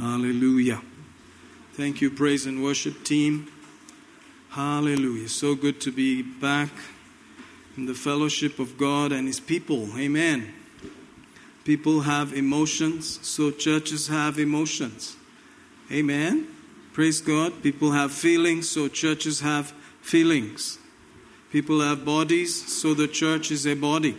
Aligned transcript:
Hallelujah. 0.00 0.80
Thank 1.74 2.00
you, 2.00 2.10
praise 2.10 2.46
and 2.46 2.64
worship 2.64 3.04
team. 3.04 3.52
Hallelujah. 4.48 5.28
So 5.28 5.54
good 5.54 5.78
to 5.82 5.92
be 5.92 6.22
back 6.22 6.70
in 7.76 7.84
the 7.84 7.92
fellowship 7.92 8.58
of 8.58 8.78
God 8.78 9.12
and 9.12 9.26
His 9.26 9.40
people. 9.40 9.90
Amen. 9.98 10.54
People 11.64 12.00
have 12.00 12.32
emotions, 12.32 13.18
so 13.20 13.50
churches 13.50 14.06
have 14.06 14.38
emotions. 14.38 15.16
Amen. 15.92 16.48
Praise 16.94 17.20
God. 17.20 17.62
People 17.62 17.92
have 17.92 18.10
feelings, 18.10 18.70
so 18.70 18.88
churches 18.88 19.40
have 19.40 19.74
feelings. 20.00 20.78
People 21.52 21.82
have 21.82 22.06
bodies, 22.06 22.72
so 22.72 22.94
the 22.94 23.06
church 23.06 23.50
is 23.50 23.66
a 23.66 23.74
body. 23.74 24.16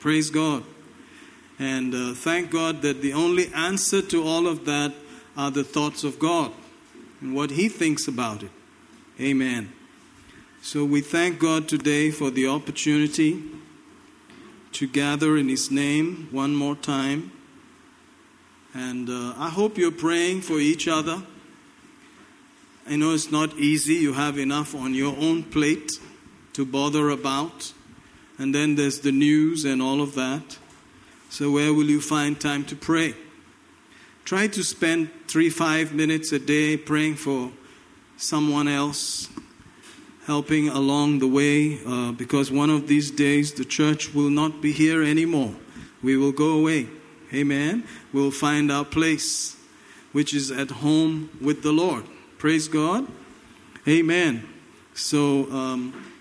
Praise 0.00 0.28
God. 0.28 0.64
And 1.58 1.94
uh, 1.94 2.14
thank 2.14 2.50
God 2.50 2.82
that 2.82 3.02
the 3.02 3.12
only 3.12 3.52
answer 3.52 4.00
to 4.02 4.22
all 4.22 4.46
of 4.46 4.64
that 4.66 4.92
are 5.36 5.50
the 5.50 5.64
thoughts 5.64 6.04
of 6.04 6.18
God 6.18 6.52
and 7.20 7.34
what 7.34 7.50
He 7.50 7.68
thinks 7.68 8.06
about 8.06 8.42
it. 8.42 8.50
Amen. 9.20 9.72
So 10.62 10.84
we 10.84 11.00
thank 11.00 11.38
God 11.38 11.68
today 11.68 12.10
for 12.10 12.30
the 12.30 12.46
opportunity 12.46 13.42
to 14.72 14.86
gather 14.86 15.36
in 15.36 15.48
His 15.48 15.70
name 15.70 16.28
one 16.30 16.54
more 16.54 16.76
time. 16.76 17.32
And 18.74 19.08
uh, 19.08 19.34
I 19.36 19.48
hope 19.48 19.78
you're 19.78 19.90
praying 19.90 20.42
for 20.42 20.60
each 20.60 20.86
other. 20.86 21.22
I 22.86 22.96
know 22.96 23.12
it's 23.12 23.32
not 23.32 23.54
easy, 23.54 23.94
you 23.94 24.12
have 24.12 24.38
enough 24.38 24.74
on 24.74 24.94
your 24.94 25.16
own 25.18 25.42
plate 25.42 25.92
to 26.52 26.64
bother 26.64 27.10
about. 27.10 27.72
And 28.38 28.54
then 28.54 28.76
there's 28.76 29.00
the 29.00 29.12
news 29.12 29.64
and 29.64 29.82
all 29.82 30.00
of 30.00 30.14
that. 30.14 30.58
So, 31.30 31.50
where 31.50 31.74
will 31.74 31.90
you 31.90 32.00
find 32.00 32.40
time 32.40 32.64
to 32.66 32.76
pray? 32.76 33.14
Try 34.24 34.46
to 34.48 34.62
spend 34.62 35.10
three, 35.26 35.50
five 35.50 35.94
minutes 35.94 36.32
a 36.32 36.38
day 36.38 36.76
praying 36.76 37.16
for 37.16 37.50
someone 38.16 38.68
else, 38.68 39.28
helping 40.26 40.68
along 40.68 41.20
the 41.20 41.28
way, 41.28 41.80
uh, 41.86 42.12
because 42.12 42.50
one 42.50 42.70
of 42.70 42.88
these 42.88 43.10
days 43.10 43.54
the 43.54 43.64
church 43.64 44.14
will 44.14 44.30
not 44.30 44.60
be 44.60 44.72
here 44.72 45.02
anymore. 45.02 45.54
We 46.02 46.16
will 46.16 46.32
go 46.32 46.58
away. 46.58 46.88
Amen. 47.32 47.84
We'll 48.12 48.30
find 48.30 48.72
our 48.72 48.84
place, 48.84 49.56
which 50.12 50.34
is 50.34 50.50
at 50.50 50.70
home 50.70 51.30
with 51.40 51.62
the 51.62 51.72
Lord. 51.72 52.04
Praise 52.38 52.68
God. 52.68 53.06
Amen. 53.86 54.48
So, 54.94 55.50
um, 55.50 56.12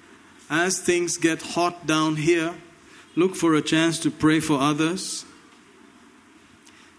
as 0.50 0.80
things 0.80 1.18
get 1.18 1.42
hot 1.42 1.86
down 1.86 2.16
here, 2.18 2.56
look 3.18 3.36
for 3.36 3.56
a 3.56 3.62
chance 3.64 3.98
to 3.98 4.12
pray 4.12 4.40
for 4.40 4.60
others. 4.62 5.26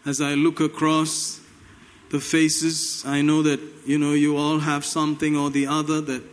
As 0.04 0.20
I 0.20 0.34
look 0.34 0.58
across 0.58 1.40
the 2.10 2.18
faces, 2.18 3.04
I 3.06 3.22
know 3.22 3.42
that 3.42 3.60
you 3.86 3.98
know 3.98 4.12
you 4.12 4.36
all 4.36 4.58
have 4.58 4.84
something 4.84 5.36
or 5.36 5.48
the 5.48 5.68
other 5.68 6.00
that 6.00 6.24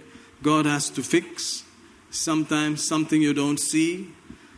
God 0.42 0.66
has 0.66 0.90
to 0.90 1.04
fix. 1.04 1.64
Sometimes 2.10 2.86
something 2.86 3.22
you 3.22 3.34
don't 3.34 3.60
see, 3.60 4.10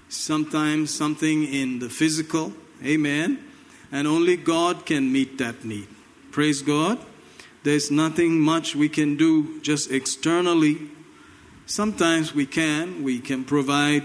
sometimes 0.08 0.94
something 0.94 1.44
in 1.44 1.80
the 1.80 1.90
physical. 1.90 2.54
Amen. 2.86 3.44
And 3.92 4.08
only 4.08 4.38
God 4.38 4.86
can 4.86 5.12
meet 5.12 5.38
that 5.40 5.66
need. 5.66 5.88
Praise 6.32 6.62
God. 6.62 7.00
There's 7.64 7.92
nothing 7.92 8.40
much 8.40 8.76
we 8.76 8.88
can 8.88 9.18
do 9.18 9.60
just 9.62 9.92
externally. 9.92 10.78
Sometimes 11.66 12.34
we 12.34 12.46
can. 12.46 13.04
We 13.04 13.20
can 13.20 13.44
provide 13.44 14.04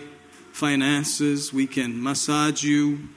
finances, 0.53 1.53
we 1.53 1.67
can 1.67 2.03
massage 2.03 2.63
you, 2.63 3.09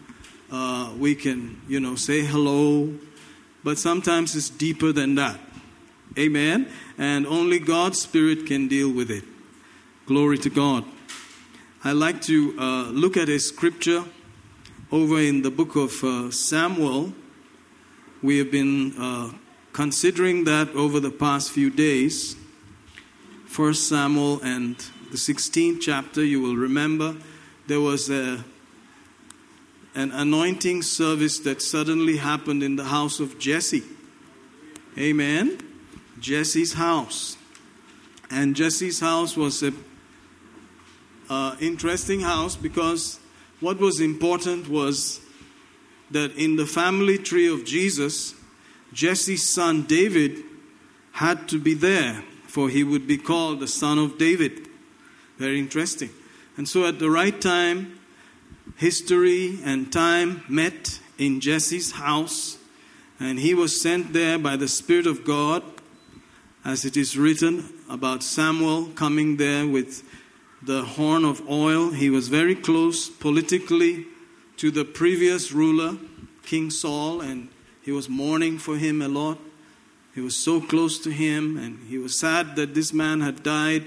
uh, 0.51 0.91
we 0.97 1.13
can, 1.13 1.61
you 1.67 1.79
know, 1.79 1.95
say 1.95 2.21
hello, 2.21 2.93
but 3.63 3.77
sometimes 3.77 4.35
it's 4.35 4.49
deeper 4.49 4.91
than 4.91 5.15
that. 5.15 5.39
Amen? 6.17 6.67
And 6.97 7.27
only 7.27 7.59
God's 7.59 8.01
Spirit 8.01 8.45
can 8.45 8.67
deal 8.67 8.91
with 8.91 9.11
it. 9.11 9.23
Glory 10.05 10.37
to 10.39 10.49
God. 10.49 10.85
I 11.83 11.91
like 11.91 12.21
to 12.23 12.55
uh, 12.57 12.83
look 12.89 13.17
at 13.17 13.27
a 13.27 13.37
scripture 13.37 14.05
over 14.91 15.19
in 15.19 15.41
the 15.41 15.51
book 15.51 15.75
of 15.75 16.03
uh, 16.03 16.31
Samuel. 16.31 17.13
We 18.23 18.37
have 18.37 18.49
been 18.49 18.95
uh, 18.97 19.33
considering 19.73 20.45
that 20.45 20.69
over 20.69 20.99
the 20.99 21.11
past 21.11 21.51
few 21.51 21.69
days. 21.69 22.37
First 23.45 23.89
Samuel 23.89 24.41
and 24.41 24.75
the 25.15 25.33
16th 25.33 25.79
chapter, 25.79 26.21
you 26.21 26.41
will 26.41 26.57
remember 26.57 27.15
there 27.67 27.79
was 27.79 28.09
a, 28.09 28.43
an 29.95 30.11
anointing 30.11 30.81
service 30.81 31.39
that 31.39 31.61
suddenly 31.61 32.17
happened 32.17 32.61
in 32.61 32.75
the 32.75 32.83
house 32.83 33.21
of 33.21 33.39
Jesse. 33.39 33.83
Amen. 34.97 35.57
Jesse's 36.19 36.73
house. 36.73 37.37
And 38.29 38.57
Jesse's 38.57 38.99
house 38.99 39.37
was 39.37 39.63
a 39.63 39.71
uh, 41.29 41.55
interesting 41.61 42.19
house 42.19 42.57
because 42.57 43.17
what 43.61 43.79
was 43.79 44.01
important 44.01 44.67
was 44.67 45.21
that 46.11 46.35
in 46.35 46.57
the 46.57 46.65
family 46.65 47.17
tree 47.17 47.47
of 47.47 47.63
Jesus, 47.63 48.33
Jesse's 48.91 49.47
son 49.47 49.83
David 49.83 50.43
had 51.13 51.47
to 51.47 51.57
be 51.57 51.73
there, 51.73 52.21
for 52.47 52.67
he 52.67 52.83
would 52.83 53.07
be 53.07 53.17
called 53.17 53.61
the 53.61 53.67
son 53.69 53.97
of 53.97 54.17
David. 54.17 54.65
Very 55.37 55.59
interesting. 55.59 56.09
And 56.57 56.67
so 56.67 56.85
at 56.85 56.99
the 56.99 57.09
right 57.09 57.39
time, 57.39 57.99
history 58.77 59.59
and 59.63 59.91
time 59.91 60.43
met 60.47 60.99
in 61.17 61.41
Jesse's 61.41 61.91
house, 61.93 62.57
and 63.19 63.39
he 63.39 63.53
was 63.53 63.81
sent 63.81 64.13
there 64.13 64.39
by 64.39 64.55
the 64.55 64.67
Spirit 64.67 65.07
of 65.07 65.25
God, 65.25 65.63
as 66.63 66.83
it 66.83 66.97
is 66.97 67.17
written 67.17 67.69
about 67.89 68.23
Samuel 68.23 68.87
coming 68.95 69.37
there 69.37 69.67
with 69.67 70.03
the 70.61 70.83
horn 70.83 71.23
of 71.23 71.47
oil. 71.49 71.91
He 71.91 72.09
was 72.09 72.27
very 72.27 72.55
close 72.55 73.09
politically 73.09 74.05
to 74.57 74.71
the 74.71 74.85
previous 74.85 75.51
ruler, 75.51 75.97
King 76.43 76.71
Saul, 76.71 77.21
and 77.21 77.49
he 77.83 77.91
was 77.91 78.09
mourning 78.09 78.57
for 78.57 78.77
him 78.77 79.01
a 79.01 79.07
lot. 79.07 79.37
He 80.15 80.21
was 80.21 80.35
so 80.35 80.59
close 80.61 80.97
to 80.99 81.11
him, 81.11 81.57
and 81.57 81.87
he 81.87 81.97
was 81.97 82.17
sad 82.17 82.55
that 82.55 82.73
this 82.73 82.93
man 82.93 83.21
had 83.21 83.43
died. 83.43 83.85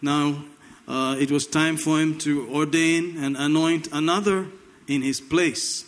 Now 0.00 0.44
uh, 0.90 1.14
it 1.20 1.30
was 1.30 1.46
time 1.46 1.76
for 1.76 2.00
him 2.00 2.18
to 2.18 2.52
ordain 2.52 3.16
and 3.16 3.36
anoint 3.36 3.86
another 3.92 4.48
in 4.88 5.02
his 5.02 5.20
place. 5.20 5.84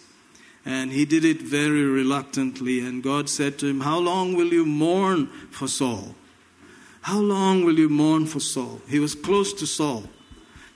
And 0.65 0.93
he 0.93 1.05
did 1.05 1.25
it 1.25 1.43
very 1.43 1.83
reluctantly. 1.83 2.79
And 2.79 3.03
God 3.03 3.29
said 3.29 3.59
to 3.59 3.67
him, 3.67 3.81
How 3.81 3.99
long 3.99 4.35
will 4.35 4.53
you 4.53 4.65
mourn 4.65 5.27
for 5.51 5.67
Saul? 5.67 6.15
How 7.01 7.19
long 7.19 7.65
will 7.65 7.81
you 7.81 7.89
mourn 7.89 8.27
for 8.27 8.39
Saul? 8.39 8.81
He 8.89 9.01
was 9.01 9.17
close 9.17 9.53
to 9.55 9.67
Saul. 9.67 10.05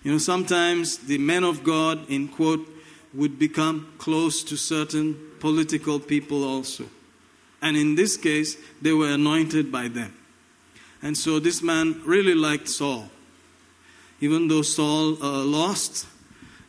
You 0.03 0.11
know, 0.11 0.19
sometimes 0.19 0.99
the 0.99 1.19
men 1.19 1.45
of 1.45 1.63
God, 1.63 2.11
in 2.11 2.27
quote, 2.27 2.67
would 3.15 3.39
become 3.39 3.93
close 3.99 4.43
to 4.43 4.57
certain 4.57 5.17
political 5.39 6.01
people 6.01 6.43
also. 6.43 6.87
And 7.63 7.77
in 7.77 7.95
this 7.95 8.17
case, 8.17 8.57
they 8.83 8.93
were 8.93 9.11
anointed 9.11 9.71
by 9.71 9.87
them. 9.87 10.17
And 11.01 11.17
so 11.17 11.39
this 11.39 11.63
man 11.63 12.03
really 12.05 12.35
liked 12.35 12.69
Saul 12.69 13.09
even 14.21 14.49
though 14.49 14.63
Saul 14.63 15.23
uh, 15.23 15.45
lost 15.45 16.07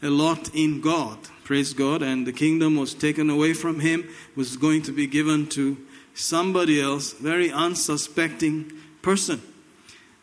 a 0.01 0.09
lot 0.09 0.53
in 0.53 0.81
God, 0.81 1.17
praise 1.43 1.73
God, 1.73 2.01
and 2.01 2.27
the 2.27 2.33
kingdom 2.33 2.75
was 2.75 2.93
taken 2.93 3.29
away 3.29 3.53
from 3.53 3.79
him, 3.79 4.07
was 4.35 4.57
going 4.57 4.81
to 4.83 4.91
be 4.91 5.07
given 5.07 5.47
to 5.47 5.77
somebody 6.13 6.81
else, 6.81 7.13
very 7.13 7.51
unsuspecting 7.51 8.71
person. 9.01 9.41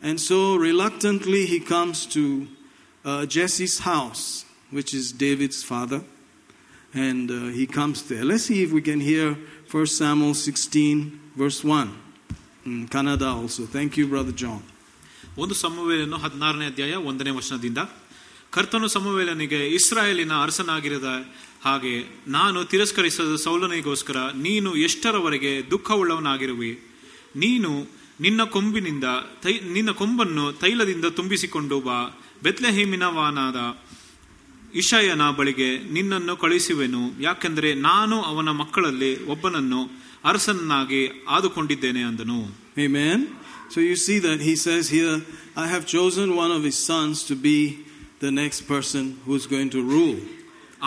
And 0.03 0.21
so 0.21 0.57
reluctantly 0.57 1.47
he 1.47 1.61
comes 1.61 2.05
to 2.07 2.47
uh, 3.05 3.27
Jesse's 3.27 3.81
house, 3.81 4.45
which 4.71 4.93
is 4.93 5.13
David's 5.13 5.63
father, 5.63 6.03
and 6.93 7.31
uh, 7.31 7.35
he 7.47 7.67
comes 7.67 8.03
there. 8.09 8.25
Let's 8.25 8.45
see 8.45 8.63
if 8.63 8.73
we 8.73 8.83
can 8.83 9.01
hear 9.01 9.37
1 9.71 9.87
Samuel 9.87 10.35
16, 10.35 11.21
verse 11.35 11.65
1. 11.65 12.01
In 12.67 12.89
Canada 12.89 13.27
also. 13.27 13.67
Thank 13.67 13.97
you, 13.97 14.07
Brother 14.07 14.33
John. 14.33 14.63
ಒಂದು 15.39 15.55
ಸಮವೇಲನು 15.55 16.17
ಹದಿನಾರನೇ 16.17 16.67
ಅಧ್ಯಾಯ 16.67 16.95
ಒಂದನೇ 16.95 17.31
ವಚನದಿಂದ, 17.31 17.79
ಕರ್ತನು 18.51 18.89
ಸಮವೇಲನಿಗೆ, 18.89 19.69
ಇಸ್ರಾಯೇಲಿನ 19.69 20.33
ಅರಸನಾಗಿರದ 20.33 21.25
ಹಾಗೆ 21.65 22.21
ನಾನು 22.29 22.65
ತಿರಸ್ಕರಿಸದ 22.65 23.37
ಸೌಲನಿಗೋಸ್ಕರ 23.37 24.17
ನೀನು 24.37 24.75
ಎಷ್ಟರವರೆಗೆ 24.77 25.71
ದುಃಖವುಳ್ಳವನಾಗಿರುವಿ? 25.71 26.81
ನೀನು 27.37 27.87
ನಿನ್ನ 28.21 28.43
ಕೊಂಬಿನಿಂದ 28.45 29.05
ತೈ, 29.43 29.53
ನಿನ್ನ 29.53 29.91
ಕೊಂಬನ್ನು 29.91 30.53
ತೈಲದಿಂದ 30.53 31.05
ತುಂಬಿಸಿಕೊಂಡು 31.05 31.81
ಬಾ. 31.81 32.21
ಬೆತ್ಲೆಹೇಮಿನವಾನಾದ 32.43 33.57
ಇಶಯನ 34.75 35.31
ಬಳಿಗೆ 35.31 35.79
ನಿನ್ನನ್ನು 35.79 36.37
ಕಳುಹಿಸುವೆನು. 36.37 37.23
ಯಾಕೆಂದರೆ 37.23 37.75
ನಾನು 37.75 38.23
ಅವನ 38.23 38.49
ಮಕ್ಕಳಲ್ಲಿ 38.49 39.25
ಒಬ್ಬನನ್ನು 39.25 39.91
ಅರಸನಾಗಿ 40.25 41.25
ಆದುಕೊಂಡಿದ್ದೇನೆ 41.29 42.03
ಅಂದನು. 42.03 42.65
So 43.74 43.80
you 43.82 43.96
see 43.96 44.18
that 44.28 44.40
he 44.42 44.56
says 44.66 44.90
here, 44.90 45.16
I 45.56 45.68
have 45.68 45.86
chosen 45.86 46.36
one 46.44 46.52
of 46.58 46.64
his 46.70 46.78
sons 46.90 47.24
to 47.30 47.36
be 47.48 47.58
the 48.20 48.32
next 48.42 48.62
person 48.74 49.04
who's 49.26 49.46
going 49.56 49.70
to 49.78 49.82
rule. 49.96 50.18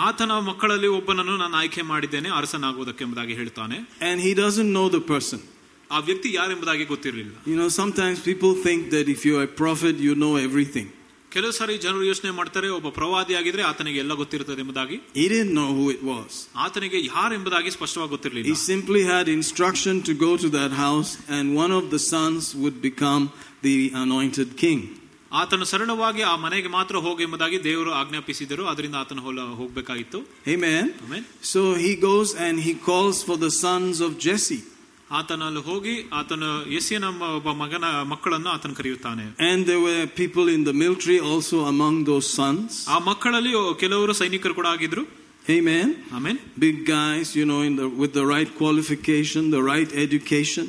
ಆತನ 0.07 0.35
ಮಕ್ಕಳಲ್ಲಿ 0.49 0.89
ಒಬ್ಬನನ್ನು 0.99 1.33
ನಾನು 1.43 1.55
ಆಯ್ಕೆ 1.61 1.81
ಮಾಡಿದ್ದೇನೆ 1.89 2.29
ಅರಸನಾಗುವುದಕ್ಕೆ 2.39 3.03
ಎಂಬುದಾಗಿ 3.05 3.33
ಹೇಳ್ತಾನೆ 3.41 3.77
And 4.09 4.17
he 4.27 4.31
doesn't 4.43 4.71
know 4.77 4.87
the 4.97 5.03
person. 5.13 5.39
ಆ 5.95 5.99
ವ್ಯಕ್ತಿ 6.09 6.29
ಯಾರೆಂಬುದಾಗಿ 6.39 6.85
ಗೊತ್ತಿರಲಿಲ್ಲ 6.93 7.33
You 7.51 7.57
know, 7.59 7.69
sometimes 7.81 8.17
people 8.31 8.53
think 8.67 8.81
that 8.95 9.07
if 9.15 9.19
you're 9.27 9.45
a 9.51 9.53
prophet, 9.63 9.95
you 10.07 10.13
know 10.23 10.33
everything. 10.47 10.87
ಕೆಲವು 11.31 11.53
ಸಾರಿ 11.57 11.75
ಜನರು 11.83 12.03
ಯೋಚನೆ 12.03 12.31
ಮಾಡ್ತಾರೆ 12.31 12.67
ಒಬ್ಬ 12.77 12.87
ಪ್ರವಾದಿ 12.97 13.33
ಆಗಿದ್ರೆ 13.37 13.63
ಆತನಿಗೆ 13.69 13.99
ಎಲ್ಲ 14.03 14.13
ಗೊತ್ತಿರುತ್ತದೆ 14.13 14.61
ಎಂಬುದಾಗಿ 14.63 14.97
He 15.15 15.25
didn't 15.27 15.55
know 15.59 15.69
who 15.77 15.85
it 15.95 16.01
was. 16.11 16.31
ಆತನಿಗೆ 16.65 16.99
ಯಾರೆಂಬುದಾಗಿ 17.07 17.71
ಸ್ಪಷ್ಟವಾಗಿ 17.77 18.09
He 18.09 18.15
ಗೊತ್ತಿರಲಿಲ್ಲ 18.15 18.57
simply 18.71 19.01
had 19.13 19.27
instruction 19.39 19.95
to 20.09 20.13
go 20.25 20.31
to 20.43 20.49
that 20.57 20.73
house, 20.85 21.11
and 21.37 21.45
one 21.63 21.73
of 21.79 21.85
the 21.95 22.01
sons 22.13 22.43
would 22.63 22.77
become 22.89 23.23
the 23.67 23.77
anointed 24.03 24.51
king. 24.63 24.81
ಆತನು 25.41 25.65
ಸರಳವಾಗಿ 25.71 26.21
ಆ 26.31 26.35
ಮನೆಗೆ 26.43 26.69
ಮಾತ್ರ 26.77 26.95
ಹೋಗಿ 27.05 27.23
ಎಂಬುದಾಗಿ 27.27 27.57
ದೇವರು 27.63 27.91
ಆಜ್ಞಾಪಿಸಿದರು 28.01 28.63
ಅದರಿಂದ 28.71 28.95
ಆತನು 28.95 29.21
ಹೊಲ 29.27 29.41
ಹೋಗ್ಬೇಕಾಗಿತ್ತು 29.61 30.19
Amen. 30.55 30.83
ಆಮೇಲೆ 31.05 31.25
So 31.53 31.61
he 31.85 31.91
goes 32.09 32.31
and 32.45 32.55
he 32.67 32.73
calls 32.89 33.17
for 33.29 33.37
the 33.45 33.51
sons 33.63 33.97
of 34.07 34.11
Jesse. 34.27 34.59
ಆತನಲ್ಲಿ 35.11 35.61
ಹೋಗಿ 35.61 35.95
ಆತನು 36.19 36.47
ಎಸಿಯನ 36.77 37.07
ಮ- 37.17 37.31
ಒಬ್ಬ 37.37 37.49
ಮಗನ 37.61 37.85
ಮಕ್ಕಳನ್ನು 38.11 38.49
ಆತನು 38.55 38.75
ಕರೆಯುತ್ತಾನೆ 38.79 39.25
And 39.49 39.59
there 39.69 39.81
were 39.87 40.03
people 40.21 40.45
in 40.55 40.61
the 40.63 40.75
military 40.83 41.19
also 41.31 41.57
among 41.73 41.95
those 42.11 42.27
sons. 42.39 42.69
ಆ 42.95 42.99
ಮಕ್ಕಳಲ್ಲಿ 43.09 43.51
ಕೆಲವರು 43.83 44.13
ಸೈನಿಕರು 44.21 44.55
ಕೂಡ 44.59 44.67
ಆಗಿದ್ರು 44.75 45.03
Amen. 45.49 45.87
ಆಮೇಲೆ 46.17 46.39
Big 46.65 46.77
guys, 46.89 47.27
you 47.39 47.45
know, 47.49 47.61
in 47.69 47.75
the, 47.75 47.87
with 48.01 48.13
the 48.13 48.25
right 48.33 48.51
qualification, 48.61 49.41
the 49.57 49.63
right 49.71 49.91
education. 50.05 50.65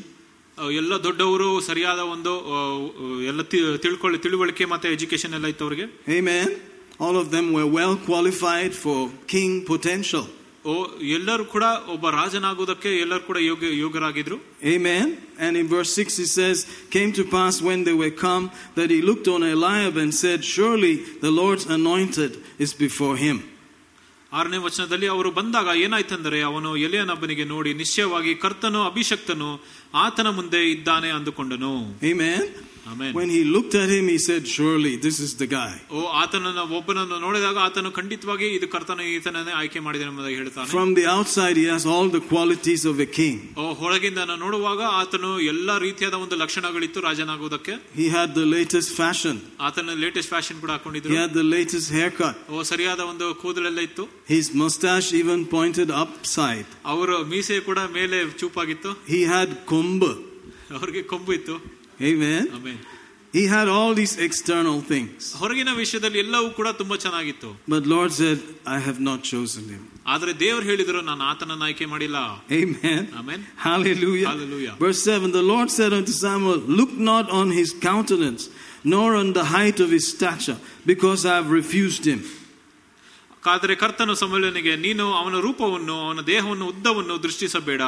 ಎಲ್ಲ 0.81 0.95
ದೊಡ್ಡವರು 1.07 1.49
ಸರಿಯಾದ 1.61 2.01
ಒಂದು 2.15 2.33
ಆ, 2.55 2.59
ಎಲ್ಲ 3.31 3.43
ತಿ- 3.53 3.63
ತಿಳ್ಕೊಳ್ಳಿ 3.85 4.19
ತಿಳುವಳಿಕೆ 4.19 4.65
ಮತ್ತೆ 4.73 4.89
ಎಜುಕೇಶನ್ 4.97 5.35
ಎಲ್ಲ 5.39 5.47
ಇತ್ತು 5.47 5.65
ಅವ್ರಿಗೆ 5.65 5.87
Amen. 6.19 6.47
All 7.05 7.17
of 7.17 7.29
them 7.33 7.47
were 7.57 7.69
well 7.79 7.95
qualified 8.09 8.73
for 8.85 8.99
king 9.35 9.53
potential. 9.73 10.25
ಓ 10.66 10.74
ಎಲ್ಲರೂ 11.10 11.46
ಕೂಡ 11.46 11.66
ಒಬ್ಬ 11.88 12.10
ರಾಜನಾಗುವುದಕ್ಕೆ 12.12 12.90
ಎಲ್ಲರೂ 12.98 13.24
ಕೂಡ 13.24 13.38
ಯೋಗ್ಯ 13.42 13.68
ಯೋಗರಾಗಿದ್ರು 13.78 14.38
a 14.64 14.74
man 14.78 15.12
and 15.38 15.58
in 15.58 15.70
verse 15.70 15.94
six 15.96 16.20
he 16.20 16.28
says 16.32 16.62
came 16.90 17.14
to 17.14 17.24
pass 17.32 17.64
when 17.64 17.86
they 17.86 17.92
were 18.00 18.10
come 18.22 18.46
that 18.78 18.92
he 18.92 19.02
look 19.02 19.24
on 19.26 19.44
Eliab 19.62 19.98
and 19.98 20.16
said 20.16 20.44
surely 20.46 20.94
the 21.24 21.30
Lord's 21.38 21.68
anointed 21.72 22.36
is 22.60 22.76
before 22.78 23.18
him 23.18 23.40
ಆರನೇ 24.32 24.58
ವಚನದಲ್ಲಿ 24.58 25.08
ಅವರು 25.08 25.32
ಬಂದಾಗ 25.32 25.68
ಏನಾಯ್ತಂದರೆ 25.78 26.42
ಅವನು 26.42 26.78
ಎಲೆಯನಬ್ಬನಿಗೆ 26.78 27.46
ನೋಡಿ 27.46 27.74
ನಿಶ್ಚಯವಾಗಿ 27.74 28.36
ಕರ್ತನು 28.36 28.82
ಅಭಿಷಕ್ತನು 28.84 29.48
ಆತನ 29.94 30.30
ಮುಂದೆ 30.30 30.70
ಇದ್ದಾನೆ 30.70 31.10
ಅಂದುಕೊಂಡನು. 31.10 31.72
ಏ 32.04 32.12
ಆಮೇಲೆ 32.91 33.13
When 33.19 33.31
he 33.35 33.43
looked 33.55 33.75
at 33.83 33.89
him, 33.93 34.07
he 34.13 34.17
said, 34.25 34.43
Surely 34.55 34.91
this 35.05 35.17
is 35.27 35.31
the 35.43 35.47
guy. 35.53 35.71
ಓ 35.97 36.01
ಆತನನ್ನು 36.23 36.65
ಒಬ್ಬನನ್ನು 36.79 37.17
ನೋಡಿದಾಗ 37.25 37.57
ಆತನು 37.67 37.91
ಖಂಡಿತವಾಗಿ 37.99 38.47
ಇದು 38.57 38.67
ಕರ್ತನ 38.75 39.05
ಈತನನ್ನೇ 39.13 39.53
ಆಯ್ಕೆ 39.61 39.81
ಮಾಡಿದನು 39.87 40.11
ಎಂಬುದಾಗಿ 40.13 40.37
ಹೇಳ್ತಾನೆ 40.41 40.67
From 40.75 40.91
the 40.99 41.05
outside, 41.15 41.57
he 41.63 41.67
has 41.75 41.85
all 41.93 42.09
the 42.17 42.23
qualities 42.33 42.83
of 42.91 42.99
a 43.07 43.09
king. 43.19 43.37
ಓ 43.63 43.67
ಹೊರಗಿಂದ 43.83 44.19
ನಾನು 44.31 44.41
ನೋಡುವಾಗ 44.45 44.81
ಆತನು 45.01 45.31
ಎಲ್ಲಾ 45.53 45.77
ರೀತಿಯಾದ 45.87 46.19
ಒಂದು 46.25 46.39
ಲಕ್ಷಣಗಳಿತ್ತು 46.43 47.03
ರಾಜನಾಗುವುದಕ್ಕೆ 47.09 47.77
He 48.01 48.09
had 48.17 48.29
the 48.41 48.47
latest 48.57 48.91
fashion, 49.01 49.39
ಆತನ 49.69 49.95
ಲೇಟೆಸ್ಟ್ 50.05 50.33
ಫ್ಯಾಷನ್ 50.35 50.61
ಕೂಡ 50.65 50.71
he 50.71 50.77
ಹಾಕೊಂಡಿದ್ರು 50.77 51.17
had 51.23 51.33
the 51.41 51.47
latest 51.57 51.89
haircut. 51.99 52.37
ಓ 52.51 52.65
ಸರಿಯಾದ 52.73 53.01
ಒಂದು 53.13 53.29
ಕೂದಲೆಲ್ಲ 53.43 53.81
ಇತ್ತು 53.89 54.07
His 54.35 54.49
mustache 54.65 55.09
even 55.23 55.43
pointed 55.57 55.91
upside. 56.05 56.69
ಅವರ 56.95 57.11
ಮೀಸೆ 57.33 57.59
ಕೂಡ 57.71 57.79
ಮೇಲೆ 57.99 58.19
ಚೂಪಾಗಿತ್ತು 58.43 58.93
He 59.15 59.23
had 59.35 59.51
kumba. 59.73 60.13
ಅವ್ರಿಗೆ 60.79 61.03
ಕೊಂಬು 61.15 61.33
ಇತ್ತು 61.39 61.57
Amen. 62.11 62.45
ಆಮೇಲೆ 62.59 62.81
He 63.35 63.45
had 63.55 63.69
all 63.77 63.93
these 64.01 64.13
external 64.27 64.77
things. 64.91 65.21
ಹೊರಗಿನ 65.41 65.71
ವಿಷಯದಲ್ಲಿ 65.81 66.19
ಎಲ್ಲವೂ 66.25 66.49
ಕೂಡ 66.59 66.69
ತುಂಬಾ 66.81 66.97
ಚೆನ್ನಾಗಿತ್ತು 67.05 67.49
But 67.75 67.85
Lord 67.95 68.11
said, 68.21 68.39
I 68.75 68.79
have 68.89 69.01
not 69.09 69.21
chosen 69.33 69.65
him. 69.75 69.81
ಆದ್ರೆ 70.07 70.33
ದೇವರು 70.43 70.65
ಹೇಳಿದ್ರು 70.71 71.01
ನಾನು 71.09 71.23
ಆತನನ್ನ 71.31 71.65
ಆಯ್ಕೆ 71.69 71.87
ಮಾಡಿಲ್ಲ 71.95 72.19
Amen. 72.61 73.03
Amen 73.21 73.43
Hallelujah. 73.67 74.29
Hallelujah. 74.33 74.75
Verse 74.85 75.01
7 75.15 75.33
The 75.41 75.45
Lord 75.53 75.69
said 75.79 75.93
unto 75.99 76.15
Samuel, 76.27 76.61
Look 76.81 76.93
not 77.13 77.27
on 77.41 77.51
his 77.61 77.73
countenance, 77.91 78.45
nor 78.95 79.09
on 79.23 79.31
the 79.39 79.47
height 79.57 79.81
of 79.81 79.91
his 79.97 80.07
stature, 80.15 80.59
because 80.93 81.21
I 81.27 81.37
have 81.41 81.51
refused 81.61 82.07
him. 82.13 82.23
ಆದರೆ 83.45 83.75
ಕರ್ತನು 83.81 84.15
ಸಮಲನಿಗೆ 84.21 84.75
ನೀನು 84.77 85.05
ಅವನ 85.21 85.37
ರೂಪವನ್ನು 85.47 85.97
ಅವನ 86.05 86.21
ದೇಹವನ್ನು 86.31 86.67
ಉದ್ದವನ್ನು 86.73 87.15
ದೃಷ್ಟಿಸಬೇಡ 87.23 87.83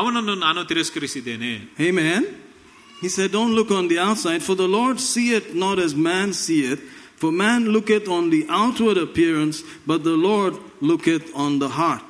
ಅವನನ್ನು 0.00 0.34
ನಾನು 0.46 0.60
ತಿರಸ್ಕರಿಸಿದ್ದೇನೆ 0.64 1.52
Amen. 1.88 2.20
He 3.02 3.08
said, 3.08 3.30
Don't 3.32 3.54
look 3.54 3.70
on 3.70 3.88
the 3.88 3.98
outside, 4.00 4.42
for 4.42 4.56
the 4.56 4.68
Lord 4.68 4.96
seeth 5.02 5.54
not 5.54 5.78
as 5.78 5.92
man 6.08 6.32
seeth. 6.34 6.80
For 7.16 7.30
man 7.32 7.60
looketh 7.68 8.08
on 8.08 8.30
the 8.30 8.42
outward 8.60 8.98
appearance, 8.98 9.56
but 9.86 10.00
the 10.04 10.16
Lord 10.28 10.54
looketh 10.82 11.26
on 11.36 11.52
the 11.58 11.70
heart. 11.80 12.08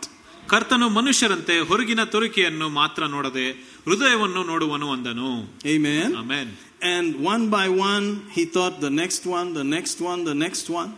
ಕರ್ತನು 0.48 0.88
ಮನುಷ್ಯರಂತೆ 0.88 1.54
ಹೊರಗಿನ 1.70 2.02
ತೋರಿಕೆಯನ್ನು 2.12 2.68
ಮಾತ್ರ 2.76 3.02
ನೋಡದೆ 3.14 3.46
ಹೃದಯವನ್ನು 3.86 4.42
ನೋಡುವನು 4.44 4.88
ಅಂದನು 4.96 5.30
Amen. 5.74 6.08
Amen 6.22 6.50
And 6.94 7.06
one 7.32 7.44
by 7.50 7.66
one, 7.90 8.04
he 8.36 8.44
thought 8.54 8.74
the 8.80 8.90
next 8.98 9.22
one, 9.38 9.46
the 9.60 9.64
next 9.76 9.98
one, 10.10 10.20
the 10.30 10.36
next 10.44 10.66
one. 10.80 10.90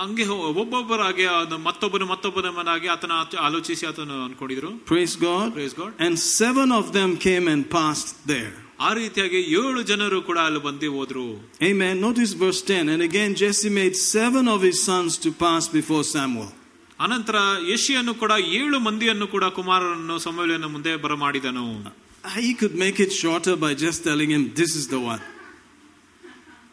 ಹಂಗೆ 0.00 0.24
ಹೊ- 0.30 0.38
ಒಬ್ಬೊಬ್ಬರಾಗಿ 0.62 1.24
ಅದು 1.40 1.58
ಮತ್ತೊಬ್ಬನು 1.58 2.06
ಮತ್ತೊಬ್ಬನವನಾಗಿ 2.06 2.88
ಆತನ 2.94 3.12
ಆಚ- 3.22 3.40
ಆಲೋಚಿಸಿ 3.46 3.86
ಆತನು 3.90 4.16
ಅನ್ಕೊಂಡಿದ್ರು 4.26 4.70
Praise 4.92 5.14
God. 5.28 5.46
Praise 5.58 5.74
God. 5.82 5.92
And 6.06 6.14
seven 6.40 6.68
of 6.80 6.86
them 6.98 7.10
came 7.28 7.46
and 7.54 7.62
passed 7.78 8.10
there. 8.34 8.52
ಆ 8.86 8.90
ರೀತಿಯಾಗಿ 8.98 9.40
ಏಳು 9.58 9.80
ಜನರು 9.90 10.18
ಕೂಡ 10.28 10.38
ಅಲ್ಲಿ 10.48 10.60
ಬಂದು 10.66 10.90
ಹೋದ್ರು 10.96 11.24
Amen. 11.70 11.94
Notice 12.06 12.32
verse 12.44 12.60
10. 12.70 12.88
And 12.94 13.02
again, 13.02 13.30
Jesse 13.34 13.70
made 13.80 13.96
seven 14.14 14.46
of 14.54 14.60
his 14.68 14.78
sons 14.82 15.18
to 15.24 15.30
pass 15.44 15.64
before 15.78 16.02
Samuel. 16.16 16.48
ಅನಂತರ 16.98 17.36
ಯಶಿಯನ್ನು 17.72 18.14
ಕೂಡ 18.22 18.32
ಏಳು 18.60 18.78
ಮಂದಿಯನ್ನು 18.86 19.26
ಕೂಡ 19.34 19.44
ಕುಮಾರರನ್ನು 19.58 20.16
ಸಮಯನ 20.26 20.68
ಮುಂದೆ 20.76 20.94
ಬರಮಾಡಿದನು 21.04 21.66
He 22.38 22.50
could 22.60 22.74
make 22.84 22.98
it 23.00 23.12
shorter 23.20 23.54
by 23.62 23.70
just 23.84 24.00
telling 24.08 24.30
him, 24.34 24.42
This 24.58 24.72
is 24.80 24.86
the 24.94 25.00
one. 25.12 25.22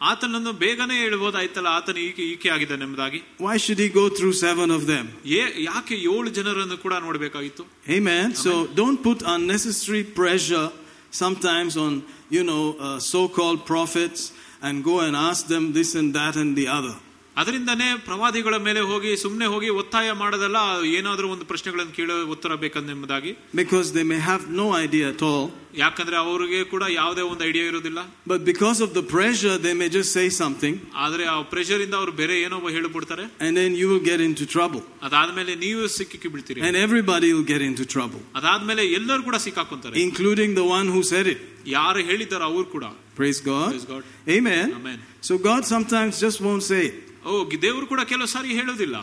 ಆತನನ್ನು 0.01 0.51
ಬೇಗನೆ 0.63 0.95
ಹೇಳ್ಬೋದಾಯ್ತಲ್ಲ 1.04 1.69
ಆತನ 1.78 1.98
ಈಕೆ 2.07 2.24
ಈಕೆ 2.34 2.50
ಆಗಿದ್ದಾನೆ 2.56 2.84
ಎಂಬುದಾಗಿ 2.88 3.19
Why 3.45 3.56
should 3.63 3.80
he 3.84 3.89
go 4.00 4.06
through 4.18 4.34
seven 4.45 4.69
of 4.78 4.84
them? 4.92 5.06
ಏ- 5.39 5.54
ಯಾಕೆ 5.69 5.95
ಏಳು 6.12 6.30
ಜನರನ್ನು 6.39 6.78
ಕೂಡ 6.86 6.94
ನೋಡಬೇಕಾಗಿತ್ತು 7.06 7.63
Amen. 7.98 8.28
So 8.44 8.51
don't 8.81 9.00
put 9.07 9.22
unnecessary 9.36 10.04
pressure 10.19 10.68
sometimes 11.12 11.76
on, 11.76 12.03
you 12.29 12.43
know, 12.43 12.75
uh, 12.81 12.99
so 12.99 13.29
called 13.29 13.64
prophets 13.64 14.32
and 14.61 14.82
go 14.82 15.00
and 15.00 15.14
ask 15.14 15.47
them 15.47 15.73
this 15.73 15.94
and 15.94 16.12
that 16.14 16.35
and 16.35 16.56
the 16.56 16.67
other. 16.67 16.94
ಅದರಿಂದನೇ 17.42 17.88
ಪ್ರವಾದಿಗಳ 18.06 18.56
ಮೇಲೆ 18.68 18.81
ಹೋಗಿ 18.92 19.10
ಸುಮ್ಮನೆ 19.24 19.48
ಹೋಗಿ 19.54 19.68
ಒತ್ತಾಯ 19.81 20.12
ಮಾಡೋದಲ್ಲ 20.22 20.60
ಏನಾದರೂ 21.00 21.28
ಒಂದು 21.34 21.45
ಪ್ರಶ್ನೆಗಳನ್ನು 21.51 21.94
ಕೇಳೋ 21.98 22.16
ಉತ್ತರ 22.36 22.51
ಬೇಕಂದೆಂಬುದಾಗಿ 22.63 23.31
Because 23.62 23.88
they 23.98 24.06
may 24.13 24.19
have 24.30 24.44
no 24.62 24.66
idea 24.86 25.06
at 25.13 25.22
all. 25.30 25.45
ಯಾಕಂದ್ರೆ 25.84 26.16
ಅವರಿಗೆ 26.22 26.60
ಕೂಡ 26.72 26.84
ಯಾವುದೇ 27.00 27.24
ಒಂದು 27.32 27.44
ಐಡಿಯಾ 27.50 27.65
ಇರೋದಿಲ್ಲ 27.72 28.00
But 28.32 28.41
because 28.51 28.79
of 28.86 28.89
the 28.98 29.03
pressure, 29.15 29.56
they 29.65 29.75
may 29.82 29.89
just 29.98 30.12
say 30.20 30.25
something 30.41 30.75
ಆದ್ರೆ 31.06 31.25
ಆ 31.34 31.36
ಪ್ರೆಷರ್ 31.53 31.82
ಇಂದ 31.86 31.96
ಅವ್ರು 32.01 32.13
ಬೇರೆ 32.22 32.38
ಏನೋ 32.46 32.60
ಹೇಳ್ಬಿಡ್ತಾರೆ 32.77 33.25
and 33.46 33.53
then 33.62 33.72
you 33.82 33.89
will 33.91 34.03
get 34.12 34.22
into 34.29 34.48
trouble. 34.56 34.82
ಅದಾದ್ಮೇಲೆ 35.08 35.56
ನೀವು 35.65 35.84
ಸಿಕ್ಕಿ 35.98 36.29
ಬೀಳ್ತೀರಿ 36.36 36.63
And 36.70 36.77
everybody 36.86 37.29
will 37.36 37.48
get 37.53 37.63
into 37.70 37.86
trouble, 37.96 38.22
ಅದಾದ್ಮೇಲೆ 38.41 38.86
ಎಲ್ಲರೂ 39.00 39.24
ಕೂಡ 39.29 39.39
ಸಿಕ್ಕಾಕೊಂತಾರೆ 39.48 40.06
including 40.08 40.53
the 40.62 40.67
one 40.77 40.89
who 40.96 41.03
said 41.13 41.29
it. 41.36 41.41
ಯಾರು 41.79 42.01
ಹೇಳಿದಾರೋ 42.10 42.48
ಅವ್ರು 42.53 42.67
ಕೂಡ 42.77 42.86
Praise 43.20 43.41
God. 43.51 43.70
Praise 43.70 43.86
God. 43.94 44.03
Amen. 44.38 44.65
Amen. 44.79 44.98
So 45.27 45.36
God 45.50 45.62
sometimes 45.75 46.20
just 46.25 46.39
won't 46.48 46.65
say 46.72 46.82
it. 46.89 46.98
ಓ 47.25 47.32
ದೇವರು 47.67 47.86
ಕೂಡ 47.94 48.01
ಕೆಲವು 48.13 48.32
ಸಾರಿ 48.36 48.60
ಹೇಳೋದಿಲ್ಲ 48.62 48.98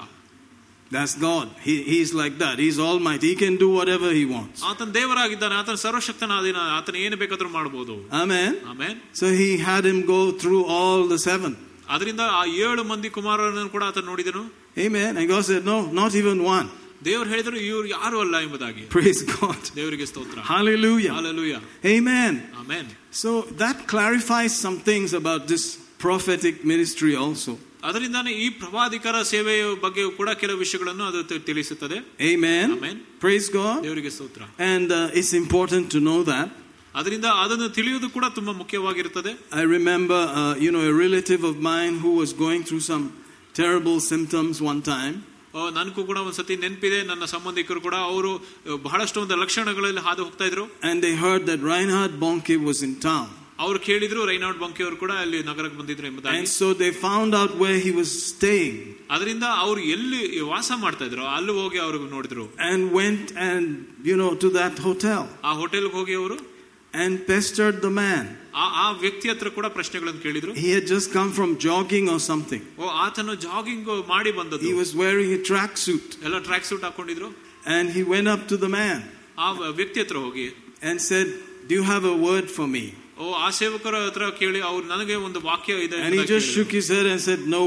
That's 0.90 1.14
God. 1.20 1.46
He, 1.66 1.82
he's 1.82 2.10
like 2.14 2.34
that. 2.38 2.56
He's 2.58 2.78
almighty. 2.78 3.28
He 3.28 3.36
can 3.36 3.56
do 3.56 3.68
whatever 3.70 4.08
he 4.18 4.24
wants. 4.26 4.58
ಆತನ 4.70 4.88
ದೇವರಾಗಿದ್ದಾನೆ 4.96 5.54
ಆತನ 5.60 5.76
ಸರ್ವಶಕ್ತನಾದಿನ 5.84 6.58
ಆತನ 6.78 6.96
ಏನು 7.04 7.16
ಬೇಕಾದ್ರೂ 7.22 7.48
ಮಾಡಬಹುದು 7.56 7.94
Amen. 8.22 8.52
ಆಮೇಲೆ 8.72 8.96
So 9.20 9.26
he 9.40 9.48
had 9.68 9.84
him 9.90 9.98
go 10.14 10.20
through 10.42 10.62
all 10.76 11.00
the 11.14 11.18
seven. 11.28 11.52
ಅದರಿಂದ 11.94 12.22
ಆ 12.40 12.42
ಏಳು 12.66 12.82
ಮಂದಿ 12.92 13.08
ಕುಮಾರರನ್ನು 13.16 13.70
ಕೂಡ 13.76 13.84
ಆತನ 13.90 14.06
ನೋಡಿದನು 14.12 14.44
Amen. 14.86 15.10
And 15.18 15.26
God 15.34 15.44
said, 15.50 15.64
No, 15.72 15.78
not 16.00 16.12
even 16.22 16.38
one. 16.56 16.68
ದೇವರು 17.08 17.28
ಹೇಳಿದ್ರು 17.34 17.56
ಇವ್ರು 17.70 17.86
ಯಾರು 17.96 18.16
ಅಲ್ಲ 18.24 18.36
ಎಂಬುದಾಗಿ 18.46 18.84
Praise 18.96 19.22
God. 19.34 19.60
ದೇವರಿಗೆ 19.80 20.06
ಸ್ತೋತ್ರ 20.12 20.38
Hallelujah. 20.54 21.12
Hallelujah. 21.18 21.60
Amen. 21.94 22.34
Amen 22.62 22.88
So 23.22 23.30
that 23.62 23.78
clarifies 23.94 24.52
some 24.64 24.78
things 24.90 25.10
about 25.22 25.42
this 25.54 25.64
prophetic 26.06 26.56
ministry 26.72 27.14
also. 27.24 27.52
ಅದರಿಂದಾನೆ 27.83 28.31
ಈ 28.33 28.49
ಪ್ರವಾದಿಕರ 28.49 29.21
ಸೇವೆಯ 29.21 29.75
ಬಗ್ಗೆಯೂ 29.75 30.11
ಕೂಡ 30.11 30.29
ಕೆಲವು 30.29 30.57
ವಿಷಯಗಳನ್ನು 30.57 31.03
ಅದು 31.03 31.39
ತಿಳಿಸುತ್ತದೆ 31.39 31.97
Amen. 32.33 32.67
Amen. 32.77 32.97
Praise 33.21 33.49
God. 33.49 33.83
ದೇವರಿಗೆ 33.83 34.11
And 34.57 34.91
uh, 34.91 35.19
it's 35.19 35.33
important 35.33 35.85
to 35.91 35.99
know 35.99 36.23
that. 36.23 36.49
ಅದರಿಂದ 36.95 37.25
ಅದನ್ನು 37.25 37.69
ತಿಳಿಯುವುದು 37.69 38.09
ಕೂಡ 38.09 38.25
ತುಂಬಾ 38.35 38.53
ಮುಖ್ಯವಾಗಿರುತ್ತದೆ 38.53 39.31
I 39.51 39.63
remember, 39.77 40.21
uh, 40.39 40.55
you 40.65 40.71
know, 40.71 40.83
a 40.91 40.93
relative 41.05 41.43
of 41.43 41.55
mine 41.71 41.99
who 42.03 42.11
was 42.21 42.33
going 42.45 42.63
through 42.63 42.83
some 42.91 43.05
terrible 43.53 43.99
symptoms 44.11 44.61
one 44.61 44.81
time. 44.81 45.15
ಆ, 45.55 45.69
ನನಗೂ 45.69 46.03
ಕೂಡ 46.03 46.17
ಒಂದ್ಸತಿ 46.17 46.55
ನೆನಪಿದೆ 46.55 47.03
ನನ್ನ 47.03 47.25
ಸಂಬಂಧಿಕರು 47.25 47.81
ಕೂಡ 47.81 47.95
ಅವರು 47.95 48.31
ಬಹಳಷ್ಟು 48.83 49.21
ಒಂದು 49.21 49.35
ಲಕ್ಷಣಗಳಲ್ಲಿ 49.35 50.01
ಹಾದು 50.01 50.23
ಹೋಗ್ತಾ 50.23 50.45
ಇದ್ರು 50.45 50.65
And 50.89 51.03
they 51.05 51.15
heard 51.25 51.45
that 51.45 51.61
Reinhard 51.73 52.13
Bonnke 52.23 52.57
was 52.69 52.81
in 52.87 52.95
town. 53.11 53.27
ಅವ್ರು 53.64 53.78
ಕೇಳಿದ್ರು 53.88 54.20
ರೈನಾಲ್ಡ್ 54.30 54.60
ಬಂಕಿ 54.62 54.82
ಅವರು 54.84 54.96
ಕೂಡ 55.02 55.12
ಅಲ್ಲಿ 55.24 55.40
ನಗರಕ್ಕೆ 55.50 55.76
ಬಂದಿದ್ರು 55.80 56.06
ಎಂಬುದಾಗಿ 56.10 56.38
And 56.38 56.48
so 56.60 56.68
they 56.82 56.90
found 57.08 57.32
out 57.40 57.52
where 57.62 57.78
he 57.86 57.92
was 58.00 58.10
staying 58.30 58.78
ಅದರಿಂದ 59.14 59.46
ಅವ್ರು 59.64 59.80
ಎಲ್ಲಿ 59.96 60.20
ವಾಸ 60.52 60.70
ಮಾಡ್ತಾ 60.84 61.04
ಇದ್ರು 61.10 61.24
ಅಲ್ಲಿ 61.36 61.52
ಹೋಗಿ 61.60 61.78
ಅವ್ರಿಗೆ 61.86 62.08
ನೋಡಿದ್ರು 62.16 62.46
and 62.70 62.82
went 63.00 63.28
and, 63.50 63.66
you 64.10 64.16
know, 64.22 64.32
to 64.44 64.50
that 64.58 64.76
hotel 64.88 65.22
ಆ 65.48 65.52
ಹೋಟೆಲ್ಗೆ 65.60 65.94
ಹೋಗಿ 66.00 66.16
ಅವರು 66.22 66.38
and 67.02 67.14
pestered 67.30 67.76
the 67.86 67.92
man. 68.00 68.24
ಆ 68.62 68.66
ಆ 68.82 68.86
ವ್ಯಕ್ತಿ 69.04 69.28
ಹತ್ರ 69.32 69.48
ಕೂಡ 69.58 69.66
ಪ್ರಶ್ನೆಗಳನ್ನು 69.78 70.20
ಕೇಳಿದ್ರು 70.26 70.52
He 70.64 70.68
had 70.76 70.86
just 70.94 71.08
come 71.18 71.30
from 71.38 71.52
jogging 71.66 72.08
or 72.14 72.20
something. 72.30 72.62
ಓ 72.82 72.90
ಆತನು 73.04 73.34
ಜಾಗಿಂಗ್ 73.46 73.88
ಮಾಡಿ 74.12 74.32
ಬಂದದ್ದು 74.40 74.68
He 74.70 74.74
was 74.82 74.92
wearing 75.02 75.30
a 75.38 75.42
tracksuit 75.50 76.08
ಎಲ್ಲ 76.26 76.38
ಟ್ರ್ಯಾಕ್ 76.48 76.68
ಸೂಟ್ 76.72 76.84
ಹಾಕೊಂಡಿದ್ರು 76.88 77.30
and 77.76 77.86
he 77.96 78.04
went 78.14 78.28
up 78.34 78.44
to 78.52 78.58
the 78.66 78.72
man 78.78 79.00
ಆ 79.44 79.48
ವ್ಯಕ್ತಿ 79.80 80.00
ಹತ್ರ 80.04 80.18
ಹೋಗಿ 80.26 80.46
and 80.88 80.98
said, 81.10 81.26
Do 81.68 81.72
you 81.78 81.84
have 81.94 82.04
a 82.14 82.16
word 82.28 82.46
for 82.58 82.66
me? 82.76 82.84
ಓ 83.18 83.26
ಆ 83.44 83.48
ಸೇವಕರ 83.58 83.94
ಹತ್ರ 84.06 84.24
ಕೇಳಿ 84.40 84.60
ಅವ್ರು 84.70 84.84
ನನಗೆ 84.94 85.16
ಒಂದು 85.28 85.40
ವಾಕ್ಯ 85.50 85.74
ಇದೆ 85.86 85.96
And 85.96 86.06
he 86.06 86.10
ಎಂಬುದಾಗಿ 86.10 86.32
just 86.34 86.46
ಕೇಳಿದ್ರು. 86.46 86.54
shook 86.56 86.72
his 86.80 86.88
head 86.94 87.06
and 87.12 87.20
said, 87.28 87.40
No. 87.56 87.64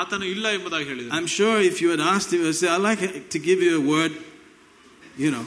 ಆತನು 0.00 0.26
ಇಲ್ಲ 0.34 0.46
ಎಂಬುದಾಗಿ 0.56 0.86
ಹೇಳಿದ್ರು 0.90 1.12
I'm 1.18 1.28
sure 1.38 1.56
if 1.70 1.76
you 1.82 1.88
had 1.94 2.02
asked 2.14 2.32
him, 2.34 2.42
I'd 2.50 2.58
say, 2.62 2.68
I'd 2.74 2.86
like 2.90 3.02
to 3.34 3.40
give 3.48 3.60
you 3.66 3.72
a 3.78 3.84
word, 3.94 4.12
you 5.24 5.30
know. 5.36 5.46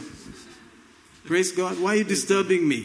Praise 1.26 1.52
God. 1.54 1.80
Why 1.80 1.92
are 1.94 2.00
you 2.02 2.10
disturbing 2.16 2.64
me? 2.74 2.82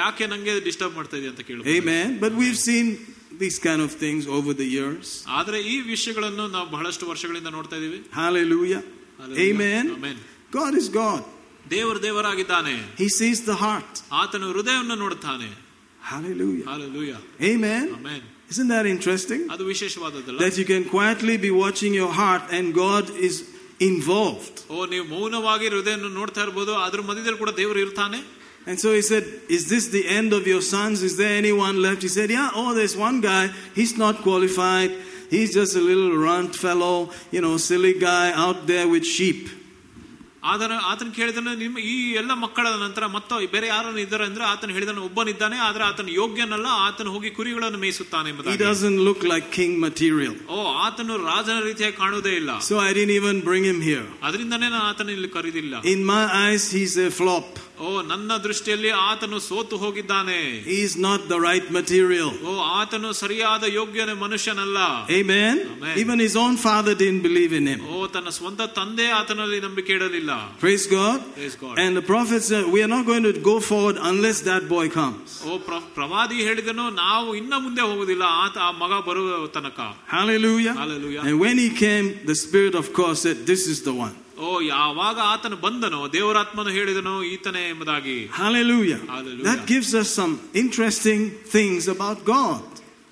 ಯಾಕೆ 0.00 0.26
ನಂಗೆ 0.32 0.52
disturb 0.66 0.94
ಮಾಡ್ತಾ 0.98 1.16
ಇದೆ 1.20 1.28
ಅಂತ 1.32 1.42
ಕೇಳಿ 1.48 1.62
Amen. 1.78 2.06
But 2.24 2.32
we've 2.42 2.60
seen 2.68 2.86
these 3.42 3.58
kind 3.66 3.80
of 3.86 3.90
things 4.04 4.22
over 4.38 4.52
the 4.62 4.68
years. 4.76 5.06
ಆದ್ರೆ 5.38 5.58
ಈ 5.72 5.76
ವಿಷಯಗಳನ್ನು 5.92 6.44
ನಾವು 6.56 6.66
ಬಹಳಷ್ಟು 6.76 7.04
ವರ್ಷಗಳಿಂದ 7.12 7.50
ನೋಡ್ತಾ 7.56 7.76
ಇದೀವಿ 7.80 8.00
Hallelujah. 8.22 8.82
Amen. 9.48 9.84
Amen. 9.96 10.16
God 10.58 10.72
is 10.80 10.88
God. 11.02 11.22
ದೇವರು 11.74 11.98
ದೇವರಾಗಿದ್ದಾನೆ 12.06 12.74
He 13.02 13.08
sees 13.18 13.40
the 13.50 13.58
heart. 13.64 13.92
ಆತನು 14.22 14.48
ಹೃದಯವನ್ನು 14.54 14.96
ನೋಡುತ್ತಾನೆ 15.04 15.50
Hallelujah. 16.06 16.64
Hallelujah. 16.72 17.18
Amen. 17.50 17.84
Amen. 17.98 18.22
Isn't 18.52 18.68
that 18.74 18.86
interesting? 18.94 19.40
ಅದು 19.54 19.64
ವಿಶೇಷವಾದದ್ದಲ್ಲ 19.72 20.38
That 20.44 20.56
you 20.60 20.66
can 20.72 20.84
quietly 20.96 21.36
be 21.46 21.50
watching 21.64 21.92
your 22.02 22.12
heart 22.20 22.44
and 22.56 22.66
God 22.84 23.04
is 23.28 23.36
involved. 23.90 24.56
ಓ 24.74 24.86
ನೀವು 24.92 25.04
ಮೌನವಾಗಿ 25.14 25.66
ಹೃದಯವನ್ನು 25.74 26.10
ನೋಡ್ತಾ 26.20 26.40
ಇರ್ಬೋದು 26.46 26.72
ಅದ್ರ 26.86 27.02
ಮಧ್ಯದಲ್ಲಿ 27.10 27.40
ಕೂಡ 27.44 27.52
ದೇವರು 27.62 27.80
ಇರ್ತಾನೆ 27.86 28.20
And 28.70 28.78
so 28.82 28.88
he 28.96 29.02
said, 29.02 29.24
Is 29.56 29.62
this 29.72 29.84
the 29.94 30.02
end 30.18 30.30
of 30.38 30.42
your 30.50 30.60
sons? 30.74 30.96
Is 31.06 31.14
there 31.20 31.34
anyone 31.44 31.76
left? 31.86 32.00
He 32.06 32.10
said, 32.16 32.28
Yeah, 32.30 32.58
oh, 32.60 32.68
there's 32.76 32.94
one 33.08 33.16
guy. 33.20 33.44
He's 33.78 33.94
not 34.02 34.14
qualified. 34.26 34.90
He's 35.34 35.50
just 35.60 35.74
a 35.80 35.82
little 35.90 36.12
runt 36.28 36.52
fellow, 36.66 36.96
you 37.34 37.40
know, 37.44 37.54
silly 37.70 37.94
guy 38.10 38.26
out 38.44 38.58
there 38.70 38.86
with 38.94 39.04
sheep. 39.16 39.40
ಆತನ 40.47 40.73
ಆತನ 40.85 41.09
ಕೇಳಿದನು 41.15 41.51
ನಿಮ್ಮ 41.55 41.77
ಈ 41.87 41.95
ಎಲ್ಲ 42.13 42.31
ಮಕ್ಕಳ 42.43 42.67
ನಂತರ 42.83 43.05
ಮತ್ತೆ 43.07 43.47
ಬೇರೆ 43.47 43.67
ಯಾರನ್ನು 43.67 44.01
ಇದ್ದಾರೆ 44.01 44.25
ಅಂದ್ರೆ 44.25 44.43
ಆತನು 44.45 44.73
ಹೇಳಿದನು 44.73 45.01
ಒಬ್ಬನಿದ್ದಾನೆ 45.03 45.57
ಆದ್ರೆ 45.59 45.83
ಆತನ 45.83 46.09
ಯೋಗ್ಯನಲ್ಲ 46.15 46.67
ಆತನು 46.85 47.11
ಹೋಗಿ 47.11 47.31
ಕುರಿಗಳನ್ನು 47.31 47.79
ಮೇಯಿಸುತ್ತಾನೆ 47.79 48.29
ಎಂಬುದಾಗಿ 48.29 48.97
ಲುಕ್ 49.07 49.25
ಲೈಕ್ 49.25 49.47
ಕಿಂಗ್ 49.53 49.77
ಮಟೀರಿಯಲ್. 49.81 50.35
ಓ 50.49 50.59
ಆತನು 50.85 51.15
ರಾಜನ 51.27 51.59
ರೀತಿಯಾಗಿ 51.61 51.97
ಕಾಣುವುದೇ 51.97 52.33
ಇಲ್ಲ 52.33 52.51
so 52.69 52.75
I 52.83 52.91
didn't 52.93 53.13
even 53.17 53.41
bring 53.41 53.67
him 53.67 53.81
here 53.81 54.07
ಅದರಿಂದನೇ 54.23 54.67
ನಾನು 54.67 54.85
ಆತನ 54.91 55.09
ಇಲ್ಲಿ 55.09 55.29
ಕರೀದಿಲ್ಲ 55.29 55.81
in 55.93 56.03
my 56.07 56.21
eyes 56.45 56.67
he's 56.75 56.97
a 56.99 57.09
flop. 57.19 57.49
ಓ 57.84 58.02
ನನ್ನ 58.10 58.32
ದೃಷ್ಟಿಯಲ್ಲಿ 58.44 58.90
ಆತನು 59.06 59.38
ಸೋತು 59.48 59.76
ಹೋಗಿದ್ದಾನೆ 59.82 60.38
He's 60.72 60.94
not 61.06 61.20
the 61.32 61.38
right 61.46 61.66
material. 61.78 62.28
ಓ 62.48 62.52
ಆತನು 62.78 63.08
ಸರಿಯಾದ 63.20 63.64
ಯೋಗ್ಯನ 63.78 64.12
ಮನುಷ್ಯನಲ್ಲ 64.24 64.78
Amen? 65.18 65.54
Amen. 65.74 65.94
Even 66.02 66.18
his 66.26 66.34
own 66.44 66.54
father 66.66 66.94
didn't 67.02 67.22
believe 67.28 67.52
in 67.60 67.66
him. 67.72 67.80
ಓ 67.94 68.06
ತನ್ನ 68.16 68.30
ಸ್ವಂತ 68.38 68.62
ತಂದೆ 68.78 69.06
ಆತನಲ್ಲಿ 69.20 69.60
ನಂಬಿಕೆ 69.66 69.92
ಇಡಲಿಲ್ಲ 69.98 70.30
Praise 70.64 70.86
God. 70.96 71.18
Praise 71.38 71.56
God. 71.64 71.74
And 71.84 71.92
the 72.00 72.06
prophet 72.12 72.42
said, 72.50 72.64
We 72.76 72.80
are 72.86 72.92
not 72.96 73.04
going 73.12 73.26
to 73.30 73.34
go 73.50 73.56
forward 73.70 73.98
unless 74.12 74.40
that 74.50 74.64
boy 74.76 74.86
comes. 75.00 75.28
ಓ 75.48 75.58
ಪ್ರ- 75.68 75.84
ಪ್ರವಾದಿ 75.98 76.38
ಹೇಳಿದನು 76.48 76.86
ನಾವು 77.04 77.28
ಇನ್ನ 77.42 77.54
ಮುಂದೆ 77.66 77.84
ಹೋಗುದಿಲ್ಲ 77.90 78.24
ಆತ 78.44 78.58
ಆ 78.68 78.72
ಮಗ 78.82 79.02
ಬರುವ 79.10 79.28
ತನಕ 79.58 79.78
Hallelujah. 80.16 80.74
Hallelujah. 80.74 81.22
And 81.26 81.34
when 81.44 81.56
he 81.58 81.68
came, 81.84 82.06
the 82.24 82.38
Spirit 82.44 82.74
of 82.82 82.88
course 82.92 83.20
said, 83.26 83.38
This 83.52 83.64
is 83.74 83.80
the 83.88 83.96
one. 84.06 84.14
ಓ 84.38 84.50
ಯಾವಾಗ 84.66 85.18
ಆತನು 85.32 85.56
ಬಂದನೋ 85.64 86.00
ದೇವರಾತ್ಮನು 86.16 86.70
ಹೇಳಿದನು 86.78 87.14
ಈತನೇ 87.34 87.64
ಎಂಬುದಾಗಿ 87.72 88.18
Hallelujah. 88.42 89.00
Hallelujah. 89.14 89.46
That 89.50 89.62
gives 89.72 89.90
us 90.02 90.08
some 90.20 90.34
interesting 90.62 91.22
things 91.56 91.82
about 91.96 92.18
God. 92.36 92.62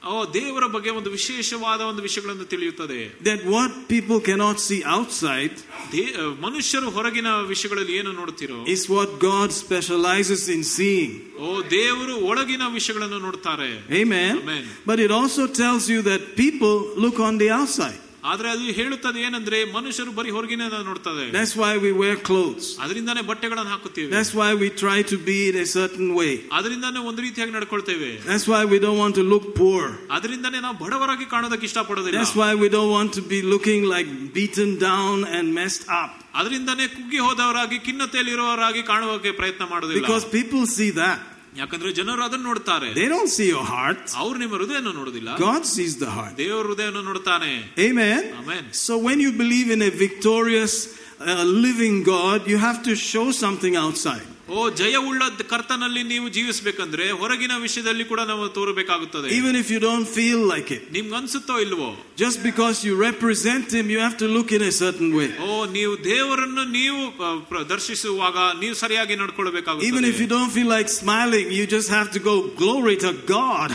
ಓ 0.03 0.13
ದೇವರ 0.37 0.67
ಬಗ್ಗೆ 0.75 0.91
ಒಂದು 0.99 1.11
ವಿಶೇಷವಾದ 1.17 1.81
ಒಂದು 1.89 2.03
ವಿಷಯಗಳನ್ನು 2.07 2.47
ತಿಳಿಯುತ್ತದೆ 2.53 3.01
That 3.29 3.41
what 3.55 3.71
people 3.93 4.19
cannot 4.29 4.57
see 4.67 4.79
outside 4.95 5.57
they- 5.95 6.15
ಮನುಷ್ಯರು 6.47 6.91
ಹೊರಗಿನ 6.97 7.31
ವಿಷಯಗಳಲ್ಲಿ 7.53 7.95
ಏನು 8.01 8.13
ನೋಡ್ತಿರೋ 8.21 8.59
is 8.75 8.83
what 8.97 9.11
God 9.29 9.49
specializes 9.65 10.45
in 10.57 10.63
seeing. 10.77 11.13
ಓ 11.47 11.51
ದೇವರು 11.79 12.15
ಒಳಗಿನ 12.31 12.67
ವಿಷಯಗಳನ್ನು 12.79 13.19
ನೋಡ್ತಾರೆ 13.27 13.71
Amen. 14.03 14.33
Amen. 14.43 14.65
But 14.91 15.01
it 15.07 15.13
also 15.21 15.45
tells 15.63 15.85
you 15.95 16.01
that 16.11 16.23
people 16.45 16.77
look 17.05 17.19
on 17.29 17.37
the 17.45 17.51
outside. 17.61 18.01
ಆದ್ರೆ 18.31 18.49
ಅದು 18.53 18.65
ಹೇಳುತ್ತದೆ 18.79 19.19
ಏನಂದ್ರೆ 19.27 19.59
ಮನುಷ್ಯರು 19.77 20.13
ಬರೀ 20.17 20.31
ಹೊರಗಿನ 20.37 20.63
ನೋಡ್ತಾರೆ 20.89 21.23
That's 21.37 21.55
why 21.61 21.71
we 21.85 21.91
wear 22.01 22.17
clothes. 22.29 22.67
ಅದರಿಂದಾನೇ 22.85 23.23
ಬಟ್ಟೆಗಳನ್ನು 23.31 23.73
ಹಾಕುತ್ತೀವಿ 23.75 24.09
That's 24.17 24.33
why 24.41 24.49
we 24.63 24.69
try 24.83 24.99
to 25.13 25.17
be 25.29 25.39
in 25.51 25.57
a 25.63 25.69
certain 25.77 26.11
way. 26.19 26.33
ಅದರಿಂದಾನೇ 26.59 27.03
ಒಂದು 27.11 27.23
ರೀತಿಯಾಗಿ 27.27 27.53
ನಡ್ಕೊಳ್ತೇವೆ 27.59 28.11
That's 28.31 28.47
why 28.53 28.63
we 28.73 28.79
don't 28.85 29.01
want 29.05 29.17
to 29.21 29.25
look 29.33 29.47
poor. 29.63 29.83
ಅದರಿಂದಾನೇ 30.19 30.61
ನಾವು 30.67 30.77
ಬಡವರಾಗಿ 30.85 31.29
ಕಾಣೋದಕ್ಕೆ 31.35 31.67
ಇಷ್ಟಪಡೋದಿಲ್ಲ 31.71 32.19
That's 32.21 32.37
why 32.43 32.53
we 32.65 32.71
don't 32.77 32.93
want 32.99 33.13
to 33.21 33.25
be 33.35 33.41
looking 33.55 33.83
like 33.95 34.11
beaten 34.39 34.73
down 34.89 35.17
and 35.39 35.47
messed 35.61 35.87
up. 36.03 36.11
ಅದರಿಂದಾನೇ 36.41 36.87
ಕುಗ್ಗಿ 36.97 37.21
ಹೋದವರಾಗಿ 37.27 37.79
ಖಿನ್ನತೆಯಲ್ಲಿರುವವರಾಗಿ 37.89 38.83
ಕಾಣುವಕ್ಕೆ 38.93 39.33
ಪ್ರಯತ್ನ 39.41 39.65
ಮಾಡೋದಿಲ್ಲ 39.75 40.03
Because 40.03 40.27
people 40.39 40.65
see 40.79 40.91
that. 41.03 41.19
ಯಾಕಂದ್ರೆ 41.61 41.91
ಜನರು 41.99 42.23
ಅದನ್ನು 42.29 42.47
ನೋಡ್ತಾರೆ 42.51 42.89
They 43.01 43.09
don't 43.15 43.31
see 43.37 43.49
your 43.55 43.65
heart. 43.75 44.03
ಅವ್ರು 44.23 44.37
ನಿಮ್ಮ 44.43 44.55
ಹೃದಯನ 44.61 44.93
ನೋಡುದಿಲ್ಲ 45.01 45.31
God 45.49 45.65
sees 45.75 45.95
the 46.05 46.11
heart. 46.17 46.35
ದೇವರ 46.43 46.65
ಹೃದಯವನ್ನು 46.71 47.05
ನೋಡ್ತಾನೆ 47.11 47.53
Amen. 47.89 48.21
Amen. 48.43 48.65
So 48.87 48.93
when 49.09 49.21
you 49.27 49.33
believe 49.43 49.71
in 49.77 49.83
a 49.83 49.93
victorious, 50.07 50.75
uh, 51.21 51.45
living 51.67 51.97
God, 52.15 52.39
you 52.53 52.59
have 52.69 52.79
to 52.89 52.95
show 53.11 53.27
something 53.45 53.75
outside. 53.85 54.29
ಓ 54.51 54.69
ಜಯವುಳ್ಳ 54.79 55.23
ಕರ್ತನಲ್ಲಿ 55.51 56.03
ನೀವು 56.03 56.29
ಜೀವಿಸಬೇಕಂದ್ರೆ 56.29 57.11
ಹೊರಗಿನ 57.21 57.55
ವಿಷಯದಲ್ಲಿ 57.57 58.05
ಕೂಡ 58.05 58.21
ನಾವು 58.31 58.49
ತೋರಬೇಕಾಗುತ್ತದೆ 58.49 59.29
Even 59.31 59.55
if 59.55 59.69
you 59.71 59.81
don't 59.81 60.09
feel 60.19 60.41
like 60.53 60.71
it. 60.77 60.83
ನಿಮ್ಗೆ 60.93 61.17
ಅನ್ಸುತ್ತೋ 61.17 61.57
ಇಲ್ವೋ 61.59 61.89
Just 62.17 62.39
because 62.43 62.79
you 62.87 62.95
represent 63.01 63.67
Him, 63.73 63.87
you 63.95 64.01
have 64.07 64.17
to 64.17 64.29
look 64.37 64.51
in 64.59 64.63
a 64.63 64.75
certain 64.83 65.11
way. 65.19 65.29
ಓ 65.47 65.67
ನೀವು 65.77 65.93
ದೇವರನ್ನು 66.05 66.65
ನೀವು 66.79 67.01
ಆ, 67.23 67.31
ಪ್ರ- 67.51 67.65
ದರ್ಶಿಸುವಾಗ 67.69 68.37
ನೀವು 68.63 68.75
ಸರಿಯಾಗಿ 68.75 69.13
Even 69.13 69.21
if 69.21 69.21
you 69.21 69.23
ನಡ್ಕೊಳ್ಬೇಕಾಗುತ್ತದೆ 69.23 70.29
don't 70.37 70.53
feel 70.59 70.71
like 70.77 70.91
smiling, 71.01 71.47
you 71.59 71.67
just 71.77 71.91
have 71.91 72.11
to 72.11 72.23
go, 72.31 72.35
Glory 72.63 72.97
to 73.07 73.13
God. 73.29 73.71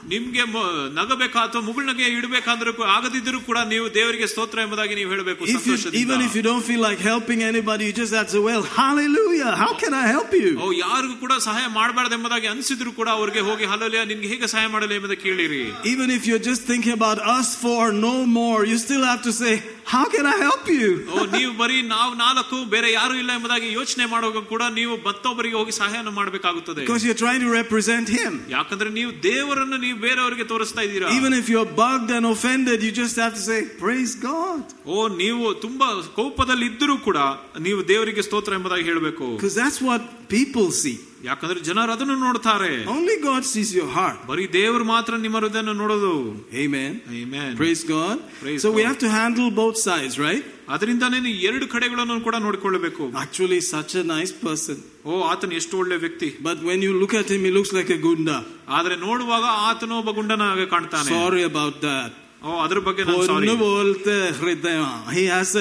ಓ 0.00 0.08
ನಿಮ್ಗೆ 0.08 0.44
ಮ- 0.46 0.64
ನಗಬೇಕಾ 0.92 1.40
ಅಥವಾ 1.42 1.62
ಮುಗುಳ್ನಗೆ 1.62 2.04
ಇಡಬೇಕಾದ್ರೂ 2.16 2.72
ಆಗದಿದ್ದರೂ 2.96 3.40
ಕೂಡ 3.40 3.58
ನೀವು 3.64 3.94
ದೇವರಿಗೆ 3.94 4.26
ಸ್ತೋತ್ರ 4.26 4.58
ಎಂಬುದಾಗಿ 4.60 4.94
ನೀವು 4.94 5.10
ಹೇಳಬೇಕು 5.10 5.42
If 5.46 5.64
you, 5.66 5.76
even 6.02 6.18
if 6.26 6.32
you 6.36 6.42
don't 6.42 6.64
feel 6.70 6.80
like 6.80 7.00
helping 7.02 7.42
anybody, 7.42 7.84
you 7.88 7.92
just 7.92 8.14
have 8.14 8.28
to, 8.34 8.40
well, 8.40 8.62
hallelujah, 8.80 9.52
how 9.62 9.72
can 9.74 9.94
I 9.94 10.06
help 10.06 10.32
you? 10.42 10.50
ಓ 10.60 10.68
ಯಾರಿಗೂ 10.82 11.16
ಕೂಡ 11.16 11.32
ಸಹಾಯ 11.46 11.66
ಮಾಡಬಾರ್ದು 11.78 12.14
ಎಂಬುದಾಗಿ 12.14 12.46
ಅನ್ಸಿದ್ರು 12.46 12.92
ಕೂಡ 12.92 13.08
ಅವ್ರಿಗೆ 13.18 13.40
ಹೋಗಿ 13.40 13.64
ಹಲೋಲಿಯ 13.64 14.04
ನಿನ್ಗೆ 14.04 14.28
ಹೇಗೆ 14.28 14.48
ಸಹಾಯ 14.54 14.66
ಮಾಡಲಿ 14.66 14.94
ಎಂಬುದಾಗಿ 14.94 15.22
ಕೇಳಿರಿ 15.22 15.62
Even 15.84 16.10
if 16.10 16.22
you're 16.28 16.44
just 16.50 16.64
thinking 16.72 16.94
about 17.00 17.18
us 17.36 17.50
four, 17.64 17.82
no 18.08 18.14
more, 18.38 18.60
you 18.72 18.78
still 18.78 19.04
have 19.04 19.22
to 19.22 19.34
say, 19.42 19.54
how 19.86 20.04
can 20.14 20.26
I 20.26 20.36
help 20.44 20.66
you? 20.74 20.88
ಓ 21.12 21.24
ನೀವು 21.34 21.52
ಬರೀ 21.60 21.76
ನಾವು 21.92 22.12
ನಾಲ್ಕು 22.22 22.56
ಬೇರೆ 22.72 22.88
ಯಾರು 22.92 23.14
ಇಲ್ಲ 23.22 23.30
ಎಂಬುದಾಗಿ 23.36 23.68
ಯೋಚನೆ 23.78 24.04
ಮಾಡುವಾಗ 24.12 24.42
ಕೂಡ 24.52 24.62
ನೀವು 24.78 24.94
ಮತ್ತೊಬ್ಬರಿಗೆ 25.06 25.56
ಹೋಗಿ 25.60 25.74
ಸಹಾಯನ 25.80 26.12
ಮಾಡಬೇಕಾಗುತ್ತದೆ 26.18 26.80
Because 26.84 27.04
you're 27.06 27.20
trying 27.24 27.42
to 27.46 27.52
represent 27.60 28.06
Him. 28.18 28.32
ಯಾಕಂದ್ರೆ 28.56 28.90
ನೀವು 28.98 29.10
ದೇವರನ್ನು 29.28 29.78
ನೀವು 29.86 29.98
ಬೇರೆಯವರಿಗೆ 30.06 30.46
ತೋರಿಸ್ತಾ 30.52 30.84
ಇದ್ದೀರಾ 30.88 31.10
Even 31.18 31.34
if 31.40 31.48
you're 31.52 31.70
bugged 31.82 32.12
and 32.18 32.26
offended, 32.26 32.78
you 32.82 32.92
just 33.02 33.18
have 33.24 33.34
to 33.34 33.44
say, 33.50 33.60
praise 33.84 34.14
God. 34.28 34.62
ಓ 34.88 35.08
ನೀವು 35.22 35.46
ತುಂಬಾ 35.66 35.88
ಕೋಪದಲ್ಲಿ 36.20 36.68
ಇದ್ದರೂ 36.72 36.96
ಕೂಡ 37.08 37.18
ನೀವು 37.68 37.82
ದೇವರಿಗೆ 37.88 38.24
ಸ್ತೋತ್ರ 38.28 38.54
ಎಂಬುದಾಗಿ 38.60 38.86
ಹೇಳಬೇಕು 38.90 39.28
Because 39.36 39.58
that's 39.62 39.80
what 39.82 40.02
people 40.30 40.68
see. 40.82 40.96
ಯಾಕಂದ್ರೆ 41.23 41.59
ಜನರು 41.59 41.91
ಅದನ್ನು 41.95 42.15
ನೋಡ್ತಾರೆ. 42.25 42.71
Only 42.93 43.15
God 43.25 43.45
sees 43.45 43.75
your 43.75 43.91
heart 43.97 44.27
ಬರೀ 44.27 44.47
ದೇವರು 44.47 44.83
ಮಾತ್ರ 44.83 45.17
ನಿಮ್ಮ 45.17 45.37
ಹೃದಯ 45.37 45.61
ನೋಡೋದು. 45.61 46.13
Amen. 46.63 46.91
Amen. 47.21 47.51
Praise 47.61 47.83
God 47.93 48.19
praise 48.43 48.61
so 48.63 48.69
god. 48.69 48.77
we 48.77 48.83
have 48.89 48.99
to 49.05 49.09
handle 49.19 49.49
ಅದರಿಂದ 50.73 51.03
ನೀನು 51.13 51.29
ಎರಡು 51.47 51.67
ಕಡೆಗಳನ್ನು 51.67 52.21
ಕೂಡ 52.21 52.35
ನೋಡಿಕೊಳ್ಳಬೇಕು 52.35 53.11
actually 53.21 53.61
such 53.61 53.95
a 53.97 54.03
nice 54.03 54.33
person 54.43 54.81
ಓ 55.05 55.21
ಆತನ 55.31 55.51
ಎಷ್ಟು 55.51 55.77
ಒಳ್ಳೆ 55.77 55.95
ವ್ಯಕ್ತಿ. 55.95 56.29
But 56.47 56.59
when 56.69 56.83
you 56.83 56.91
look 56.99 57.15
at 57.15 57.31
him 57.35 57.45
he 57.45 57.51
looks 57.57 57.73
like 57.73 57.91
a 57.91 57.97
goonda 57.97 58.29
ಆದ್ರೆ 58.67 58.95
ನೋಡುವಾಗ 58.95 59.43
ಆತನ 59.69 59.91
ಒಬ್ಬ 59.91 60.11
ಗುಂಡನ 60.11 60.41
ಹಾಗೆ 60.41 60.65
ಕಾಣ್ತಾನೆ. 60.65 61.09
ಸಾರಿ 61.09 61.43
ಅಬೌಟ್ 61.43 61.81
ದಟ್ 61.87 62.15
ಓ 62.45 62.59
ಅದ್ರ 62.65 62.79
ಬಗ್ಗೆ 62.79 63.03
ನಾನು 63.03 63.55
ಬೋಲ್ತೆ 63.57 64.17
ಹೃದಯ 64.39 64.79
he 65.17 65.25
has 65.25 65.55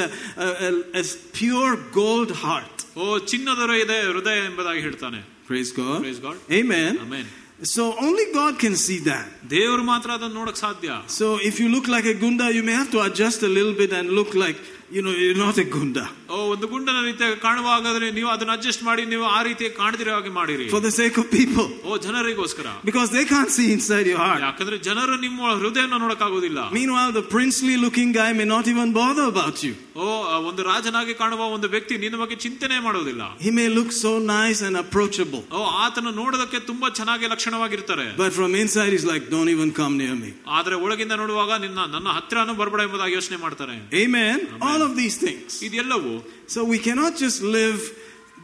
a 1.00 1.02
pure 1.40 1.76
gold 1.93 2.33
heart 2.45 2.99
ಓ 2.99 3.19
ಚಿನ್ನದ 3.19 3.71
ಇದೆ 3.85 3.99
ಹೃದಯ 4.12 4.38
ಎಂಬುದಾಗಿ 4.47 4.81
ಹೇಳ್ತಾನೆ. 4.81 5.21
Praise 5.50 5.72
God. 5.74 5.98
Praise 6.01 6.19
God. 6.19 6.38
Amen. 6.51 6.93
Amen. 7.00 7.25
So 7.74 7.84
only 8.05 8.25
God 8.34 8.53
can 8.60 8.75
see 8.86 9.00
that. 9.10 9.25
ದೇವರು 9.55 9.84
ಮಾತ್ರ 9.91 10.10
ಅದನ್ನು 10.17 10.38
ನೋಡಕ್ 10.41 10.60
ಸಾಧ್ಯ 10.65 10.89
So 11.19 11.27
if 11.50 11.55
you 11.62 11.67
look 11.75 11.88
like 11.95 12.07
a 12.13 12.17
gunda, 12.24 12.48
you 12.57 12.63
may 12.69 12.75
have 12.81 12.89
to 12.95 13.01
adjust 13.07 13.41
a 13.50 13.53
little 13.57 13.75
bit 13.84 13.91
and 14.00 14.10
look 14.19 14.34
like 14.45 14.57
you 14.95 15.01
know, 15.05 15.13
you're 15.22 15.39
not 15.45 15.57
a 15.63 15.67
gunda. 15.75 16.03
ಓ 16.34 16.36
ಒಂದು 16.53 16.65
ಗುಂಡನ 16.74 16.98
ರೀತಿಯಾಗಿ 17.07 17.38
ಕಾಣುವಾಗಾದ್ರೆ 17.45 18.07
ನೀವು 18.17 18.29
ಅದನ್ನ 18.34 18.51
adjust 18.57 18.84
ಮಾಡಿ 18.88 19.03
ನೀವು 19.13 19.25
ಆ 19.36 19.39
ರೀತಿ 19.48 19.65
ಕಾಣದಿರೋ 19.79 20.12
ಹಾಗೆ 20.17 20.31
ಮಾಡಿರಿ 20.39 20.65
For 20.75 20.81
the 20.88 20.93
sake 21.00 21.17
of 21.22 21.25
people. 21.39 21.67
O 21.89 21.98
ಜನರಿಗೋಸ್ಕರ 22.05 22.67
Because 22.89 23.10
they 23.17 23.25
can't 23.34 23.51
see 23.57 23.67
inside 23.77 24.07
your 24.12 24.19
heart. 24.25 24.41
ಯಾಕಂದ್ರೆ 24.48 24.77
ಜನರು 24.89 25.15
ನಿಮ್ಮ 25.25 25.53
ಹೃದಯನ 25.63 26.00
ನೋಡಕ್ಕಾಗೋದಿಲ್ಲ 26.05 26.60
Meanwhile, 26.79 27.13
the 27.22 27.25
princely 27.36 27.77
looking 27.86 28.12
guy 28.19 28.29
may 28.41 28.50
not 28.55 28.67
even 28.74 28.91
bother 29.01 29.25
about 29.34 29.57
you. 29.67 29.74
ಓ 29.95 30.05
ಆ 30.34 30.38
ಒಂದು 30.48 30.62
ರಾಜನಾಗಿ 30.69 31.13
ಕಾಣುವ 31.22 31.48
ಒಂದು 31.55 31.67
ವ್ಯಕ್ತಿ 31.75 31.98
ನಿನ್ನ 32.03 32.17
ಬಗ್ಗೆ 32.22 32.38
ಚಿಂತನೆ 32.45 32.77
ಮಾಡೋದಿಲ್ಲ 32.88 33.24
He 33.45 33.51
may 33.60 33.67
look 33.77 33.91
so 34.03 34.12
nice 34.31 34.62
and 34.67 34.75
approachable. 34.84 35.43
ಓ 35.57 35.63
ಆತನ 35.84 36.13
ನೋಡೋದಕ್ಕೆ 36.22 36.60
ತುಂಬಾ 36.72 36.89
ಚೆನ್ನಾಗಿ 37.00 37.27
ಲಕ್ಷಣವಾಗಿರ್ತಾರೆ 37.34 38.07
But 38.24 38.34
from 38.39 38.53
inside, 38.55 38.91
he's 38.95 39.07
like, 39.13 39.25
don't 39.36 39.51
even 39.55 39.72
come 39.81 39.95
near 40.03 40.15
me. 40.24 40.31
ಆದ್ರೆ 40.57 40.75
ಒಳಗಿಂದ 40.86 41.13
ನೋಡುವಾಗ 41.24 41.51
ನಿನ್ನ 41.65 41.86
ನನ್ನ 41.95 42.10
ಹತ್ರನೂ 42.19 42.55
ಬರ್ಬೇಡ 42.62 42.81
ಎಂಬುದಾಗಿ 42.88 43.15
ಯೋಚನೆ 43.19 43.39
ಮಾಡ್ತಾರೆ 43.45 43.77
Amen. 44.03 44.38
All 44.69 44.81
of 44.88 44.93
these 45.01 45.17
things. 45.25 45.51
ಇದೆಲ್ಲವೂ 45.69 46.15
So 46.55 46.60
we 46.74 46.79
cannot 46.88 47.13
just 47.25 47.39
live 47.60 47.79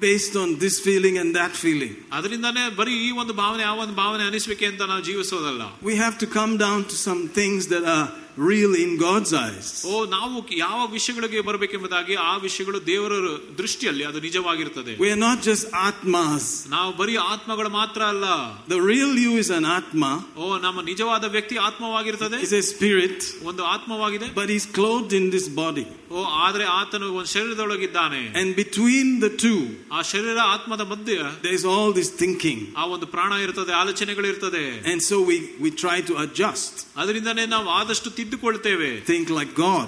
based 0.02 0.36
on 0.42 0.50
this 0.62 0.76
feeling 0.86 1.16
and 1.22 1.30
that 1.40 1.54
feeling. 1.64 1.92
ಅದರಿಂದಾನೇ 2.18 2.64
ಬರೀ 2.80 2.94
ಈ 3.08 3.12
ಒಂದು 3.24 3.34
ಭಾವನೆ 3.42 3.64
ಆ 3.72 3.74
ಒಂದು 3.84 3.96
ಭಾವನೆ 4.00 4.24
ಅನಿಸ್ಬೇಕೆ 4.30 4.66
ಅಂತ 4.72 4.82
ನಾವು 4.92 5.04
ಜೀವಿಸೋದಲ್ಲ 5.10 5.64
We 5.90 5.96
have 6.04 6.16
to 6.24 6.28
come 6.38 6.54
down 6.66 6.80
to 6.92 6.98
some 7.08 7.22
things 7.40 7.62
that 7.74 7.86
are 7.96 8.06
real 8.38 8.74
in 8.76 8.92
God's 8.98 9.32
eyes. 9.36 9.70
ಓ 9.92 10.06
ನಾವು 10.14 10.36
ಯಾವ 10.62 10.80
ವಿಷಯಗಳಿಗೆ 10.94 11.40
ಬರಬೇಕೆಂಬುದಾಗಿ 11.48 12.16
ಆ 12.28 12.34
ವಿಷಯಗಳು 12.46 12.80
ದೇವರ 12.92 13.14
ದೃಷ್ಟಿಯಲ್ಲಿ 13.62 14.04
ಅದು 14.10 14.20
ನಿಜವಾಗಿರ್ತದೆ 14.28 14.94
We 15.04 15.10
are 15.16 15.22
not 15.28 15.40
just 15.50 15.66
atmas. 15.88 16.46
ನಾವು 16.76 16.92
ಬರೀ 17.02 17.16
ಆತ್ಮಗಳು 17.34 17.72
ಮಾತ್ರ 17.80 18.02
ಅಲ್ಲ 18.14 18.26
The 18.74 18.82
real 18.92 19.14
you 19.26 19.34
is 19.44 19.50
an 19.60 19.66
atma, 19.78 20.12
ಓ 20.44 20.58
ನಮ್ಮ 20.66 20.82
ನಿಜವಾದ 20.92 21.26
ವ್ಯಕ್ತಿ 21.36 21.58
ಆತ್ಮವಾಗಿರ್ತದೆ 21.70 22.40
is 22.48 22.54
a 22.62 22.64
spirit, 22.74 23.20
ಒಂದು 23.52 23.64
ಆತ್ಮವಾಗಿದೆ 23.76 24.30
but 24.40 24.50
he's 24.56 24.68
clothed 24.80 25.14
in 25.22 25.28
this 25.36 25.48
body. 25.64 25.86
ಓ 26.12 26.22
ಆದ್ರೆ 26.46 26.66
ಆತನು 26.80 27.10
ಒಂದು 27.18 27.30
ಶರೀರದೊಳಗಿದ್ದಾನೆ 27.36 28.22
And 28.42 28.50
between 28.64 29.08
the 29.26 29.32
two, 29.46 29.60
ಆ 29.92 30.02
ಶರೀರ 30.14 30.38
ಆತ್ಮದ 30.56 30.86
ಮಧ್ಯೆ 30.94 31.18
there's 31.46 31.66
all 31.74 31.92
this 32.00 32.10
thinking. 32.24 32.60
ಆ 32.78 32.86
ಒಂದು 32.96 33.08
ಪ್ರಾಣ 33.16 33.34
ಇರ್ತದೆ 33.46 33.74
ಆಲೋಚನೆಗಳಿರ್ತದೆ 33.84 34.66
And 34.92 35.00
so 35.10 35.18
we, 35.30 35.38
we 35.64 35.72
try 35.86 35.98
to 36.10 36.16
adjust, 36.26 36.74
ಅದರಿಂದಾನೇ 36.98 37.46
ನಾವು 37.56 37.70
ಆದಷ್ಟು 37.80 38.10
ತಿದ್ದುಕೊಳ್ತೇವೆ 38.26 38.92
think 39.06 39.30
like 39.30 39.54
God, 39.56 39.88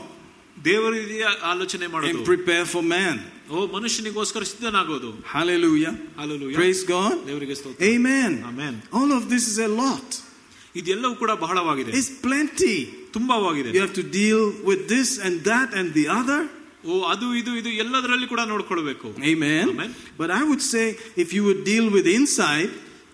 ದೇವರ 0.65 0.91
ರೀತಿಯ 1.01 1.23
ಆಲೋಚನೆ 1.51 1.85
and 1.85 1.93
ಮಾಡೋದು 1.95 2.23
prepare 2.31 2.65
for 2.73 2.83
man. 2.95 3.15
ಓ 3.51 3.67
ಮನುಷ್ಯನಿಗೋಸ್ಕರ 3.75 4.43
ಸಿದ್ಧನಾಗೋದು 4.51 5.09
Hallelujah. 5.35 5.93
Hallelujah. 6.21 6.57
Praise 6.59 6.83
God. 6.95 7.15
ದೇವರಿಗೆ 7.29 7.55
ಸ್ತೋತ್ರ 7.61 7.83
Amen. 7.93 8.31
Amen. 8.51 8.75
All 8.99 9.11
of 9.19 9.23
this 9.33 9.45
is 9.53 9.57
a 9.69 9.71
lot. 9.83 10.07
ಇದೆಲ್ಲವೂ 10.75 11.15
ಕೂಡ 11.15 11.31
ಬಹಳವಾಗಿದೆ 11.45 11.91
It's 11.99 12.11
plenty. 12.27 12.75
ತುಂಬಾವಾಗಿದೆ 13.17 13.71
You 13.77 13.81
have 13.87 13.97
to 14.03 14.07
deal 14.21 14.41
with 14.69 14.87
this 14.93 15.09
and 15.25 15.43
that 15.51 15.69
and 15.79 15.87
the 15.99 16.05
other. 16.19 16.41
ಓ 16.85 16.93
ಅದು 17.13 17.25
ಇದು 17.41 17.51
ಇದು 17.59 17.69
ಎಲ್ಲದರಲ್ಲಿ 17.83 18.27
ಕೂಡ 18.27 18.41
ನೋಡ್ಕೊಳ್ಬೇಕು 18.53 19.09
Amen. 19.33 19.65
Amen. 19.73 19.91
But 20.21 20.31
I 20.39 20.43
would 20.49 20.63
say 20.73 20.85
if 21.23 21.29
you 21.35 21.43
would 21.49 21.63
deal 21.73 21.85
with 21.95 22.07
inside, 22.19 22.71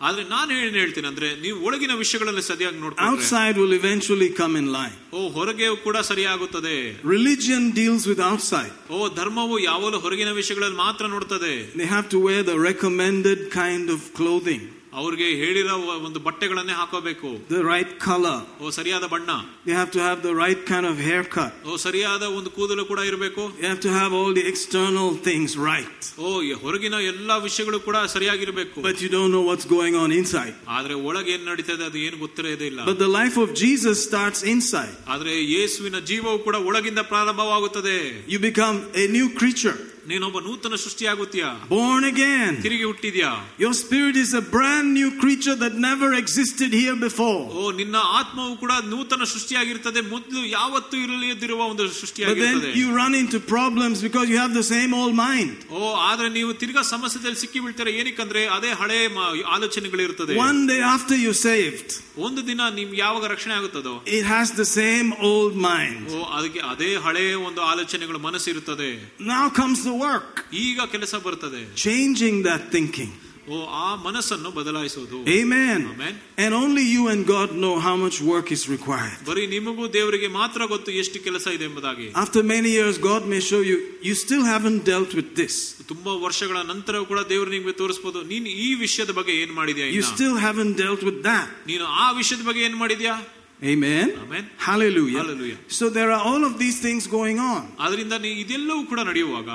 ಆದ್ರೆ 0.08 0.24
ನಾನು 0.34 0.52
ಏನ್ 0.64 0.76
ಹೇಳ್ತೀನಿ 0.82 1.08
ಅಂದ್ರೆ 1.12 1.30
ನೀವು 1.44 1.58
ಒಳಗಿನ 1.68 1.94
ವಿಷಯಗಳಲ್ಲಿ 2.02 2.44
ಸರಿಯಾಗಿ 2.50 2.78
ನೋಡ್ಕೊಂಡ್ರೆ 2.84 3.08
outside 3.14 3.56
will 3.62 3.74
eventually 3.80 4.30
come 4.40 4.54
in 4.62 4.68
line. 4.78 4.96
ಓ 5.14 5.22
ಹೊರಗೆ 5.38 5.68
ಕೂಡ 5.86 5.98
ಸರಿಯಾಗುತ್ತದೆ 6.10 6.76
Religion 7.16 7.64
deals 7.80 8.04
with 8.12 8.22
outside. 8.30 8.74
ಓ 8.96 9.00
ಧರ್ಮವು 9.20 9.58
ಯಾವಾಗಲೂ 9.70 10.00
ಹೊರಗಿನ 10.06 10.34
ವಿಷಯಗಳಲ್ಲಿ 10.42 10.80
ಮಾತ್ರ 10.86 11.08
ನೋಡ್ತದೆ 11.16 11.54
They 11.82 11.90
have 11.96 12.08
to 12.16 12.20
wear 12.28 12.42
the 12.52 12.58
recommended 12.70 13.40
kind 13.62 13.88
of 13.96 14.02
clothing, 14.20 14.64
ಅವ್ರಿಗೆ 15.00 15.26
ಹೇಳಿರೋ 15.42 15.74
ಒಂದು 16.08 16.20
ಬಟ್ಟೆಗಳನ್ನೇ 16.28 16.76
ಹಾಕೋಬೇಕು 16.80 17.30
the 17.56 17.62
right 17.72 17.92
color. 18.08 18.38
ಓ 18.62 18.70
ಸರಿಯಾದ 18.78 19.06
ಬಣ್ಣ 19.14 19.32
They 19.68 19.76
have 19.80 19.92
to 19.96 20.02
have 20.08 20.20
the 20.28 20.34
right 20.44 20.62
kind 20.72 20.86
of 20.92 20.96
haircut. 21.08 21.52
ಓ 21.70 21.76
ಸರಿಯಾದ 21.86 22.24
ಒಂದು 22.38 22.50
ಕೂದಲು 22.56 22.86
ಕೂಡ 22.92 23.00
ಇರಬೇಕು 23.10 23.44
You 23.62 23.68
have 23.72 23.82
to 23.88 23.92
have 24.00 24.12
all 24.20 24.32
the 24.40 24.46
external 24.54 25.10
things 25.28 25.50
right. 25.72 26.02
ಓ 26.26 26.32
ಈ 26.48 26.54
ಹೊರಗಿನ 26.64 26.96
ಎಲ್ಲಾ 27.14 27.38
ವಿಷಯಗಳು 27.48 27.80
ಕೂಡ 27.90 27.98
ಸರಿಯಾಗಿರ್ಬೇಕು 28.16 28.78
But 28.90 28.98
you 29.06 29.12
don't 29.18 29.32
know 29.36 29.44
what's 29.50 29.68
going 29.76 29.98
on 30.04 30.12
inside. 30.22 30.56
ಆದ್ರೆ 30.78 30.98
ಒಳಗೆ 31.10 31.32
ಏನ್ 31.36 31.46
ನಡೀತದೆ 31.52 31.86
ಅದು 31.90 32.00
ಏನು 32.08 32.20
ಗೊತ್ತಿರೋದೇ 32.26 32.68
ಇಲ್ಲ 32.72 32.82
But 32.92 33.00
the 33.06 33.12
life 33.20 33.38
of 33.46 33.50
Jesus 33.64 33.98
starts 34.10 34.42
inside. 34.56 34.96
ಆದ್ರೆ 35.16 35.34
ಯೇಸುವಿನ 35.56 36.00
ಜೀವವು 36.12 36.38
ಕೂಡ 36.48 36.56
ಒಳಗಿಂದ 36.72 37.04
ಪ್ರಾರಂಭವಾಗುತ್ತದೆ 37.14 37.98
You 38.36 38.42
become 38.50 38.78
a 39.04 39.08
new 39.18 39.30
creature, 39.40 39.78
ನೀನೊಬ್ಬ 40.06 40.38
ನೂತನ 40.42 40.76
ಸೃಷ್ಟಿಯಾಗುತ್ತೀಯ 40.84 41.46
born 41.72 42.04
again. 42.06 42.52
ತಿರುಗಿ 42.62 42.84
ಹುಟ್ಟಿದ್ಯಾ 42.84 43.32
Your 43.60 43.74
spirit 43.76 44.16
is 44.16 44.32
a 44.34 44.44
brand 44.54 44.88
new 44.94 45.10
creature 45.20 45.56
that 45.56 45.74
never 45.82 46.10
existed 46.14 46.72
here 46.74 46.96
before. 47.00 47.42
ಓ 47.56 47.72
ನಿನ್ನ 47.80 47.98
ಆತ್ಮವು 48.20 48.54
ಕೂಡ 48.58 48.74
ನೂತನ 48.94 49.24
ಸೃಷ್ಟಿಯಾಗಿರ್ತದೆ 49.34 50.02
ಮೊದಲು 50.14 50.44
ಯಾವತ್ತೂ 50.54 50.98
ಇರಲಿದ್ದಿರುವ 51.06 51.62
ಒಂದು 51.66 51.78
But 51.80 51.90
then 51.90 52.00
ಸೃಷ್ಟಿಯಾಗಿರ್ತದೆ 52.02 52.72
you 52.80 52.88
run 52.94 53.14
into 53.16 53.40
problems 53.50 53.98
because 54.02 54.28
you 54.30 54.40
have 54.40 54.54
the 54.54 54.68
same 54.70 54.94
old 54.94 55.16
mind. 55.20 55.54
ಓ 55.72 55.82
ಆದ್ರೆ 56.10 56.30
ನೀವು 56.38 56.52
ತಿರ್ಗಾ 56.62 56.84
ಸಮಸ್ಯೆದಲ್ಲಿ 56.94 57.40
ಸಿಕ್ಕಿ 57.44 57.60
ಬೀಳ್ತೀರ 57.66 57.90
ಏನಕ್ಕಂದ್ರೆ 58.00 58.44
ಅದೇ 58.58 58.72
ಹಳೆ 58.82 59.00
ಮ- 59.18 59.28
ಆಲೋಚನೆಗಳಿರ್ತದೆ 59.56 60.36
One 60.42 60.62
day 60.68 60.80
after 60.90 61.16
you're 61.16 61.42
saved, 61.46 61.90
ಒಂದು 62.20 62.42
ದಿನ 62.48 62.62
ನಿಮ್ಗೆ 62.78 63.00
ಯಾವಾಗ 63.00 63.26
ರಕ್ಷಣೆ 63.34 63.54
ಆಗುತ್ತದೋ 63.60 63.96
it 64.18 64.26
has 64.28 64.48
the 64.54 64.68
same 64.74 65.08
old 65.30 65.54
mind. 65.68 66.02
ಓ 66.12 66.22
ಅದಕ್ಕೆ 66.38 66.62
ಅದೇ 66.72 66.92
ಹಳೆ 67.06 67.26
ಒಂದು 67.48 67.62
ಆಲೋಚನೆಗಳು 67.72 68.22
ಮನಸ್ಸು 68.28 68.50
ಇರುತ್ತದೆ 68.54 68.92
Now 69.30 69.46
comes 69.60 69.80
the 69.84 69.93
work, 70.06 70.46
ಈಗ 70.54 70.82
ಕೆಲಸ 70.92 71.16
ಬರ್ತದೆ 71.28 71.62
changing 71.88 72.44
that 72.50 72.72
thinking. 72.76 73.12
ಓ 73.50 73.60
ಆ 73.84 73.88
ಮನಸ್ಸನ್ನು 74.06 74.50
ಬದಲಾಯಿಸೋದು 74.58 75.18
Amen. 75.38 75.80
Amen. 75.94 76.16
And 76.38 76.52
only 76.54 76.84
you 76.96 77.04
and 77.14 77.22
God 77.26 77.50
know 77.64 77.76
how 77.80 77.96
much 78.04 78.18
work 78.34 78.48
is 78.56 78.64
required. 78.76 79.18
ಬರೀ 79.30 79.48
ನಿಮಗೂ 79.56 79.84
ದೇವರಿಗೆ 79.96 80.28
ಮಾತ್ರ 80.28 80.66
ಗೊತ್ತು 80.74 80.92
ಎಷ್ಟು 81.02 81.18
ಕೆಲಸ 81.28 81.46
ಇದೆ 81.58 81.66
ಎಂಬುದಾಗಿ 81.70 82.08
After 82.24 82.42
many 82.56 82.72
years, 82.78 82.98
God 83.12 83.24
may 83.34 83.42
show 83.52 83.62
you, 83.72 83.78
you 84.08 84.14
still 84.26 84.44
haven't 84.54 84.82
dealt 84.92 85.14
with 85.20 85.32
this. 85.42 85.56
ತುಂಬಾ 85.94 86.14
ವರ್ಷಗಳ 86.28 86.58
ನಂತರ 86.74 87.02
ಕೂಡ 87.12 87.20
ದೇವರು 87.34 87.50
ನಿಮ್ಗೆ 87.50 87.72
ತೋರಿಸಬಹುದು 87.82 88.22
ನೀನು 88.34 88.50
ಈ 88.68 88.70
ವಿಷಯದ 88.86 89.12
ಬಗ್ಗೆ 89.20 89.36
ಏನ್ 89.44 89.54
ಮಾಡಿದ್ಯಾ 89.60 89.88
You 89.88 90.04
ಇನ್ನ? 90.04 90.14
still 90.16 90.36
haven't 90.48 90.76
dealt 90.84 91.04
with 91.10 91.20
that. 91.30 91.48
ನೀನು 91.72 91.86
ಆ 92.04 92.12
ವಿಷಯದ 92.22 92.46
ಬಗ್ಗೆ 92.50 92.64
ಏನ್ 92.70 92.80
ಮಾಡಿದ್ಯಾ 92.84 93.16
Amen. 93.62 94.08
Amen. 94.26 94.44
Hallelujah. 94.58 95.18
Hallelujah. 95.22 95.58
So 95.68 95.90
there 95.90 96.12
are 96.16 96.22
all 96.30 96.44
of 96.46 96.54
these 96.62 96.80
things 96.86 97.04
going 97.08 97.40
on. 97.40 97.64
ಅದರಿಂದ 97.86 98.14
ನೀ 98.26 98.30
ಇದೆಲ್ಲವೂ 98.44 98.86
ಕೂಡ 98.92 99.00
ನಡೆಯುವಾಗ 99.00 99.50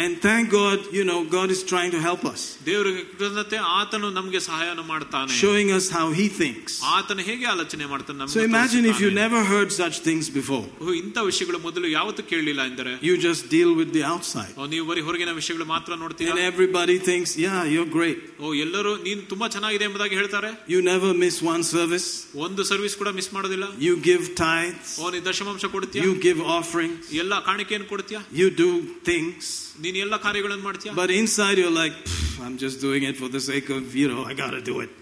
And 0.00 0.18
thank 0.20 0.50
God, 0.52 0.78
you 0.92 1.04
know, 1.04 1.24
God 1.34 1.50
is 1.50 1.60
trying 1.64 1.90
to 1.92 2.00
help 2.06 2.22
us, 2.30 2.40
ದೇವರಿಗೆ 2.66 3.02
ಕೃತಜ್ಞತೆ 3.10 3.58
ಆತನು 3.76 4.08
ನಮ್ಗೆ 4.16 4.40
ಸಹಾಯನ 4.46 4.82
ಮಾಡ್ತಾನೆ 4.90 5.30
showing 5.42 5.68
us 5.76 5.86
how 5.94 6.06
He 6.18 6.26
thinks. 6.40 6.72
ಆತನ 6.96 7.22
ಹೇಗೆ 7.28 7.44
ಆಲೋಚನೆ 7.52 7.84
ಮಾಡ್ತಾನೆ 7.92 8.18
ನಮ್ಗೆ 8.20 8.34
So 8.34 8.42
imagine 8.50 8.84
if 8.92 8.98
you 9.04 9.08
ತೋರಿಸ್ತಾನೆ. 9.08 9.22
never 9.22 9.40
heard 9.52 9.70
such 9.78 9.96
things 10.08 10.26
before. 10.38 10.66
ಓ, 10.82 10.88
ಇಂಥ 11.02 11.16
ವಿಷಯಗಳು 11.30 11.60
ಮೊದಲು 11.66 11.86
ಯಾವತ್ತೂ 11.96 12.24
ಕೇಳಲಿಲ್ಲ 12.32 12.60
ಎಂದರೆ 12.70 12.92
You 13.08 13.14
just 13.28 13.44
deal 13.56 13.70
with 13.80 13.90
the 13.96 14.04
outside. 14.12 14.52
ಓ, 14.60 14.66
ನೀವು 14.74 14.84
ಬರೀ 14.90 15.04
ಹೊರಗಿನ 15.08 15.34
ವಿಷಯಗಳು 15.40 15.66
ಮಾತ್ರ 15.74 15.98
ನೋಡ್ತೀರಾ 16.02 16.34
And 16.34 16.42
everybody 16.52 16.98
thinks, 17.08 17.32
yeah, 17.46 17.60
you're 17.74 17.90
great. 17.98 18.20
ಓ 18.44 18.52
ಎಲ್ಲರೂ 18.66 18.92
ನೀನ್ 19.08 19.22
ತುಂಬಾ 19.32 19.48
ಚೆನ್ನಾಗಿದೆ 19.56 19.86
ಎಂಬುದಾಗಿ 19.90 20.18
ಹೇಳ್ತಾರೆ 20.20 20.50
You 20.74 20.82
never 20.92 21.12
miss 21.24 21.38
one 21.52 21.64
service. 21.74 22.08
ಒಂದು 22.48 22.64
ಸರ್ವಿಸ್ 22.72 22.98
ಕೂಡ 23.02 23.12
ಮಿಸ್ 23.20 23.30
ಮಾಡೋದಿಲ್ಲ 23.38 23.68
You 23.86 23.94
give 24.10 24.24
tithes. 24.44 24.90
ಓ 25.00 25.14
ನೀ 25.16 25.22
ದಶಮಾಂಶ 25.30 25.72
ಕೊಡ್ತೀಯ 25.76 26.04
You 26.08 26.14
give 26.28 26.40
offerings. 26.60 27.02
ಎಲ್ಲ 27.24 27.34
ಕಾಣಿಕೆಯನ್ನು 27.50 27.88
ಕೊಡ್ತೀಯ 27.94 28.20
You 28.42 28.50
do 28.64 28.70
things. 29.10 29.46
ನೀನ್ 29.90 29.96
ಎಲ್ಲ 30.04 30.16
ಕಾರ್ಯಗಳನ್ನು 30.26 30.64
ಮಾಡ್ತೀಯ 30.68 30.92
But 31.02 31.10
inside 31.20 31.58
you're 31.62 31.76
like, 31.82 31.96
"Pff, 32.06 32.40
I'm 32.46 32.56
just 32.64 32.78
doing 32.86 33.04
it 33.10 33.16
for 33.22 33.28
the 33.28 33.42
sake 33.50 33.68
of, 33.70 33.82
you 34.02 34.08
know, 34.12 34.22
I 34.30 34.34
gotta 34.42 34.62
do 34.70 34.76
it. 34.84 34.92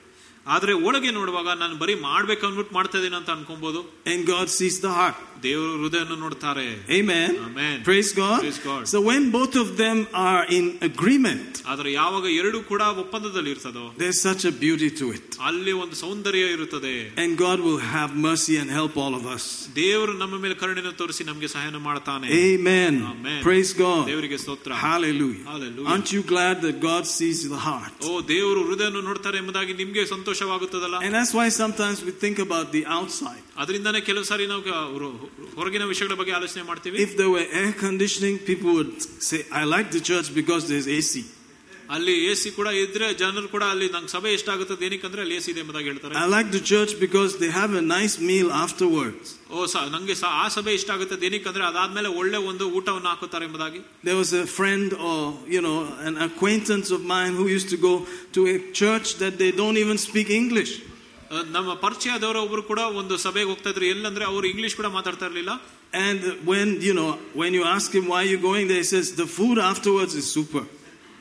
ಆದ್ರೆ 0.46 0.72
ಒಳಗೆ 0.86 1.10
ನೋಡುವಾಗ 1.18 1.48
ನಾನು 1.60 1.74
ಬರೀ 1.82 1.94
ಮಾಡ್ಬೇಕು 2.08 2.42
ಅಂದ್ಬಿಟ್ಟು 2.48 2.74
ಮಾಡ್ತಾ 2.74 2.96
ಇದೀನಿ 3.00 3.16
ಅಂತ 3.20 3.30
ಅನ್ಕೊಬಹುದು 3.30 3.80
And 4.12 4.20
God 4.34 4.48
sees 4.58 4.76
the 4.86 4.92
heart. 4.98 5.18
ದೇವರು 5.44 5.72
ಹೃದಯವನ್ನು 5.82 6.16
ನೋಡ್ತಾರೆ 6.16 6.66
Amen. 6.98 7.30
Amen. 7.48 7.74
Praise 7.88 8.10
God. 8.20 8.36
Praise 8.44 8.60
God. 8.68 8.82
So 8.92 8.98
when 9.08 9.22
both 9.30 9.54
of 9.62 9.68
them 9.82 9.98
are 10.28 10.42
in 10.58 10.66
agreement, 10.90 11.50
ಆದ್ರೆ 11.72 11.88
ಯಾವಾಗ 11.92 12.26
ಎರಡು 12.40 12.58
ಕೂಡ 12.70 12.82
ಒಪ್ಪಂದದಲ್ಲಿ 13.02 13.50
ಇರ್ತದೋ 13.54 13.84
there's 14.02 14.20
such 14.28 14.42
a 14.50 14.54
beauty 14.64 14.88
to 15.00 15.06
it. 15.16 15.26
ಅಲ್ಲಿ 15.48 15.72
ಒಂದು 15.82 15.96
ಸೌಂದರ್ಯ 16.02 16.44
ಇರುತ್ತದೆ 16.56 16.94
And 17.22 17.32
God 17.46 17.58
will 17.66 17.82
have 17.96 18.10
mercy 18.28 18.56
and 18.62 18.70
help 18.78 18.96
all 19.04 19.14
of 19.20 19.26
us. 19.36 19.44
ದೇವರು 19.82 20.14
ನಮ್ಮ 20.22 20.34
ಮೇಲೆ 20.44 20.56
ಕರುಣೆಯನ್ನು 20.62 20.94
ತೋರಿಸಿ 21.02 21.24
ನಮಗೆ 21.30 21.50
ಸಹಾಯ 21.54 21.82
ಮಾಡ್ತಾನೆ 21.88 22.26
Amen. 22.46 22.94
Amen. 23.12 23.40
Praise 23.48 23.72
God. 23.84 24.02
ದೇವರಿಗೆ 24.12 24.38
ಸ್ತೋತ್ರ 24.44 24.72
Hallelujah. 24.88 25.44
Hallelujah. 25.52 25.88
Aren't 25.92 26.12
you 26.16 26.22
glad 26.34 26.56
that 26.66 26.78
God 26.90 27.04
sees 27.16 27.40
the 27.54 27.62
heart? 27.68 27.96
ಓ 28.10 28.14
ದೇವರು 28.34 28.62
ಹೃದಯವನ್ನು 28.70 29.04
ನೋಡ್ತಾರೆ 29.10 29.38
ಎಂಬುದಾಗಿ 29.42 29.74
ನಿಮ್ಗೆ 29.82 30.04
ಸಂತೋಷವಾಗುತ್ತದಲ್ಲ 30.14 30.96
And 31.06 31.14
that's 31.18 31.34
why 31.40 31.48
sometimes 31.62 32.00
we 32.08 32.14
think 32.24 32.38
about 32.48 32.68
the 32.78 32.84
outside. 32.98 33.42
ಅದರಿಂದಾನೇ 33.62 34.00
ಕೆಲವು 34.06 34.26
ಸಾರಿ 34.30 34.44
ನಾವು 34.52 34.62
ಕ- 34.62 34.84
ಹೊರ- 34.94 35.10
ಹೊರಗಿನ 35.58 35.84
ವಿಷಯಗಳ 35.92 36.16
ಬಗ್ಗೆ 36.20 36.34
ಆಲೋಚನೆ 36.38 36.64
ಮಾಡ್ತೀವಿ 36.70 36.98
If 37.06 37.14
there 37.20 37.32
were 37.36 37.46
air 37.62 37.72
conditioning, 37.86 38.36
people 38.50 38.70
would 38.78 38.92
say, 39.28 39.40
I 39.60 39.64
like 39.74 39.88
the 39.90 40.04
church 40.10 40.28
because 40.34 40.62
there's 40.72 40.88
AC. 40.98 41.14
ಅಲ್ಲಿ 41.94 42.12
ಎ 42.26 42.34
ಸಿ 42.40 42.50
ಕೂಡ 42.58 42.68
ಇದ್ರೆ 42.82 43.06
ಜನರು 43.22 43.48
ಕೂಡ 43.54 43.64
ಅಲ್ಲಿ 43.72 43.86
ನಂಗೆ 43.94 44.10
ಸಭೆ 44.12 44.30
ಇಷ್ಟ 44.36 44.48
ಆಗುತ್ತದೆ 44.52 44.84
ಏನಕ್ಕಂದ್ರೆ 44.88 45.20
ಅಲ್ಲಿ 45.24 45.34
ಎ 45.38 45.42
ಸಿ 45.44 45.50
ಇದೆ 45.52 45.60
ಎಂಬುದಾಗಿ 45.64 45.88
ಹೇಳ್ತಾರೆ 45.90 46.14
I 46.22 46.28
like 46.34 46.48
the 46.56 46.62
church 46.70 46.92
because 47.02 47.32
they 47.42 47.50
have 47.58 47.72
a 47.74 47.84
nice 47.88 48.14
meal 48.28 48.48
afterwards. 48.62 49.26
ಓ 49.54 49.66
ಸ 49.72 49.82
ನಂಗೆ 49.94 50.14
ಸ- 50.20 50.32
ಆ 50.42 50.46
ಸಭೆ 50.54 50.72
ಇಷ್ಟ 50.78 50.90
ಆಗುತ್ತದೆ 50.94 51.26
ಏನಕ್ಕಂದ್ರೆ 51.28 51.64
ಅದಾದ್ಮೇಲೆ 51.70 52.10
ಒಳ್ಳೆ 52.20 52.40
ಒಂದು 52.50 52.64
ಊಟವನ್ನು 52.78 53.10
ಹಾಕುತ್ತಾರೆ 53.12 53.46
ಎಂಬುದಾಗಿ 53.48 53.80
There 54.08 54.18
was 54.22 54.32
a 54.42 54.46
friend 54.58 54.88
or, 55.10 55.18
you 55.56 55.62
know, 55.66 55.76
an 56.10 56.16
acquaintance 56.28 56.90
of 56.96 57.02
mine 57.14 57.34
who 57.40 57.46
used 57.56 57.70
to 57.76 57.80
go 57.88 57.94
to 58.36 58.42
a 58.54 58.58
church 58.82 59.10
that 59.24 59.36
they 59.42 59.50
don't 59.62 59.80
even 59.84 59.98
speak 60.08 60.30
English. 60.42 60.72
ಆ, 60.78 60.87
ನಮ್ಮ 61.54 61.74
ಪರಿಚಯದವರ 61.74 62.36
ಒಬ್ರು 62.36 62.62
ಕೂಡ 62.62 62.80
ಒಂದು 63.00 63.16
ಸಭೆಗೆ 63.16 63.48
ಹೋಗ್ತಾ 63.50 63.70
ಇದ್ರು 63.70 63.86
ಎಲ್ಲಂದ್ರೆ 63.86 64.24
ಅವರು 64.24 64.46
ಇಂಗ್ಲಿಷ್ 64.46 64.76
ಕೂಡ 64.76 64.86
ಮಾತಾಡ್ತಾ 64.98 65.26
ಇರ್ಲಿಲ್ಲ 65.26 65.52
And 66.04 66.20
when, 66.44 66.68
you 66.80 66.92
know, 66.92 67.10
when 67.40 67.52
you 67.56 67.64
ask 67.72 67.88
him 67.96 68.06
why 68.12 68.20
you're 68.28 68.44
going 68.44 68.66
there, 68.70 68.82
he 68.84 68.88
says, 68.94 69.08
the 69.14 69.26
food 69.36 69.58
afterwards 69.70 70.14
is 70.20 70.26
super. 70.38 70.62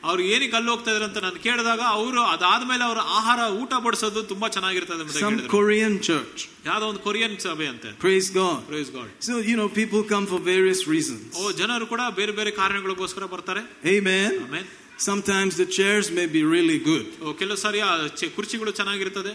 ಅವ್ರು 0.04 0.22
ಏನಕ್ಕೆ 0.32 0.56
ಅಲ್ಲಿ 0.56 0.70
ಹೋಗ್ತಾ 0.70 0.90
ಇದ್ರು 0.90 1.04
ಅಂತ 1.04 1.18
ನಾನು 1.18 1.38
ಕೇಳಿದಾಗ 1.44 1.82
ಅವರು 1.98 2.22
ಅದಾದ್ಮೇಲೆ 2.32 2.84
ಅವರ 2.84 3.00
ಆಹಾರ 3.18 3.40
ಊಟ 3.60 3.74
ಬಡಿಸೋದು 3.84 4.22
ತುಂಬಾ 4.32 4.48
ಚೆನ್ನಾಗಿರ್ತದೆ 4.48 5.00
ಅಂತ 5.04 5.14
Some 5.16 5.30
ಹೇಳಿದ್ರು. 5.30 5.50
Korean 5.56 5.94
church. 6.08 6.40
ಯಾವ್ದೋ 6.66 6.86
ಒಂದು 6.92 7.02
ಕೊರಿಯನ್ 7.06 7.36
ಸಭೆ 7.46 7.66
ಅಂತೆ 7.72 7.90
Praise 8.04 8.28
God. 8.40 8.58
Praise 8.72 8.90
god 8.96 9.10
So, 9.28 9.36
you 9.50 9.56
know, 9.60 9.68
people 9.80 10.02
come 10.14 10.26
for 10.32 10.40
various 10.52 10.82
reasons. 10.94 11.24
ಓ 11.40 11.52
ಜನರು 11.62 11.86
ಕೂಡ 11.94 12.00
ಬೇರೆ 12.20 12.32
ಬೇರೆ 12.40 12.50
ಕಾರಣಗಳಿಗೋಸ್ಕರ 12.60 13.26
ಬರ್ತಾರೆ 13.34 13.62
Amen. 13.94 14.30
ಆಮೇಲೆ 14.46 14.66
Sometimes 15.08 15.52
the 15.62 15.68
chairs 15.78 16.06
may 16.18 16.26
be 16.36 16.42
really 16.56 16.78
good. 16.90 17.06
ಕೆಲವು 17.38 17.58
ಸಾರಿ 17.64 17.80
ಆ 17.80 17.92
ಚೆ- 18.20 18.32
ಕುರ್ಚಿಗಳು 18.36 18.70
ಚೆನ್ನಾಗಿರ್ತದೆ 18.80 19.34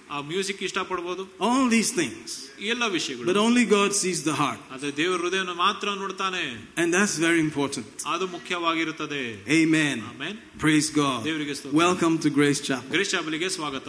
ಆ 0.10 0.18
ಮ್ಯೂಸಿಕ್ 0.30 0.60
ಇಷ್ಟಪಡ್ಬೋದು 0.66 1.22
All 1.46 1.64
these 1.76 1.90
things. 2.00 2.26
ಈ 2.62 2.68
ಎಲ್ಲ 2.74 2.84
ವಿಷಯಗಳು 2.96 3.26
But 3.30 3.38
only 3.46 3.64
God 3.76 3.90
sees 4.02 4.18
the 4.28 4.34
heart. 4.42 4.60
ಅದೇ 4.74 4.90
ದೇವರ 5.00 5.18
ಹೃದಯವನ್ನು 5.24 5.56
ಮಾತ್ರ 5.64 5.94
ನೋಡ್ತಾನೆ 6.02 6.42
And 6.82 6.88
that's 6.96 7.16
very 7.26 7.40
important. 7.48 7.86
ಅದು 8.14 8.26
ಮುಖ್ಯವಾಗಿರುತ್ತದೆ 8.36 9.22
Amen. 9.60 9.96
ಆಮೇನ್ 10.12 10.36
Praise 10.64 10.90
God. 11.00 11.18
ದೇವರಿಗೆ 11.28 11.56
ಸ್ತೋತ್ರ. 11.58 11.76
Welcome 11.84 12.16
to 12.26 12.30
Grace 12.38 12.60
Chapel. 12.68 12.90
ಗ್ರೀಶ್ 12.96 13.12
ಚಾಪಲಿಗೆ 13.16 13.50
ಸ್ವಾಗತ 13.58 13.88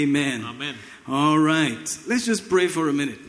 Amen. 0.00 0.38
Amen 0.52 0.78
All 1.20 1.38
right. 1.54 1.86
Let's 2.10 2.26
just 2.32 2.44
pray 2.54 2.66
for 2.76 2.84
a 2.88 2.96
minute. 3.02 3.22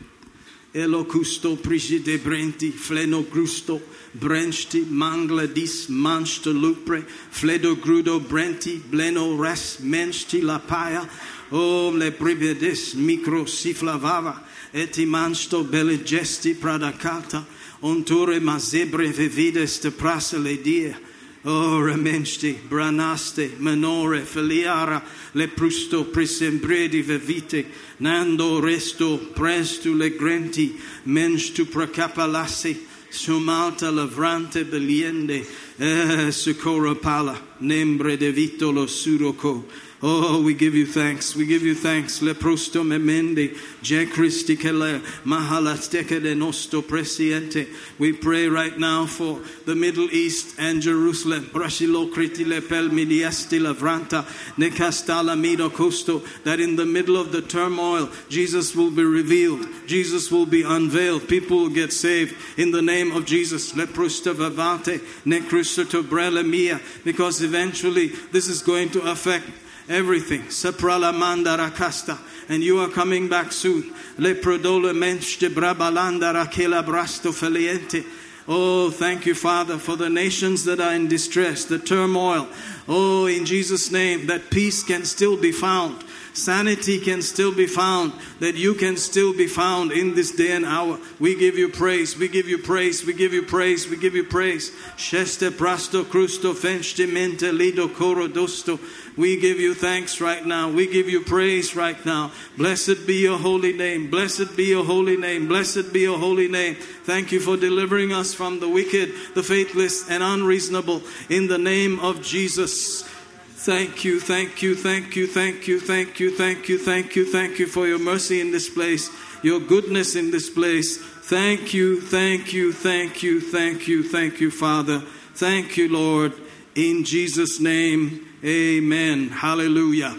Elo 0.84 1.02
custo 1.13 1.50
prigide 1.65 2.15
brenti, 2.24 2.70
fleno 2.88 3.20
grusto, 3.34 3.76
brensti, 4.24 4.80
mangla 5.04 5.46
dis, 5.58 5.76
mansto 6.06 6.52
lupre, 6.63 7.00
fledo 7.39 7.72
grudo 7.86 8.20
brenti, 8.34 8.74
bleno 8.94 9.24
res, 9.44 9.63
mensti 9.94 10.39
la 10.50 10.58
paia, 10.74 11.04
o 11.51 11.91
le 11.91 12.11
pribedes, 12.11 12.95
micro 12.95 13.47
siflavava, 13.47 14.41
eti 14.73 15.05
mansto 15.07 15.65
belle 15.65 16.03
gesti 16.03 16.55
pradacata, 16.55 17.45
onture 17.83 18.41
mazebre 18.41 19.09
vivides 19.13 19.79
te 19.81 19.91
prasa 19.91 20.39
le 20.39 20.57
die, 20.63 20.95
O 21.43 21.81
remensti, 21.81 22.53
branaste, 22.69 23.57
menore, 23.61 24.27
filiara, 24.27 25.03
le 25.33 25.49
prusto, 25.49 26.05
prisembredi 26.05 27.01
vevite, 27.01 27.65
nando 28.01 28.61
resto, 28.61 29.17
prestu 29.17 29.95
le 29.95 30.11
grenti, 30.11 30.79
mens 31.05 31.51
tu 31.53 31.65
pracapalassi, 31.65 32.77
sumalta 33.09 33.91
lavrante 33.91 34.65
beliende, 34.65 35.47
eh, 35.79 36.31
socorro 36.31 36.95
pala, 36.95 37.41
nembre 37.61 38.19
de 38.19 38.33
vitolo 38.33 38.87
suroco. 38.87 39.65
Oh, 40.03 40.43
we 40.43 40.55
give 40.55 40.75
you 40.75 40.87
thanks. 40.87 41.37
We 41.37 41.45
give 41.45 41.63
you 41.63 41.75
thanks. 41.75 42.23
Le 42.23 42.33
prosto 42.33 42.83
memende, 42.83 43.55
je 43.83 44.07
Christi 44.07 44.57
kele, 44.57 45.03
mahalasteke 45.27 46.23
de 46.23 46.35
nosto 46.35 46.81
presiente. 46.81 47.69
We 47.99 48.15
pray 48.15 48.49
right 48.49 48.79
now 48.79 49.05
for 49.05 49.43
the 49.67 49.75
Middle 49.75 50.09
East 50.11 50.59
and 50.59 50.81
Jerusalem. 50.81 51.51
Brashilo 51.53 52.11
kriti 52.11 52.47
le 52.47 52.63
pel 52.63 52.89
midiasti 52.89 53.61
lavranta, 53.61 54.25
ne 54.57 54.71
castala 54.71 55.39
mido 55.39 55.71
costo, 55.71 56.23
that 56.45 56.61
in 56.61 56.77
the 56.77 56.87
middle 56.87 57.19
of 57.19 57.31
the 57.31 57.43
turmoil, 57.43 58.09
Jesus 58.31 58.75
will 58.75 58.91
be 58.91 59.05
revealed. 59.05 59.67
Jesus 59.87 60.31
will 60.31 60.47
be 60.47 60.63
unveiled. 60.63 61.29
People 61.29 61.59
will 61.59 61.69
get 61.69 61.93
saved 61.93 62.35
in 62.59 62.71
the 62.71 62.81
name 62.81 63.13
of 63.13 63.27
Jesus. 63.27 63.77
Le 63.77 63.87
prosto 63.87 64.33
vavate, 64.33 65.03
ne 65.27 65.41
crucito 65.41 66.03
brele 66.03 66.43
mia, 66.43 66.81
because 67.05 67.43
eventually 67.43 68.07
this 68.33 68.49
is 68.49 68.63
going 68.63 68.89
to 68.89 69.03
affect 69.03 69.47
everything. 69.90 70.42
Saprala 70.44 71.12
mandara 71.12 71.74
casta. 71.74 72.18
And 72.48 72.62
you 72.62 72.81
are 72.81 72.88
coming 72.88 73.29
back 73.29 73.53
soon. 73.53 73.92
Le 74.16 74.35
prodole 74.35 74.94
mensch 74.94 75.38
de 75.38 75.50
brabalanda 75.50 76.33
rakela 76.33 76.85
brasto 76.85 77.33
feliente. 77.33 78.05
Oh, 78.48 78.90
thank 78.90 79.26
you, 79.26 79.35
Father, 79.35 79.79
for 79.79 79.96
the 79.96 80.09
nations 80.09 80.64
that 80.64 80.81
are 80.81 80.94
in 80.94 81.07
distress, 81.07 81.64
the 81.64 81.79
turmoil. 81.79 82.48
Oh, 82.88 83.26
in 83.26 83.44
Jesus' 83.44 83.92
name, 83.92 84.26
that 84.26 84.50
peace 84.50 84.83
can 84.83 85.05
still 85.05 85.37
be 85.37 85.53
found. 85.53 86.03
Sanity 86.33 87.00
can 87.00 87.22
still 87.22 87.53
be 87.53 87.66
found, 87.66 88.12
that 88.38 88.55
you 88.55 88.74
can 88.74 88.96
still 88.96 89.33
be 89.33 89.46
found 89.46 89.92
in 89.92 90.14
this 90.14 90.31
day 90.31 90.53
and 90.53 90.64
hour. 90.64 90.98
We 91.18 91.35
give 91.35 91.59
you 91.59 91.68
praise, 91.68 92.16
we 92.16 92.29
give 92.29 92.48
you 92.48 92.59
praise, 92.59 93.05
we 93.05 93.12
give 93.12 93.33
you 93.33 93.42
praise, 93.42 93.88
we 93.88 93.96
give 93.96 94.14
you 94.14 94.24
praise. 94.24 94.70
Sheste 94.96 95.57
prasto 95.57 96.05
crusto 96.05 96.55
fenchte 96.55 97.12
mente 97.12 97.53
lido 97.53 97.88
coro 97.88 98.29
dosto. 98.29 98.79
We 99.16 99.38
give 99.38 99.59
you 99.59 99.75
thanks 99.75 100.20
right 100.20 100.44
now. 100.44 100.70
We 100.70 100.87
give 100.87 101.09
you 101.09 101.20
praise 101.20 101.77
right 101.77 102.05
now. 102.07 102.33
Blessed 102.57 103.07
be 103.07 103.16
your 103.16 103.38
holy 103.38 103.73
name. 103.73 104.11
Blessed 104.11 104.57
be 104.57 104.64
your 104.64 104.85
holy 104.85 105.16
name. 105.16 105.49
Blessed 105.49 105.92
be 105.92 106.01
your 106.01 106.18
holy 106.18 106.49
name. 106.49 106.77
Thank 107.05 107.33
you 107.33 107.40
for 107.40 107.57
delivering 107.57 108.12
us 108.12 108.33
from 108.33 108.61
the 108.61 108.68
wicked, 108.68 109.12
the 109.35 109.42
faithless, 109.42 110.09
and 110.09 110.23
unreasonable. 110.23 111.03
In 111.29 111.49
the 111.49 111.59
name 111.59 112.01
of 112.01 112.23
Jesus. 112.23 113.03
Thank 113.03 114.05
you, 114.05 114.20
thank 114.20 114.62
you, 114.62 114.75
thank 114.75 115.16
you, 115.16 115.27
thank 115.27 115.68
you, 115.68 115.81
thank 115.81 116.18
you, 116.18 116.31
thank 116.31 116.68
you, 116.68 116.79
thank 116.79 117.14
you, 117.14 117.27
thank 117.27 117.59
you 117.59 117.66
for 117.66 117.87
your 117.87 117.99
mercy 117.99 118.40
in 118.40 118.53
this 118.53 118.70
place, 118.70 119.11
your 119.42 119.61
goodness 119.61 120.16
in 120.16 120.31
this 120.31 120.49
place. 120.49 120.96
Thank 120.96 121.75
you, 121.75 122.01
thank 122.01 122.55
you, 122.55 122.73
thank 122.73 123.23
you, 123.23 123.38
thank 123.38 123.87
you, 123.87 124.03
thank 124.03 124.40
you, 124.40 124.51
Father. 124.51 125.01
Thank 125.35 125.77
you, 125.77 125.90
Lord. 125.90 126.33
In 126.75 127.05
Jesus' 127.05 127.61
name, 127.61 128.27
amen. 128.44 129.30
Hallelujah. 129.30 130.15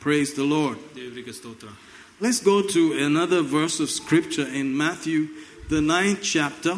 Praise 0.00 0.34
the 0.34 0.44
Lord. 0.44 0.78
ದೇವರಿಗೆ 0.96 1.32
ಸ್ತೋತ್ರ 1.40 1.68
Let's 2.20 2.40
go 2.40 2.62
to 2.74 2.82
another 3.08 3.42
verse 3.42 3.80
of 3.84 3.88
scripture 3.90 4.46
in 4.60 4.76
Matthew, 4.76 5.20
the 5.68 5.80
ninth 5.94 6.22
chapter. 6.34 6.74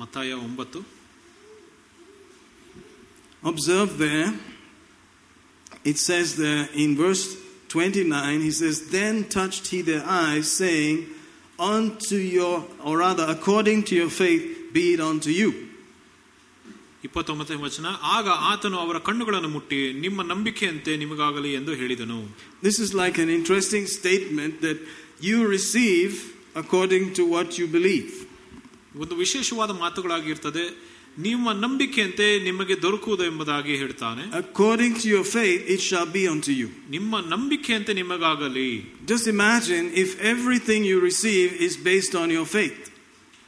ಮತ್ತಾಯ 0.00 0.32
ಒಂಬತ್ತು 0.46 0.80
Observe 3.42 3.96
there, 3.96 4.34
it 5.82 5.96
says 5.96 6.36
there 6.36 6.68
in 6.74 6.94
verse 6.94 7.24
29, 7.68 8.40
he 8.42 8.50
says, 8.50 8.90
Then 8.90 9.24
touched 9.24 9.68
he 9.68 9.80
their 9.80 10.04
eyes, 10.04 10.50
saying, 10.50 11.06
Unto 11.58 12.16
your, 12.16 12.66
or 12.84 12.98
rather, 12.98 13.24
according 13.28 13.84
to 13.84 13.94
your 13.94 14.10
faith, 14.10 14.72
be 14.74 14.94
it 14.94 15.00
unto 15.00 15.30
you. 15.30 15.63
ಇಪ್ಪತ್ತೊಂಬತ್ತನೇ 17.04 17.58
ವಚನ 17.66 17.86
ಆಗ 18.16 18.26
ಆತನು 18.50 18.78
ಅವರ 18.84 18.96
ಕಣ್ಣುಗಳನ್ನು 19.08 19.50
ಮುಟ್ಟಿ 19.56 19.78
ನಿಮ್ಮ 20.04 20.22
ನಂಬಿಕೆಯಂತೆ 20.32 20.94
ನಿಮಗಾಗಲಿ 21.04 21.52
ಎಂದು 21.60 21.74
ಹೇಳಿದನು 21.82 22.18
This 22.66 22.78
is 22.84 22.90
like 23.02 23.18
an 23.24 23.30
interesting 23.38 23.86
statement 23.98 24.54
that 24.66 24.80
you 25.28 25.38
receive 25.56 26.12
according 26.62 27.04
to 27.18 27.24
what 27.34 27.48
you 27.60 27.66
believe. 27.78 28.10
ಒಂದು 29.02 29.16
ವಿಶೇಷವಾದ 29.24 29.72
ಮಾತುಗಳಾಗಿರ್ತದೆ 29.84 30.64
ನಿಮ್ಮ 31.18 31.52
ನಂಬಿಕೆಯಂತೆ 31.64 32.26
ನಿಮಗೆ 32.48 32.74
ದೊರಕುವುದು 32.82 33.24
ಎಂಬುದಾಗಿ 33.30 33.74
ಹೇಳ್ತಾನೆ 33.82 34.22
According 34.42 34.92
to 35.00 35.06
your 35.14 35.24
faith, 35.36 35.62
it 35.74 35.80
shall 35.88 36.08
be 36.18 36.24
unto 36.34 36.52
you. 36.60 36.68
ನಿಮ್ಮ 36.96 37.20
ನಂಬಿಕೆಯಂತೆ 37.32 37.92
ನಿಮಗಾಗಲಿ 38.02 38.70
Just 39.12 39.26
imagine 39.36 39.86
if 40.04 40.10
everything 40.34 40.82
you 40.92 40.98
receive 41.10 41.50
is 41.68 41.74
based 41.90 42.14
on 42.22 42.28
your 42.36 42.46
faith. 42.58 42.80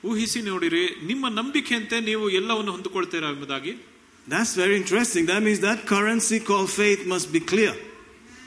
ಊಹಿಸಿ 0.05 0.43
ನೋಡಿರಿ 0.43 0.85
ನಿಮ್ಮ 1.11 1.29
ನಂಬಿಕೆಯಂತೆ 1.41 2.01
ನೀವು 2.01 2.31
ಎಲ್ಲವನ್ನು 2.41 2.73
ಹೊಂದಿಕೊಳ್ತೀರಾ 2.73 3.31
ಎಂಬುದಾಗಿ 3.31 3.75
That's 4.29 4.55
very 4.55 4.77
interesting. 4.77 5.27
That 5.27 5.43
means 5.43 5.61
that 5.61 5.79
currency 5.85 6.39
called 6.49 6.71
faith 6.71 7.01
must 7.07 7.33
be 7.33 7.41
clear. 7.53 7.73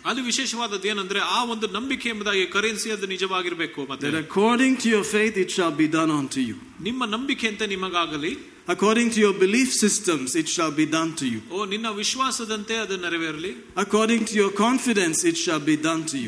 ಅದು 0.06 0.24
ವಿಶೇಷವಾದದ್ದು 0.24 0.88
ಏನಂದ್ರೆ 0.88 1.19
ಆ 1.19 1.43
ಒಂದು 1.54 1.67
ನಂಬಿಕೆ 1.67 2.08
ಎಂಬುದಾಗಿ 2.10 2.43
ಕರೆನ್ಸಿ 2.45 2.91
ಅದು 2.91 3.08
ನಿಜವಾಗಿರ್ಬೇಕು 3.08 3.86
ಮತ್ತೆ 3.89 4.10
That 4.10 4.19
according 4.28 4.74
to 4.84 4.88
your 4.89 5.06
faith, 5.15 5.38
it 5.43 5.50
shall 5.56 5.74
be 5.84 5.88
done 5.88 6.12
unto 6.21 6.39
you. 6.50 6.56
ನಿಮ್ಮ 6.80 7.06
ನಂಬಿಕೆಯಂತೆ 7.06 7.67
ನಿಮಗಾಗಲಿ 7.67 8.34
According 8.67 9.10
to 9.15 9.19
your 9.26 9.34
belief 9.43 9.69
systems, 9.86 10.30
it 10.41 10.48
shall 10.48 10.71
be 10.82 10.86
done 10.98 11.12
to 11.21 11.26
you. 11.34 11.39
ಓ 11.56 11.65
ನಿನ್ನ 11.74 11.88
ವಿಶ್ವಾಸದಂತೆ 12.02 12.78
ಅದು 12.84 12.98
ನೆರವೇರಲಿ 13.06 13.52
According 13.76 14.21
to 14.30 14.36
your 14.41 14.52
confidence, 14.65 15.19
it 15.32 15.38
shall 15.38 15.63
be 15.71 15.78
done 15.89 16.04
to 16.12 16.17
you. 16.17 16.28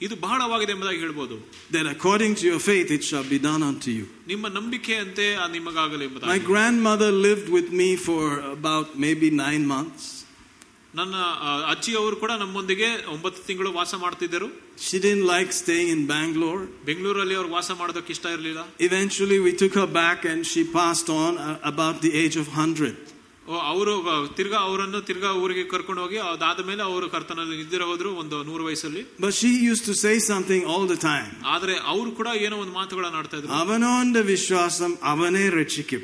ಇದು 0.00 0.14
ಬಹಳವಾಗಿದೆ 0.24 0.72
ಎಂಬುದಾಗಿ 0.72 0.98
ಹೇಳ್ಬೋದು 0.98 1.36
that 1.74 1.86
according 1.86 2.32
to 2.40 2.44
your 2.50 2.60
faith, 2.60 2.88
it 2.96 3.02
shall 3.10 3.26
be 3.34 3.38
done 3.48 3.62
unto 3.70 3.90
you. 3.98 4.04
ನಿಮ್ಮ 4.32 4.48
ನಂಬಿಕೆಯಂತೆ 4.58 5.26
ಆ 5.42 5.46
ನಿಮಗಾಗಲಿ 5.56 6.04
My 6.04 6.08
ಎಂಬುದಾಗಿ 6.08 6.44
grandmother 6.52 7.10
lived 7.28 7.48
with 7.56 7.70
me 7.82 7.90
for 8.08 8.22
about 8.58 8.88
maybe 9.06 9.30
nine 9.46 9.64
months. 9.74 10.04
ನನ್ನ 10.94 11.14
ಆ, 11.46 11.50
ಅಜ್ಜಿಯವರು 11.72 12.16
ಕೂಡ 12.16 12.32
ನಮ್ಮೊಂದಿಗೆ 12.42 12.86
ಒಂಬತ್ತು 13.14 13.40
ತಿಂಗಳು 13.48 13.70
ವಾಸ 13.80 13.94
ಮಾಡ್ತಿದ್ದರು 14.04 14.48
She 14.86 14.98
didn't 15.04 15.26
like 15.34 15.50
staying 15.62 15.88
in 15.96 16.02
Bangalore. 16.14 16.62
ಬೆಂಗಳೂರಲ್ಲಿ 16.88 17.34
ಅವ್ರು 17.40 17.50
ವಾಸ 17.56 17.70
ಮಾಡೋದಕ್ಕೆ 17.80 18.12
ಇಷ್ಟ 18.16 18.26
ಇರಲಿಲ್ಲ 18.36 18.60
Eventually, 18.88 19.38
we 19.46 19.52
took 19.62 19.74
her 19.82 19.88
back 20.00 20.20
and 20.32 20.40
she 20.52 20.62
passed 20.78 21.10
on 21.22 21.32
uh, 21.38 21.70
about 21.72 21.96
the 22.06 22.12
age 22.22 22.36
of 22.36 22.46
100. 22.54 22.94
ಅವರು 23.59 23.93
ತಿರ್ಗಾ 24.35 24.57
ಅವರನ್ನು 24.57 25.01
ತಿರ್ಗಾ 25.01 25.31
ಊರಿಗೆ 25.31 25.63
ಕರ್ಕೊಂಡು 25.63 26.01
ಹೋಗಿ 26.01 26.17
ಅದಾದ 26.17 26.65
ಮೇಲೆ 26.65 26.83
ಅವರು 26.83 27.09
ಕರ್ತನಲ್ಲಿ 27.09 27.59
ಇದ್ದಿರ 27.59 27.81
ಹೋದ್ರು 27.81 28.13
ಒಂದು 28.13 28.43
ನೂರು 28.43 28.65
ವಯಸ್ಸಲ್ಲಿ. 28.65 29.03
But 29.21 29.33
she 29.33 29.65
used 29.65 29.81
to 29.85 29.93
say 29.93 30.19
something 30.19 30.65
all 30.65 30.89
the 30.89 30.93
time 30.93 31.45
ಆದ್ರೆ 31.45 31.75
ಅವರು 31.77 32.11
ಕೂಡ 32.11 32.27
ಏನೋ 32.35 32.57
ಒಂದು 32.57 32.73
ಮಾತುಗಳನ್ನ 32.73 33.15
ಆಡ್ತಾ 33.15 33.37
ಇದ್ರು. 33.37 33.53
ಅವನೊಂದ 33.53 34.17
ವಿಶ್ವಾಸಂ 34.17 34.97
ಅವನೇ 35.03 35.49
ರಕ್ಷಿಕೆ 35.49 35.99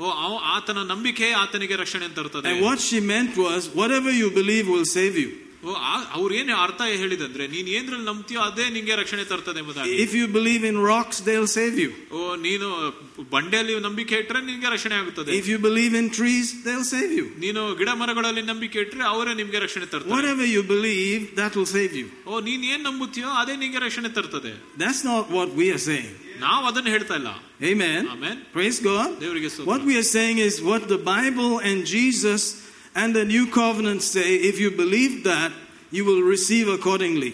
ಓ 0.00 0.08
ಆತನ 0.38 0.78
ನಂಬಿಕೆ 0.82 1.30
ಆತನಿಗೆ 1.30 1.76
ರಕ್ಷಣೆ 1.76 2.04
ಅಂತ 2.04 2.18
ಇರ್ತದೆ 2.18 2.60
what 2.64 2.80
she 2.80 3.00
meant 3.00 3.38
was 3.38 3.68
whatever 3.92 4.14
you 4.14 4.30
believe 4.30 4.68
will 4.72 4.84
save 4.84 5.18
you 5.18 5.28
ಅವ್ರು 6.17 6.33
ಏನ್ 6.39 6.49
ಅರ್ಥ 6.63 6.81
ಹೇಳಿದಂದ್ರೆ 7.01 7.43
ನೀನ್ 7.53 7.67
ಏನ್ರಲ್ಲಿ 7.77 8.05
ನಂಬ್ತೀಯೋ 8.09 8.39
ಅದೇ 8.47 8.65
ನಿಂಗೆ 8.75 8.95
ರಕ್ಷಣೆ 8.99 9.23
ತರ್ತದೆ 9.31 9.59
ಎಂಬುದಾಗಿ 9.61 9.93
If 10.03 10.11
you 10.19 10.27
believe 10.37 10.63
in 10.69 10.75
rocks, 10.91 11.17
they'll 11.27 11.49
save 11.55 11.75
you. 11.83 11.89
ಓ 12.17 12.35
ನೀನು 12.45 12.67
ಬಂಡೆಯಲ್ಲಿ 13.33 13.73
ನಂಬಿಕೆ 13.87 14.15
ಇಟ್ರೆ 14.23 14.41
ನಿನ್ಗೆ 14.49 14.69
ರಕ್ಷಣೆ 14.75 14.95
ಆಗುತ್ತದೆ 15.01 15.31
If 15.39 15.47
you 15.53 15.57
believe 15.67 15.95
in 16.01 16.07
trees, 16.19 16.47
they'll 16.65 16.87
save 16.93 17.11
you. 17.19 17.25
ನೀನು 17.45 17.63
ಗಿಡ 17.79 17.89
ಮರಗಳಲ್ಲಿ 18.01 18.43
ನಂಬಿಕೆ 18.51 18.79
ಇಟ್ರೆ 18.85 19.03
ಅವರೇ 19.13 19.33
ನಿಮ್ಗೆ 19.41 19.61
ರಕ್ಷಣೆ 19.65 19.87
ತರ್ತಾರೆ 19.93 20.13
Whatever 20.15 20.47
you 20.55 20.63
believe, 20.75 21.23
that 21.41 21.55
will 21.59 21.69
save 21.77 21.95
you. 22.01 22.07
ಓ 22.29 22.41
ನೀನ್ 22.49 22.63
ಏನ್ 22.73 22.85
ನಂಬುತ್ತೀಯೋ 22.89 23.31
ಅದೇ 23.41 23.55
ನಿಂಗೆ 23.63 23.81
ರಕ್ಷಣೆ 23.87 24.11
ತರ್ತದೆ 24.19 24.53
That's 24.83 25.03
not 25.11 25.25
what 25.37 25.51
we 25.61 25.67
are 25.75 25.83
saying. 25.89 26.13
ನಾವು 26.45 26.63
ಅದನ್ನ 26.71 26.89
ಹೇಳ್ತಾ 26.95 27.17
ಇಲ್ಲ 27.21 27.29
Amen. 27.71 28.01
ಆಮೇನ್ 28.15 28.39
Praise 28.55 28.79
God. 28.91 29.09
ದೇವರಿಗೆ 29.25 29.49
ಸ್ತೋತ್ರ. 29.53 29.69
What 29.73 29.83
we 29.91 29.97
are 30.03 30.09
saying 30.17 30.39
is 30.47 30.55
what 30.71 30.83
the 30.95 31.01
Bible 31.13 31.53
and 31.69 31.77
Jesus 31.95 32.41
and 32.95 33.15
the 33.19 33.25
new 33.25 33.45
covenant 33.61 34.01
say. 34.03 34.27
If 34.51 34.59
you 34.63 34.69
believe 34.83 35.23
that, 35.23 35.51
you 35.91 36.03
will 36.09 36.23
receive 36.35 36.67
accordingly. 36.77 37.33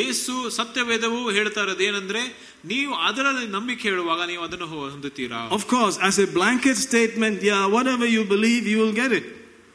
ಯೇಸು 0.00 0.32
ಸತ್ಯವೇದವು 0.56 1.20
ಹೇಳ್ತಾ 1.36 1.60
ಇರೋದು 1.66 1.82
ಏನಂದ್ರೆ 1.88 2.22
ನೀವು 2.72 2.92
ಅದರಲ್ಲಿ 3.08 3.46
ನಂಬಿಕೆ 3.56 3.84
ಹೇಳುವಾಗ 3.88 4.22
ನೀವು 4.30 4.42
ಅದನ್ನು 4.46 4.66
ಹೊಂದುತ್ತೀರಾ 4.72 5.40
Of 5.58 5.64
course, 5.74 5.96
as 6.08 6.16
a 6.24 6.28
blanket 6.38 6.76
statement, 6.88 7.38
yeah, 7.50 7.62
whatever 7.76 8.06
you 8.16 8.22
believe, 8.34 8.64
you 8.72 8.78
will 8.82 8.96
get 9.02 9.12
it. 9.20 9.26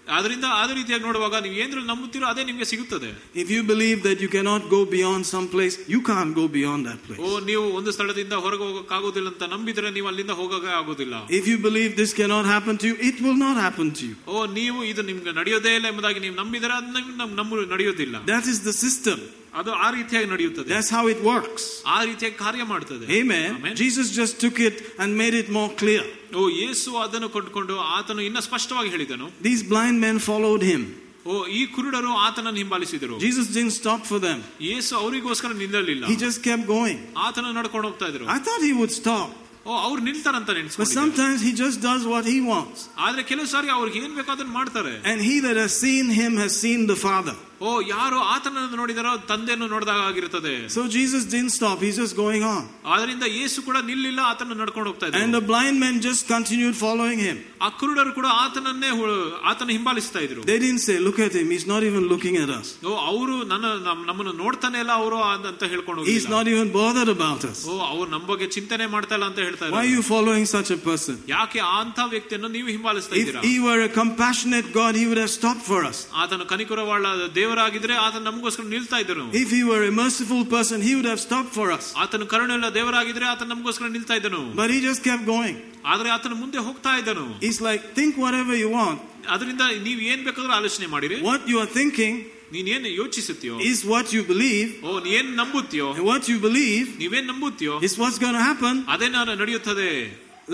ಅದರಿಂದ 0.07 0.45
ಅದೇ 0.61 0.73
ರೀತಿಯಾಗಿ 0.77 1.03
ನೋಡುವಾಗ 1.07 1.35
ನೀವು 1.43 1.55
ಏನ್ರಲ್ಲಿ 1.63 1.89
ನಂಬುತ್ತೀರೋ 1.91 2.25
ಅದೇ 2.31 2.43
ನಿಮ್ಗೆ 2.47 2.65
ಸಿಗುತ್ತದೆ 2.71 3.09
If 3.43 3.49
you 3.55 3.61
believe 3.71 3.99
that 4.07 4.17
you 4.23 4.29
cannot 4.33 4.63
go 4.73 4.79
beyond 4.95 5.21
some 5.33 5.45
place, 5.53 5.75
you 5.93 5.99
can't 6.09 6.33
go 6.39 6.45
beyond 6.57 6.81
that 6.89 6.99
place. 7.05 7.19
ಓ 7.25 7.39
ನೀವು 7.49 7.63
ಒಂದು 7.77 7.91
ಸ್ಥಳದಿಂದ 7.95 8.33
ಹೊರಗೆ 8.45 8.63
ಹೋಗಕ್ 8.69 8.91
ಆಗೋದಿಲ್ಲ 8.97 9.29
ಅಂತ 9.33 9.47
ನಂಬಿದ್ರೆ 9.53 9.91
ನೀವು 9.97 10.07
ಅಲ್ಲಿಂದ 10.11 10.35
ಹೋಗಕ್ಕೆ 10.41 10.73
ಆಗೋದಿಲ್ಲ 10.79 11.15
If 11.39 11.45
you 11.51 11.57
believe 11.67 11.93
this 12.01 12.13
cannot 12.21 12.47
happen 12.55 12.75
to 12.83 12.87
you, 12.91 12.97
it 13.09 13.19
will 13.25 13.39
not 13.45 13.57
happen 13.65 13.89
to 13.99 14.03
you. 14.09 14.17
ಓ 14.33 14.45
ನೀವು 14.59 14.81
ಇದು 14.91 15.05
ನಿಮ್ಗೆ 15.11 15.33
ನಡೆಯೋದೇ 15.39 15.73
ಇಲ್ಲ 15.77 15.87
ಎಂಬುದಾಗಿ 15.93 16.21
ನೀವು 16.25 16.37
ನಂಬಿದರೆ 16.41 16.75
ಅದು 16.79 16.91
ನಮ್ 17.21 17.31
ನಮ್ಮ 17.41 17.61
ನಡೆಯೋದಿಲ್ಲ 17.75 18.25
That 18.33 18.47
is 18.53 18.59
the 18.69 18.75
system. 18.85 19.17
ಅದು 19.59 19.71
ಆ 19.85 19.87
ರೀತಿಯಾಗಿ 19.97 20.27
ನಡೆಯುತ್ತದೆ 20.33 20.69
That's 20.73 20.91
how 20.97 21.03
it 21.13 21.19
works. 21.31 21.63
ಆ 21.95 21.99
ರೀತಿಯಾಗಿ 22.09 22.37
ಕಾರ್ಯ 22.43 22.63
ಮಾಡ್ತದೆ 22.73 23.05
Amen. 23.19 23.49
Amen. 23.57 23.75
Jesus 23.83 24.07
just 24.19 24.33
took 24.43 24.59
it 24.69 24.75
and 25.01 25.09
made 25.23 25.35
it 25.41 25.49
more 25.59 25.69
clear. 25.83 26.03
ಓ 26.39 26.43
ಯೇಸು 26.61 26.91
ಅದನ್ನು 27.05 27.29
ಕೊಂಡ್ಕೊಂಡು 27.35 27.75
ಆತನು 27.97 28.21
ಇನ್ನ 28.29 28.39
ಸ್ಪಷ್ಟವಾಗಿ 28.49 28.89
ಹೇಳಿದನು 28.95 29.27
These 29.49 29.63
blind 29.73 29.97
men 30.05 30.17
followed 30.29 30.63
him. 30.71 30.83
ಓ 31.25 31.35
ಈ 31.59 31.61
ಕುರುಡರು 31.75 32.13
ಆತನನ್ನು 32.27 32.59
ಹಿಂಬಾಲಿಸಿದರು 32.63 33.17
Jesus 33.27 33.47
didn't 33.57 33.75
stop 33.81 34.01
for 34.11 34.19
them. 34.25 34.39
ಯೇಸು 34.71 34.91
ಅವರಿಗೋಸ್ಕರ 35.01 35.51
ನಿಲ್ಲಲಿಲ್ಲ 35.63 36.03
He 36.13 36.17
just 36.25 36.41
kept 36.49 36.65
going. 36.75 36.97
ಆತನ 37.27 37.53
ನಡ್ಕೊಂಡು 37.59 37.87
ಹೋಗ್ತಾ 37.89 38.09
ಇದ್ರು 38.13 38.25
I 38.37 38.41
thought 38.47 38.63
he 38.69 38.73
would 38.81 38.95
stop. 39.01 39.29
ಓ 39.65 39.73
ಅವ್ರು 39.87 39.99
ನಿಲ್ತಾರಂತ 40.09 40.49
But 40.51 40.57
ನೆನೆಸ್ಕೊಂಡು 40.59 40.93
sometimes 41.01 41.39
he 41.47 41.51
just 41.63 41.77
does 41.89 42.03
what 42.13 42.25
he 42.33 42.39
wants. 42.53 42.79
ಆದ್ರೆ 43.05 43.21
ಕೆಲವು 43.29 43.47
ಸಾರಿ 43.55 43.69
ಅವ್ರಿಗೆ 43.77 43.99
ಏನ್ 44.05 44.15
ಬೇಕೋ 44.19 44.31
ಅದನ್ನ 44.37 44.53
ಮಾಡ್ತಾರೆ 44.59 44.93
And 45.11 45.19
he 45.29 45.35
that 45.47 45.57
has 45.65 45.73
seen 45.85 46.07
him 46.21 46.33
has 46.43 46.53
seen 46.65 46.81
the 46.93 46.99
Father. 47.07 47.35
ಓ 47.61 47.71
ಯಾರು 47.87 48.17
ಆತನನ್ನು 48.33 48.77
ನೋಡಿದಾರೋ 48.79 49.11
ತಂದೆಯನ್ನು 49.29 49.67
ನೋಡಿದಾಗ 49.73 49.99
ಆಗಿರುತ್ತದೆ 50.09 50.53
So 50.75 50.81
Jesus 50.95 51.23
didn't 51.33 51.53
stop. 51.57 51.77
He's 51.85 51.97
just 52.01 52.15
going 52.17 52.43
on. 52.53 52.63
ಆದ್ರಿಂದ 52.93 53.25
ಯೇಸು 53.37 53.59
ಕೂಡ 53.67 53.77
ನಿಲ್ಲಿಲ್ಲ 53.89 54.21
ಆತನ 54.31 54.55
ನಡ್ಕೊಂಡು 54.61 54.87
ಹೋಗ್ತಾ 54.89 55.05
And 55.09 55.15
ಇದ್ರು 55.17 55.33
the 55.37 55.43
blind 55.51 55.75
men 55.83 55.95
just 56.07 56.23
continued 56.33 56.75
following 56.81 57.19
him. 57.27 57.37
ಆ 57.65 57.69
ಕುರುಡರು 57.79 58.11
ಕೂಡ 58.17 58.27
ಆತನನ್ನೇ 58.43 58.89
ಹು- 58.97 59.07
ಆತನ 59.51 59.69
ಹಿಂಬಾಲಿಸ್ತಾ 59.77 60.21
ಇದ್ರು 60.27 60.41
They 60.51 60.59
didn't 60.65 60.83
say, 60.87 60.95
Look 61.07 61.19
at 61.27 61.33
him. 61.39 61.47
He's 61.55 61.67
not 61.73 61.83
even 61.89 62.03
looking 62.13 62.37
at 62.43 62.51
us. 62.59 62.67
ಓ 62.87 62.95
ಅವರು 63.11 63.35
ನನ್ನ 63.53 63.65
ನಮ್- 63.87 64.03
ನಮ್ಮನ್ನು 64.09 64.33
ನೋಡ್ತಾನೆ 64.43 64.79
ಇಲ್ಲ 64.83 64.93
ಅವರು 65.03 65.19
ಅಂತ 65.47 65.63
ಹೇಳ್ಕೊಂಡು 65.73 66.01
He's 66.01 66.09
ಹೋಗಿಲ್ಲ. 66.25 66.35
not 66.37 66.47
even 66.53 66.67
bothered 66.79 67.11
about 67.17 67.43
us. 67.51 67.61
ಓ 67.71 67.77
ಅವ್ರು 67.91 68.09
ನಮ್ಮ 68.15 68.25
ಬಗ್ಗೆ 68.33 68.49
ಚಿಂತನೆ 68.57 68.87
ಮಾಡ್ತಾ 68.95 69.15
ಇಲ್ಲ 69.19 69.27
ಅಂತ 69.31 69.39
ಹೇಳ್ತಾ 69.47 69.63
Why 69.67 69.71
are 69.71 69.85
ಇದ್ದಾರೆ 69.85 69.95
you 69.95 70.03
following 70.13 70.45
such 70.55 70.71
a 70.77 70.81
person? 70.89 71.15
ಯಾಕೆ 71.35 71.61
ಅಂತ 71.79 71.99
ವ್ಯಕ್ತಿಯನ್ನು 72.15 72.51
ನೀವು 72.57 72.69
ಹಿಂಬಾಲಿಸ್ತಾ 72.75 73.15
If 73.15 73.21
ಇದ್ದೀರಾ 73.23 73.43
he 73.47 73.55
were 73.67 73.79
a 73.89 73.91
compassionate 74.01 74.69
God, 74.81 74.93
he 75.01 75.05
would 75.09 75.23
have 75.25 75.33
stopped 75.39 75.65
for 75.71 75.81
us. 75.91 75.97
ಆತನು 76.23 76.47
ಕನಿಕರವಾಳ 76.53 77.01
ದೇವರಾಗಿದ್ರೆ 77.47 77.93
ಆತನ 78.05 78.21
ನಮಗೋಸ್ಕರ 78.29 78.65
ನಿಲ್ತಾ 78.73 78.97
ಇದ್ದನು 79.03 79.25
If 79.41 79.49
he 79.57 79.61
were 79.69 79.83
a 79.91 79.93
merciful 80.01 80.43
person, 80.55 80.77
he 80.87 80.91
would 80.97 81.09
have 81.11 81.21
stopped 81.27 81.51
for 81.59 81.67
us. 81.77 81.85
ಆತನು 82.03 82.25
ಕರುಣೆಲ್ಲ 82.33 82.67
ದೇವರಾಗಿದ್ರೆ 82.79 83.25
ಆತನ 83.33 83.47
ನಮಗೋಸ್ಕರ 83.53 83.89
ನಿಲ್ತಾ 83.97 84.15
ಇದ್ದನು 84.19 84.41
But 84.61 84.69
he 84.75 84.79
just 84.89 85.03
kept 85.09 85.25
going. 85.35 85.55
ಆದ್ರೆ 85.93 86.09
ಆತನ 86.15 86.35
ಮುಂದೆ 86.43 86.59
ಹೋಗ್ತಾ 86.67 86.93
ಇದ್ದನು 87.01 87.25
He's 87.45 87.59
like, 87.69 87.83
think 87.99 88.13
whatever 88.25 88.55
you 88.63 88.69
want. 88.79 88.99
ಅದರಿಂದ 89.35 89.63
ನೀವ್ 89.87 90.01
ಏನ್ 90.11 90.23
ಬೇಕಾದ್ರೂ 90.29 90.53
ಆಲೋಚನೆ 90.59 90.87
ಮಾಡಿರಿ 90.95 91.17
What 91.31 91.43
you 91.53 91.59
are 91.63 91.71
thinking 91.79 92.15
ನೀನ್ 92.55 92.67
ಏನ್ 92.75 92.85
ಯೋಚಿಸುತ್ತೀಯೋ 93.01 93.55
is 93.71 93.79
what 93.93 94.07
you 94.15 94.21
believe. 94.33 94.69
ಓ 94.87 94.99
ನೀ 95.05 95.11
ಏನ್ 95.19 95.31
ನಂಬುತ್ತೀಯೋ 95.41 95.87
And 95.95 96.05
what 96.11 96.23
you 96.31 96.37
believe 96.47 96.85
ನೀವೇನ್ 97.03 97.27
ನಂಬುತ್ತೀಯೋ 97.33 97.75
is 97.87 97.95
what's 98.03 98.19
going 98.25 98.37
to 98.41 98.45
happen. 98.51 98.75
ಅದೇ 98.95 99.09
ನಾನು 99.17 99.35
ನಡೆಯುತ್ತದೆ 99.43 99.89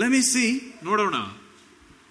Let 0.02 0.10
me 0.16 0.22
see. 0.32 0.50
ನೋಡೋಣ 0.88 1.16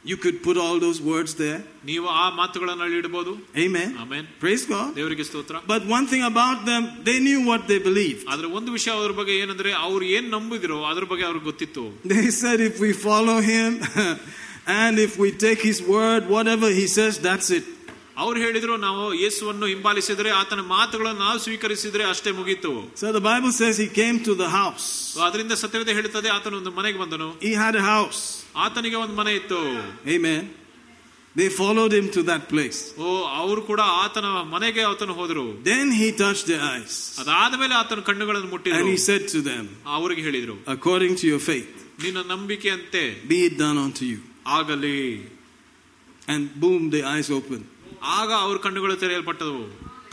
You 0.10 0.16
could 0.24 0.38
put 0.46 0.58
all 0.64 0.78
those 0.84 1.00
words 1.12 1.32
there. 1.42 1.58
ನೀವು 1.90 2.06
ಆ 2.22 2.26
ಮಾತುಗಳನ್ನ 2.40 2.84
ಅಲ್ಲಿ 2.86 2.98
ಇಡಬಹುದು 3.02 3.32
Amen. 3.66 3.90
ಆಮೇನ್ 4.04 4.28
Praise 4.44 4.64
God. 4.74 4.88
ದೇವರಿಗೆ 5.00 5.26
ಸ್ತೋತ್ರ 5.30 5.56
But 5.74 5.84
one 5.98 6.06
thing 6.12 6.24
about 6.32 6.60
them, 6.70 6.84
they 7.10 7.18
knew 7.28 7.40
what 7.52 7.64
they 7.72 7.80
believed. 7.90 8.24
ಆದ್ರೆ 8.34 8.48
ಒಂದು 8.60 8.72
ವಿಷಯ 8.78 8.92
ಅವ್ರ 9.00 9.14
ಬಗ್ಗೆ 9.20 9.34
ಏನಂದ್ರೆ 9.44 9.72
ಅವ್ರು 9.88 10.06
ಏನ್ 10.18 10.30
ನಂಬಿದಿರೋ 10.36 10.78
ಅದ್ರ 10.92 11.06
ಬಗ್ಗೆ 11.12 11.26
ಅವ್ರಿಗೆ 11.30 11.46
ಗೊತ್ತಿತ್ತು 11.52 11.84
They 12.16 12.28
said 12.42 12.60
if 12.70 12.78
we 12.86 12.92
follow 13.08 13.38
him 13.54 13.72
and 14.82 15.00
if 15.08 15.14
we 15.24 15.30
take 15.46 15.62
his 15.72 15.82
word, 15.96 16.24
whatever 16.36 16.70
he 16.80 16.88
says, 16.98 17.14
that's 17.28 17.50
it. 17.60 17.68
ಅವ್ರು 18.24 18.38
ಹೇಳಿದ್ರು 18.44 18.74
ನಾವು 18.86 19.04
ಯೇಸುವನ್ನು 19.22 19.66
ಹಿಂಬಾಲಿಸಿದ್ರೆ 19.72 20.30
ಆತನ 20.40 20.62
ಮಾತುಗಳನ್ನು 20.74 21.22
ನಾವು 21.26 21.40
ಸ್ವೀಕರಿಸಿದ್ರೆ 21.46 22.04
ಅಷ್ಟೇ 22.14 22.32
ಮುಗೀತು 22.40 22.72
So 23.02 23.12
the 23.18 23.24
Bible 23.32 23.52
says 23.60 23.76
he 23.78 23.90
came 24.02 24.18
to 24.30 24.34
the 24.44 24.50
house. 24.60 24.88
ಅದರಿಂದ 25.28 25.54
ಸತ್ಯವೇದ 25.64 25.94
ಹೇಳುತ್ತದೆ 26.00 26.30
ಆತನ 26.38 26.54
ಒಂದು 26.62 26.74
ಮನೆಗೆ 26.80 27.00
ಬಂದನು 27.04 27.30
He 27.48 27.54
had 27.64 27.76
a 27.76 27.86
house. 27.96 28.22
ಆತನಿಗೆ 28.66 28.98
ಒಂದು 29.06 29.18
ಮನೆ 29.22 29.34
ಇತ್ತು 29.42 29.62
Amen. 30.18 30.42
They 31.36 31.48
followed 31.60 31.94
him 31.98 32.08
to 32.16 32.22
that 32.30 32.44
place. 32.54 32.80
ಓ 33.00 33.10
ಅವರು 33.42 33.62
ಕೂಡ 33.70 33.82
ಆತನ 34.04 34.26
ಮನೆಗೆ 34.56 34.84
ಆತನು 34.92 35.14
ಹೋದರು 35.20 35.46
Then 35.72 35.88
he 36.02 36.08
touched 36.24 36.48
their 36.52 36.64
eyes. 36.74 36.94
ಅದಾದ 37.24 37.54
ಮೇಲೆ 37.64 37.76
ಆತನ 37.82 38.02
ಕಣ್ಣುಗಳನ್ನು 38.10 38.50
And 38.50 38.56
ಮುಟ್ಟಿದ್ರು 38.56 38.92
he 38.94 39.00
said 39.10 39.26
to 39.36 39.42
them, 39.50 39.66
ಅವರಿಗೆ 39.98 40.24
ಹೇಳಿದ್ರು 40.28 40.56
According 40.76 41.16
to 41.22 41.28
your 41.32 41.42
faith, 41.52 41.72
ನಿನ್ನ 42.06 42.20
ನಂಬಿಕೆಯಂತೆ 42.34 43.04
be 43.32 43.40
it 43.48 43.56
done 43.66 43.80
unto 43.88 44.06
you. 44.14 44.20
ಆಗಲಿ 44.58 44.98
And 46.28 46.44
boom, 46.62 46.82
the 46.96 47.02
eyes 47.12 47.30
opened. 47.32 47.66
ಆಗ 48.18 48.32
ಅವ್ರ 48.46 48.58
ಕಣ್ಣುಗಳು 48.58 48.96
ತೆರೆಯಲ್ಪಟ್ಟವು 48.98 49.62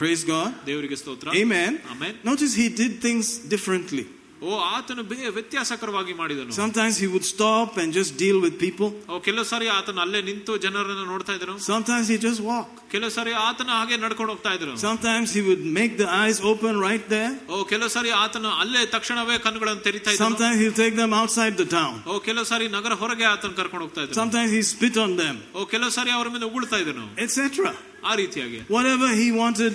Praise 0.01 0.23
God. 0.27 0.49
ದೇವರಿಗೆ 0.67 0.97
ಸ್ತೋತ್ರ 0.97 1.29
Amen. 1.43 1.73
Amen 1.93 2.17
Notice 2.25 2.55
he 2.55 2.67
did 2.83 2.95
things 3.07 3.27
differently. 3.55 4.05
ಓ 4.43 4.57
ಆತನು 4.77 5.03
ಬೇ 5.11 5.17
ವ್ಯತ್ಯಾಸಕರವಾಗಿ 5.37 6.15
ಮಾಡಿದನು 6.19 6.51
Sometimes 6.63 6.95
he 7.03 7.07
would 7.13 7.27
stop 7.27 7.69
and 7.83 7.89
just 7.99 8.13
deal 8.23 8.39
with 8.45 8.55
people. 8.65 8.89
ಓ 9.13 9.21
ಕೆಲವು 9.27 9.47
ಸಾರಿ 9.53 9.67
ಆತನ 9.77 9.99
ಅಲ್ಲೇ 10.05 10.21
ನಿಂತು 10.29 10.53
ಜನರನ್ನು 10.65 11.07
ನೋಡ್ತಾ 11.13 11.35
ಇದ್ರು 11.39 11.55
Sometimes 11.69 12.07
he 12.13 12.17
just 12.27 12.41
walked. 12.49 12.75
ಕೆಲವು 12.95 13.13
ಸಾರಿ 13.17 13.33
ಆತನ 13.47 13.71
ಹಾಗೆ 13.79 13.97
ನಡ್ಕೊಂಡು 14.05 14.33
ಹೋಗ್ತಾ 14.35 14.53
ಇದ್ರು 14.59 14.75
Sometimes 14.85 15.31
he 15.37 15.43
would 15.49 15.65
make 15.79 15.95
the 16.03 16.09
eyes 16.21 16.39
open 16.51 16.75
right 16.89 17.07
there. 17.15 17.33
ಓ 17.55 17.65
ಕೆಲವು 17.73 17.91
ಸಾರಿ 17.97 18.13
ಆತನ 18.25 18.53
ಅಲ್ಲೇ 18.65 18.83
ತಕ್ಷಣವೇ 18.97 19.39
ಕಣ್ಣುಗಳನ್ನು 19.47 19.83
ತೆರಿತಾ 19.89 20.11
ಇದ್ರು 20.13 20.25
Sometimes 20.27 20.57
he'll 20.63 20.79
take 20.85 20.97
them 21.03 21.15
outside 21.23 21.57
the 21.65 21.69
town. 21.79 21.95
ಓ 22.13 22.21
ಕೆಲವು 22.29 22.49
ಸಾರಿ 22.53 22.69
ನಗರ 22.79 22.95
ಹೊರಗೆ 23.05 23.27
ಆತನ 23.35 23.53
ಕರ್ಕೊಂಡು 23.61 23.85
ಹೋಗ್ತಾ 23.87 24.03
ಇದ್ರು 24.07 24.19
Sometimes 24.23 24.53
he 24.59 24.63
spit 24.75 24.99
on 25.07 25.15
them, 25.25 25.37
ಓ 25.59 25.65
ಕೆಲವು 25.75 25.93
ಸಾರಿ 25.99 26.13
ಅವರ 26.19 26.29
ಮೇಲೆ 26.37 26.49
ಉಗುಳ್ತಾ 26.53 26.79
ಇದ್ದನು 26.85 27.07
etc. 27.27 27.75
ಆ 28.05 28.15
ರೀತಿಯಾಗಿ 28.23 28.61
Whatever 28.77 29.11
he 29.23 29.29
wanted 29.43 29.73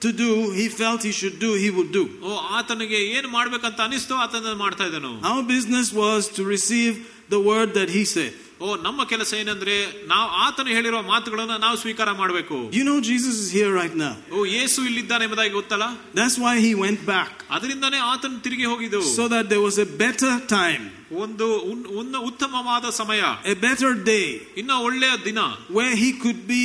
to 0.00 0.10
do, 0.14 0.30
he 0.52 0.64
felt 0.80 0.98
he 1.02 1.12
should 1.12 1.36
do, 1.38 1.50
he 1.64 1.70
would 1.76 1.90
do. 1.92 2.04
ಓ 2.28 2.30
ಆತನಿಗೆ 2.58 2.98
ಏನ್ 3.16 3.28
ಮಾಡ್ಬೇಕಂತ 3.36 3.80
ಅನಿಸ್ತೋ 3.88 4.14
ಆತನ 4.24 4.54
ಮಾಡ್ತಾ 4.64 4.86
ಇದ್ದನು 4.90 5.12
Our 5.32 5.44
business 5.56 5.88
was 6.04 6.22
to 6.38 6.44
receive 6.56 6.94
the 7.34 7.42
word 7.50 7.70
that 7.78 7.90
he 7.98 8.04
said. 8.16 8.32
ಓ 8.60 8.74
ನಮ್ಮ 8.86 9.00
ಕೆಲಸ 9.12 9.30
ಏನಂದ್ರೆ 9.42 9.74
ನಾವು 10.10 10.26
ಆತನು 10.44 10.70
ಹೇಳಿರುವ 10.76 11.00
ಮಾತುಗಳನ್ನ 11.12 11.54
ನಾವು 11.64 11.76
ಸ್ವೀಕಾರ 11.82 12.10
ಮಾಡಬೇಕು 12.20 12.56
You 12.78 12.84
know, 12.88 12.98
Jesus 13.10 13.34
is 13.44 13.48
here 13.56 13.70
right 13.80 13.96
now. 14.04 14.12
ಓ 14.34 14.44
ಯೇಸು 14.56 14.78
ಇಲ್ಲಿದ್ದಾನೆ 14.90 15.24
ಎಂಬುದಾಗಿ 15.28 15.52
ಗೊತ್ತಲ್ಲ 15.58 15.86
That's 16.20 16.36
why 16.44 16.54
he 16.66 16.72
went 16.84 17.00
back, 17.14 17.32
ಅದರಿಂದಾನೇ 17.56 18.00
ಆತನು 18.12 18.38
ತಿರುಗಿ 18.46 18.66
ಹೋಗಿದ್ದು 18.72 19.00
so 19.18 19.26
that 19.34 19.46
there 19.52 19.64
was 19.68 19.78
a 19.86 19.88
better 20.04 20.32
time, 20.58 20.84
ಒಂದು 21.24 21.46
ಉನ್- 21.72 21.88
ಉನ್ನ- 22.00 22.22
ಉತ್ತಮವಾದ 22.30 22.86
ಸಮಯ 23.00 23.22
a 23.54 23.56
better 23.66 23.92
day, 24.12 24.26
ಇನ್ನ 24.62 24.72
ಒಳ್ಳೆಯ 24.88 25.14
ದಿನ 25.28 25.40
where 25.78 25.94
he 26.04 26.10
could 26.24 26.42
be 26.54 26.64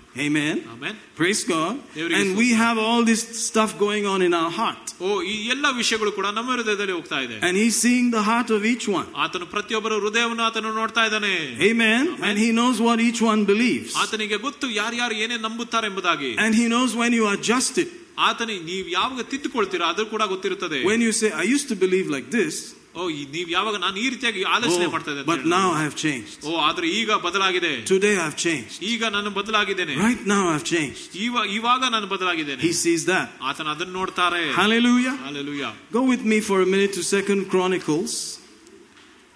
Amen. 0.18 0.56
Amen 0.74 0.96
Praise 1.18 1.40
God. 1.44 1.72
Every 2.02 2.14
And 2.18 2.28
we 2.42 2.46
have 2.62 2.76
all 2.84 3.02
this 3.10 3.22
stuff 3.48 3.70
going 3.78 4.04
on 4.12 4.20
in 4.26 4.32
our 4.40 4.52
heart. 4.58 4.84
ಓ 5.06 5.08
ಈ 5.32 5.34
ಎಲ್ಲ 5.54 5.66
ವಿಷಯಗಳು 5.80 6.10
ಕೂಡ 6.18 6.28
ನಮ್ಮ 6.38 6.50
ಹೃದಯದಲ್ಲಿ 6.56 6.94
ಹೋಗ್ತಾ 6.98 7.18
ಇದೆ 7.26 7.36
And 7.46 7.54
He's 7.62 7.76
seeing 7.84 8.06
the 8.16 8.22
heart 8.30 8.50
of 8.56 8.62
each 8.72 8.86
one. 8.98 9.08
ಆತನು 9.24 9.46
ಪ್ರತಿಯೊಬ್ಬರ 9.54 9.92
ಹೃದಯವನ್ನು 10.04 10.44
ಆತನು 10.48 10.72
ನೋಡ್ತಾ 10.80 11.04
ಇದ್ದಾನೆ 11.08 11.32
Amen. 11.70 12.02
And 12.28 12.36
He 12.44 12.48
knows 12.58 12.78
what 12.86 13.00
each 13.08 13.20
one 13.32 13.42
believes. 13.52 13.92
ಆತನಿಗೆ 14.04 14.38
ಗೊತ್ತು 14.46 14.68
ಯಾರ್ಯಾರು 14.80 15.16
ಏನೇ 15.26 15.38
ನಂಬುತ್ತಾರೆ 15.46 15.88
ಎಂಬುದಾಗಿ 15.92 16.32
And 16.46 16.54
He 16.60 16.66
knows 16.74 16.92
when 17.02 17.12
you 17.20 17.26
adjust 17.34 17.76
it. 17.84 17.92
ಆತನಿ 18.30 18.54
ನೀವು 18.70 18.88
ಯಾವಾಗ 18.98 19.22
ತಿದ್ದುಕೊಳ್ತೀರಾ 19.34 19.86
ಅದು 19.94 20.04
ಕೂಡ 20.14 20.22
ಗೊತ್ತಿರುತ್ತದೆ 20.34 20.80
When 20.92 21.02
you 21.06 21.12
say, 21.20 21.30
I 21.42 21.46
used 21.54 21.68
to 21.74 21.78
believe 21.84 22.08
like 22.16 22.30
this, 22.38 22.54
ಓ 22.94 23.02
ಈ- 23.16 23.26
ನೀವು 23.34 23.48
ಯಾವಾಗ 23.54 23.76
ನಾನು 23.84 23.96
ಈ 24.02 24.06
ರೀತಿಯಾಗಿ 24.12 24.42
ಆಲೋಚನೆ 24.56 24.84
oh, 24.86 24.92
ಮಾಡ್ತಾ 24.94 25.10
ಇದ್ದೆ 25.14 25.24
but 25.30 25.42
now 25.54 25.66
I 25.78 25.82
have 25.86 25.96
changed. 26.04 26.36
ಓ 26.48 26.52
ಆದ್ರೆ 26.68 26.86
ಈಗ 27.00 27.18
ಬದಲಾಗಿದೆ 27.26 27.72
Today 27.92 28.14
I've 28.24 28.38
changed. 28.46 28.76
ಈಗ 28.92 29.10
ನಾನು 29.16 29.30
ಬದಲಾಗಿದ್ದೇನೆ 29.38 29.94
Right 30.06 30.22
now 30.34 30.42
I've 30.54 30.66
changed. 30.74 31.04
ಇವ- 31.26 31.46
ಇವಾಗ 31.56 31.82
ನಾನು 31.96 32.06
ಬದಲಾಗಿದ್ದೇನೆ 32.14 32.62
He 32.68 32.72
sees 32.84 33.04
that. 33.12 33.28
ಆತನ 33.50 33.68
ಅದನ್ನ 33.74 33.94
ನೋಡ್ತಾರೆ 34.00 34.42
Hallelujah. 34.62 35.14
Hallelujah. 35.26 35.72
Go 35.98 36.04
with 36.12 36.24
me 36.32 36.40
for 36.48 36.58
a 36.62 36.68
minute 36.74 36.94
to 37.00 37.04
Second 37.16 37.42
Chronicles. 37.54 38.14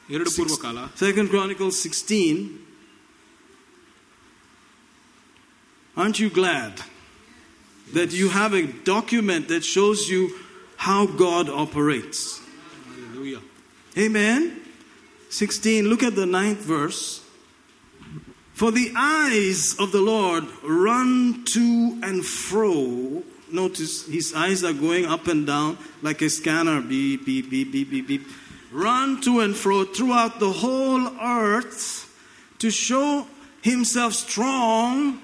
ಎರಡು 0.08 0.30
ಪೂರ್ವ 0.38 0.56
ಕಾಲ 0.66 0.78
Second 1.04 1.28
Chronicles 1.34 1.76
16. 1.86 2.34
Aren't 5.96 6.18
you 6.18 6.30
glad 6.32 6.72
that 7.86 8.12
you 8.12 8.28
have 8.30 8.52
a 8.54 8.64
document 8.94 9.48
that 9.48 9.64
shows 9.66 10.08
you 10.08 10.22
how 10.78 11.00
God 11.06 11.48
operates? 11.64 12.20
Amen. 13.97 14.61
16, 15.29 15.85
look 15.85 16.03
at 16.03 16.15
the 16.15 16.25
ninth 16.25 16.59
verse. 16.59 17.21
For 18.53 18.71
the 18.71 18.93
eyes 18.95 19.75
of 19.79 19.91
the 19.91 20.01
Lord 20.01 20.45
run 20.63 21.43
to 21.45 21.99
and 22.03 22.25
fro. 22.25 23.23
Notice 23.51 24.05
his 24.07 24.33
eyes 24.33 24.63
are 24.63 24.73
going 24.73 25.05
up 25.05 25.27
and 25.27 25.45
down 25.45 25.77
like 26.01 26.21
a 26.21 26.29
scanner. 26.29 26.81
Beep, 26.81 27.25
beep, 27.25 27.49
beep, 27.49 27.71
beep, 27.71 27.89
beep, 27.89 28.07
beep. 28.07 28.27
Run 28.71 29.21
to 29.21 29.41
and 29.41 29.55
fro 29.55 29.83
throughout 29.83 30.39
the 30.39 30.51
whole 30.51 31.07
earth 31.21 32.11
to 32.59 32.69
show 32.69 33.27
himself 33.61 34.13
strong 34.13 35.21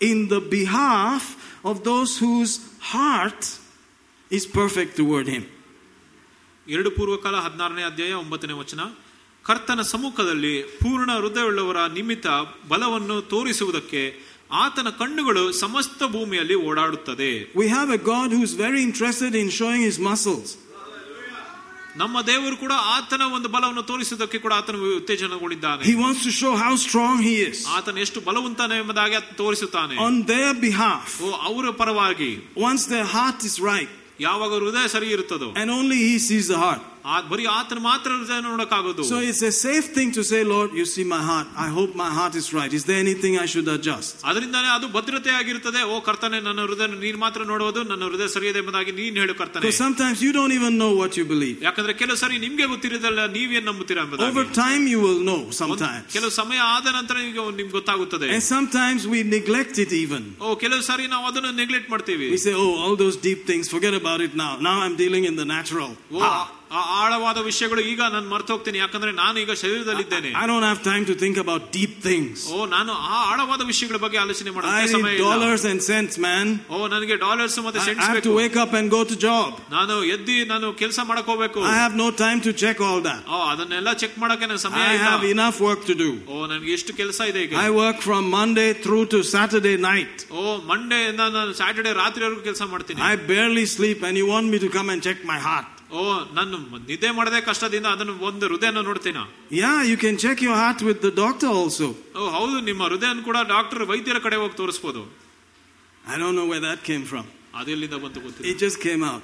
in 0.00 0.28
the 0.28 0.40
behalf 0.40 1.60
of 1.64 1.84
those 1.84 2.18
whose 2.18 2.60
heart 2.80 3.58
is 4.30 4.46
perfect 4.46 4.96
toward 4.96 5.26
him. 5.26 5.46
ಎರಡು 6.68 6.90
ಪೂರ್ವಕಾಲ 6.90 7.36
ಹದಿನಾರನೇ 7.36 7.82
ಅಧ್ಯಾಯ 7.82 8.12
ಒಂಬತ್ತನೇ 8.12 8.52
ವಚನ. 8.52 8.80
ಕರ್ತನ 9.42 9.82
ಸಮ್ಮುಖದಲ್ಲಿ 9.82 10.62
ಪೂರ್ಣ 10.62 11.10
ಹೃದಯವುಳ್ಳವರ 11.12 11.76
ನಿಮಿತ್ತ 11.86 12.26
ಬಲವನ್ನು 12.68 13.22
ತೋರಿಸುವುದಕ್ಕೆ 13.22 14.02
ಆತನ 14.52 14.88
ಕಣ್ಣುಗಳು 14.88 15.52
ಸಮಸ್ತ 15.52 16.02
ಭೂಮಿಯಲ್ಲಿ 16.02 16.54
ಓಡಾಡುತ್ತದೆ. 16.54 17.30
We 17.58 17.66
have 17.66 17.92
a 17.94 17.96
God 17.96 18.34
who 18.34 18.42
is 18.42 18.56
very 18.56 18.82
interested 18.82 19.36
in 19.36 19.50
showing 19.50 19.84
his 19.84 20.00
muscles 20.00 20.52
ನಮ್ಮ 21.96 22.20
ದೇವರು 22.20 22.56
ಕೂಡ 22.56 22.72
ಆತನ 22.96 23.22
ಒಂದು 23.36 23.48
ಬಲವನ್ನು 23.48 23.82
ತೋರಿಸುವುದಕ್ಕೆ 23.82 24.38
ಕೂಡ 24.38 24.52
ಆತನ 24.52 24.76
ಉತ್ತೇಜನಗೊಂಡಿದ್ದಾನೆ. 24.96 25.84
He 25.84 25.94
wants 25.94 26.24
to 26.24 26.30
show 26.30 26.50
how 26.54 26.76
strong 26.76 27.22
he 27.22 27.34
is 27.34 27.66
ಆತನ 27.66 27.98
ಎಷ್ಟು 27.98 28.20
ಬಲವಂತಾನೆ 28.20 28.78
ಎಂಬುದಾಗಿ 28.78 29.14
ಆತ 29.14 29.32
ತೋರಿಸುತ್ತಾನೆ. 29.36 29.96
ಆನ್ 30.06 30.28
ದೇರ್ 30.28 30.56
ಬಿಹಾಫ್ 30.56 31.22
ಓ 31.22 31.30
ಅವರ 31.48 31.70
ಪರವಾಗಿ. 31.70 32.30
Once 32.62 32.90
their 32.90 33.06
heart 33.06 33.44
is 33.44 33.60
right 33.60 33.94
ಯಾವಾಗ 34.19 34.53
ಹೃದಯ 34.63 34.87
ಸರಿ 34.95 35.07
ಇರುತ್ತದೋ 35.15 35.49
and 35.61 35.69
only 35.77 35.99
he 36.07 36.15
sees 36.27 36.47
the 36.53 36.59
heart. 36.63 36.81
ಆ 37.05 37.15
ಬರೀ 37.31 37.45
ಆತನ 37.53 37.79
ಮಾತ್ರ 37.87 38.09
ಹೃದಯ 38.17 38.39
ನೋಡಕ್ಕಾಗೋದು 38.45 39.03
So 39.07 39.17
it's 39.29 39.41
a 39.43 39.53
safe 39.59 39.87
thing 39.95 40.09
to 40.17 40.21
say, 40.29 40.39
Lord, 40.51 40.69
you 40.79 40.85
see 40.91 41.03
my 41.05 41.19
heart. 41.29 41.47
I 41.63 41.69
hope 41.77 41.91
my 42.01 42.09
heart 42.17 42.35
is 42.41 42.47
right. 42.57 42.71
Is 42.77 42.83
there 42.89 42.99
anything 43.05 43.33
I 43.43 43.47
should 43.53 43.67
adjust? 43.73 44.11
ಅದರಿಂದಾನೇ 44.29 44.69
ಅದು 44.75 44.87
ಭದ್ರತೆ 44.95 45.31
ಆಗಿರುತ್ತದೆ 45.39 45.81
ಓ 45.93 45.97
ಕರ್ತನೆ 46.07 46.37
ನನ್ನ 46.47 46.61
ಹೃದಯ 46.67 46.87
ನೀನ್ 47.03 47.19
ಮಾತ್ರ 47.25 47.41
ನೋಡುವುದು 47.51 47.81
ನನ್ನ 47.91 48.03
ಹೃದಯ 48.09 48.29
ಸರಿಯಿದೆ 48.35 48.61
ಎಂಬುದಾಗಿ 48.63 48.93
ನೀನ್ 48.99 49.17
ಹೇಳು 49.21 49.35
ಕರ್ತನೆ 49.41 49.63
Because 49.65 49.81
sometimes 49.85 50.21
you 50.25 50.31
don't 50.39 50.53
even 50.59 50.75
know 50.83 50.91
what 51.01 51.17
you 51.19 51.25
believe. 51.33 51.57
ಯಾಕಂದ್ರೆ 51.67 51.95
ಕೆಲವು 52.01 52.19
ಸರಿ 52.23 52.37
ನಿಮ್ಗೆ 52.45 52.67
ಗೊತ್ತಿರೋದಲ್ಲ 52.73 53.25
ನೀವೇನ್ 53.37 53.67
ನಂಬುತ್ತೀರಾ 53.71 54.05
Over 54.05 54.15
ಎಂಬುದಾಗಿ 54.29 54.55
time, 54.61 54.85
you 54.93 55.01
will 55.07 55.21
know 55.29 55.39
ಒಂದ್- 55.41 55.59
sometimes. 55.61 56.07
ಕೆಲವು 56.15 56.33
ಸಮಯ 56.39 56.61
ಆದ 56.75 56.87
ನಂತರ 56.99 57.17
ನಿಮ್ಗೆ 57.25 57.45
ನಿಮ್ಗೆ 57.59 57.75
ಗೊತ್ತಾಗುತ್ತದೆ 57.79 58.29
And 58.37 58.45
sometimes 58.53 59.03
we 59.15 59.21
neglect 59.35 59.77
it 59.85 59.93
even. 60.03 60.23
ಓ 60.45 60.55
ಕೆಲವು 60.65 60.83
ಸಾರಿ 60.91 61.07
ನಾವು 61.15 61.27
ಅದನ್ನು 61.31 61.53
ನೆಗ್ಲೆಕ್ಟ್ 61.61 61.91
ಮಾಡ್ತೀವಿ 61.95 62.29
We 62.35 62.41
say, 62.47 62.55
oh, 62.63 62.71
all 62.83 62.95
those 63.03 63.19
deep 63.29 63.43
things, 63.51 63.67
forget 63.75 63.95
about 64.01 64.21
it 64.29 64.35
now. 64.45 64.51
Now 64.69 64.75
I'm 64.85 64.97
dealing 65.03 65.25
in 65.31 65.37
the 65.43 65.49
natural. 65.55 65.93
ಓ 66.15 66.21
ಆ 66.31 66.33
ಆಳವಾದ 66.99 67.39
ವಿಷಯಗಳು 67.47 67.81
ಈಗ 67.89 68.01
ನಾನು 68.13 68.27
ಮರ್ತು 68.31 68.51
ಹೋಗ್ತೀನಿ 68.53 68.77
ಯಾಕಂದ್ರೆ 68.81 69.11
ನಾನು 69.19 69.35
ಈಗ 69.41 69.51
ಶರೀರದಲ್ಲಿದ್ದೇನೆ 69.61 70.29
I 70.41 70.45
don't 70.51 70.65
have 70.69 70.79
time 70.91 71.03
to 71.09 71.15
think 71.23 71.35
about 71.43 71.61
deep 71.75 71.93
things. 72.07 72.37
ಓ 72.55 72.65
ನಾನು 72.75 72.93
ಆ 73.09 73.17
ಆಳವಾದ 73.31 73.61
ವಿಷಯಗಳ 73.71 73.97
ಬಗ್ಗೆ 74.05 74.17
ಆಲೋಚನೆ 74.23 74.49
I 74.51 74.53
ಮಾಡೋದಕ್ಕೆ 74.55 74.93
ಸಮಯ 74.93 75.11
need 75.11 75.19
ಇಲ್ಲ 75.19 75.27
dollars 75.33 75.63
and 75.71 75.81
cents, 75.89 76.15
man. 76.27 76.47
ಓ 76.75 76.87
ನನಗೆ 76.93 77.17
ಡಾಲರ್ಸ್ 77.25 77.57
ಮತ್ತೆ 77.65 77.81
I 77.83 77.85
ಸೆಂಟ್ಸ್ 77.87 78.07
have 78.09 78.21
to 78.27 78.31
ಬೇಕು 78.31 78.39
wake 78.41 78.57
up 78.63 78.73
and 78.79 78.87
go 78.95 79.01
to 79.11 79.17
job. 79.27 79.51
ನಾನು 79.75 79.97
ಎದ್ದಿ 80.15 80.37
ನಾನು 80.53 80.69
ಕೆಲಸ 80.81 80.99
ಮಾಡಕ್ 81.09 81.29
ಹೋಗ್ಬೇಕು 81.33 81.61
I 81.73 81.77
have 81.83 81.95
no 82.03 82.09
time 82.23 82.41
to 82.47 82.53
check 82.63 82.79
all 82.87 83.01
that. 83.09 83.21
ಓ 83.35 83.41
ಅದನ್ನೆಲ್ಲ 83.51 83.93
ಚೆಕ್ 84.03 84.17
ಮಾಡಕ್ಕೆ 84.23 84.47
ನನಗೆ 84.51 84.63
ಸಮಯ 84.67 84.87
I 84.95 84.97
have 85.07 85.23
ಇಲ್ಲ 85.31 85.35
enough 85.37 85.59
work 85.67 85.83
to 85.91 85.97
do. 86.03 86.09
ಓ 86.33 86.47
ನನಗೆ 86.53 86.73
ಎಷ್ಟು 86.77 86.93
ಕೆಲಸ 87.01 87.19
ಇದೆ 87.33 87.43
ಈಗ 87.47 87.55
I 87.67 87.71
work 87.83 87.99
from 88.09 88.23
Monday 88.39 88.69
through 88.85 89.05
to 89.13 89.21
Saturday 89.35 89.77
night. 89.89 90.17
O 90.39 90.57
Monday 90.71 91.01
ಇಂದ 91.11 91.21
ನಾನು 91.37 91.53
ಸ್ಯಾಟರ್ಡೆ 91.61 91.93
ರಾತ್ರಿವರೆಗೂ 92.03 92.43
ಕೆಲಸ 92.49 92.63
ಮಾಡ್ತೀನಿ 92.73 92.99
I 93.11 93.15
barely 93.33 93.67
sleep, 93.77 94.01
and 94.09 94.15
you 94.23 94.27
want 94.35 94.49
me 94.55 94.59
to 94.65 94.71
come 94.79 94.89
and 94.95 95.01
check 95.09 95.21
my 95.33 95.39
heart. 95.49 95.69
ಓ 95.91 96.03
ನಾನು 96.37 96.57
ನಿದ್ದೆ 96.89 97.09
ಮಾಡದೆ 97.17 97.39
ಕಷ್ಟದಿಂದ 97.49 97.87
ಅದನ್ನು 97.95 98.13
ಒಂದು 98.29 98.45
ಹೃದಯನ 98.51 98.81
ನೋಡ್ತೀನ 98.89 99.19
Yeah, 99.61 99.79
you 99.91 99.97
can 100.03 100.15
check 100.23 100.39
your 100.47 100.57
heart 100.61 100.81
with 100.89 100.99
the 101.07 101.13
doctor 101.23 101.49
also. 101.59 101.87
ಓ 102.19 102.29
ಹೌದು 102.37 102.57
ನಿಮ್ಮ 102.69 102.81
ಹೃದಯನ 102.89 103.21
ಕೂಡ 103.29 103.37
ಡಾಕ್ಟರ್ 103.55 103.83
ವೈದ್ಯರ 103.91 104.19
ಕಡೆ 104.25 104.39
ಹೋಗಿ 104.43 104.57
ತೋರಿಸ್ಬೋದು 104.61 105.03
I 106.05 106.17
don't 106.21 106.35
know 106.39 106.47
where 106.51 106.63
that 106.69 106.81
came 106.89 107.05
from. 107.11 107.25
ಅದೆಲ್ಲಿಂದ 107.59 107.97
ಬಂತು 108.05 108.19
ಗೊತ್ತಿಲ್ಲ 108.25 108.49
It 108.53 108.59
just 108.65 108.79
came 108.87 109.03
out. 109.11 109.23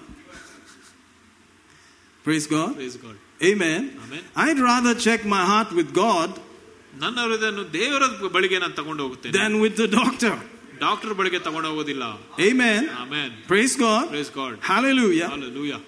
Praise 2.26 2.48
God. 2.48 2.72
Praise 2.76 2.98
God. 2.98 3.18
Amen. 3.42 3.82
Amen. 4.06 4.24
I'd 4.36 4.60
rather 4.62 4.94
check 5.08 5.22
my 5.36 5.44
heart 5.52 5.72
with 5.80 5.92
God 5.96 6.30
ನನ್ನ 7.02 7.20
ಹೃದಯನು 7.26 7.64
ದೇವರ 7.76 8.04
ಬಳಿಗೆ 8.38 8.58
ನಾನು 8.64 8.76
ತಗೊಂಡು 8.80 9.02
ಹೋಗುತ್ತೇನೆ 9.06 9.34
than 9.40 9.54
with 9.66 9.76
the 9.84 9.90
doctor. 10.00 10.34
Doctor 10.86 11.14
ಬಳಿಗೆ 11.20 11.40
ತಗೊಂಡು 11.48 11.70
ಹೋಗೋದಿಲ್ಲ 11.72 12.04
Amen. 12.50 12.82
Amen 13.04 13.34
Praise 13.52 13.76
God. 13.86 14.06
Praise 14.14 14.32
god 14.40 14.58
Hallelujah. 14.72 15.30
Hallelujah. 15.36 15.80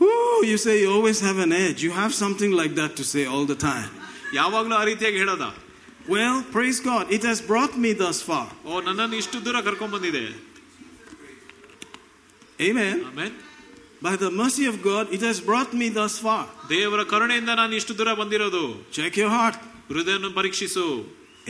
Woo, 0.00 0.44
you 0.50 0.56
say 0.64 0.74
you 0.82 0.90
always 0.96 1.20
have 1.28 1.38
an 1.38 1.52
edge. 1.52 1.78
You 1.86 1.92
have 2.02 2.12
something 2.14 2.52
like 2.60 2.74
that 2.80 2.92
to 3.00 3.04
say 3.12 3.24
all 3.34 3.46
the 3.52 3.58
time. 3.70 3.90
ಯಾವಾಗ್ಲೂ 4.38 4.74
ಆ 4.80 4.84
ರೀತಿಯಾಗಿ 4.90 5.18
ಹೇಳೋದ 5.24 5.46
Well, 6.14 6.36
praise 6.56 6.78
God. 6.88 7.04
It 7.16 7.22
has 7.30 7.38
brought 7.50 7.74
me 7.84 7.90
thus 8.02 8.18
far. 8.28 8.46
ಓ 8.68 8.80
ನನ್ನನ್ನು 8.88 9.16
ಇಷ್ಟು 9.22 9.38
ದೂರ 9.46 9.60
ಕರ್ಕೊಂಡ್ 9.68 9.94
ಬಂದಿದೆ 9.96 10.24
Amen. 12.68 12.96
Amen 13.10 13.34
By 14.06 14.14
the 14.22 14.30
mercy 14.40 14.64
of 14.70 14.76
God, 14.82 15.04
it 15.16 15.22
has 15.28 15.38
brought 15.48 15.70
me 15.80 15.86
thus 15.98 16.14
far. 16.24 16.42
ದೇವರ 16.72 17.02
ಕರುಣೆಯಿಂದ 17.12 17.52
ನಾನು 17.60 17.74
ಇಷ್ಟು 17.80 17.92
ದೂರ 18.00 18.10
ಬಂದಿರೋದು 18.20 18.62
Check 18.98 19.14
your 19.22 19.30
heart. 19.36 19.56
ಹೃದಯನ 19.94 20.28
ಪರೀಕ್ಷಿಸು 20.38 20.84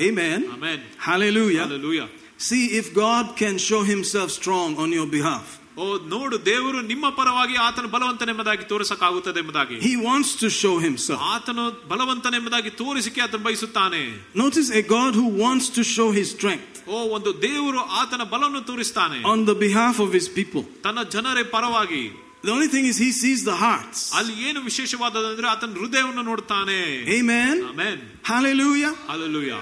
Amen. 0.09 0.41
Amen 0.57 0.83
Hallelujah. 1.09 1.65
Hallelujah. 1.67 2.09
See 2.49 2.65
if 2.81 2.87
God 3.05 3.27
can 3.43 3.57
show 3.69 3.83
himself 3.95 4.31
strong 4.41 4.71
on 4.85 4.91
your 4.99 5.09
behalf. 5.17 5.47
ಓ 5.77 5.87
ನೋಡು 6.12 6.37
ದೇವರು 6.47 6.79
ನಿಮ್ಮ 6.91 7.07
ಪರವಾಗಿ 7.19 7.57
ಆತನ 7.65 7.87
ಬಲವಂತನೆಂಬುದಾಗಿ 7.87 8.65
ತೋರಿಸಕ್ಕಾಗುತ್ತದೆ 8.65 9.41
ಎಂಬುದಾಗಿ 9.41 9.77
He 9.81 9.95
wants 10.07 10.31
to 10.43 10.49
show 10.61 10.75
himself. 10.87 11.21
ಆತನು 11.35 11.65
ಬಲವಂತನೆಂಬುದಾಗಿ 11.93 12.71
ತೋರಿಸಿಕೆ 12.83 13.21
ಆತನು 13.27 13.43
ಬಯಸುತ್ತಾನೆ 13.49 14.01
Notice 14.45 14.71
a 14.81 14.85
God 14.97 15.12
who 15.21 15.27
wants 15.45 15.69
to 15.79 15.85
show 15.95 16.09
his 16.11 16.29
strength 16.37 16.73
ಓ 16.89 16.99
ಒಂದು 17.17 17.31
ದೇವರು 17.43 17.81
ಆತನ 18.01 18.23
ಬಲವನ್ನು 18.35 18.62
ತೋರಿಸ್ತಾನೆ 18.71 19.19
on 19.33 19.41
the 19.51 19.57
behalf 19.67 19.99
of 20.07 20.11
his 20.19 20.29
people. 20.39 20.65
ತನ್ನ 20.87 21.03
ಜನರ 21.17 21.45
ಪರವಾಗಿ 21.57 22.05
The 22.45 22.53
only 22.53 22.69
thing 22.69 22.87
is, 22.87 22.97
he 22.99 23.11
sees 23.12 23.41
the 23.45 23.57
hearts. 23.57 24.01
ಅಲ್ಲಿ 24.19 24.35
ಏನು 24.49 24.61
ವಿಶೇಷವಾದದಂದ್ರೆ 24.62 25.47
ಆತನ 25.53 25.73
ಹೃದಯವನ್ನು 25.83 26.23
ನೋಡ್ತಾನೆ 26.23 26.79
Amen. 27.19 27.55
ಆಮೇನ್ 27.71 28.03
Hallelujah. 28.33 28.93
Alleluia 29.15 29.53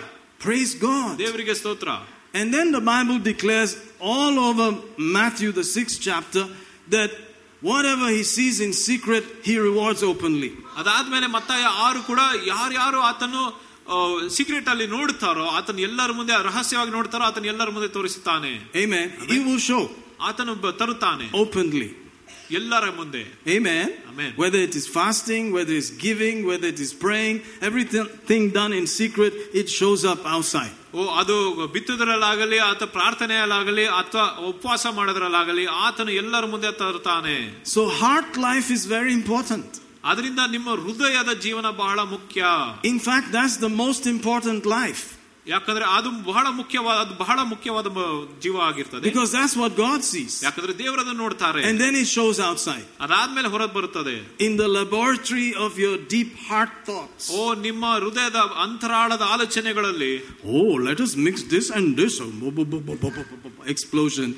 Praise 0.41 0.75
God. 0.89 1.13
ದೇವರಿಗೆ 1.25 1.55
ಸ್ತೋತ್ರ 1.61 1.91
And 2.39 2.49
then 2.57 2.69
the 2.73 2.85
Bible 2.93 3.19
declares 3.31 3.73
all 4.13 4.39
over 4.39 4.67
Matthew, 5.17 5.51
the 5.53 5.65
sixth 5.77 6.01
chapter, 6.01 6.45
that 6.89 7.13
Whatever 7.63 8.07
he 8.09 8.23
sees 8.25 8.61
in 8.61 8.73
secret, 8.89 9.25
he 9.43 9.59
rewards 9.59 10.03
openly. 10.03 10.51
ಅದಾದ್ಮೇಲೆ 10.77 11.27
ಮತ್ತಾಯ 11.27 11.65
ಆರು 11.79 12.03
ಕೂಡ 12.03 12.21
ಯಾರ್ಯಾರು 12.47 13.01
ಆತನು 13.01 13.43
ಸೀಕ್ರೆಟ್ 14.29 14.69
ಅಲ್ಲಿ 14.69 14.87
ನೋಡ್ತಾರೋ 14.87 15.45
ಆತನ 15.49 15.79
ಎಲ್ಲರ 15.79 16.13
ಮುಂದೆ 16.13 16.43
ರಹಸ್ಯವಾಗಿ 16.43 16.91
ನೋಡ್ತಾರೋ 16.91 17.25
ಆತನ 17.25 17.45
ಎಲ್ಲರ 17.45 17.69
ಮುಂದೆ 17.71 17.89
ತೋರಿಸುತ್ತಾನೆ 17.89 18.51
Amen. 18.75 19.07
He 19.31 19.39
will 19.47 19.63
show 19.71 19.83
ಆತನು 20.21 20.55
ಬ- 20.55 20.73
ತರುತ್ತಾನೆ 20.73 21.27
openly. 21.43 21.89
ಎಲ್ಲರ 22.59 22.87
ಮುಂದೆ 22.99 23.23
Amen. 23.57 23.87
Amen. 24.11 24.31
Whether 24.43 24.61
it 24.69 24.75
is 24.81 24.87
fasting, 24.97 25.45
whether 25.57 25.75
it's 25.81 25.93
giving, 26.07 26.37
whether 26.51 26.69
it 26.75 26.81
is 26.87 26.93
praying, 27.05 27.37
everything 27.69 28.43
done 28.59 28.73
in 28.81 28.87
secret, 29.01 29.33
it 29.61 29.69
shows 29.79 30.03
up 30.13 30.23
outside. 30.35 30.75
ಓ 30.95 31.05
ಅದು 31.21 31.37
ಬಿತ್ತುದರಲ್ಲಾಗಲಿ 31.75 32.59
ಅಥವಾ 32.71 32.91
ಪ್ರಾರ್ಥನೆಯಲ್ಲಾಗಲಿ 32.99 33.87
ಅಥವಾ 34.01 34.27
ಉಪವಾಸ 34.51 34.87
ಮಾಡೋದ್ರಲ್ಲಾಗಲಿ 34.99 35.65
ಆತನು 35.87 36.13
ಎಲ್ಲರ 36.23 36.45
ಮುಂದೆ 36.55 36.73
ತರುತ್ತಾನೆ 36.83 37.37
So 37.75 37.83
heart 38.03 38.33
life 38.49 38.71
is 38.77 38.85
very 38.97 39.15
important. 39.21 39.71
ಅದರಿಂದ 40.11 40.41
ನಿಮ್ಮ 40.55 40.71
ಹೃದಯದ 40.85 41.33
ಜೀವನ 41.45 41.69
ಬಹಳ 41.83 42.01
ಮುಖ್ಯ 42.15 42.41
In 42.93 42.99
fact, 43.09 43.29
that's 43.37 43.59
the 43.67 43.73
most 43.85 44.05
important 44.17 44.63
life 44.79 45.05
ಯಾಕಂದ್ರೆ 45.48 45.86
ಅದು 45.98 46.10
ಬಹಳ 46.30 46.46
ಮುಖ್ಯವಾದ 46.58 46.96
ಅದು 47.04 47.14
ಬಹಳ 47.22 47.40
ಮುಖ್ಯವಾದ 47.52 47.88
ಜೀವ 48.44 48.56
ಆಗಿರ್ತದೆ 48.68 49.04
because 49.08 49.30
that's 49.36 49.56
what 49.62 49.76
God 49.78 50.04
sees 50.10 50.36
ಯಾಕಂದ್ರೆ 50.46 50.74
ದೇವರು 50.82 51.02
ಅದನ್ನು 51.04 51.22
ನೋಡ್ತಾರೆ 51.24 51.62
and 51.70 51.80
then 51.84 51.98
it 52.02 52.12
shows 52.12 52.40
outside 52.66 52.86
ಅದಾದ್ಮೇಲೆ 53.06 53.50
ಹೊರಗೆ 53.54 53.74
ಬರುತ್ತದೆ 53.78 54.16
in 54.48 54.56
the 54.62 54.66
laboratory 54.78 55.48
of 55.66 55.78
your 55.84 56.02
deep 56.16 56.34
heart 56.50 56.78
thoughts 56.90 57.30
ಓ 57.36 57.44
ನಿಮ್ಮ 57.68 57.86
ಹೃದಯದ 57.98 58.42
ಅಂತರಾಳದ 58.66 59.26
ಆಲೋಚನೆಗಳಲ್ಲಿ 59.36 60.14
ಓ 60.50 60.60
let 60.88 61.04
us 61.08 61.14
mix 61.28 61.46
this 61.54 61.70
and 61.78 61.88
this 62.02 62.16
explosion 63.68 64.30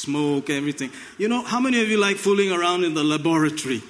smoke 0.00 0.48
everything 0.50 0.90
you 1.18 1.28
know 1.28 1.42
how 1.44 1.60
many 1.60 1.78
of 1.80 1.88
you 1.88 1.98
like 1.98 2.18
fooling 2.18 2.52
around 2.52 2.82
in 2.84 2.94
the 2.94 3.06
laboratory 3.14 3.80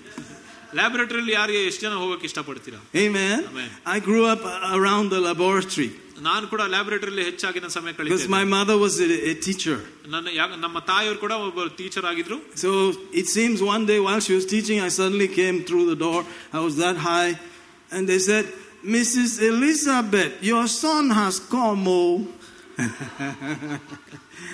ಲ್ಯಾಬೊರೇಟರಿಯಲ್ಲಿ 0.78 1.32
ಯಾರಿಗೆ 1.32 1.60
ಎಷ್ಟು 1.68 1.82
ಜನ 1.84 1.94
ಹೋಗಕ್ಕೆ 2.00 2.26
ಇಷ್ಟಪಡ್ತೀರಾ 2.28 2.78
amen 3.02 3.42
I 3.92 3.98
grew 4.00 4.18
up 4.32 4.44
around 4.70 5.10
the 5.14 5.18
laboratory 5.18 5.86
ನಾನು 6.26 6.44
ಕೂಡ 6.52 6.62
ಲ್ಯಾಬೊರೇಟರಿಯಲ್ಲಿ 6.74 7.24
ಹೆಚ್ಚಾಗಿನ 7.28 7.66
ಸಮಯ 7.74 7.92
ಕಳೆದ 7.96 8.28
my 8.34 8.42
mother 8.54 8.78
was 8.82 8.96
a 9.30 9.32
teacher 9.46 9.80
ನನ್ನ 10.12 10.54
ನಮ್ಮ 10.64 10.78
ತಾಯಿಯವರು 10.90 11.18
ಕೂಡ 11.24 11.34
ಒಬ್ಬ 11.46 11.66
ಟೀಚರ್ 11.80 12.06
ಆಗಿದ್ರು 12.10 12.38
so 12.62 12.70
it 13.20 13.30
seems 13.36 13.62
one 13.72 13.84
day 13.90 13.96
was 14.08 14.22
she 14.28 14.34
was 14.36 14.48
teaching 14.54 14.82
I 14.86 14.90
suddenly 15.00 15.28
came 15.40 15.58
through 15.70 15.80
the 15.90 15.96
door 16.06 16.24
I 16.54 16.62
was 16.66 16.78
that 16.84 17.00
high 17.08 17.26
and 17.98 18.08
they 18.12 18.18
said 18.30 18.48
Mrs 18.96 19.34
Elizabeth 19.50 20.36
your 20.50 20.72
son 20.82 21.10
has 21.20 21.40
come 21.54 22.02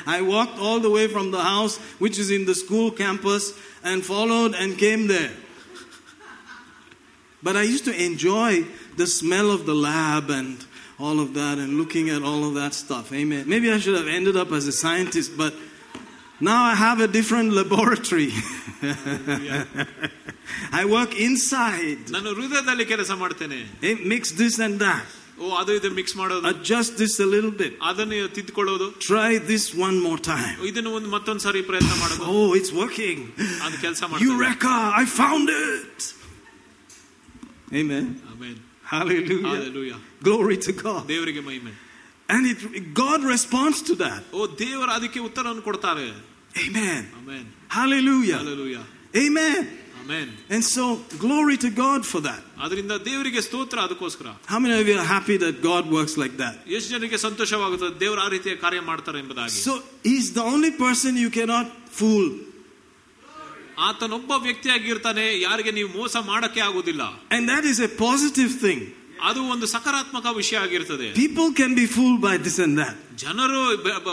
I 0.07 0.21
walked 0.23 0.59
all 0.59 0.81
the 0.81 0.91
way 0.91 1.07
from 1.09 1.31
the 1.31 1.43
house, 1.43 1.75
which 1.99 2.19
is 2.19 2.31
in 2.31 2.45
the 2.45 2.55
school 2.55 2.91
campus, 2.93 3.45
and 3.85 4.05
followed 4.05 4.55
and 4.55 4.79
came 4.79 5.07
there. 5.09 5.33
But 7.43 7.57
I 7.57 7.63
used 7.65 7.85
to 7.87 8.05
enjoy 8.05 8.51
the 8.97 9.07
smell 9.09 9.51
of 9.51 9.67
the 9.67 9.75
lab 9.77 10.31
and 10.31 10.65
all 11.06 11.18
of 11.26 11.30
that 11.40 11.56
and 11.64 11.72
looking 11.82 12.08
at 12.16 12.22
all 12.30 12.42
of 12.50 12.54
that 12.62 12.74
stuff. 12.84 13.06
Amen. 13.22 13.44
Maybe 13.54 13.68
I 13.76 13.80
should 13.84 13.98
have 14.02 14.08
ended 14.20 14.36
up 14.44 14.52
as 14.60 14.66
a 14.68 14.76
scientist, 14.84 15.32
but 15.44 15.54
now 16.50 16.60
I 16.72 16.76
have 16.86 17.00
a 17.00 17.10
different 17.18 17.50
laboratory. 17.62 18.32
I 20.80 20.86
work 20.98 21.12
inside. 21.28 22.00
ನಾನು 22.16 22.30
ಹೃದಯದಲ್ಲಿ 22.40 22.86
ಕೆಲಸ 22.94 23.12
ಮಾಡ್ತೇನೆ 23.24 23.60
Hey, 23.86 23.94
mix 24.14 24.24
this 24.42 24.56
and 24.68 24.76
that. 24.86 25.06
ಓ 25.42 25.48
ಅದು 25.62 25.72
ಇದು 25.80 25.90
mix 25.98 26.16
ಮಾಡೋದು 26.20 26.46
Adjust 26.52 26.92
this 27.02 27.16
a 27.26 27.30
little 27.34 27.54
bit. 27.62 27.74
ಅದನ್ನು 27.90 28.20
ತಿದ್ಕೊಳ್ಳೋದು 28.38 28.88
Try 29.10 29.30
this 29.52 29.66
one 29.88 29.98
more 30.08 30.20
time. 30.34 30.56
ಇದನ್ನು 30.70 30.92
ಒಂದು 31.00 31.10
ಮತ್ತೊಂದ್ 31.16 31.44
ಸಾರಿ 31.48 31.62
ಪ್ರಯತ್ನ 31.72 31.94
ಮಾಡೋದು 32.04 32.24
Oh, 32.36 32.48
it's 32.60 32.72
working. 32.82 33.20
ಅದು 33.66 33.76
ಕೆಲಸ 33.86 34.02
ಮಾಡ್ತಾರೆ 34.12 34.30
Eureka! 34.32 34.76
I 35.02 35.06
found 35.22 35.48
it. 35.74 36.00
Amen. 37.82 38.06
Amen 38.34 38.58
Hallelujah. 38.94 39.48
Hallelujah. 39.54 39.98
Glory 40.22 40.58
to 40.68 40.74
God. 40.86 41.02
ದೇವರಿಗೆ 41.14 41.44
ಮಹಿಮೆ 41.50 41.74
And 42.30 42.44
it, 42.52 42.58
God 43.04 43.20
responds 43.34 43.80
to 43.90 43.94
that. 44.04 44.22
ಓ 44.38 44.48
ದೇವರು 44.64 44.92
ಅದಕ್ಕೆ 44.98 45.20
ಉತ್ತರವನ್ನು 45.28 45.66
ಕೊಡ್ತಾರೆ 45.70 46.08
Amen. 46.66 47.02
Amen 47.20 47.48
Hallelujah. 47.78 48.38
Hallelujah. 48.42 48.84
Amen. 49.24 49.60
Amen 50.02 50.32
And 50.56 50.64
so, 50.76 50.84
glory 51.26 51.56
to 51.66 51.70
God 51.84 52.02
for 52.12 52.22
that. 52.28 52.42
ಅದರಿಂದ 52.66 52.94
ದೇವರಿಗೆ 53.08 53.42
ಸ್ತೋತ್ರ 53.48 53.78
ಅದಕ್ಕೋಸ್ಕರ 53.88 54.28
How 54.54 54.60
many 54.66 54.76
of 54.82 54.88
you 54.90 54.98
are 55.04 55.10
happy 55.16 55.38
that 55.46 55.56
God 55.70 55.86
works 55.98 56.16
like 56.24 56.36
that? 56.44 56.56
ಎಷ್ಟು 56.76 56.90
ಜನಕ್ಕೆ 56.96 57.20
ಸಂತೋಷವಾಗುತ್ತದೆ 57.28 57.94
ದೇವರು 58.04 58.22
ಆ 58.26 58.30
ರೀತಿಯ 58.36 58.56
ಕಾರ್ಯ 58.66 58.82
ಮಾಡ್ತಾರೆ 58.92 59.20
ಎಂಬುದಾಗಿ 59.24 59.58
So, 59.68 59.74
He's 60.10 60.30
the 60.40 60.46
only 60.54 60.74
person 60.86 61.12
you 61.26 61.32
cannot 61.40 61.70
fool. 62.00 62.28
ಆತನೊಬ್ಬ 63.90 64.32
ವ್ಯಕ್ತಿಯಾಗಿರ್ತಾನೆ 64.46 65.26
ಯಾರಿಗೆ 65.48 65.72
ನೀವು 65.80 65.90
ಮೋಸ 66.00 66.18
ಮಾಡಕ್ಕೆ 66.32 66.62
ಆಗುದಿಲ್ಲ 66.70 67.04
And 67.36 67.44
that 67.54 67.66
is 67.72 67.80
a 67.80 67.92
positive 68.08 68.54
thing. 68.66 68.80
ಅದು 69.29 69.41
ಒಂದು 69.55 69.67
ಸಕಾರಾತ್ಮಕ 69.73 70.27
ವಿಷಯ 70.41 70.57
ಆಗಿರ್ತದೆ. 70.67 71.09
People 71.23 71.49
can 71.59 71.75
be 71.81 71.87
fool 71.97 72.17
by 72.25 72.35
this 72.47 72.61
and 72.65 72.77
that 72.81 72.97
ಜನರು 73.25 73.61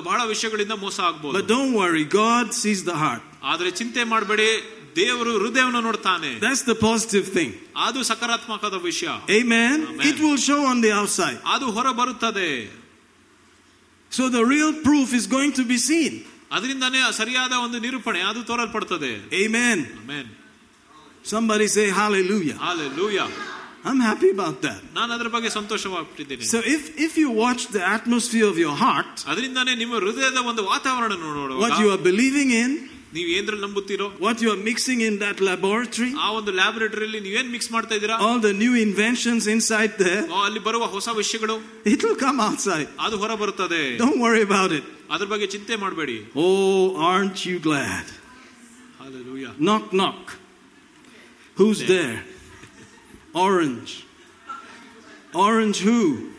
ಬಹಳ 0.10 0.20
ವಿಷಯಗಳಿಂದ 0.34 0.76
ಮೋಸ 0.84 0.98
ಆಗಬಹುದು 1.10 1.36
but 1.38 1.48
don't 1.54 1.76
worry 1.82 2.06
God 2.20 2.50
sees 2.62 2.82
the 2.90 2.96
heart 3.04 3.26
ಆದರೆ 3.52 3.70
ಚಿಂತೆ 3.80 4.04
ಮಾಡಬೇಡಿ 4.14 4.50
ದೇವರು 4.96 5.32
ಹೃದಯವನ್ನು 5.44 5.82
ನೋಡ್ತಾನೆ. 5.88 6.32
ದಟ್ಸ್ 6.46 6.64
ದ 6.70 6.74
ಪಾಸಿಟಿವ್ 6.88 7.26
ಥಿಂಗ್ 7.38 7.54
ಅದು 7.88 8.00
ಸಕಾರಾತ್ಮಕದ 8.12 8.78
ವಿಷಯ. 8.90 9.10
Amen 9.40 9.82
it 10.10 10.20
will 10.26 10.42
show 10.50 10.58
on 10.72 10.82
the 10.88 10.92
outside 11.04 11.40
ಅದು 11.56 11.68
ಹೊರ 11.78 11.88
ಬರುತ್ತದೆ 12.02 12.50
so 14.12 14.26
the 14.38 14.42
real 14.54 14.76
proof 14.88 15.14
is 15.20 15.30
going 15.36 15.56
to 15.60 15.66
be 15.72 15.80
seen 15.90 16.18
ಅದರಿಂದಾನೇ 16.58 17.00
ಸರಿಯಾದ 17.22 17.54
ಒಂದು 17.66 17.80
ನಿರೂಪಣೆ 17.86 18.22
ಅದು 18.32 18.44
ತೋರಲ್ಪಡುತ್ತದೆ 18.52 19.14
amen 19.46 19.84
amen 20.04 20.30
Somebody 21.32 21.66
say 21.68 21.86
hallelujah. 21.98 22.58
Hallelujah. 22.68 23.26
I'm 23.86 24.00
happy 24.02 24.30
about 24.32 24.62
that. 24.62 24.82
So, 26.46 26.60
if, 26.60 26.98
if 27.00 27.18
you 27.18 27.32
watch 27.32 27.68
the 27.72 27.82
atmosphere 27.86 28.46
of 28.46 28.58
your 28.58 28.76
heart, 28.76 29.24
what 31.60 31.80
you 31.80 31.90
are 31.92 31.98
believing 31.98 32.52
in, 32.52 32.90
what 34.20 34.40
you 34.42 34.52
are 34.52 34.58
mixing 34.62 35.02
in 35.02 35.18
that 35.20 35.40
laboratory, 35.40 36.14
all 38.22 38.40
the 38.40 38.54
new 38.54 38.76
inventions 38.76 39.48
inside 39.48 39.98
there, 39.98 40.28
it 41.86 42.04
will 42.04 42.16
come 42.18 42.40
outside. 42.40 42.88
Don't 43.98 44.20
worry 44.20 44.42
about 44.44 44.72
it. 44.72 44.84
Oh, 46.36 46.98
aren't 46.98 47.46
you 47.46 47.60
glad? 47.60 48.06
Hallelujah. 49.00 49.54
Knock, 49.58 49.92
knock. 49.94 50.38
Who's 51.56 51.80
there? 51.88 52.24
Orange. 53.34 54.06
Orange 55.34 55.80
who? 55.80 56.32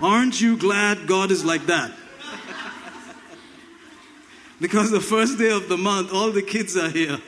Aren't 0.00 0.40
you 0.40 0.56
glad 0.56 1.06
God 1.06 1.30
is 1.30 1.44
like 1.44 1.66
that? 1.66 1.92
Because 4.60 4.90
the 4.90 5.00
first 5.00 5.38
day 5.38 5.50
of 5.50 5.68
the 5.68 5.76
month, 5.76 6.12
all 6.12 6.30
the 6.30 6.42
kids 6.42 6.76
are 6.76 6.88
here. 6.88 7.18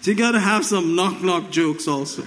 so 0.00 0.10
you 0.10 0.16
got 0.16 0.32
to 0.32 0.40
have 0.40 0.64
some 0.64 0.96
knock 0.96 1.22
knock 1.22 1.50
jokes 1.50 1.86
also. 1.86 2.24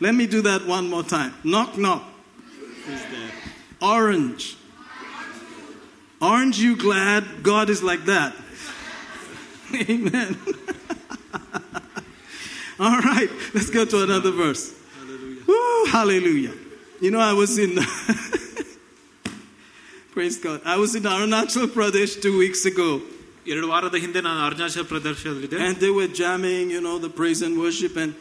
Let 0.00 0.14
me 0.14 0.26
do 0.26 0.42
that 0.42 0.66
one 0.66 0.88
more 0.88 1.02
time. 1.02 1.34
Knock 1.44 1.78
knock. 1.78 2.04
Orange. 3.80 4.56
Aren't 6.20 6.58
you 6.58 6.76
glad 6.76 7.42
God 7.42 7.70
is 7.70 7.82
like 7.82 8.04
that? 8.06 8.34
Amen. 9.74 10.36
All 12.79 12.99
right, 12.99 13.29
let's 13.53 13.69
go 13.69 13.85
to 13.85 14.03
another 14.03 14.31
verse. 14.31 14.73
Woo, 15.47 15.85
hallelujah. 15.85 16.53
You 17.01 17.11
know, 17.11 17.19
I 17.19 17.33
was 17.33 17.57
in, 17.57 17.77
praise 20.13 20.37
God, 20.37 20.61
I 20.65 20.77
was 20.77 20.95
in 20.95 21.03
Arunachal 21.03 21.67
Pradesh 21.67 22.21
two 22.21 22.37
weeks 22.37 22.65
ago, 22.65 23.01
ಎರಡು 23.53 23.67
ವಾರದ 23.71 23.97
ಹಿಂದೆ 24.03 24.21
ನಾನು 24.27 24.39
Arunachal 24.45 24.83
ಪ್ರದರ್ಶನದಲ್ಲಿದ್ದೆ 24.91 25.57
and 25.65 25.75
they 25.83 25.91
were 25.97 26.07
jamming, 26.19 26.71
you 26.75 26.81
know, 26.85 26.95
the 27.07 27.11
praise 27.19 27.41
and 27.47 27.55
worship. 27.65 27.93
And 28.03 28.11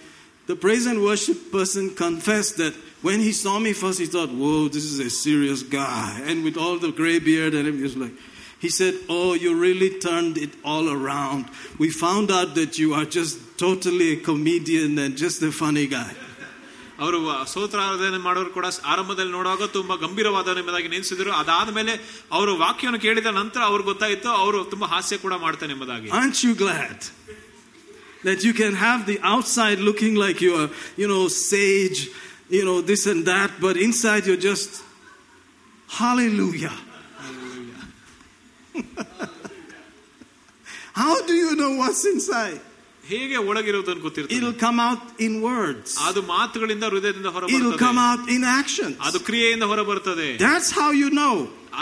the 0.50 0.56
praise 0.64 0.86
and 0.90 0.98
worship 1.02 1.38
person 1.58 1.84
confessed 2.04 2.54
that 2.62 2.74
when 3.06 3.20
he 3.26 3.32
saw 3.32 3.54
me 3.66 3.72
first, 3.72 3.98
he 4.04 4.08
thought, 4.14 4.30
whoa, 4.30 4.68
this 4.74 4.84
is 4.92 4.98
a 4.98 5.10
serious 5.10 5.62
guy. 5.62 6.10
And 6.28 6.44
with 6.46 6.56
all 6.62 6.76
the 6.86 6.92
gray 7.00 7.18
beard 7.28 7.52
and 7.54 7.66
everything, 7.68 7.84
he 7.84 7.90
was 7.92 7.96
like, 7.96 8.16
he 8.64 8.68
said, 8.68 8.94
Oh, 9.08 9.34
you 9.34 9.50
really 9.66 9.90
turned 10.06 10.36
it 10.38 10.52
all 10.64 10.86
around. 10.88 11.46
We 11.78 11.90
found 11.90 12.30
out 12.30 12.54
that 12.54 12.78
you 12.78 12.94
are 12.94 13.04
just 13.04 13.58
totally 13.58 14.12
a 14.12 14.16
comedian 14.16 14.98
and 14.98 15.16
just 15.16 15.42
a 15.42 15.52
funny 15.62 15.86
guy. 15.98 16.12
ಅವರು 17.04 17.18
ಸ್ತೋತ್ರಾರಾಧನೆ 17.50 18.18
ಮಾಡೋರು 18.26 18.50
ಕೂಡ 18.56 18.66
ಆರಂಭದಲ್ಲಿ 18.92 19.32
ನೋಡುವಾಗ 19.36 19.64
ತುಂಬಾ 19.76 19.94
ಗಂಭೀರವಾದ 20.02 20.56
ಎಂಬುದಾಗಿ 20.62 20.88
ನೆನೆಸಿದ್ರು 20.94 21.30
ಅದಾದ 21.40 21.70
ಅವರು 22.38 22.52
ವಾಕ್ಯವನ್ನು 22.64 23.00
ಕೇಳಿದ 23.06 23.30
ನಂತರ 23.40 23.60
ಅವ್ರಿಗೆ 23.70 23.88
ಗೊತ್ತಾಯಿತು 23.92 24.30
ಅವರು 24.42 24.60
ತುಂಬಾ 24.72 24.88
ಹಾಸ್ಯ 24.94 25.18
ಕೂಡ 25.26 25.36
ಮಾಡ್ತಾನೆ 25.46 25.72
ಎಂಬುದಾಗಿ 25.76 26.10
Aren't 26.20 26.40
you 26.46 26.54
glad 26.64 26.98
that 28.24 28.42
you 28.42 28.54
can 28.62 28.74
have 28.74 29.00
the 29.06 29.18
outside 29.32 29.78
looking 29.78 30.14
like 30.24 30.40
you 30.40 30.52
are, 30.60 30.70
you 30.96 31.06
know, 31.12 31.28
sage, 31.28 32.00
you 32.56 32.64
know, 32.64 32.80
this 32.90 33.06
and 33.06 33.26
that, 33.26 33.50
but 33.60 33.76
inside 33.76 34.26
you're 34.26 34.44
just, 34.52 34.82
hallelujah. 36.00 36.72
How 40.94 41.14
do 41.28 41.34
you 41.34 41.52
know 41.56 41.72
what's 41.82 42.04
inside? 42.14 42.60
ಹೇಗೆ 43.04 43.38
ಒಳಗಿರುವುದನ್ನು 43.48 44.02
ಗೊತ್ತಿರ್ತದೆ 44.06 44.36
It'll 44.36 44.58
come 44.66 44.78
out 44.88 45.02
in 45.26 45.32
words. 45.48 45.88
ಅದು 46.08 46.20
ಮಾತುಗಳಿಂದ 46.34 46.84
ಹೃದಯದಿಂದ 46.92 47.30
ಹೊರ 47.34 47.42
It'll 47.56 47.76
come 47.84 47.98
ಬರ್ತದೆ 47.98 48.12
out 48.12 48.22
in 48.36 48.42
actions. 48.60 48.96
ಅದು 49.08 49.18
ಕ್ರಿಯೆಯಿಂದ 49.28 49.64
ಹೊರ 49.72 49.82
ಬರ್ತದೆ 49.90 50.28
That's 50.46 50.70
how 50.78 50.90
you 51.02 51.10
know. 51.20 51.34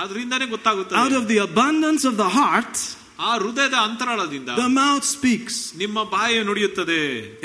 ಆದ್ರಿಂದಾನೇ 0.03 0.47
Out 0.47 0.55
ಗೊತ್ತಾಗುತ್ತದೆ 0.57 1.17
of 1.21 1.27
the 1.33 1.39
abundance 1.49 2.05
of 2.11 2.17
the 2.23 2.31
heart, 2.39 2.75
ಆ 3.19 3.33
ಹೃದಯದ 3.41 3.77
ಅಂತರಾಳದಿಂದ 3.87 4.51
the 4.61 4.69
mouth 4.79 5.05
speaks. 5.17 5.57
ನಿಮ್ಮ 5.83 5.99
ಬಾಯಿ 6.15 6.37
ನುಡಿಯುತ್ತದೆ 6.49 7.01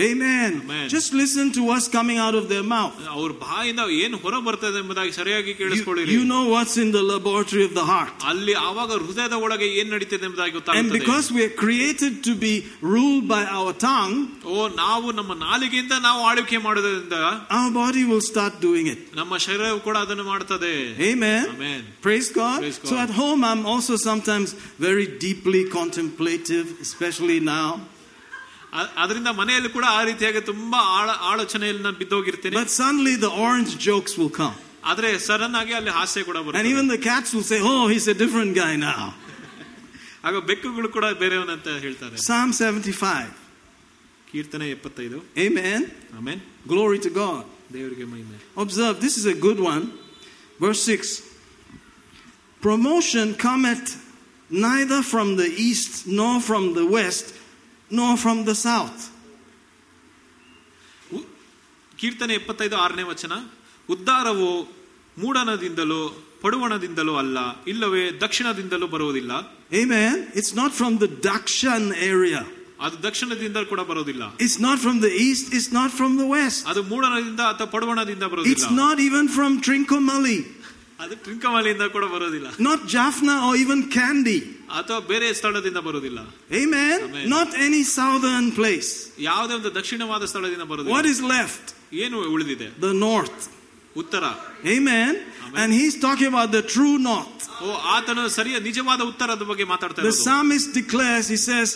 Amen. 0.06 0.52
Amen. 0.62 0.86
Just 0.94 1.10
listen 1.22 1.46
to 1.58 1.62
what's 1.70 1.88
coming 1.98 2.18
out 2.26 2.36
of 2.40 2.46
their 2.54 2.64
mouth. 2.76 2.96
ಅವ್ರ 3.18 3.32
ಬಾಯಿಂದ 3.44 3.82
ಏನು 4.04 4.18
ಹೊರ 4.24 4.36
ಬರ್ತದೆ 4.48 4.80
ಎಂಬುದಾಗಿ 4.84 5.12
ಸರಿಯಾಗಿ 5.20 5.52
You, 5.52 5.58
ಕೇಳಿಸ್ಕೊಳ್ಳಿರಿ 5.62 6.14
you 6.16 6.24
know 6.32 6.44
what's 6.54 6.76
in 6.84 6.90
the 6.98 7.04
laboratory 7.12 7.66
of 7.70 7.74
the 7.80 7.86
heart. 7.92 8.14
ಅಲ್ಲಿ 8.32 8.56
ಆವಾಗ 8.70 8.90
ಹೃದಯದ 9.04 9.38
ಒಳಗೆ 9.46 9.68
ಏನ್ 9.82 9.92
ನಡೀತಿದೆ 9.96 10.26
ಎಂಬುದಾಗಿ 10.30 10.54
And 10.54 10.60
ಗೊತ್ತಾಗುತ್ತದೆ 10.60 11.00
because 11.00 11.28
we 11.38 11.44
are 11.48 11.54
created 11.64 12.16
to 12.30 12.34
be 12.46 12.54
ruled 12.94 13.28
by 13.36 13.44
our 13.60 13.74
tongue, 13.90 14.18
ಓ 14.56 14.58
ನಾವು 14.84 15.08
ನಮ್ಮ 15.20 15.36
ನಾಲಿಗೆಯಿಂದ 15.46 15.94
ನಾವು 16.08 16.24
ಆಳ್ವಿಕೆ 16.32 16.62
ಮಾಡೋದ್ರಿಂದ 16.68 17.20
our 17.60 17.72
body 17.82 18.06
will 18.14 18.26
start 18.32 18.56
doing 18.68 18.88
it. 18.96 19.02
ನಮ್ಮ 19.22 19.34
ಶರೀರವು 19.48 19.82
ಕೂಡ 19.90 19.98
ಅದನ್ನು 20.08 20.28
ಮಾಡ್ತದೆ 20.34 20.74
Amen. 21.12 21.46
Amen. 21.56 21.80
Praise 22.08 22.32
God. 22.42 22.60
Praise 22.66 22.82
God. 22.82 22.90
So 22.94 22.98
at 23.06 23.14
home, 23.22 23.42
I'm 23.52 23.64
also 23.74 23.96
sometimes 24.10 24.50
very 24.90 25.08
deeply 25.28 25.61
contemplative, 25.62 26.66
especially 26.82 27.40
now. 27.40 27.82
ಅ- 28.74 28.90
ಅದರಿಂದ 28.98 29.28
ಮನೆಯಲ್ಲಿ 29.28 29.70
ಕೂಡ 29.70 29.86
ಆ 29.90 30.04
ರೀತಿಯಾಗಿ 30.04 30.40
ತುಂಬಾ 30.42 30.78
ಆಳ 30.78 31.10
ಆಲೋಚನೆಯಲ್ಲಿ 31.32 31.84
ನಾನು 31.84 31.98
ಬಿದ್ದೋಗಿರ್ತೇನೆ 31.98 32.56
But 32.56 32.70
suddenly 32.70 33.16
the 33.16 33.30
orange 33.30 33.78
jokes 33.90 34.18
will 34.18 34.30
come. 34.42 34.56
ಆದ್ರೆ 34.84 35.20
ಸಡನ್ 35.20 35.56
ಆಗಿ 35.56 35.74
ಅಲ್ಲಿ 35.74 35.90
ಹಾಸ್ಯ 35.90 36.24
ಕೂಡ 36.24 36.38
And 36.38 36.48
ಬರ್ತದೆ 36.48 36.70
even 36.70 36.88
the 36.88 36.98
cats 36.98 37.34
will 37.34 37.44
say, 37.44 37.60
Oh, 37.72 37.88
he's 37.88 38.08
a 38.08 38.14
different 38.14 38.56
guy 38.56 38.76
now. 38.76 39.14
ಆಗ 40.24 40.38
ಬೆಕ್ಕುಗಳು 40.38 40.90
ಕೂಡ 40.90 41.06
ಬೇರೆಯವನಂತ 41.06 41.68
ಹೇಳ್ತಾರೆ 41.68 42.16
Psalm 42.18 42.50
75. 42.54 43.30
ಕೀರ್ತನೆ 44.32 44.70
ಎಪ್ಪತ್ತೈದು 44.70 45.20
Amen. 45.38 45.82
Amen 46.18 46.42
Glory 46.68 47.00
to 47.00 47.12
God. 47.22 47.44
ದೇವರಿಗೆ 47.74 48.06
ಮಹಿಮೆ 48.14 48.38
Observe, 48.64 49.00
this 49.06 49.16
is 49.18 49.26
a 49.26 49.38
good 49.48 49.60
one. 49.74 49.84
Verse 50.66 50.84
6 50.84 51.22
Promotion 52.62 53.36
cometh 53.36 53.90
neither 54.52 55.02
from 55.04 55.36
the 55.36 55.50
east, 55.70 55.94
nor 56.20 56.42
from 56.42 56.74
the 56.74 56.86
west, 56.98 57.28
nor 57.92 58.12
from 58.18 58.46
the 58.46 58.56
south. 58.68 59.00
ಉ- 61.14 61.28
ಕೀರ್ತನೆ 62.00 62.34
ಎಪ್ಪತ್ತೈದು 62.34 62.76
ಆರನೇ 62.76 63.04
ವಚನ 63.04 63.34
ಉದ್ಧಾರವು 63.90 64.50
ಮೂಡಣದಿಂದಲೂ 65.18 66.02
ಪಡುವಣದಿಂದಲೂ 66.42 67.16
ಅಲ್ಲ 67.16 67.38
ಇಲ್ಲವೇ 67.68 68.12
ದಕ್ಷಿಣದಿಂದಲೂ 68.26 68.88
ಬರುವುದಿಲ್ಲ 68.88 69.32
Amen. 69.74 70.14
It's 70.40 70.54
not 70.54 70.72
from 70.80 70.94
the 71.04 71.10
Dakshan 71.30 71.86
area. 72.14 72.42
ಅದು 72.82 73.04
ದಕ್ಷಿಣದಿಂದ 73.04 73.58
ಕೂಡ 73.70 73.82
ಬರುವುದಿಲ್ಲ 73.82 74.24
It's 74.46 74.60
not 74.60 74.78
from 74.86 74.98
the 75.06 75.12
east, 75.28 75.46
it's 75.54 75.72
not 75.80 75.90
from 76.00 76.12
the 76.22 76.28
west. 76.36 76.62
ಅದು 76.68 76.84
ಮೂಡಣದಿಂದ 76.84 77.42
ಅಥವಾ 77.54 77.70
ಪಡುವಣದಿಂದ 77.76 78.24
It's 78.24 78.32
ಬರುವುದಿಲ್ಲ 78.34 78.70
not 78.84 78.98
even 79.08 79.26
from 79.38 79.52
Trincomalee, 79.68 80.42
ಅದು 81.04 81.16
ಟ್ರಿಂಕಮಾಲಿಯಿಂದ 81.26 81.86
ಕೂಡ 81.96 82.06
ಬರೋದಿಲ್ಲ 82.14 82.50
not 82.68 82.80
Jaffna 82.94 83.36
or 83.48 83.54
even 83.64 83.80
Kandy. 83.98 84.40
ಅಥವಾ 84.80 85.00
ಬೇರೆ 85.12 85.28
ಸ್ಥಳದಿಂದ 85.40 85.80
ಬರುವುದಿಲ್ಲ 85.88 86.20
Amen. 86.62 86.98
Amen. 87.08 87.26
Not 87.36 87.50
any 87.68 87.82
southern 87.98 88.48
place. 88.60 88.92
ಯಾವುದೇ 89.30 89.54
ಒಂದು 89.60 89.72
ದಕ್ಷಿಣವಾದ 89.80 90.24
ಸ್ಥಳದಿಂದ 90.34 90.64
What 90.66 90.72
ಬರುವುದಿಲ್ಲ 90.74 91.12
is 91.14 91.22
left? 91.36 91.66
ಏನು 92.06 92.18
ಉಳಿದಿದೆ 92.36 92.70
The 92.88 92.94
north. 93.08 93.40
ಉತ್ತರ 93.96 94.24
Amen. 94.76 95.12
And 95.62 95.70
he's 95.80 95.96
talking 96.08 96.30
about 96.34 96.50
the 96.58 96.64
true 96.76 96.98
north. 97.12 97.34
ಓ 97.66 97.70
ಆತನು 97.96 98.24
ಸರಿಯ 98.40 98.58
ನಿಜವಾದ 98.70 99.02
ಉತ್ತರದ 99.12 99.44
ಬಗ್ಗೆ 99.52 99.66
ಮಾತಾಡ್ತಾ 99.74 100.02
The 100.02 100.10
ಇರೋದು 100.10 100.24
psalmist 100.26 100.70
declares, 100.82 101.26
he 101.36 101.40
says, 101.50 101.70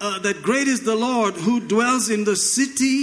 uh, 0.00 0.18
that 0.26 0.38
great 0.48 0.68
is 0.74 0.80
the 0.92 0.98
Lord 1.08 1.34
who 1.46 1.54
dwells 1.74 2.06
in 2.16 2.22
the 2.30 2.36
city 2.56 2.98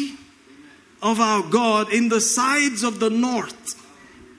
of 1.01 1.17
our 1.29 1.43
God 1.61 1.85
in 1.99 2.05
the 2.15 2.21
sides 2.37 2.81
of 2.89 2.95
the 3.05 3.11
north. 3.27 3.65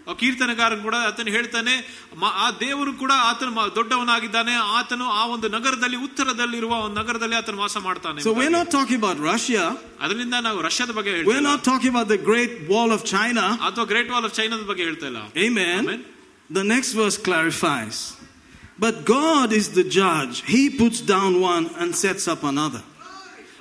ಆ 0.06 0.12
ಕೀರ್ತನೆಗಾರನ್ 0.12 0.82
ಕೂಡ 0.82 0.96
ಆತನು 1.08 1.30
ಹೇಳ್ತಾನೆ 1.30 1.72
ಮ- 2.20 2.32
ಆ 2.36 2.50
ದೇವರು 2.60 2.92
ಕೂಡ 2.94 3.12
ಆತನು 3.26 3.50
ಮ- 3.50 3.70
ದೊಡ್ಡವನಾಗಿದ್ದಾನೆ 3.76 4.54
ಆತನು 4.78 5.06
ಆ 5.12 5.24
ಒಂದು 5.26 5.48
ನಗರದಲ್ಲಿ 5.48 5.98
ಉತ್ತರದಲ್ಲಿರುವ 6.06 6.72
ಒಂದು 6.86 6.96
ನಗರದಲ್ಲಿ 7.00 7.36
ಆತನು 7.36 7.58
ವಾಸ 7.58 7.76
ಮಾಡ್ತಾನೆ 7.78 8.22
So 8.26 8.32
we're 8.32 8.54
not 8.56 8.70
talking 8.70 8.98
about 9.02 9.18
Russia. 9.32 9.64
ಅದರಿಂದ 10.00 10.34
ನಾವು 10.48 10.60
ರಷ್ಯಾದ 10.68 10.90
ಬಗ್ಗೆ 10.90 11.10
We're 11.10 11.18
ಹೇಳ್ತಾ 11.20 11.36
ಇಲ್ಲ. 11.36 11.50
not 11.50 11.62
talking 11.64 11.92
about 11.94 12.08
the 12.08 12.20
Great 12.30 12.54
Wall 12.72 12.92
of 12.92 13.02
China. 13.14 13.44
ಅಥವಾ 13.68 13.84
ಗ್ರೇಟ್ 13.84 14.10
ವಾಲ್ 14.10 14.24
ಆಫ್ 14.24 14.34
ಚೈನಾದ 14.34 14.62
ಬಗ್ಗೆ 14.62 14.84
ಹೇಳ್ತಾ 14.84 15.06
ಇಲ್ಲ 15.06 15.22
Amen. 15.46 15.78
Amen. 15.84 16.00
The 16.50 16.64
next 16.74 16.92
verse 16.92 17.18
clarifies. 17.28 17.98
But 18.78 18.94
God 19.08 19.48
is 19.52 19.66
the 19.70 19.84
judge. 19.96 20.36
He 20.46 20.62
puts 20.82 21.00
down 21.08 21.32
one 21.46 21.64
and 21.78 21.90
sets 21.96 22.26
up 22.34 22.42
another. 22.44 22.82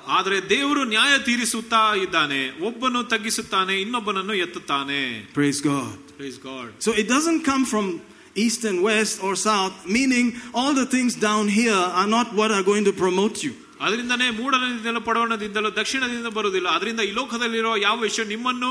ಆದ್ರೆ 0.07 0.49
ದೇವರು 0.49 0.83
ನ್ಯಾಯ 0.85 1.17
ತೀರಿಸುತ್ತಾ 1.19 1.81
ಇದ್ದಾನೆ 2.03 2.39
ಒಬ್ಬನು 2.61 3.03
ತಗ್ಗಿಸುತ್ತಾನೆ 3.05 3.73
ಇನ್ನೊಬ್ಬನನ್ನು 3.81 4.33
ಎತ್ತುತ್ತಾನೆ 4.45 5.01
Praise 5.33 5.61
God. 5.73 5.97
Praise 6.16 6.38
God. 6.38 6.72
So 6.78 6.92
it 6.92 7.08
doesn't 7.08 7.44
come 7.44 7.64
from 7.64 8.00
east 8.36 8.64
and 8.64 8.82
west 8.82 9.22
or 9.22 9.34
south, 9.34 9.86
meaning 9.86 10.34
all 10.54 10.74
the 10.74 10.86
things 10.86 11.14
down 11.14 11.48
here 11.48 11.74
are 11.74 12.06
not 12.06 12.34
what 12.34 12.50
are 12.52 12.62
going 12.62 12.84
to 12.84 12.92
promote 12.92 13.42
you. 13.42 13.54
ಅದರಿಂದನೇ 13.84 14.28
ಮೂಢನದಿಂದಲೂ 14.38 15.00
ಪಡವಣದಿಂದಲೂ 15.08 15.70
ದಕ್ಷಿಣದಿಂದ 15.78 16.28
ಬರುವುದಿಲ್ಲ 16.36 16.68
ಅದರಿಂದ 16.76 17.00
ಈ 17.08 17.12
ಲೋಕದಲ್ಲಿರೋ 17.18 17.72
ಯಾವ 17.86 17.96
ವಿಷಯ 18.06 18.24
ನಿಮ್ಮನ್ನು 18.32 18.70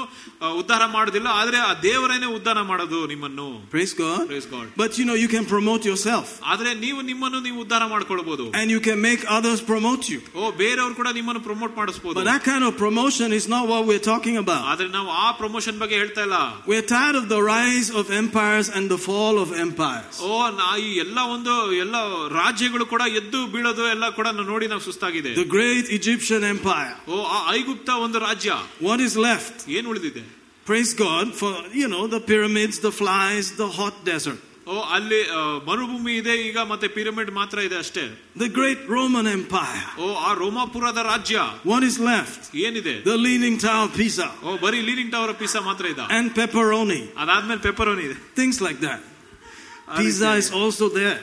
ಉದ್ಧಾರ 0.61 0.84
ಮಾಡುವುದಿಲ್ಲ 0.95 1.30
ಆದ್ರೆ 1.39 1.59
ಆ 1.70 1.74
ದೇವರೇನೆ 1.88 2.30
ಉದ್ಧಾರ 2.38 2.59
ಮಾಡೋದು 2.72 3.01
ನಿಮ್ಮನ್ನು 3.14 3.47
Praise 3.74 3.93
God. 3.95 4.22
Praise 4.28 4.47
God. 4.47 4.66
But 4.76 4.91
you 4.99 5.05
know, 5.05 5.16
you 5.16 5.30
can 5.30 5.45
promote 5.47 5.84
yourself 5.89 6.28
ಆದ್ರೆ 6.51 6.72
ನೀವು 6.84 6.99
ನಿಮ್ಮನ್ನು 7.09 7.39
ನೀವು 7.47 7.59
ಉದ್ಧಾರ 7.66 7.84
ಮಾಡ್ಕೊಳ್ಬಹುದು 7.93 8.45
and 8.59 8.68
you 8.76 8.82
can 8.88 8.99
make 9.01 9.22
others 9.38 9.59
promote 9.72 10.03
you. 10.14 10.20
ಓ 10.36 10.51
ಬೇರೆಯವರು 10.61 10.95
ಕೂಡ 11.01 11.09
ನಿಮ್ಮನ್ನು 11.20 11.43
ಪ್ರಮೋಟ್ 11.49 11.76
ಮಾಡಿಸ್ಬೋದು 11.82 12.18
But 12.20 12.28
that 12.32 12.43
kind 12.49 12.64
of 12.64 12.74
promotion 12.78 13.30
is 13.39 13.47
not 13.55 13.64
what 13.72 13.84
we're 13.89 14.05
talking 14.11 14.38
about. 14.43 14.64
ಆದ್ರೆ 14.74 14.88
ನಾವು 14.97 15.09
ಆ 15.24 15.30
ಪ್ರಮೋಷನ್ 15.41 15.78
ಬಗ್ಗೆ 15.84 15.97
ಹೇಳ್ತಾ 16.01 16.24
ಇಲ್ಲ 16.28 16.39
We're 16.72 16.88
tired 16.95 17.18
of 17.22 17.28
the 17.28 17.41
rise 17.49 17.89
of 18.01 18.05
empires 18.22 18.70
and 18.78 18.86
the 18.88 18.99
fall 19.07 19.38
of 19.43 19.51
empires. 19.66 20.16
ಓ 20.30 20.34
ನಾ 20.59 20.70
ಈ 20.86 20.91
ಎಲ್ಲ 21.05 21.20
ಒಂದು 21.36 21.53
ಎಲ್ಲ 21.84 21.95
ರಾಜ್ಯಗಳು 22.39 22.86
ಕೂಡ 22.93 23.03
ಎದ್ದು 23.22 23.39
ಬೀಳೋದು 23.53 23.84
ಎಲ್ಲ 23.95 24.05
ಕೂಡ 24.18 24.28
ನಾವು 24.38 24.47
ನೋಡಿ 24.53 24.68
ನಾವು 24.74 24.84
ಸುಸ್ತಾಗಿದೆ 25.03 25.32
The 25.34 25.49
great 25.57 25.86
Egyptian 25.99 26.42
empire. 26.55 26.94
ಓ 27.09 27.18
ಆ 27.36 27.40
ಐಗುಪ್ತ 27.55 27.88
ಒಂದು 28.07 28.18
ರಾಜ್ಯ 28.28 28.53
What 28.88 29.01
is 29.01 29.14
left? 29.28 29.57
ಏನ್ 29.78 29.88
ಉಳಿದಿದೆ 29.92 30.24
Praise 30.66 30.92
God 30.99 31.26
for, 31.34 31.51
you 31.80 31.88
know, 31.88 32.05
the 32.09 32.20
pyramids, 32.22 32.76
the 32.80 32.92
flies, 32.92 33.46
the 33.61 33.68
hot 33.78 33.96
desert. 34.05 34.40
ಓ 34.66 34.74
ಅಲ್ಲಿ 34.94 35.20
ಆ, 35.30 35.42
ಮರುಭೂಮಿ 35.68 36.12
ಇದೆ 36.20 36.34
ಈಗ 36.46 36.59
ಮತ್ತೆ 36.72 36.86
ಪಿರಮಿಡ್ 36.96 37.30
ಮಾತ್ರ 37.38 37.59
ಇದೆ 37.68 37.76
ಅಷ್ಟೇ 37.84 38.03
The 38.36 38.49
great 38.59 38.80
Roman 38.96 39.26
empire. 39.36 39.84
ಓ 39.99 40.09
ಆ 40.26 40.32
ರೋಮಾಪುರದ 40.42 41.03
ರಾಜ್ಯ 41.09 41.36
What 41.70 41.84
is 41.90 41.96
left? 42.11 42.40
ಏನಿದೆ 42.66 42.94
The 43.09 43.16
Leaning 43.26 43.57
Tower 43.64 43.86
of 43.86 43.94
Pisa 44.01 44.28
ಓ 44.44 44.57
ಬರೀ 44.64 44.80
ಲೀನಿಂಗ್ 44.88 45.12
ಟವರ್ 45.16 45.34
ಪಿಸಾ 45.42 45.61
ಮಾತ್ರ 45.70 45.86
ಇದೆ 45.94 46.05
and 46.18 46.28
pepperoni. 46.40 47.01
ಅದಾದ್ಮೇಲೆ 47.22 47.62
ಪೆಪರೋನಿ 47.68 48.05
ಇದೆ 48.11 48.18
Things 48.40 48.59
like 48.66 48.80
that. 48.88 49.01
Pisa 49.96 50.30
is 50.36 50.51
also 50.53 50.86
there 50.90 51.18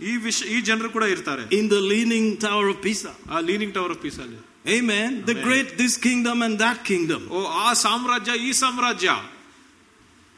ಈ 0.00 0.12
ವಿಷ 0.26 0.38
ಈ 0.54 0.58
ಜನರು 0.68 0.88
ಕೂಡ 0.96 1.04
ಇರ್ತಾರೆ 1.14 1.42
in 1.58 1.66
the 1.74 1.80
Leaning 1.92 2.26
Tower 2.46 2.66
of 2.72 2.78
Pisa. 2.86 3.12
ಆ 3.34 3.40
ಲೀನಿಂಗ್ 3.50 3.74
ಟವರ್ 3.78 3.94
ಆಫ್ 3.96 4.02
ಪೀಸ್ 4.06 4.18
ಅಲ್ಲಿ 4.24 4.40
Amen. 4.76 5.12
The 5.28 5.32
Amen. 5.32 5.44
great 5.46 5.68
this 5.78 5.94
kingdom 6.06 6.36
and 6.46 6.54
that 6.64 6.78
kingdom. 6.90 7.22
ಓ 7.36 7.38
ಆ 7.66 7.68
ಸಾಮ್ರಾಜ್ಯ 7.84 8.34
ಈ 8.48 8.52
ಸಾಮ್ರಾಜ್ಯ 8.62 9.12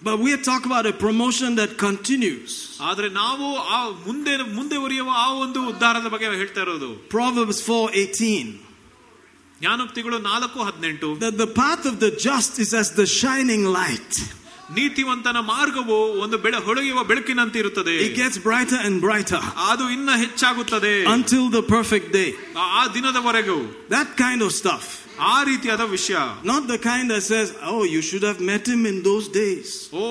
But 0.02 0.18
we 0.18 0.30
are 0.36 0.42
talking 0.48 0.70
about 0.70 0.86
a 0.86 0.96
promotion 1.04 1.50
that 1.60 1.70
continues. 1.78 2.52
ಆದ್ರೆ 2.88 3.08
ನಾವು 3.20 3.46
ಆ 3.76 3.78
ಮುಂದೆ 4.06 4.32
ಮುಂದೆ 4.58 4.76
ಉರಿಯುವ 4.86 5.10
ಆ 5.24 5.28
ಒಂದು 5.44 5.60
ಉದ್ಧಾರದ 5.72 6.08
ಬಗ್ಗೆ 6.14 6.30
ಹೇಳ್ತಾ 6.42 6.62
ಇರೋದು 6.66 6.90
Proverbs 7.16 7.58
4:18 7.68 8.48
ಜ್ಞಾನೋಕ್ತಿಗಳು 9.60 10.18
ನಾಲ್ಕು 10.30 10.58
ಹದಿನೆಂಟು 10.68 11.08
that 11.24 11.36
the 11.44 11.50
path 11.60 11.84
of 11.90 11.96
the 12.04 12.10
just 12.26 12.52
is 12.64 12.72
as 12.82 12.88
the 13.00 13.06
shining 13.20 13.62
light. 13.78 14.12
ನೀತಿವಂತನ 14.76 15.38
ಮಾರ್ಗವು 15.38 15.96
ಒಂದು 16.24 16.38
ಬೆಳೆ 16.38 16.58
ಹೊಳೆಯುವ 16.58 17.04
ಬೆಳಕಿನಂತೆ 17.04 17.58
ಇರುತ್ತದೆ 17.58 17.94
It 18.06 18.14
gets 18.16 18.38
brighter 18.48 18.78
and 18.86 19.00
brighter 19.00 19.40
ಅದು 19.70 19.90
ಇನ್ನ 19.90 20.10
ಹೆಚ್ಚಾಗುತ್ತದೆ 20.16 20.94
until 21.16 21.48
the 21.50 21.62
perfect 21.76 22.12
day. 22.12 22.28
ಆ- 22.56 22.70
ಆ 22.80 22.92
ದಿನದವರೆಗೂ 22.94 23.58
That 23.88 24.10
kind 24.16 24.42
of 24.42 24.52
stuff. 24.62 24.84
ಆ 25.32 25.42
ರೀತಿಯಾದ 25.42 25.80
ವಿಷಯ 25.80 26.16
Not 26.44 26.62
the 26.66 26.78
kind 26.78 27.10
that 27.10 27.22
says, 27.22 27.48
oh, 27.72 27.82
you 27.84 28.00
should 28.02 28.24
have 28.30 28.40
met 28.40 28.64
him 28.72 28.80
in 28.92 28.96
those 29.02 29.26
days. 29.36 29.68
ಓ 29.92 30.06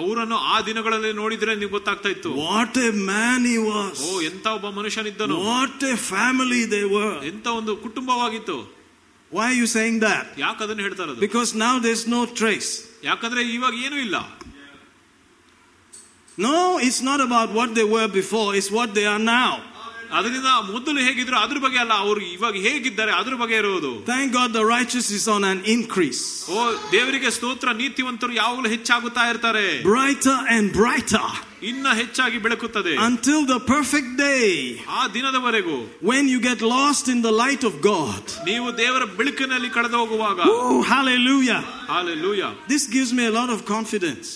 ಅವರನ್ನು 0.00 0.36
ಆ 0.52 0.60
ದಿನಗಳಲ್ಲಿ 0.60 1.12
ನೋಡಿದ್ರೆ 1.12 1.54
ನೀವು 1.54 1.70
ಗೊತ್ತಾಗ್ತಾ 1.70 2.08
ಇತ್ತು 2.08 2.32
What 2.44 2.76
a 2.88 2.92
man 3.10 3.40
he 3.52 3.58
O 3.58 3.66
was. 3.70 3.98
ಎಂತ 4.30 4.46
ಒಬ್ಬ 4.46 4.70
ಮನುಷ್ಯನಿದ್ದನು 4.70 5.38
What 5.50 5.82
a 5.94 5.96
family 6.12 6.62
they 6.76 6.84
were. 6.96 7.16
ಎಂತ 7.32 7.46
ಒಂದು 7.60 7.76
ಕುಟುಂಬವಾಗಿತ್ತು 7.76 8.58
Why 9.32 9.44
are 9.50 9.58
you 9.62 9.68
saying 9.76 9.96
that? 10.08 10.26
ಯಾಕೆ 10.44 10.60
ಅದನ್ನು 10.66 10.82
ಹೇಳ್ತಾ 10.86 11.04
ಇರೋದು 11.06 11.22
Because 11.26 11.50
now 11.66 11.74
there's 11.86 12.04
no 12.16 12.20
trace. 12.40 12.70
ಯಾಕಂದ್ರೆ 13.10 13.40
ಇವಾಗ 13.58 13.74
ಏನೂ 13.86 13.98
ಇಲ್ಲ 14.06 14.16
No, 16.38 16.78
it's 16.78 17.00
not 17.00 17.20
about 17.20 17.48
what 17.52 17.74
they 17.74 17.84
were 17.84 18.08
before, 18.08 18.48
it's 18.54 18.70
what 18.70 18.90
they 18.94 19.06
are 19.06 19.18
now. 19.38 19.52
ಅದರಿಂದ 20.16 20.48
ಮೊದಲು 20.72 21.00
ಹೇಗಿದ್ರು 21.06 21.36
ಅದ್ರ 21.44 21.58
ಬಗ್ಗೆ 21.62 21.78
ಅಲ್ಲ 21.84 21.94
ಅವರು 22.02 22.20
ಇವಾಗ 22.34 22.56
ಹೇಗಿದ್ದಾರೆ 22.66 23.12
ಅದ್ರ 23.20 23.34
ಬಗ್ಗೆ 23.40 23.56
ಇರೋದು 23.62 23.90
Thank 24.10 24.28
God 24.38 24.50
the 24.58 24.64
righteous 24.74 25.06
is 25.18 25.24
on 25.36 25.44
an 25.52 25.60
increase. 25.76 26.22
ಓ 26.54 26.58
ದೇವರಿಗೆ 26.94 27.30
ಸ್ತೋತ್ರ 27.36 27.72
ನೀತಿವಂತರು 27.80 28.32
ಯಾವಾಗಲೂ 28.40 28.68
ಹೆಚ್ಚಾಗುತ್ತಾ 28.74 29.24
ಇರ್ತಾರೆ 29.32 29.64
Brighter 29.94 30.38
and 30.56 30.66
brighter. 30.80 31.26
ಇನ್ನ 31.62 31.86
ಹೆಚ್ಚಾಗಿ 32.00 32.38
ಬೆಳಕುತ್ತದೆ 32.38 32.92
until 33.08 33.40
the 33.46 33.58
perfect 33.72 34.10
day 34.18 34.48
ಆ 34.98 35.02
ದಿನದವರೆಗೂ 35.16 35.76
when 36.12 36.24
you 36.32 36.40
get 36.40 36.60
lost 36.74 37.06
in 37.14 37.20
the 37.22 37.34
light 37.42 37.64
of 37.70 37.74
God. 37.82 38.22
ನೀವು 38.50 38.68
ದೇವರ 38.82 39.04
ಬೆಳಕಿನಲ್ಲಿ 39.20 39.70
ಕಳೆದು 39.70 39.98
ಹೋಗುವಾಗ 40.02 40.40
Oh, 40.56 40.76
hallelujah. 40.92 41.60
Hallelujah 41.92 42.42
This 42.68 42.86
gives 42.96 43.12
me 43.12 43.24
a 43.26 43.34
lot 43.40 43.50
of 43.56 43.60
confidence 43.76 44.28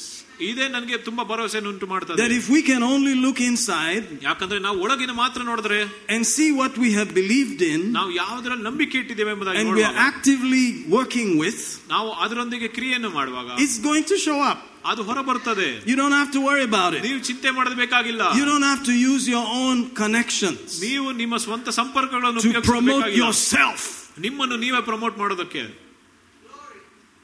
ಇದೇ 0.48 0.66
ನನಗೆ 0.74 0.96
ತುಂಬಾ 1.06 1.22
ಭರವಸೆ 1.30 1.58
ಉಂಟು 1.70 1.86
that 1.86 1.92
ಮಾಡ್ತದೆ 1.92 2.26
if 2.38 2.46
we 2.54 2.60
can 2.68 2.82
only 2.92 3.14
look 3.24 3.38
inside 3.48 4.04
ಯಾಕಂದ್ರೆ 4.28 4.58
ನಾವು 4.66 4.76
ಒಳಗಿನ 4.84 5.12
ಮಾತ್ರ 5.22 5.40
ನೋಡಿದ್ರೆ 5.50 5.78
and 6.14 6.22
see 6.34 6.48
what 6.60 6.74
we 6.84 6.90
have 6.98 7.10
believed 7.20 7.60
in 7.72 7.80
ನಾವು 7.98 8.10
ಯಾವುದ್ರಲ್ಲಿ 8.22 8.64
ನಂಬಿಕೆ 8.68 8.96
ಇಟ್ಟಿದ್ದೇವೆ 9.02 9.32
ಎಂಬುದಾಗಿ 9.34 9.58
and 9.62 9.68
we 9.78 9.84
are 9.88 9.92
ನೋಡುವಾಗ, 9.92 10.06
actively 10.10 10.66
working 10.98 11.30
with, 11.44 11.60
ನಾವು 11.94 12.10
ಅದರೊಂದಿಗೆ 12.24 12.68
ಕ್ರಿಯೆಯನ್ನು 12.78 13.10
ಮಾಡುವಾಗ 13.18 13.58
it's 13.66 13.78
going 13.88 14.06
to 14.12 14.18
show 14.26 14.38
up. 14.50 14.60
ಅದು 14.92 15.02
ಹೊರ 15.08 15.20
ಬರ್ತದೆ 15.30 15.68
You 15.90 15.96
don't 16.00 16.16
have 16.20 16.30
to 16.36 16.42
worry 16.48 16.64
about 16.70 16.92
it. 16.98 17.02
ನೀವು 17.08 17.20
ಚಿಂತೆ 17.30 17.50
ಮಾಡೋದು 17.58 17.78
ಬೇಕಾಗಿಲ್ಲ 17.84 18.22
You 18.40 18.46
don't 18.52 18.66
have 18.72 18.82
to 18.90 18.96
use 19.10 19.26
your 19.34 19.46
own 19.62 19.78
connections 20.02 20.80
ನೀವು 20.88 21.06
ನಿಮ್ಮ 21.22 21.36
ಸ್ವಂತ 21.46 21.68
ಸಂಪರ್ಕಗಳನ್ನು 21.82 22.42
to 22.46 22.52
promote 22.72 23.04
ಉಪಯೋಗಿಸಬೇಕಾಗಿಲ್ಲ. 23.04 23.20
yourself. 23.22 23.82
ನಿಮ್ಮನ್ನು 24.26 24.58
ನೀವೇ 24.64 24.82
ಪ್ರಮೋಟ್ 24.90 25.18
ಮಾಡೋದಕ್ಕೆ 25.24 25.64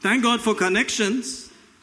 Thank 0.01 0.21
God 0.29 0.39
for 0.41 0.53
connections. 0.65 1.25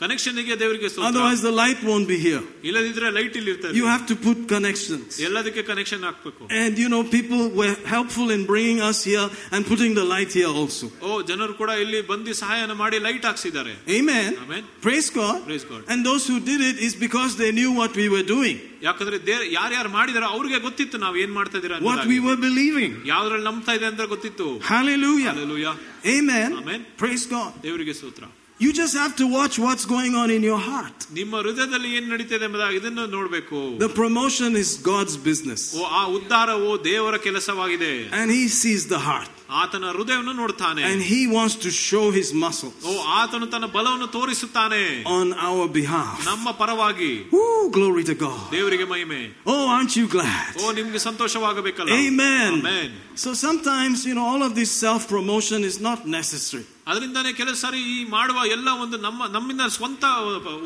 connection 0.03 0.39
ಗೆ 0.47 0.55
ದೇವರಿಗೆ 0.61 0.89
ಸ್ತೋತ್ರ. 0.93 1.09
Otherwise, 1.09 1.41
the 1.49 1.53
light 1.59 1.81
won't 1.89 2.07
be 2.13 2.17
here. 2.25 2.41
ಇಲ್ಲದಿದ್ರೆ 2.69 3.09
ಲೈಟ್ 3.17 3.35
ಇಲ್ಲಿ 3.41 3.51
ಇರ್ತದೆ 3.53 3.75
You 3.81 3.87
have 3.93 4.05
to 4.11 4.17
put 4.25 4.39
connections. 4.53 5.11
ಎಲ್ಲದಕ್ಕೆ 5.27 5.63
connection 5.69 6.03
ಹಾಕ್ಬೇಕು 6.09 6.43
And 6.63 6.73
you 6.83 6.89
know, 6.95 7.03
people 7.15 7.43
were 7.61 7.75
helpful 7.93 8.29
in 8.37 8.43
bringing 8.51 8.81
us 8.89 8.99
here 9.11 9.27
and 9.55 9.61
putting 9.73 9.93
the 10.01 10.07
light 10.15 10.33
here 10.39 10.51
also. 10.63 10.89
ಓ 11.07 11.21
ಜನರು 11.31 11.55
ಕೂಡ 11.61 11.71
ಇಲ್ಲಿ 11.85 12.01
ಬಂದು 12.11 12.35
ಸಹಾಯನ 12.43 12.77
ಮಾಡಿ 12.83 12.99
light 13.07 13.25
ಹಾಕ್ಸಿದ್ದಾರೆ 13.31 13.75
Amen. 13.99 14.29
Amen. 14.47 14.65
Praise 14.89 15.11
God. 15.21 15.39
Praise 15.51 15.67
God. 15.73 15.83
And 15.93 16.01
those 16.11 16.27
who 16.33 16.39
did 16.51 16.63
it 16.71 16.79
is 16.89 16.95
because 17.07 17.33
they 17.43 17.53
knew 17.61 17.71
what 17.81 17.95
we 18.03 18.09
were 18.17 18.27
doing, 18.37 18.57
ಯಾಕಂದ್ರೆ 18.89 19.19
they 19.31 19.37
ಯಾರ್ಯಾರು 19.59 19.91
ಮಾಡಿದಾರೋ 19.99 20.29
ಅವ್ರಿಗೆ 20.37 20.59
ಗೊತ್ತಿತ್ತು 20.69 20.99
ನಾವು 21.07 21.17
ಏನ್ 21.25 21.35
ಮಾಡ್ತಾ 21.41 21.59
ಇದೀರ 21.63 21.77
what 21.91 22.05
we 22.15 22.21
were 22.29 22.39
believing. 22.49 22.95
ಯಾವ್ದ್ರಲ್ಲಿ 23.15 23.47
ನಂಬ್ತಾ 23.51 23.75
ಇದೆ 23.81 23.89
ಅಂತ 23.95 24.03
ಗೊತ್ತಿತ್ತು 24.15 24.49
Hallelujah. 24.75 25.35
Hallelujah. 25.35 25.77
Amen. 26.17 26.51
Amen. 26.63 26.81
Praise 27.05 27.27
God. 27.37 27.53
ದೇವರಿಗೆ 27.69 27.95
ಸೂತ್ರ 28.05 28.25
You 28.65 28.73
just 28.73 28.95
have 28.95 29.15
to 29.21 29.27
watch 29.29 29.55
what's 29.59 29.85
going 29.85 30.15
on 30.15 30.29
in 30.31 30.43
your 30.49 30.61
heart. 30.67 30.99
ನಿಮ್ಮ 31.19 31.35
ಹೃದಯದಲ್ಲಿ 31.45 31.89
ಏನ್ 31.99 32.07
ನಡೀತಿದೆ 32.13 32.45
ಎಂಬುದಾಗಿ 32.49 32.77
ಇದನ್ನು 32.81 33.05
ನೋಡ್ಬೇಕು 33.15 33.59
The 33.85 33.89
promotion 34.03 34.51
is 34.63 34.69
God's 34.93 35.17
business. 35.29 35.63
ಓ 35.79 35.85
ಆ 36.01 36.03
ಉದ್ಧಾರವು 36.19 36.71
ದೇವರ 36.91 37.17
ಕೆಲಸವಾಗಿದೆ 37.27 37.91
And 38.21 38.29
He 38.39 38.45
sees 38.61 38.83
the 38.95 39.01
heart. 39.09 39.31
ಆತನ 39.63 39.89
ಹೃದಯವನ್ನು 39.97 40.35
ನೋಡ್ತಾನೆ 40.43 40.83
And 40.91 41.01
He 41.13 41.21
wants 41.37 41.57
to 41.65 41.71
show 41.89 42.05
His 42.19 42.29
muscles 42.45 42.85
ಓ 42.91 42.95
ಆತನು 43.21 43.47
ತನ್ನ 43.55 43.69
ಬಲವನ್ನು 43.77 44.09
ತೋರಿಸುತ್ತಾನೆ 44.17 44.83
on 45.19 45.27
our 45.49 45.67
behalf. 45.79 46.15
ನಮ್ಮ 46.31 46.47
ಪರವಾಗಿ 46.61 47.11
Woo, 47.35 47.49
glory 47.79 48.05
to 48.11 48.17
God. 48.27 48.41
ದೇವರಿಗೆ 48.57 48.87
ಮಹಿಮೆ 48.95 49.21
Oh, 49.55 49.63
aren't 49.77 49.97
you 50.01 50.07
glad? 50.17 50.49
ಓ 50.63 50.73
ನಿಮ್ಗೆ 50.81 51.03
ಸಂತೋಷವಾಗಬೇಕಲ್ಲ 51.09 51.99
Amen. 52.05 52.53
Amen. 52.61 52.89
So 53.25 53.33
sometimes, 53.47 53.99
you 54.09 54.15
know, 54.19 54.29
all 54.33 54.45
of 54.49 54.55
this 54.61 54.71
self 54.85 55.03
promotion 55.17 55.61
is 55.73 55.77
not 55.89 56.01
necessary. 56.19 56.65
ಅದರಿಂದಾನೇ 56.91 57.31
ಕೆಲವು 57.39 57.57
ಸಾರಿ 57.63 57.79
ಈ 57.93 57.99
ಮಾಡುವ 58.15 58.39
ಎಲ್ಲ 58.55 58.69
ಒಂದು 58.85 58.97
ನಮ್ಮ 59.05 59.27
ನಮ್ಮಿಂದ 59.37 59.67
ಸ್ವಂತ 59.77 60.05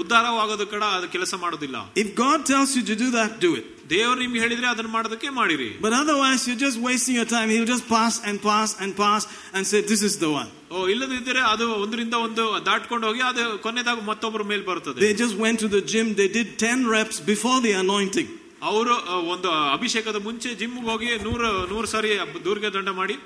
ಉದ್ಧಾರವಾಗೋದು 0.02 0.64
ಕಡ 0.72 0.84
ಅದು 0.98 1.08
ಕೆಲಸ 1.16 1.34
ಮಾಡೋದಿಲ್ಲ 1.42 1.76
If 2.02 2.08
God 2.24 2.38
tells 2.52 2.70
you 2.76 2.82
to 2.90 2.96
do 3.04 3.08
that, 3.16 3.30
do 3.46 3.50
it. 3.60 3.66
ದೇವರು 3.92 4.18
ನಿಮ್ಗೆ 4.24 4.40
ಹೇಳಿದ್ರೆ 4.44 4.66
ಅದನ್ನ 4.72 4.90
ಮಾಡೋದಕ್ಕೆ 4.96 5.28
ಮಾಡಿರಿ 5.40 5.68
But 5.86 5.94
otherwise, 6.00 6.40
you're 6.48 6.62
just 6.66 6.78
wasting 6.88 7.16
your 7.20 7.28
time. 7.36 7.48
He'll 7.54 7.70
just 7.74 7.86
pass 7.94 8.14
and 8.28 8.36
pass 8.48 8.70
and 8.82 8.90
pass 9.04 9.22
and 9.54 9.62
say, 9.70 9.80
This 9.92 10.02
is 10.08 10.16
the 10.24 10.30
one. 10.40 10.50
ಓ 10.72 10.88
ಇಲ್ಲದಿದ್ದರೆ 10.94 11.42
ಅದು 11.52 11.66
ಒಂದರಿಂದ 11.84 12.16
ಒಂದು 12.26 12.44
ದಾಟ್ಕೊಂಡು 12.68 13.06
ಹೋಗಿ 13.08 13.22
ಅದು 13.30 13.44
ಕೊನೆದಾಗ 13.66 14.00
ಮತ್ತೊಬ್ಬರ 14.10 14.42
ಮೇಲೆ 14.52 14.64
ಬರ್ತದೆ 14.70 15.00
They 15.06 15.14
just 15.24 15.36
went 15.44 15.58
to 15.64 15.70
the 15.76 15.82
gym, 15.92 16.08
they 16.20 16.28
did 16.38 16.48
10 16.66 16.94
reps 16.96 17.18
before 17.32 17.58
the 17.66 17.74
anointing. 17.84 18.28
ಅವರು 18.70 18.94
ಒಂದು 19.34 19.48
ಅಭಿಷೇಕದ 19.76 20.18
ಮುಂಚೆ 20.28 20.48
ಜಿಮ್ಗೆ 20.60 20.86
ಹೋಗಿ 20.92 21.10
ನೂರು 21.26 21.50
ನೂರು 21.72 21.88
ಸಾರಿ 21.94 22.10
ದೂರ್ಗೆ 22.48 22.70
ದಂಡ 22.78 22.92
ಮಾಡಿ 23.02 23.16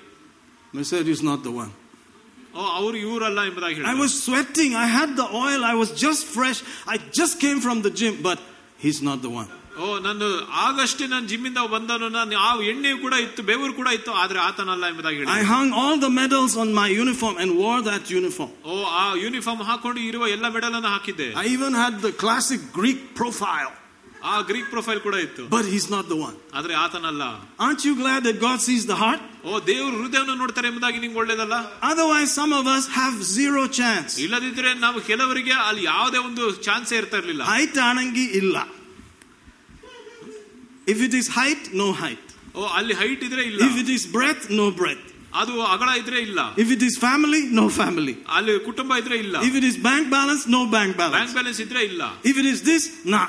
They 0.76 0.84
said, 0.90 1.06
He's 1.10 1.24
not 1.30 1.40
the 1.48 1.54
one. 1.62 1.72
ಓ 1.72 1.85
ಅವ್ರು 2.78 2.96
ಇವರಲ್ಲ 3.06 3.40
ಎಂಬುದಾಗಿ 3.48 3.74
I 3.74 3.78
ಹೇಳಿದ್ರು. 3.78 4.02
was 4.04 4.14
sweating. 4.26 4.70
I 4.84 4.88
had 4.98 5.10
the 5.22 5.28
oil. 5.44 5.60
I 5.72 5.74
was 5.82 5.90
just 6.04 6.22
fresh. 6.36 6.58
I 6.94 6.98
just 7.20 7.34
came 7.44 7.60
from 7.66 7.78
the 7.88 7.92
gym, 8.00 8.16
but 8.28 8.38
He's 8.84 9.00
not 9.08 9.18
the 9.26 9.32
one. 9.40 9.50
ಓ 9.82 9.84
ನಾನು 10.06 10.26
ಆಗಷ್ಟೇ 10.64 11.04
ನಾನು 11.12 11.26
ಜಿಮ್ಮಿಂದ 11.30 11.60
ಬಂದನು 11.74 12.08
ನಾನು 12.16 12.34
ಆ 12.46 12.50
ಎಣ್ಣೆ 12.72 12.90
ಕೂಡ 13.04 13.14
ಇತ್ತು 13.26 13.42
ಬೆವರು 13.50 13.72
ಕೂಡ 13.78 13.88
ಇತ್ತು 13.98 14.10
ಆದ್ರೆ 14.22 14.38
ಆತನಲ್ಲ 14.48 14.84
ಎಂಬುದಾಗಿ 14.92 15.16
I 15.16 15.20
ಹೇಳಿದ್ರು. 15.20 15.46
hung 15.52 15.68
all 15.82 15.96
the 16.06 16.10
medals 16.20 16.54
on 16.62 16.68
my 16.80 16.88
uniform 17.04 17.36
and 17.42 17.50
wore 17.60 17.78
that 17.90 18.04
uniform. 18.20 18.50
ಓ 18.72 18.74
ಆ 19.02 19.04
ಯೂನಿಫಾರ್ಮ್ 19.24 19.62
ಹಾಕೊಂಡು 19.70 20.00
ಇರುವ 20.10 20.26
ಎಲ್ಲ 20.36 20.46
ಮೆಡಲ್ 20.56 20.74
ಅನ್ನು 20.80 20.90
ಹಾಕಿದ್ದೆ 20.96 21.28
I 21.44 21.48
even 21.56 21.74
had 21.84 21.94
the 22.06 22.12
classic 22.24 22.60
Greek 22.80 23.00
profile, 23.20 23.72
ಆ 24.32 24.34
ಗ್ರೀಕ್ 24.48 24.68
ಪ್ರೊಫೈಲ್ 24.74 25.00
ಕೂಡ 25.06 25.16
ಇತ್ತು 25.26 25.44
but 25.54 25.64
He's 25.72 25.86
not 25.94 26.04
the 26.12 26.18
one. 26.26 26.36
ಆದ್ರೆ 26.58 26.74
ಆತನಲ್ಲ 26.82 27.22
Aren't 27.64 27.84
you 27.88 27.94
glad 28.02 28.20
that 28.28 28.36
God 28.46 28.58
sees 28.66 28.84
the 28.92 28.98
heart? 29.04 29.22
ಓ 29.50 29.60
ದೇವರು 29.70 29.96
ಹೃದಯವನ್ನು 30.02 30.36
ನೋಡ್ತಾರೆ 30.42 30.68
ಎಂಬುದಾಗಿ 30.70 30.98
ನಿಂಗೆ 31.04 31.18
ಒಳ್ಳೇದಲ್ಲ 31.22 31.56
Otherwise, 31.90 32.30
some 32.40 32.52
of 32.60 32.66
us 32.76 32.84
have 32.98 33.16
zero 33.38 33.62
chance. 33.80 34.12
ಇಲ್ಲದಿದ್ರೆ 34.26 34.72
ನಾವು 34.84 35.00
ಕೆಲವರಿಗೆ 35.10 35.54
ಅಲ್ಲಿ 35.68 35.84
ಯಾವುದೇ 35.92 36.20
ಒಂದು 36.28 36.44
ಚಾನ್ಸೇ 36.68 36.96
ಇರ್ತಾ 37.02 37.18
ಇರ್ಲಿಲ್ಲ 37.22 37.46
Height 37.54 37.78
anangi 37.88 38.26
illa. 38.42 38.64
If 40.86 41.00
it 41.00 41.14
is 41.14 41.28
height, 41.38 41.64
no 41.82 41.88
height. 42.04 42.26
ಓ 42.54 42.62
ಅಲ್ಲಿ 42.78 42.94
ಹೈಟ್ 43.02 43.22
ಇದ್ರೆ 43.28 43.42
ಇಲ್ಲ 43.50 43.60
If 43.68 43.76
it 43.82 43.90
is 43.96 44.04
breadth, 44.16 44.46
no 44.60 44.68
breadth. 44.80 45.06
ಅದು 45.40 45.52
ಅಗಲ 45.74 45.90
ಇದ್ರೆ 46.00 46.18
ಇಲ್ಲ 46.28 46.40
If 46.62 46.70
it 46.76 46.82
is 46.88 46.94
family, 47.08 47.42
no 47.60 47.66
family. 47.80 48.14
ಅಲ್ಲಿ 48.38 48.54
ಕುಟುಂಬ 48.70 48.96
ಇದ್ರೆ 49.02 49.18
ಇಲ್ಲ 49.26 49.36
If 49.50 49.54
it 49.60 49.64
is 49.70 49.76
bank 49.90 50.04
balance, 50.16 50.42
no 50.56 50.62
bank 50.64 50.72
bank 50.72 50.98
balance. 51.04 51.32
Balance 51.38 51.60
ಇದ್ರೆ 51.66 51.82
ಇಲ್ಲ 51.92 52.02
If 52.30 52.36
it 52.42 52.48
is 52.54 52.60
this, 52.70 52.84
nah. 53.14 53.28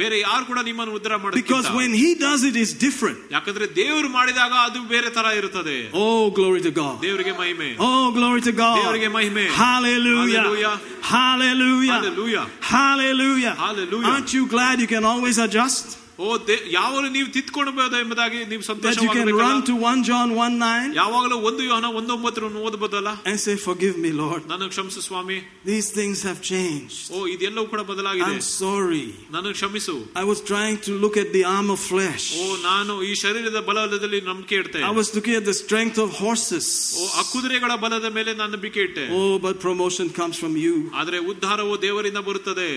ಬೇರೆ 0.00 0.16
ಯಾರು 0.18 0.44
ಕೂಡ 0.48 0.58
ನಿಮ್ಮನ್ನು 0.68 0.94
ಉದ್ಧಾರ 0.98 1.14
Because 1.34 1.66
ಮಾಡೋದು 1.66 1.78
when 1.80 1.92
He 2.00 2.08
does 2.24 2.40
it, 2.48 2.54
it's 2.62 2.74
different. 2.84 3.18
ಯಾಕಂದ್ರೆ 3.34 3.66
ದೇವರು 3.78 4.08
ಮಾಡಿದಾಗ 4.16 4.52
ಅದು 4.68 4.80
ಬೇರೆ 4.94 5.10
ತರ 5.18 5.26
ಇರುತ್ತದೆ 5.38 5.76
Oh, 6.02 6.24
glory 6.38 6.60
to 6.68 6.72
God. 6.80 6.96
ದೇವರಿಗೆ 7.06 7.34
ಮಹಿಮೆ 7.42 7.68
Oh, 7.88 8.06
glory 8.18 8.42
to 8.48 8.54
God. 8.62 8.76
ದೇವರಿಗೆ 8.80 9.10
ಮಹಿಮೆ 9.18 9.44
Hallelujah. 9.62 10.42
Hallelujah. 10.42 10.74
Hallelujah. 11.14 11.94
Hallelujah. 11.94 12.44
Hallelujah. 12.74 13.54
Hallelujah. 13.64 14.10
Aren't 14.10 14.32
you 14.38 14.44
glad 14.56 14.74
you 14.84 14.90
can 14.94 15.06
always 15.12 15.38
adjust? 15.46 15.86
O 16.20 16.26
they- 16.48 16.62
ಯಾವಾಗಲೂ 16.74 17.08
ನೀವು 17.14 17.26
ತಿತ್ಕೊಳ್ಬಹುದು 17.32 17.96
ಎಂಬುದಾಗಿ 18.02 18.38
ನೀವು 18.50 18.62
That 18.84 19.00
you 19.02 19.08
can 19.16 19.26
run 19.32 19.56
Santhosh 19.56 19.66
to 19.66 19.74
1 19.82 19.98
John 20.08 20.28
1 20.36 20.54
9 20.60 20.94
ಯಾವಾಗಲೂ 20.98 21.36
ಒಂದು 21.48 21.62
ಯೋಹನ 21.66 21.88
ಒಂದೊಂಬತ್ತರನ್ನು 21.98 22.60
ಓದಬಹುದಲ್ಲ 22.68 23.10
and 23.30 23.38
say, 23.38 23.54
Forgive 23.66 23.96
me, 24.04 24.10
Lord. 24.20 24.40
ನನಗೆ 24.52 24.70
ಕ್ಷಮಿಸು 24.74 25.00
ಸ್ವಾಮಿ 25.08 25.36
These 25.70 25.88
things 25.98 26.18
have 26.28 26.40
changed. 26.50 26.96
ಓ 27.12 27.26
ಇದೆಲ್ಲವೂ 27.34 27.66
ಕೂಡ 27.72 27.82
ಬದಲಾಗಿದೆ 27.90 28.30
I'm 28.30 28.44
sorry. 28.60 29.04
ನನಗೆ 29.34 29.54
ಕ್ಷಮಿಸು 29.58 29.96
I 30.22 30.26
was 30.30 30.40
trying 30.52 30.78
to 30.86 30.94
look 31.02 31.18
at 31.24 31.30
the 31.36 31.44
arm 31.56 31.68
of 31.76 31.80
flesh. 31.92 32.24
ಓ 32.38 32.46
ನಾನು 32.70 32.94
ಈ 33.08 33.12
ಶರೀರದ 33.24 33.60
ಬಲದಲ್ಲಿ 33.68 34.20
ನಂಬಿಕೆ 34.30 34.56
ಇಡ್ತೆ 34.62 34.80
I 34.90 34.94
was 35.00 35.10
looking 35.16 35.36
at 35.40 35.46
the 35.50 35.56
strength 35.62 35.98
of 36.04 36.10
horses. 36.24 36.68
ಓ 37.00 37.04
ಆ 37.20 37.24
ಕುದುರೆಗಳ 37.32 37.74
ಬಲದ 37.84 38.10
ಮೇಲೆ 38.18 38.32
ನಾನು 38.40 38.52
ನಂಬಿಕೆ 38.56 38.80
ಇಟ್ಟೆ 38.88 39.04
Oh, 39.18 39.34
but 39.46 39.54
promotion 39.66 40.08
comes 40.20 40.38
from 40.44 40.56
you. 40.64 40.74
ಆದ್ರೆ 41.02 41.20
ಉದ್ಧಾರವು 41.32 41.76
ದೇವರಿಂದ 41.86 42.22
ಬರುತ್ತದೆ 42.30 42.70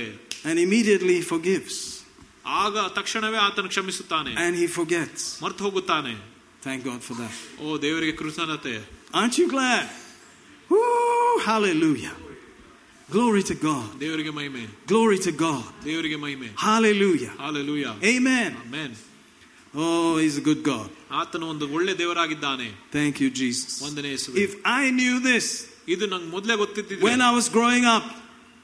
And 0.50 0.58
immediately 0.68 1.16
he 1.22 1.26
forgives. 1.34 1.78
ಆಗ 2.60 2.76
ತಕ್ಷಣವೇ 2.98 3.40
ಆತನು 3.48 3.70
ಕ್ಷಮಿಸುತ್ತಾನೆ 3.74 4.32
And 4.46 4.54
he 4.62 4.68
forgets. 4.80 5.24
ಮರ್ತು 5.44 5.64
ಹೋಗುತ್ತಾನೆ 5.68 6.14
Thank 6.64 6.82
God 6.84 7.02
for 7.08 7.16
that. 7.22 7.36
ಓ 7.64 7.78
ದೇವರಿಗೆ 7.86 8.16
ಕೃತಜ್ಞತೆ 8.22 8.76
Aren't 9.14 9.38
you 9.42 9.48
glad? 9.50 9.86
Woo, 10.70 10.80
hallelujah. 11.42 12.16
Glory 13.10 13.44
to 13.44 13.56
God. 13.68 13.88
ದೇವರಿಗೆ 14.00 14.32
ಮಹಿಮೆ 14.32 14.64
Glory 14.88 15.20
to 15.28 15.32
God. 15.46 15.64
ದೇವರಿಗೆ 15.86 16.18
ಮಹಿಮೆ 16.26 16.50
Hallelujah. 16.68 17.32
Hallelujah 17.38 17.86
Amen. 18.14 18.52
Amen 18.66 18.96
Oh, 19.74 20.18
he's 20.18 20.38
a 20.38 20.46
good 20.50 20.62
God. 20.64 20.90
ಆತನು 21.22 21.46
ಒಂದು 21.54 21.66
ಒಳ್ಳೆ 21.78 21.94
ದೇವರಾಗಿದ್ದಾನೆ 21.98 22.68
Thank 22.92 23.16
you, 23.24 23.30
Jesus. 23.42 23.74
ಒಂದನೇ 23.88 24.10
ಯೇಸುವೆ. 24.14 24.36
If 24.46 24.52
I 24.80 24.84
knew 25.00 25.16
this 25.32 25.48
ಇದು 25.94 26.06
ನಂಗೆ 26.14 26.30
ಮೊದಲೇ 26.36 26.56
ಗೊತ್ತಿದ್ದಿದ್ರೆ 26.64 27.06
when 27.10 27.22
I 27.30 27.32
was 27.40 27.48
growing 27.58 27.86
up, 27.96 28.06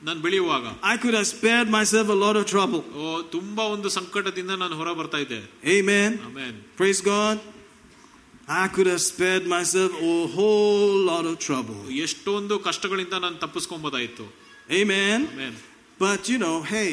ನಾನು 0.07 0.19
ಬೆಳೆಯುವಾಗ 0.25 0.65
I 0.93 0.97
could 1.03 1.15
have 1.19 1.27
spared 1.35 1.67
myself 1.77 2.07
a 2.09 2.19
lot 2.25 2.35
of 2.39 2.45
trouble. 2.53 2.81
ಓ 3.01 3.05
ತುಂಬಾ 3.35 3.63
ಒಂದು 3.75 3.89
ಸಂಕಟದಿಂದ 3.97 4.51
ನಾನು 4.63 4.75
ಹೊರ 4.81 4.89
ಬರ್ತಾ 4.99 5.19
ಇದ್ದೆ 5.25 5.39
Amen. 5.77 6.11
Amen 6.29 6.57
Praise 6.81 7.01
God. 7.13 7.37
I 8.63 8.65
could 8.73 8.87
have 8.93 9.01
spared 9.11 9.45
myself 9.53 9.91
a 10.09 10.15
whole 10.35 10.95
lot 11.11 11.25
of 11.31 11.35
trouble. 11.47 11.79
ಎಷ್ಟೊಂದು 12.05 12.55
ಕಷ್ಟಗಳಿಂದ 12.67 13.15
ನಾನು 13.25 13.37
ತಪ್ಪಿಸ್ಕೊಂಬೋದಾಯ್ತು 13.45 14.25
Amen. 14.81 15.19
Amen 15.33 15.57
But 15.99 16.21
you 16.31 16.37
know, 16.43 16.55
hey, 16.73 16.89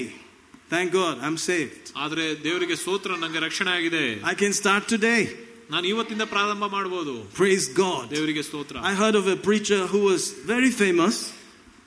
thank 0.73 0.89
God 1.01 1.15
I'm 1.27 1.39
saved. 1.49 1.85
ಆದ್ರೆ 2.05 2.25
ದೇವರಿಗೆ 2.47 2.77
ಸ್ತೋತ್ರ 2.83 3.17
ನಂಗೆ 3.23 3.41
ರಕ್ಷಣೆ 3.47 3.71
ಆಗಿದೆ 3.79 4.05
I 4.33 4.37
can 4.43 4.53
start 4.63 4.85
today. 4.95 5.23
ನಾನು 5.75 5.87
ಇವತ್ತಿಂದ 5.93 6.25
ಪ್ರಾರಂಭ 6.35 6.65
ಮಾಡಬಹುದು 6.77 7.15
Praise 7.41 7.67
God. 7.83 8.03
ದೇವರಿಗೆ 8.17 8.43
ಸ್ತೋತ್ರ 8.49 8.77
I 8.91 8.95
heard 9.03 9.19
of 9.23 9.27
a 9.27 9.39
preacher 9.49 9.83
who 9.93 10.01
was 10.11 10.23
very 10.53 10.73
famous, 10.83 11.17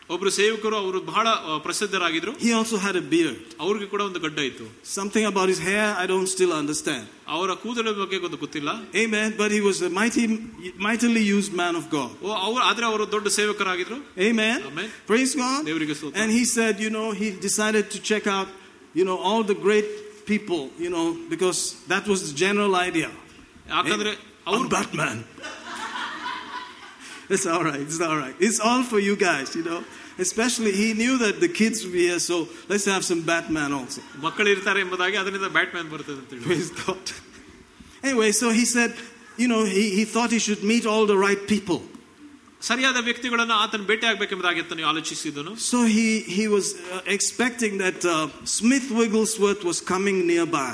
ಒಬ್ರು 0.10 0.32
ಸೇವಕರು 0.38 0.76
ಅವರು 0.82 1.00
ಬಹಳ 1.12 1.28
ಆ, 1.50 1.54
ಪ್ರಸಿದ್ಧರಾಗಿದ್ರು 1.68 2.32
He 2.44 2.52
also 2.58 2.78
had 2.84 2.96
a 2.96 3.06
beard. 3.14 3.38
ಅವ್ರಿಗೆ 3.66 3.88
ಕೂಡ 3.94 4.02
ಒಂದು 4.10 4.20
ಗಡ್ಡ 4.26 4.40
ಇತ್ತು 4.50 4.66
Something 4.98 5.26
about 5.32 5.48
his 5.54 5.62
hair 5.70 5.88
I 6.02 6.06
don't 6.12 6.30
still 6.34 6.54
understand. 6.60 7.06
ಅವರ 7.36 7.50
ಕೂದಲ 7.64 7.94
ಬಗ್ಗೆ 8.02 8.18
ಒಂದು 8.28 8.40
ಗೊತ್ತಿಲ್ಲ 8.44 8.70
Amen. 9.04 9.30
But 9.42 9.50
he 9.58 9.62
was 9.70 9.78
a 9.88 9.92
mighty, 10.00 10.26
mightily 10.88 11.24
used 11.38 11.54
man 11.64 11.76
of 11.82 11.86
God. 11.98 12.12
ಓ 12.26 12.30
ಅವ್ರು 12.48 12.62
ಆದ್ರೆ 12.70 12.86
ಅವರು 12.92 13.06
ದೊಡ್ಡ 13.16 13.28
ಸೇವಕರಾಗಿದ್ರು 13.40 13.98
Amen. 14.30 14.60
Amen. 14.72 14.90
Praise 15.12 15.34
God. 15.44 15.60
ದೇವರಿಗೆ 15.72 15.96
ಸ್ತೋತ್ರ. 16.00 16.20
And 16.24 16.32
he 16.40 16.44
said, 16.56 16.76
you 16.86 16.92
know, 16.98 17.08
he 17.22 17.30
decided 17.50 17.86
to 17.96 18.00
check 18.12 18.28
out, 18.38 18.50
you 19.00 19.08
know, 19.10 19.18
all 19.30 19.44
the 19.54 19.60
great 19.68 19.90
people, 20.32 20.64
you 20.86 20.92
know, 20.96 21.08
because 21.34 21.60
that 21.94 22.06
was 22.14 22.20
the 22.30 22.36
general 22.46 22.76
idea. 22.90 23.12
ಯಾಕಂದ್ರೆ 23.76 24.14
ಅವ್ರು 24.52 24.64
I'm 24.66 24.72
Batman. 24.78 25.18
it's 27.36 27.46
all 27.48 27.64
right. 27.64 27.82
It's 27.82 28.00
all 28.02 28.18
right. 28.18 28.36
It's 28.40 28.60
all 28.60 28.84
for 28.84 29.00
you 29.00 29.16
guys, 29.16 29.56
you 29.56 29.64
know. 29.64 29.80
Especially, 30.26 30.72
he 30.82 30.94
knew 30.94 31.14
that 31.24 31.36
the 31.46 31.50
kids 31.60 31.78
would 31.84 31.94
be 31.94 32.04
here, 32.10 32.20
so 32.20 32.36
let's 32.72 32.86
have 32.94 33.04
some 33.12 33.22
Batman 33.32 33.72
also. 33.80 34.02
ಮಕ್ಕಳು 34.26 34.50
ಇರ್ತಾರೆ 34.56 34.80
ಎಂಬುದಾಗಿ 34.86 35.18
ಅದರಿಂದ 35.22 35.50
Batman 35.58 35.90
ಬರ್ತದೆ 35.96 36.20
ಅಂತ 36.22 36.32
ಹೇಳಿ 36.36 36.46
Praise 36.52 36.72
God. 36.86 37.06
Anyway, 38.08 38.32
so 38.42 38.48
he 38.60 38.66
said, 38.76 38.92
you 39.44 39.48
know, 39.52 39.62
he, 39.78 39.84
he 39.98 40.04
thought 40.14 40.32
he 40.38 40.42
should 40.48 40.64
meet 40.74 40.86
all 40.94 41.06
the 41.14 41.20
right 41.28 41.44
people. 41.56 41.82
ಸರಿಯಾದ 42.70 43.00
ವ್ಯಕ್ತಿಗಳನ್ನ 43.08 43.54
ಆತನ 43.64 43.84
ಭೇಟಿ 43.92 44.06
ಆಗ್ಬೇಕೆಂಬುದಾಗಿ 44.12 44.62
ಆತನು 44.66 44.86
ಆಲೋಚಿಸಿದನು 44.92 45.52
So 45.72 45.80
he, 45.96 46.08
he 46.38 46.46
was 46.56 46.68
uh, 46.76 47.16
expecting 47.16 47.74
that 47.86 48.00
uh, 48.06 48.16
Smith 48.60 48.88
Wigglesworth 49.00 49.64
was 49.70 49.80
coming 49.94 50.18
nearby. 50.34 50.74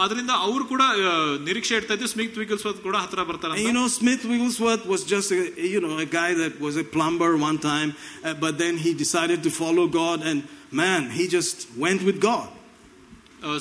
ಅದರಿಂದ 0.00 0.32
ಅವ್ರು 0.44 0.64
ಕೂಡ 0.64 0.82
ಆ, 1.02 1.12
ನಿರೀಕ್ಷೆ 1.46 1.74
ಇಡ್ತಾ 1.78 1.94
ಇದ್ರು 1.94 2.08
ಸ್ಮಿತ್ 2.10 2.36
ವಿಕಲ್ಸ್ವತ್ 2.38 2.80
ಕೂಡ 2.84 2.96
ಹತ್ರ 3.04 3.20
ಬರ್ತಾರೆ 3.28 3.54
And 3.54 3.66
you 3.66 3.74
know, 3.74 3.88
Smith 3.92 4.24
Wigglesworth 4.24 4.84
was 4.86 5.02
just 5.06 5.30
a, 5.32 5.40
you 5.66 5.80
know, 5.80 5.94
a 5.98 6.08
guy 6.12 6.30
that 6.36 6.54
was 6.60 6.76
a 6.76 6.86
plumber 6.86 7.30
one 7.40 7.58
time, 7.64 7.90
uh, 7.90 8.34
but 8.36 8.54
then 8.58 8.76
he 8.78 8.90
decided 8.96 9.40
to 9.42 9.52
follow 9.52 9.86
God, 9.96 10.18
and 10.22 10.38
man, 10.74 11.02
he 11.12 11.26
just 11.30 11.56
went 11.78 12.02
with 12.02 12.20
God. 12.22 12.48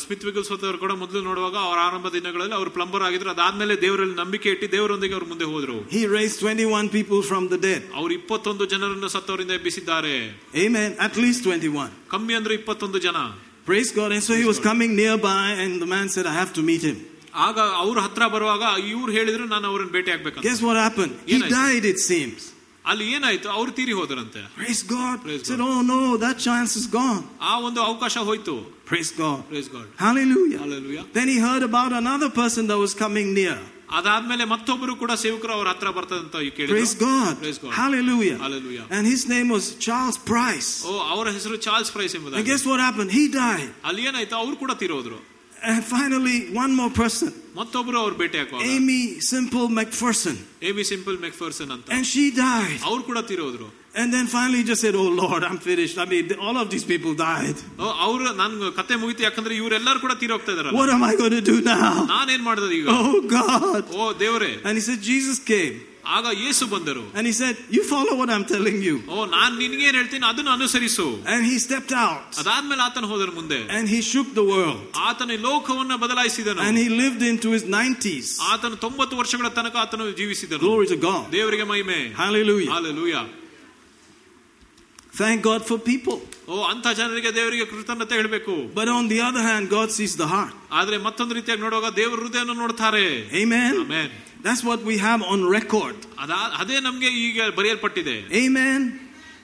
Smith 0.01 0.23
ವಿಕಲ್ಸ್ವತ್ 0.27 0.63
ಅವರು 0.63 0.79
ಕೂಡ 0.81 0.93
ಮೊದಲು 0.99 1.21
ನೋಡುವಾಗ 1.27 1.55
ಅವರ 1.67 1.77
ಆರಂಭ 1.85 2.07
ದಿನಗಳಲ್ಲಿ 2.15 2.55
ಅವರು 2.57 2.71
plumber 2.75 3.03
ಆಗಿದ್ರು 3.07 3.29
ಅದಾದ್ಮೇಲೆ 3.33 3.75
ದೇವರಲ್ಲಿ 3.81 4.15
ನಂಬಿಕೆ 4.19 4.49
ಇಟ್ಟು 4.53 4.67
ದೇವರೊಂದಿಗೆ 4.75 5.15
ಅವರು 5.17 5.27
ಮುಂದೆ 5.31 5.45
ಹೋದ್ರು 5.51 5.77
He 5.93 6.03
raised 6.11 6.39
21 6.45 6.89
people 6.97 7.21
from 7.23 7.45
the 7.53 7.59
dead. 7.59 7.81
ಅವ್ರು 7.99 8.11
ಇಪ್ಪತ್ತೊಂದು 8.19 8.65
ಜನರನ್ನು 8.73 9.09
ಸತ್ತವರಿಂದ 9.15 9.53
ಎಬ್ಬಿಸಿದ್ದಾರೆ 9.59 10.13
Amen. 10.65 10.91
At 11.07 11.15
least 11.23 11.41
21. 11.49 11.87
ಕಮ್ಮಿ 12.13 12.35
ಅಂದ್ರೆ 12.39 12.55
ಇಪ್ಪತ್ತೊಂದು 12.59 12.99
ಜನ 13.07 13.17
Praise 13.65 13.91
God. 13.97 14.11
And 14.15 14.23
so 14.27 14.33
he 14.41 14.45
was 14.51 14.59
coming 14.69 14.91
nearby, 14.95 15.43
and 15.63 15.71
the 15.83 15.89
man 15.95 16.07
said, 16.09 16.25
I 16.25 16.35
have 16.41 16.53
to 16.59 16.63
meet 16.71 16.83
him. 16.89 16.97
ಆಗ 17.47 17.57
ಅವ್ರ 17.83 17.97
ಹತ್ರ 18.05 18.23
ಬರುವಾಗ 18.33 18.63
ಇವ್ರು 18.93 19.11
ಹೇಳಿದ್ರು 19.17 19.43
ನಾನು 19.51 19.65
ಅವ್ರನ್ನ 19.71 19.91
ಭೇಟಿ 19.97 20.11
ಆಗ್ಬೇಕಂತ 20.15 20.43
Guess 20.47 20.61
what 20.67 20.77
happened? 20.85 21.13
He 21.29 21.35
Yes, 21.35 21.43
I- 21.49 21.51
died, 21.59 21.85
it 21.93 21.99
seems. 22.11 22.41
ಅಲ್ಲಿ 22.91 23.05
ಏನಾಯ್ತು 23.15 23.47
ಅವ್ರು 23.57 23.71
ತೀರಿ 23.77 23.93
ಹೋದ್ರಂತೆ 23.99 24.41
Praise 24.59 24.81
God. 24.95 25.15
Praise 25.25 25.43
said, 25.49 25.59
God. 25.61 25.67
Oh 25.73 25.81
no, 25.93 25.99
that 26.25 26.37
chance 26.47 26.71
is 26.81 26.87
gone. 26.99 27.21
ಆ 27.49 27.53
ಒಂದು 27.67 27.79
ಅವಕಾಶ 27.89 28.15
ಹೋಯ್ತು 28.29 28.55
Praise 28.91 29.11
God. 29.21 29.39
Praise 29.51 29.69
god 29.75 29.89
Hallelujah. 30.05 30.59
Hallelujah. 30.65 31.05
Then 31.17 31.27
he 31.33 31.37
heard 31.47 31.63
about 31.71 31.93
another 32.01 32.29
person 32.41 32.65
that 32.71 32.79
was 32.85 32.93
coming 33.03 33.29
near. 33.41 33.57
ಅದಾದ್ಮೇಲೆ 33.98 34.44
ಮತ್ತೊಬ್ಬರು 34.44 34.96
ಕೂಡ 34.96 35.12
ಸೇವಕರು 35.12 35.52
ಅವ್ರ 35.52 35.68
ಹತ್ರ 35.68 35.88
Praise 36.68 36.94
God. 36.94 37.36
Hallelujah. 37.72 38.84
And 38.90 39.06
his 39.06 39.28
name 39.28 39.48
was 39.48 39.74
Charles 39.86 40.18
Price. 40.18 40.70
ಓ 40.84 40.92
ಅವರ 41.12 41.26
ಹೆಸರು 41.30 41.56
Charles 41.56 41.92
Price 41.96 42.14
And 42.16 42.44
guess 42.50 42.64
what 42.66 42.80
happened? 42.80 43.10
He 43.10 43.24
died. 43.28 43.70
ಅಲ್ಲಿ 43.84 44.04
ಏನಾಯ್ತು 44.10 44.36
ಅವರು 44.42 44.56
ಕೂಡ 44.56 44.72
ತೀರೋದ್ರು 44.82 45.18
And 45.62 45.82
finally, 45.84 46.38
one 46.54 46.72
more 46.80 46.90
person. 46.90 47.30
ಮತ್ತೊಬ್ರು 47.54 47.98
ಅವ್ರು 48.00 48.16
ಭೇಟಿ 48.16 48.38
Aimee 48.72 49.04
Semple 49.32 49.68
McPherson. 49.78 50.36
And 51.96 52.06
she 52.06 52.30
died. 52.30 52.80
ಅವ್ರು 52.82 53.02
ಕೂಡ 53.02 53.18
And 53.95 54.13
then 54.15 54.25
finally 54.27 54.59
he 54.59 54.63
just 54.63 54.81
said, 54.81 54.95
Oh 54.95 55.09
Lord, 55.21 55.41
I'm 55.43 55.57
finished. 55.59 55.97
I 55.97 56.05
mean, 56.05 56.27
all 56.39 56.57
of 56.57 56.67
these 56.73 56.85
people 56.91 57.13
died. 57.21 57.57
ಓ, 57.79 57.87
ಅವ್ರು 58.05 58.33
ನನ್ 58.41 58.53
ಕತೆ 58.79 58.95
ಮುಗಿತು 59.01 59.23
ಯಾಕಂದ್ರೆ 59.27 59.53
ಇವರೆಲ್ಲರೂ 59.61 59.99
ಕೂಡ 60.05 60.13
ತೀರೋಗ್ತಾ 60.21 60.51
ಇದಾರಲ್ಲ 60.55 60.77
What 60.79 60.91
am 60.95 61.03
I 61.09 61.15
going 61.21 61.35
to 61.39 61.45
do 61.49 61.57
now? 61.69 61.89
ನಾನೇನ್ 62.15 62.43
ಮಾಡಿದ್ರೆ 62.49 62.75
ಈಗ 62.79 62.87
Oh 62.99 63.15
God. 63.37 63.81
ಓ 63.97 64.11
ದೇವರೇ 64.23 64.51
And 64.67 64.73
he 64.79 64.83
said, 64.89 65.01
Jesus 65.13 65.39
came. 65.53 65.75
ಆಗ 66.15 66.27
ಯೇಸು 66.43 66.63
ಬಂದರು 66.73 67.03
And 67.17 67.25
he 67.29 67.33
said, 67.41 67.55
You 67.75 67.81
follow 67.91 68.13
what 68.21 68.29
I'm 68.35 68.45
telling 68.53 68.77
you. 68.87 68.95
ಓ 69.15 69.25
ನಾನ್ 69.35 69.53
ನಿನ್ಗೇನ್ 69.63 69.97
ಹೇಳ್ತೀನಿ 69.99 70.25
ಅದನ್ನು 70.31 70.51
ಅನುಸರಿಸು 70.57 71.07
And 71.33 71.41
he 71.49 71.57
stepped 71.65 71.93
out. 72.05 72.23
ಅದಾದ್ಮೇಲೆ 72.43 72.83
ಆತನ 72.87 73.09
ಹೋದ್ರ 73.11 73.29
ಮುಂದೆ 73.39 73.59
And 73.77 73.85
he 73.95 73.99
shook 74.11 74.31
the 74.39 74.47
world. 74.53 74.81
ಆತನ 75.09 75.29
ಈ 75.37 75.41
ಲೋಕವನ್ನ 75.49 75.97
ಬದಲಾಯಿಸಿದನು 76.05 76.63
And 76.69 76.77
he 76.83 76.87
lived 77.03 77.21
into 77.33 77.51
his 77.57 77.65
90s. 77.77 78.29
ಆತನು 78.53 78.79
ತೊಂಬತ್ತು 78.85 79.17
ವರ್ಷಗಳ 79.21 79.49
ತನಕ 79.59 79.77
ಆತನು 79.83 80.07
ಜೀವಿಸಿದನು 80.21 80.63
Glory 80.67 80.89
to 80.95 80.99
God. 81.07 81.23
ದೇವರಿಗೆ 81.37 81.67
ಮಹಿಮೆ 81.73 81.99
Hallelujah. 82.23 82.71
Hallelujah 82.73 83.15
Thank 85.15 85.37
God 85.43 85.61
for 85.69 85.77
people. 85.91 86.19
ಓ 86.47 86.55
ಅಂತ 86.71 86.87
ಜನರಿಗೆ 86.99 87.31
ದೇವರಿಗೆ 87.37 87.65
ಕೃತಜ್ಞತೆ 87.71 88.15
ಹೇಳಬೇಕು 88.19 88.53
But 88.79 88.89
on 88.97 89.05
the 89.13 89.19
other 89.27 89.43
hand, 89.49 89.63
God 89.77 89.89
sees 89.97 90.13
the 90.21 90.27
heart. 90.33 90.53
ಆದ್ರೆ 90.79 90.97
ಮತ್ತೊಂದು 91.07 91.33
ರೀತಿಯಾಗಿ 91.37 91.61
ನೋಡುವಾಗ 91.65 91.89
ದೇವರ 92.01 92.19
ಹೃದಯವನ್ನು 92.25 92.57
ನೋಡ್ತಾರೆ 92.63 93.05
Amen. 93.43 93.73
Amen. 93.85 94.09
That's 94.45 94.63
what 94.69 94.81
we 94.91 94.95
have 95.07 95.21
on 95.33 95.41
record. 95.57 95.97
ಅದಾ 96.23 96.39
ಅದೇ 96.61 96.79
ನಮ್ಗೆ 96.87 97.09
ಈಗ 97.27 97.49
ಬರೆಯಲ್ಪಟ್ಟಿದೆ 97.59 98.15
Amen. 98.43 98.81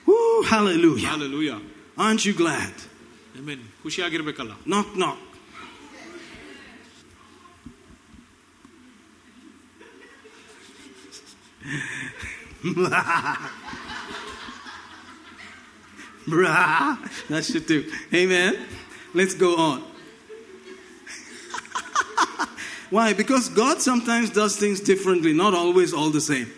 Woo, 0.08 0.18
hallelujah. 0.52 1.08
Hallelujah 1.12 1.52
Aren't 2.04 2.24
you 2.28 2.34
glad? 2.44 2.74
Amen 3.40 3.64
ಖುಷಿಯಾಗಿರ್ಬೇಕಲ್ಲ 3.84 4.52
Knock, 4.72 4.90
knock. 5.02 5.18
Brah. 16.27 16.97
That 17.27 17.45
should 17.45 17.65
do. 17.65 17.91
Amen. 18.13 18.57
Let's 19.13 19.35
go 19.35 19.55
on. 19.55 19.81
Why? 22.89 23.13
Because 23.13 23.49
God 23.49 23.81
sometimes 23.81 24.29
does 24.29 24.57
things 24.57 24.79
differently, 24.79 25.33
not 25.33 25.53
always 25.53 25.93
all 25.93 26.09
the 26.09 26.21
same. 26.21 26.51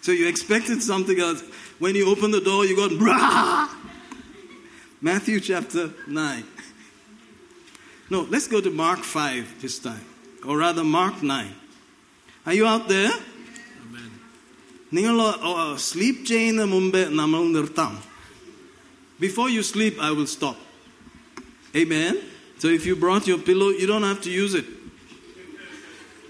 So 0.00 0.12
you 0.12 0.28
expected 0.28 0.82
something 0.82 1.18
else. 1.18 1.42
When 1.78 1.94
you 1.94 2.10
open 2.10 2.30
the 2.30 2.40
door, 2.40 2.66
you 2.66 2.76
got 2.76 2.90
brah. 2.90 3.68
Matthew 5.00 5.40
chapter 5.40 5.92
9. 6.06 6.44
No, 8.10 8.20
let's 8.22 8.46
go 8.46 8.60
to 8.60 8.70
Mark 8.70 8.98
5 8.98 9.62
this 9.62 9.78
time. 9.78 10.04
Or 10.46 10.58
rather, 10.58 10.84
Mark 10.84 11.22
9. 11.22 11.54
Are 12.46 12.52
you 12.52 12.66
out 12.66 12.88
there? 12.88 13.10
Amen. 14.93 14.97
നിങ്ങൾ 14.97 15.15
sleep 15.87 16.23
ചെയ്യുന്ന 16.25 16.63
മുമ്പേ 16.75 17.03
നമ്മൾ 17.21 17.41
നിർത്താം 17.57 17.95
Before 19.19 19.49
you 19.49 19.63
sleep, 19.63 19.95
I 19.99 20.11
will 20.11 20.27
stop. 20.27 20.57
Amen. 21.75 22.13
So 22.59 22.67
if 22.69 22.85
you 22.85 22.95
brought 22.95 23.27
your 23.27 23.37
pillow, 23.37 23.69
you 23.69 23.85
don't 23.85 24.03
have 24.03 24.21
to 24.21 24.31
use 24.31 24.53
it. 24.53 24.65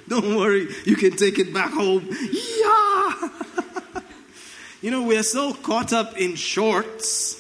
Don't 0.07 0.35
worry, 0.35 0.67
you 0.85 0.95
can 0.95 1.11
take 1.11 1.37
it 1.37 1.53
back 1.53 1.71
home. 1.71 2.07
Yeah. 2.63 3.29
you 4.81 4.89
know, 4.89 5.03
we 5.03 5.15
are 5.15 5.23
so 5.23 5.53
caught 5.53 5.93
up 5.93 6.17
in 6.17 6.35
shorts 6.35 7.39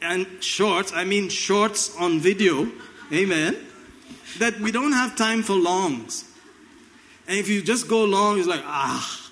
and 0.00 0.26
shorts, 0.40 0.92
I 0.92 1.04
mean 1.04 1.28
shorts 1.28 1.94
on 1.96 2.18
video. 2.18 2.70
Amen. 3.12 3.56
That 4.40 4.58
we 4.58 4.72
don't 4.72 4.92
have 4.92 5.14
time 5.14 5.44
for 5.44 5.54
longs. 5.54 6.24
And 7.28 7.38
if 7.38 7.48
you 7.48 7.62
just 7.62 7.86
go 7.86 8.04
long, 8.04 8.40
it's 8.40 8.48
like, 8.48 8.64
ah. 8.66 9.25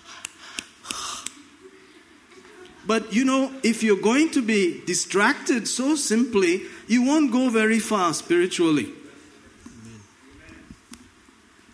But 2.86 3.02
you 3.12 3.24
know, 3.24 3.42
if 3.62 3.82
you're 3.84 4.04
going 4.12 4.30
to 4.36 4.42
be 4.42 4.60
distracted 4.86 5.62
so 5.68 5.86
simply, 6.10 6.52
you 6.88 7.00
won't 7.02 7.30
go 7.32 7.44
very 7.50 7.78
far 7.90 8.08
spiritually. 8.14 8.88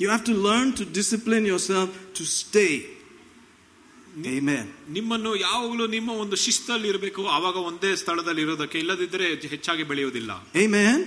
You 0.00 0.09
have 0.11 0.24
to 0.24 0.34
learn 0.48 0.72
to 0.74 0.84
discipline 0.84 1.46
yourself 1.46 1.88
to 2.18 2.24
stay. 2.24 2.72
Amen. 4.34 4.66
ನಿಮ್ಮನ್ನು 4.96 5.30
ಯಾವಾಗಲೂ 5.46 5.86
ನಿಮ್ಮ 5.94 6.11
ಒಂದು 6.24 6.36
ಶಿಸ್ತಲ್ಲಿ 6.44 6.88
ಇರಬೇಕು 6.92 7.22
ಆವಾಗ 7.36 7.57
ಒಂದೇ 7.70 7.90
ಸ್ಥಳದಲ್ಲಿ 8.02 8.42
ಇರೋದಕ್ಕೆ 8.46 8.78
ಇಲ್ಲದಿದ್ದರೆ 8.84 9.26
ಹೆಚ್ಚಾಗಿ 9.54 9.84
ಬೆಳೆಯುವುದಿಲ್ಲ 9.90 10.30
Amen. 10.64 10.98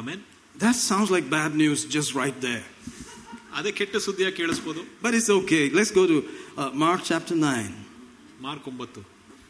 amen 0.00 0.22
That 0.64 0.76
sounds 0.90 1.10
like 1.14 1.26
bad 1.38 1.52
news 1.62 1.80
just 1.96 2.10
right 2.22 2.38
there. 2.48 2.64
ಅದೇ 3.58 3.70
ಕೆಟ್ಟ 3.80 3.96
ಸುದ್ದಿಯಾಗಿ 4.06 4.36
ಕೇಳಿಸ್ಬೋದು 4.40 4.82
But 5.04 5.12
it's 5.18 5.30
okay. 5.40 5.64
Let's 5.78 5.92
go 6.00 6.04
to 6.12 6.16
uh, 6.20 6.70
Mark 6.84 7.02
chapter 7.10 7.36
9. 7.40 7.74
Mark 8.46 8.66
ಒಂಬತ್ತು 8.72 9.00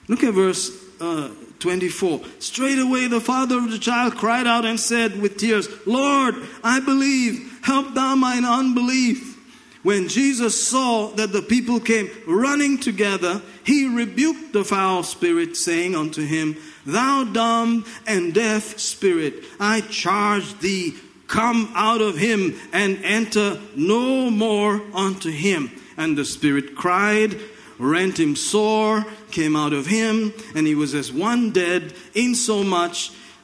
Look 0.09 0.23
at 0.23 0.33
verse 0.33 0.71
uh, 0.99 1.29
24. 1.59 2.21
Straight 2.39 2.79
away 2.79 3.07
the 3.07 3.21
father 3.21 3.57
of 3.57 3.71
the 3.71 3.79
child 3.79 4.15
cried 4.15 4.47
out 4.47 4.65
and 4.65 4.79
said 4.79 5.21
with 5.21 5.37
tears, 5.37 5.69
Lord, 5.85 6.35
I 6.63 6.79
believe, 6.79 7.59
help 7.63 7.93
thou 7.93 8.15
mine 8.15 8.43
unbelief. 8.43 9.37
When 9.83 10.09
Jesus 10.09 10.67
saw 10.67 11.07
that 11.11 11.31
the 11.31 11.41
people 11.41 11.79
came 11.79 12.09
running 12.27 12.79
together, 12.79 13.41
he 13.63 13.87
rebuked 13.87 14.51
the 14.51 14.65
foul 14.65 15.03
spirit, 15.03 15.55
saying 15.55 15.95
unto 15.95 16.25
him, 16.25 16.57
Thou 16.85 17.23
dumb 17.25 17.85
and 18.05 18.33
deaf 18.33 18.77
spirit, 18.77 19.35
I 19.59 19.81
charge 19.81 20.59
thee, 20.59 20.95
come 21.27 21.71
out 21.75 22.01
of 22.01 22.17
him 22.17 22.55
and 22.73 22.99
enter 23.05 23.59
no 23.75 24.29
more 24.29 24.81
unto 24.93 25.29
him. 25.29 25.71
And 25.95 26.17
the 26.17 26.25
spirit 26.25 26.75
cried, 26.75 27.39
rent 27.78 28.18
him 28.18 28.36
sore, 28.36 28.96
came 29.30 29.54
out 29.56 29.72
of 29.72 29.86
him, 29.88 30.14
and 30.54 30.66
he 30.66 30.74
was 30.74 30.94
as 30.94 31.08
one 31.12 31.50
dead, 31.52 31.82
in 32.14 32.34
so 32.36 32.62
much 32.76 32.98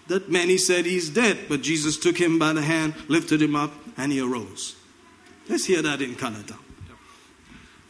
that 0.08 0.28
many 0.30 0.56
said 0.58 0.84
he's 0.86 1.08
dead. 1.10 1.36
But 1.48 1.62
Jesus 1.62 1.96
took 1.98 2.18
him 2.18 2.38
by 2.38 2.52
the 2.52 2.62
hand, 2.64 2.94
lifted 3.08 3.40
him 3.42 3.56
up, 3.56 3.72
and 3.96 4.12
he 4.12 4.20
arose. 4.20 4.64
Let's 5.48 5.66
hear 5.66 5.82
that 5.82 6.02
in 6.02 6.14
Kannada. 6.16 6.56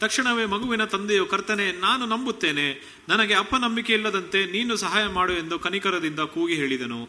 ತಕ್ಷಣವೇ 0.01 0.45
ಮಗುವಿನ 0.51 0.83
ತಂದೆಯು 0.93 1.25
ಕರ್ತನೆ 1.31 1.65
ನಾನು 1.83 2.03
ನಂಬುತ್ತೇನೆ 2.11 2.67
ನನಗೆ 3.09 3.33
ಅಪನಂಬಿಕೆ 3.41 3.91
ಇಲ್ಲದಂತೆ 3.97 4.39
ನೀನು 4.53 4.73
ಸಹಾಯ 4.83 5.03
ಮಾಡು 5.17 5.33
ಎಂದು 5.41 5.55
ಕನಿಕರದಿಂದ 5.65 6.21
ಕೂಗಿ 6.35 6.55
ಹೇಳಿದನು 6.61 7.01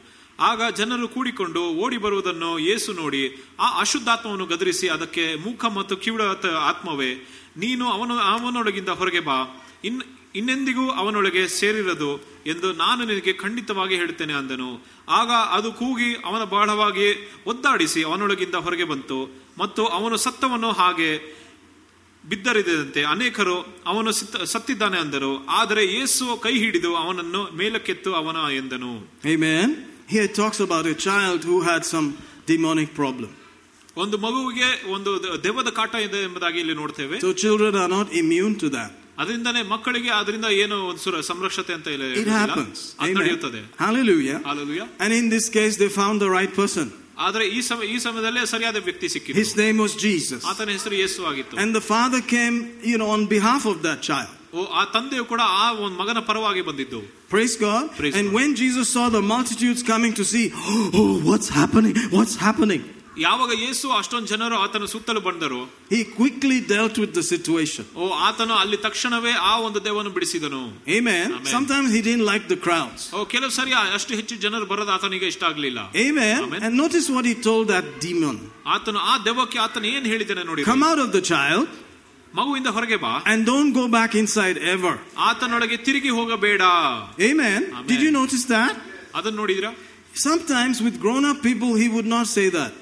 ಆಗ 0.49 0.63
ಜನರು 0.81 1.07
ಕೂಡಿಕೊಂಡು 1.15 1.63
ಓಡಿ 1.85 1.99
ಬರುವುದನ್ನು 2.05 2.51
ಯೇಸು 2.69 2.91
ನೋಡಿ 3.01 3.23
ಆ 3.65 3.69
ಅಶುದ್ಧಾತ್ಮವನ್ನು 3.83 4.47
ಗದರಿಸಿ 4.53 4.87
ಅದಕ್ಕೆ 4.97 5.25
ಮೂಕ 5.45 5.65
ಮತ್ತು 5.79 5.97
ಕಿವಿಡ 6.05 6.23
ಆತ್ಮವೇ 6.71 7.11
ನೀನು 7.58 7.92
ಅವನು, 7.92 8.18
ಅವನೊಳಗಿಂದ 8.18 8.90
ಹೊರಗೆ 8.90 9.20
ಬಾ. 9.20 9.68
ಇನ್, 9.84 10.02
ಇನ್ನೆಂದಿಗೂ 10.36 10.90
ಅವನೊಳಗೆ 10.90 11.48
ಸೇರಿರದು 11.48 12.18
ಎಂದು 12.48 12.74
ನಾನು 12.74 13.06
ನಿನಗೆ 13.06 13.34
ಖಂಡಿತವಾಗಿ 13.34 13.96
ಹೇಳುತ್ತೇನೆ 13.96 14.34
ಅಂದನು. 14.34 14.86
ಆಗ 15.10 15.30
ಅದು 15.30 15.72
ಕೂಗಿ 15.72 16.14
ಅವನ 16.14 16.44
ಬಹಳವಾಗಿ 16.44 17.32
ಒದ್ದಾಡಿಸಿ 17.46 18.04
ಅವನೊಳಗಿಂದ 18.04 18.56
ಹೊರಗೆ 18.56 18.84
ಬಂತು. 18.84 19.42
ಮತ್ತು 19.60 19.86
ಅವನು 19.86 20.18
ಸತ್ತವನ್ನು 20.18 20.72
ಹಾಗೆ 20.72 21.38
ಬಿದ್ದರಿದಂತೆ 22.30 23.04
ಅನೇಕರು 23.04 23.76
ಅವನು 23.86 24.12
ಸಿತ್ತ- 24.12 24.46
ಸತ್ತಿದ್ದಾನೆ 24.46 25.00
ಅಂದರು. 25.00 25.46
ಆದರೆ 25.46 25.86
ಯೇಸು 25.86 26.38
ಕೈ 26.38 26.60
ಹಿಡಿದು 26.60 26.96
ಅವನನ್ನು 26.96 27.50
ಮೇಲಕ್ಕೆತ್ತು 27.56 28.16
ಅವನ 28.16 28.52
ಎಂದನು. 28.52 29.14
Amen. 29.24 29.66
Here 30.14 30.26
it 30.26 30.36
talks 30.36 30.70
about 30.70 30.88
a 30.94 31.08
child 31.08 31.42
who 31.44 31.62
had 31.62 31.84
some 31.84 32.12
demonic 32.50 32.90
problem. 33.02 33.28
ಒಂದು 33.97 34.17
ಮಗುವಿಗೆ 34.19 34.69
ಒಂದು 34.97 35.11
ದ- 35.25 35.37
ದೆವ್ವದ 35.45 35.71
ಕಾಟ 35.79 35.95
ಇದೆ 36.07 36.21
ಎಂಬುದಾಗಿ 36.29 36.59
ಇಲ್ಲಿ 36.65 36.75
ನೋಡ್ತೇವೆ 36.75 37.17
So 37.25 37.33
children 37.45 37.73
are 37.83 37.91
not 37.99 38.07
immune 38.23 38.55
to 38.63 38.69
that. 38.77 38.91
ಅದರಿಂದನೇ 39.23 39.63
ಮಕ್ಕಳಿಗೆ 39.73 40.11
ಅದರಿಂದ 40.21 40.47
ಏನು 40.63 40.77
ಒಂದು 40.91 41.01
ಸುರ 41.05 41.17
ಸಂರಕ್ಷತೆ 41.31 41.73
ಅಂತ 41.79 41.89
ಇಲ್ಲ 41.97 42.05
It 42.23 42.31
happens. 42.39 42.79
ಅದು 42.99 43.09
Amen. 43.09 43.19
ನಡೆಯುತ್ತದೆ 43.21 43.61
Hallelujah. 43.85 44.39
Hallelujah. 44.49 44.83
And 45.05 45.13
in 45.21 45.27
this 45.35 45.47
case, 45.59 45.75
they 45.83 45.91
found 46.01 46.17
the 46.27 46.31
right 46.39 46.53
person. 46.61 46.87
ಆದ್ರೆ 47.27 47.45
ಈ 47.57 47.61
ಸಮ 47.63 47.79
ಈ 47.95 47.97
ಸಮಯದಲ್ಲೇ 48.05 48.43
ಸರಿಯಾದ 48.53 48.79
ವ್ಯಕ್ತಿ 48.87 49.09
ಸಿಕ್ಕಿದ್ದು 49.15 49.41
His 49.43 49.51
name 49.63 49.77
was 49.85 49.93
Jesus. 50.07 50.41
ಆತನ 50.53 50.69
ಹೆಸರು 50.77 50.97
ಯೇಸು 51.03 51.21
ಆಗಿತ್ತು 51.31 51.59
And 51.65 51.71
the 51.79 51.85
father 51.93 52.21
came, 52.35 52.57
you 52.91 52.97
know, 53.01 53.11
on 53.17 53.25
behalf 53.35 53.65
of 53.73 53.77
that 53.89 54.01
child. 54.09 54.31
ಓ 54.55 54.63
ಆ 54.81 54.85
ತಂದೆಯು 54.97 55.25
ಕೂಡ 55.33 55.43
ಆ 55.61 55.67
ಒಂದು 55.85 55.97
ಮಗನ 56.01 56.21
ಪರವಾಗಿ 56.31 56.63
ಬಂದಿದ್ದು 56.71 57.01
Praise 57.35 57.55
God. 57.67 57.85
Praise 58.01 58.17
and 58.19 58.27
God. 58.29 58.35
when 58.39 58.51
Jesus 58.63 58.87
saw 58.97 59.07
the 59.19 59.23
multitudes 59.35 59.83
coming 59.93 60.15
to 60.21 60.25
see, 60.33 60.47
oh, 61.01 61.13
what's 61.29 61.51
happening? 61.61 61.95
What's 62.17 62.37
happening? 62.47 62.83
ಯಾವಾಗ 63.25 63.53
ಯೇಸು 63.63 63.87
ಅಷ್ಟೊಂದು 63.99 64.29
ಜನರು 64.33 64.57
ಆತನ 64.65 64.85
ಸುತ್ತಲೂ 64.93 65.21
ಬಂದರು 65.27 65.59
He 65.95 66.01
quickly 66.19 66.59
dealt 66.73 66.97
with 67.03 67.13
the 67.19 67.25
situation. 67.31 67.85
ಓ 68.03 68.07
ಆತನು 68.29 68.55
ಅಲ್ಲಿ 68.63 68.79
ತಕ್ಷಣವೇ 68.87 69.33
ಆ 69.51 69.55
ಒಂದು 69.67 69.81
ದೇವವನ್ನು 69.87 70.13
ಬಿಡಿಸಿದನು 70.17 70.63
Amen. 70.99 71.27
Amen. 71.39 71.53
Sometimes 71.57 71.89
he 71.97 72.01
didn't 72.09 72.27
like 72.33 72.47
the 72.55 72.59
crowds. 72.67 73.03
ಓ 73.17 73.25
ಕೆಲವು 73.35 73.53
ಸರಿ 73.59 73.75
ಅಷ್ಟು 73.99 74.13
ಹೆಚ್ಚು 74.21 74.37
ಜನರು 74.47 74.67
ಬರೋದು 74.73 74.93
ಆತನಿಗೆ 74.97 75.29
ಇಷ್ಟ 75.35 75.45
ಆಗ್ಲಿಲ್ಲ 75.51 75.81
Amen. 76.07 76.39
Amen. 76.47 76.61
And 76.67 76.75
notice 76.85 77.09
what 77.17 77.27
he 77.31 77.37
told 77.49 77.67
that 77.75 77.87
demon 78.07 78.39
ಆತನು 78.77 79.01
ಆ 79.13 79.17
ದೆವ್ವಕ್ಕೆ 79.29 79.61
ಆತನು 79.67 79.89
ಏನ್ 79.97 80.09
ಹೇಳಿದ್ದಾನೆ 80.15 80.45
ನೋಡಿ 80.51 80.65
Come 80.73 80.85
out 80.91 81.03
of 81.07 81.11
the 81.19 81.25
child 81.33 81.69
ಮಗುವಿಂದ 82.35 82.69
ಹೊರಗೆ 82.77 82.97
ಬಾ 83.07 83.15
and 83.33 83.41
don't 83.53 83.73
go 83.81 83.87
back 83.99 84.13
inside 84.25 84.59
ever. 84.75 84.95
ಆತನೊಳಗೆ 85.31 85.79
ತಿರುಗಿ 85.89 86.13
ಹೋಗಬೇಡ 86.19 86.63
Amen. 87.31 87.61
Amen. 87.71 87.89
Did 87.93 88.03
you 88.07 88.13
notice 88.21 88.47
that? 88.57 88.75
ಅದನ್ನ 89.19 89.37
ನೋಡಿದ್ರ 89.43 89.69
Sometimes 90.15 90.77
with 90.87 90.97
grown 91.01 91.25
up 91.25 91.39
people, 91.43 91.71
he 91.75 91.89
would 91.89 92.07
not 92.07 92.27
say 92.37 92.47
that. 92.51 92.73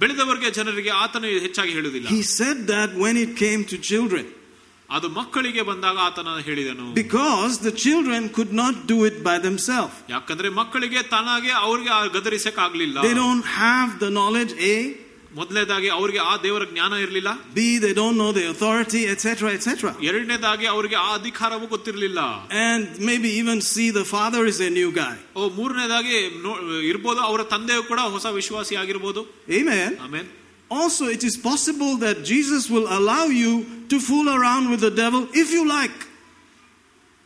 ಬೆಳೆದವರಿಗೆ 0.00 0.48
ಜನರಿಗೆ 0.58 0.92
ಆತನು 1.02 1.28
ಹೆಚ್ಚಾಗಿ 1.46 1.72
ಹೇಳುವುದಿಲ್ಲ 1.78 2.08
He 2.16 2.22
said 2.38 2.58
that 2.74 2.90
when 3.04 3.16
it 3.24 3.32
came 3.44 3.62
to 3.72 3.78
children. 3.90 4.24
ಅದು 4.88 5.06
ಮಕ್ಕಳಿಗೆ 5.18 5.62
ಬಂದಾಗ 5.68 5.96
ಆತನ 6.08 6.34
ಹೇಳಿದನು 6.48 6.86
Because 7.02 7.54
the 7.68 7.72
children 7.84 8.22
could 8.36 8.52
not 8.62 8.74
do 8.92 8.98
it 9.08 9.16
by 9.28 9.36
themselves. 9.46 9.94
ಯಾಕಂದ್ರೆ 10.14 10.48
ಮಕ್ಕಳಿಗೆ 10.60 11.02
ತಾನಾಗೆ 11.14 11.52
ಅವ್ರಿಗೆ 11.66 11.92
ಆ 11.98 12.02
ಗದರಿಸಕ್ 12.16 12.60
ಆಗ್ಲಿಲ್ಲ 12.66 12.96
They 13.08 13.16
don't 13.24 13.46
have 13.62 13.90
the 14.04 14.10
knowledge, 14.18 14.52
A. 14.74 14.76
ಮೊದಲನೇದಾಗಿ 15.38 15.88
ಅವ್ರಿಗೆ 15.88 16.18
ಆ 16.30 16.34
ದೇವರ 16.42 16.64
ಜ್ಞಾನ 16.72 16.92
ಇರಲಿಲ್ಲ 17.04 17.30
B. 17.56 17.60
They 17.84 17.92
don't 18.00 18.16
know 18.20 18.30
the 18.38 18.44
authority, 18.52 19.00
etc., 19.14 19.26
etc. 19.56 19.70
ಎರಡನೇದಾಗಿ 20.10 20.66
ಅವ್ರಿಗೆ 20.66 20.96
ಆ 21.06 21.08
ಅಧಿಕಾರವೂ 21.20 21.66
ಗೊತ್ತಿರಲಿಲ್ಲ 21.66 22.20
And 22.66 22.84
maybe 23.08 23.30
even 23.40 23.60
C. 23.72 23.90
The 24.00 24.06
father 24.14 24.42
is 24.52 24.60
a 24.68 24.70
new 24.78 24.90
guy. 25.02 25.14
ಓ 25.36 25.48
ಮೂರನೇದಾಗಿ 25.58 26.18
ನೋ- 26.44 26.60
ಇರ್ಬೋದು 26.90 27.20
ಅವರ 27.30 27.42
ತಂದೆಯು 27.54 27.82
ಕೂಡ 27.90 28.00
ಹೊಸ 28.16 28.26
ವಿಶ್ವಾಸಿ 28.40 28.76
ಆಗಿರ್ಬೋದು 28.84 29.22
Amen. 29.60 29.92
ಆಮೇಲೆ 30.06 30.28
Also, 30.70 31.04
it 31.16 31.22
is 31.28 31.34
possible 31.50 31.92
that 32.04 32.16
Jesus 32.32 32.62
will 32.74 32.86
allow 32.98 33.24
you 33.42 33.50
to 33.90 33.96
fool 34.06 34.28
around 34.36 34.64
with 34.72 34.80
the 34.86 34.94
devil 35.02 35.22
if 35.42 35.48
you 35.56 35.62
like. 35.78 35.98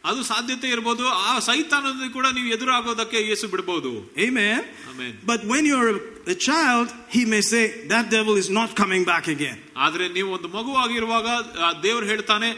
ಅದು 0.04 0.20
ಸಾಧ್ಯತೆ 0.30 0.66
ಇರ್ಬೋದು 0.74 1.04
ಆ 1.28 1.32
ಸೈತಾನದ 1.46 2.04
ಕೂಡ 2.16 2.26
ನೀವು 2.36 2.48
ಎದುರಾಗೋದಕ್ಕೆ 2.56 3.18
ಯೇಸು 3.30 3.46
ಬಿಡಬಹುದು 3.54 3.90
Amen. 4.26 4.60
ಆಮೇಲೆ 4.90 5.14
But 5.30 5.40
when 5.52 5.64
you're 5.70 5.88
a, 5.94 5.98
a 6.34 6.36
child, 6.48 6.86
he 7.14 7.22
may 7.32 7.40
say, 7.52 7.64
That 7.92 8.06
devil 8.16 8.34
is 8.42 8.48
not 8.58 8.70
coming 8.82 9.02
back 9.12 9.26
again. 9.34 9.58
ಆದ್ರೆ 9.86 10.04
ನೀವು 10.16 10.28
ಒಂದು 10.36 10.48
ಮಗುವಾಗಿರುವಾಗ 10.56 11.26
ಆ 11.66 11.70
ದೇವರು 11.86 12.06
ಹೇಳ್ತಾನೆ 12.12 12.50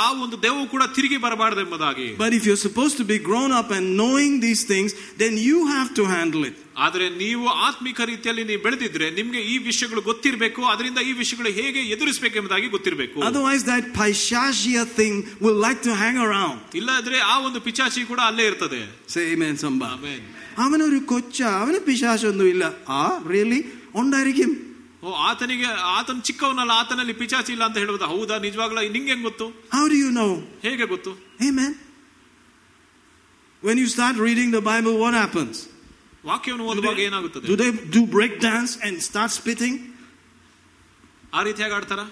ಆ 0.00 0.08
ಒಂದು 0.24 0.36
ದೇವು 0.46 0.62
ಕೂಡ 0.74 0.82
ತಿರುಗಿ 0.96 1.18
ಬರಬಾರದು 1.26 1.62
ಎಂಬುದಾಗಿ 1.66 2.08
But 2.24 2.32
if 2.38 2.44
you're 2.48 2.62
supposed 2.68 2.96
to 3.02 3.06
be 3.14 3.18
grown 3.28 3.52
up 3.60 3.70
and 3.78 3.86
knowing 4.02 4.32
these 4.46 4.64
things, 4.72 4.90
then 5.22 5.34
you 5.48 5.58
have 5.74 5.90
to 6.00 6.04
handle 6.16 6.44
it. 6.50 6.56
ಆದ್ರೆ 6.78 7.06
ನೀವು 7.22 7.44
ಆತ್ಮಿಕ 7.66 8.00
ರೀತಿಯಲ್ಲಿ 8.10 8.44
ನೀವು 8.50 8.62
ಬೆಳೆದಿದ್ರೆ 8.66 9.06
ನಿಮ್ಗೆ 9.16 9.40
ಈ 9.52 9.56
ವಿಷಯಗಳು 9.66 10.02
ಗೊತ್ತಿರಬೇಕು 10.08 10.60
ಅದರಿಂದ 10.72 11.00
ಈ 11.08 11.12
ವಿಷಯಗಳು 11.20 11.50
ಹೇಗೆ 11.58 11.80
ಎದುರಿಸಬೇಕು 11.94 12.36
ಎಂಬುದಾಗಿ 12.40 12.68
ಗೊತ್ತಿರಬೇಕು 12.76 13.16
Otherwise, 13.28 13.64
that 13.64 13.84
Paishashia 13.98 14.84
thing 14.98 15.14
will 15.44 15.58
like 15.66 15.80
to 15.82 15.94
hang 16.02 16.18
around. 16.26 16.58
ಇಲ್ಲದ್ರೆ 16.80 17.18
ಆ 17.32 17.36
ಒಂದು 17.48 17.60
ಪಿಚಾಚಿ 17.68 18.02
ಕೂಡ 18.10 18.20
ಅಲ್ಲೇ 18.30 18.46
ಇರ್ತದೆ 18.50 18.80
Say 19.14 19.24
amen, 19.34 19.56
somebody. 19.64 19.92
ಆಮೇನ್ 19.96 20.24
അവനൊരു 20.64 21.00
കൊച്ച 21.10 21.38
അവന് 21.60 21.80
പിശാശൊന്നുമില്ല 21.88 22.64
ആ 22.94 23.02
റിയലി 23.32 23.60
ഉണ്ടായിരിക്കും 23.94 24.52
ಓ 25.02 25.10
ಆತನಿಗೆ 25.26 25.68
ಆತನ 25.96 26.20
ಚಿಕ್ಕವನಲ್ಲ 26.28 26.72
ಆತನಲ್ಲಿ 26.80 27.14
ಪಿಚಾಚಿ 27.20 27.50
ಇಲ್ಲ 27.54 27.64
ಅಂತ 27.68 27.78
ಹೇಳುವುದು 27.82 28.06
ಹೌದಾ 28.12 28.36
ನಿಜವಾಗ್ಲ 28.46 28.80
ನಿಂಗೆ 28.96 29.12
ಹೆಂಗ್ 29.12 29.26
ಗೊತ್ತು 29.28 29.46
How 29.76 29.84
do 29.92 29.98
you 30.04 30.10
know? 30.16 30.30
ಹೇಗೆ 30.64 30.86
ಗೊತ್ತು 30.94 31.12
Amen. 31.48 31.70
When 33.62 33.76
you 33.78 33.86
start 33.88 34.16
reading 34.18 34.50
the 34.52 34.60
Bible, 34.62 34.94
what 34.98 35.14
happens? 35.14 35.54
ವಾಕ್ಯವನ್ನು 36.30 36.64
ಓದುವಾಗ 36.72 37.00
ಏನಾಗುತ್ತದೆ 37.08 37.46
Do 37.52 37.56
they 37.62 37.70
do 37.96 38.02
break 38.16 38.32
dance 38.48 38.72
and 38.86 38.94
start 39.10 39.30
spitting? 39.38 39.74
ಆ 41.38 41.42
ರೀತಿಯಾಗಿ 41.48 41.74
ಆಡ್ತಾರ 41.78 42.02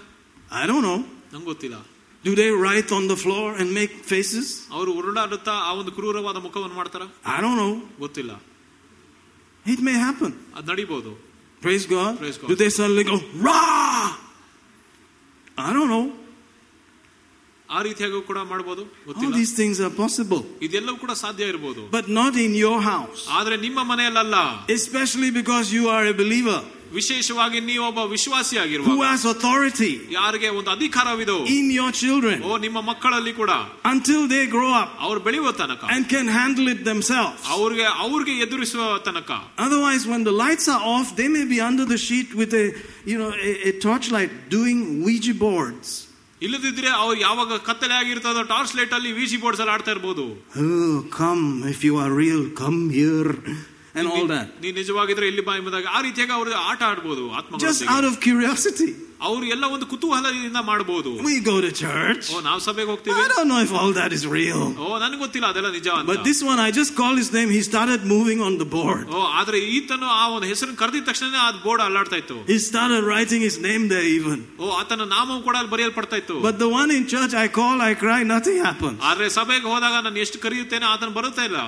I 0.61 0.65
don't 0.71 0.85
know. 0.89 0.99
ನಂಗೆ 1.33 1.47
ಗೊತ್ತಿಲ್ಲ 1.53 1.77
Do 2.23 2.31
they 2.41 2.49
write 2.63 2.89
on 2.97 3.03
the 3.11 3.17
floor 3.23 3.45
and 3.59 3.67
make 3.79 3.93
faces? 4.11 4.47
ಅವರು 4.77 4.91
ಉರುಳಾಡುತ್ತಾ 4.99 5.53
ಆ 5.67 5.71
ಒಂದು 5.79 5.91
ಕ್ರೂರವಾದ 5.97 6.37
ಮುಖವನ್ನು 6.47 6.77
ಮಾಡ್ತಾರ 6.81 7.03
I 7.35 7.39
don't 7.45 7.57
know. 7.63 7.73
ಗೊತ್ತಿಲ್ಲ 8.05 8.31
It 9.73 9.79
may 9.89 9.97
happen. 10.07 10.31
ಅದ್ 10.57 10.67
ನಡಿಬಹುದು 10.73 11.13
Praise 11.65 11.85
God. 11.93 12.11
Praise 12.23 12.37
God. 12.41 12.49
Do 12.51 12.55
they 12.61 12.69
suddenly 12.77 13.03
go, 13.11 13.15
rah? 13.45 14.07
I 15.65 15.69
don't 15.75 15.89
know. 15.93 16.03
ಆ 17.71 17.79
ರೀತಿಯಾಗಿ 17.87 18.19
ಕೂಡ 18.29 18.39
ಮಾಡಬಹುದು 18.51 18.81
All 18.83 19.07
ಗೊತ್ತಿಲ್ಲ 19.09 19.33
these 19.39 19.53
things 19.59 19.77
are 19.85 19.93
possible, 20.03 20.41
ಇದೆಲ್ಲವೂ 20.67 20.97
ಕೂಡ 21.03 21.13
ಸಾಧ್ಯ 21.23 21.51
ಇರಬಹುದು 21.51 21.81
but 21.97 22.07
not 22.21 22.33
in 22.45 22.53
your 22.65 22.79
house. 22.93 23.21
ಆದ್ರೆ 23.39 23.57
ನಿಮ್ಮ 23.67 23.79
ಮನೆಯಲ್ಲ 23.91 24.35
Especially 24.77 25.31
because 25.41 25.67
you 25.77 25.85
are 25.97 26.05
a 26.13 26.17
believer 26.23 26.59
ವಿಶೇಷವಾಗಿ 26.97 27.59
ನೀವು 27.69 27.83
ಒಬ್ಬ 27.87 28.01
ವಿಶ್ವಾಸಿ 28.13 28.55
who 28.55 28.61
ಆಗಿರುವ 28.63 28.93
has 29.09 29.23
authority 29.33 29.91
ಯಾರಿಗೆ 30.17 30.49
ಒಂದು 30.59 30.69
ಅಧಿಕಾರವಿದೋ 30.75 31.35
in 31.57 31.65
your 31.79 31.89
children 32.01 32.37
ಓ 32.49 32.57
ನಿಮ್ಮ 32.65 32.81
ಮಕ್ಕಳಲ್ಲಿ 32.91 33.33
ಕೂಡ 33.41 33.51
until 33.93 34.21
they 34.33 34.43
grow 34.55 34.71
up 34.81 34.89
ಅವ್ರು 35.07 35.19
ಬೆಳೆಯುವ 35.27 35.51
ತನಕ 35.61 35.83
and 35.95 36.07
can 36.15 36.27
handle 36.39 36.69
it 36.75 36.81
themselves. 36.91 37.41
ಅವ್ರಿಗೆ 37.57 37.87
ಅವ್ರಿಗೆ 38.05 38.35
ಎದುರಿಸುವ 38.45 38.83
ತನಕ 39.09 39.29
Otherwise, 39.65 40.03
when 40.13 40.23
the 40.29 40.35
lights 40.43 40.67
are 40.75 40.81
off, 40.95 41.07
they 41.19 41.29
may 41.37 41.45
be 41.53 41.59
under 41.69 41.85
the 41.93 41.99
sheet 42.07 42.29
with 42.41 42.53
a, 42.63 42.67
you 43.11 43.17
know, 43.21 43.31
a, 43.49 43.53
a 43.69 43.73
torchlight 43.87 44.33
doing 44.57 44.79
Ouija 45.05 45.35
boards. 45.45 45.89
ಇಲ್ಲದಿದ್ರೆ 46.42 46.88
ಅವ್ರು 46.96 47.18
ಯಾವಾಗ 47.20 47.56
ಕತ್ತಲೆ 47.58 47.94
ಆಗಿರ್ತದ 47.94 48.40
ಟಾರ್ಚ್ 48.48 48.76
ಲೈಟ್ 48.76 48.94
ಅಲ್ಲಿ 48.94 49.12
ವಿಸಿ 49.12 49.36
ಬೋರ್ಡ್ಸ್ 49.36 49.60
ಅಲ್ಲಿ 49.60 49.74
ಆಡ್ತಾ 49.74 49.90
ಇರ್ಬೋದು. 49.90 50.24
Come 51.18 51.44
if 51.68 51.82
you 51.84 51.94
are 51.98 52.14
real 52.18 52.44
come 52.56 52.78
here 52.92 53.30
And 53.99 54.07
all 54.15 54.25
that. 54.31 54.47
ನೀ 54.63 54.69
ನಿಜವಾಗಿದ್ರೆ 54.79 55.25
ಇಲ್ಲಿ 55.29 55.43
ಬಾ 55.45 55.53
ಎಂಬುದಾಗಿ 55.59 55.87
ಆ 55.97 55.99
ರೀತಿಯಾಗಿ 56.07 56.33
ಅವ್ರು 56.37 56.49
ಆಟ 56.71 56.81
ಆಡ್ಬೋದು 56.91 57.23
Just 57.65 57.81
ಆತ್ಮ 57.83 57.93
out 57.95 58.05
of 58.09 58.15
curiosity. 58.25 58.89
ಅವ್ರು 59.27 59.45
ಎಲ್ಲ 59.53 59.65
ಒಂದು 59.75 59.85
ಕುತೂಹಲದಿಂದ 59.91 60.59
ಮಾಡಬಹುದು 60.69 61.11
We 61.27 61.35
go 61.47 61.55
to 61.65 61.71
church. 61.79 62.25
ಓ 62.33 62.41
ನಾವು 62.47 62.59
ಸಭೆಗೆ 62.67 62.89
ಹೋಗ್ತೀವಿ 62.91 63.15
I 63.23 63.27
don't 63.31 63.49
know 63.51 63.61
if 63.67 63.71
all 63.79 63.91
that 63.99 64.11
is 64.17 64.23
real. 64.35 64.61
ಓ 64.83 64.99
ನನಗೆ 65.03 65.19
ಗೊತ್ತಿಲ್ಲ 65.23 65.47
ಅದೆಲ್ಲ 65.53 65.71
ನಿಜ 65.77 65.87
ಅಂತ 65.95 66.09
But 66.11 66.21
this 66.29 66.41
one, 66.49 66.59
I 66.67 66.71
just 66.79 66.93
called 66.99 67.17
his 67.23 67.31
name. 67.37 67.49
He 67.57 67.61
started 67.69 68.03
moving 68.13 68.41
on 68.47 68.55
the 68.63 68.69
board. 68.75 69.03
ಓ 69.17 69.23
ಆದ್ರೆ 69.39 69.59
ಈತನು 69.77 70.09
ಆ 70.19 70.27
ಒಂದು 70.35 70.47
ಹೆಸರನ್ನು 70.51 70.77
ಕರೆದಿದ 70.83 71.03
ತಕ್ಷಣ 71.09 71.33
ಆ 71.45 71.49
ಬೋರ್ಡ್ 71.65 71.83
ಅಲ್ಲಾಡ್ತಾ 71.87 72.19
ಇತ್ತು 72.23 72.37
He 72.53 72.59
started 72.69 73.01
writing 73.11 73.43
his 73.49 73.57
name 73.69 73.85
there 73.95 74.07
even. 74.17 74.37
ಓ 74.61 74.69
ಆತನ 74.81 75.09
ನಾಮವು 75.15 75.41
ಕೂಡ 75.49 75.55
ಅಲ್ಲಿ 75.61 75.73
ಬರೆಯಲ್ಪಡ್ತಾ 75.75 76.19
ಇತ್ತು 76.23 76.37
But 76.47 76.59
the 76.65 76.71
one 76.81 76.91
in 76.99 77.03
church, 77.15 77.35
I 77.45 77.49
call, 77.59 77.77
I 77.89 77.95
cry, 78.05 78.21
nothing 78.35 78.59
happens. 78.69 78.99
ಆದ್ರೆ 79.11 79.27
ಸಭೆಗೆ 79.39 79.67
ಹೋದಾಗ 79.73 79.95
ನಾನು 80.07 80.21
ಎಷ್ಟು 80.27 80.39
ಕರೆಯುತ್ತೇನೆ 80.45 80.87
ಆತನ 80.93 81.11
ಬರುತ್ತಾ 81.19 81.45
ಇಲ್ಲ 81.51 81.59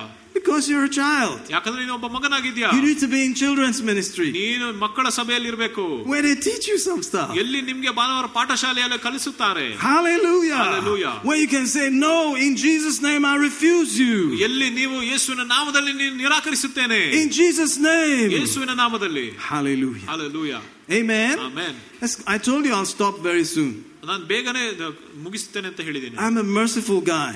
Because 0.44 0.64
you're 0.70 0.84
a 0.84 0.94
child. 0.96 1.38
ಯಾಕಂದ್ರೆ 1.54 1.80
ನೀನು 1.82 1.94
ಒಬ್ಬ 1.98 2.08
ಮಗನಾಗಿದ್ಯಾ 2.16 2.68
You 2.76 2.82
need 2.86 3.00
to 3.00 3.08
be 3.14 3.20
in 3.28 3.32
children's 3.40 3.80
ministry 3.88 4.28
ನೀನು 4.36 4.66
ಮಕ್ಕಳ 4.82 5.06
ಸಭೆಯಲ್ಲಿ 5.18 5.48
ಇರ್ಬೇಕು 5.52 5.84
where 6.12 6.22
they 6.26 6.36
teach 6.46 6.66
you 6.70 6.76
some 6.86 7.00
stuff. 7.08 7.30
ಎಲ್ಲಿ 7.42 7.60
ನಿಮ್ಗೆ 7.70 7.92
ಭಾನುವಾರ 7.98 8.28
ಪಾಠಶಾಲೆಯಲ್ಲಿ 8.36 8.98
ಕಲಿಸುತ್ತಾರೆ 9.06 9.66
Hallelujah. 9.88 10.60
Hallelujah. 10.62 11.14
Where 11.28 11.40
you 11.42 11.48
can 11.56 11.66
say, 11.74 11.86
No, 12.06 12.14
in 12.46 12.52
Jesus' 12.64 12.98
name 13.08 13.24
I 13.32 13.36
refuse 13.48 13.92
you. 14.04 14.16
ಎಲ್ಲಿ 14.48 14.68
ನೀವು 14.80 14.96
ಯೇಸುವಿನ 15.10 15.44
ನಾಮದಲ್ಲಿ 15.54 15.94
ನೀನು 16.02 16.16
ನಿರಾಕರಿಸುತ್ತೇನೆ 16.22 17.00
In 17.22 17.28
Jesus' 17.40 17.76
name. 17.90 18.28
ಯೇಸುವಿನ 18.38 18.74
ನಾಮದಲ್ಲಿ 18.82 19.26
Hallelujah. 19.50 20.06
Hallelujah. 20.12 20.62
Amen. 21.00 21.34
Amen 21.48 21.76
That's- 22.02 22.18
I 22.34 22.38
told 22.50 22.62
you 22.68 22.74
I'll 22.78 22.92
stop 22.98 23.16
very 23.30 23.46
soon. 23.56 23.72
ನಾನು 24.10 24.24
ಬೇಗನೆ 24.34 24.64
ದ- 24.82 24.94
ಮುಗಿಸ್ತೇನೆ 25.24 25.68
ಅಂತ 25.72 25.80
ಹೇಳಿದ್ದೀನಿ 25.88 26.16
I'm 26.26 26.38
a 26.38 26.48
merciful 26.60 27.00
guy. 27.14 27.32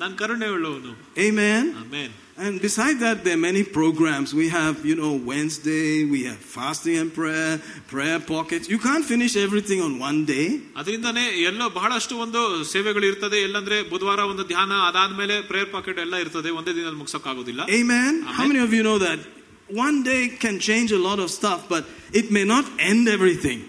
ನಾನು 0.00 0.14
ಕರುಣೆ 0.22 0.48
ಉಳ್ಳವನು 0.56 0.92
Amen. 1.28 1.64
Amen 1.84 2.12
And 2.44 2.54
besides 2.66 2.98
that, 3.04 3.16
there 3.24 3.34
are 3.38 3.42
many 3.48 3.62
programs. 3.78 4.28
We 4.32 4.46
have, 4.58 4.76
you 4.90 4.94
know, 5.00 5.10
Wednesday, 5.30 5.88
we 6.12 6.20
have 6.28 6.38
fasting 6.54 6.94
and 7.00 7.08
prayer, 7.18 7.50
prayer 7.90 8.18
pockets. 8.30 8.64
You 8.72 8.78
can't 8.86 9.04
finish 9.10 9.32
everything 9.42 9.80
on 9.86 9.92
one 10.08 10.20
day. 10.30 10.46
ಅದರಿಂದಾನೇ 10.80 11.24
ಎಲ್ಲೋ 11.50 11.66
ಬಹಳಷ್ಟು 11.78 12.14
ಒಂದು 12.24 12.42
ಸೇವೆಗಳು 12.72 13.06
ಇರ್ತದೆ 13.10 13.40
ಎಲ್ಲಂದ್ರೆ 13.48 13.78
ಬುಧವಾರ 13.90 14.22
ಒಂದು 14.32 14.46
ಧ್ಯಾನ 14.52 14.72
ಅದಾದ್ಮೇಲೆ 14.88 15.36
ಪ್ರೇಯರ್ 15.50 15.70
ಪಾಕೆಟ್ 15.76 16.00
ಎಲ್ಲ 16.06 16.16
ಇರ್ತದೆ 16.24 16.52
ಒಂದೇ 16.60 16.74
ದಿನದಲ್ಲಿ 16.78 17.00
ಮುಗಿಸೋಕ್ಕಾಗೋದಿಲ್ಲ 17.02 17.60
Amen. 17.80 18.12
How 18.22 18.32
Amen. 18.38 18.48
many 18.52 18.62
of 18.68 18.72
you 18.78 18.84
know 18.88 18.98
that 19.08 19.20
one 19.86 19.98
day 20.12 20.22
can 20.44 20.56
change 20.70 20.92
a 20.92 21.02
lot 21.08 21.18
of 21.24 21.30
stuff, 21.38 21.60
but 21.74 21.84
it 22.20 22.28
may 22.38 22.46
not 22.54 22.64
end 22.92 23.04
everything? 23.16 23.60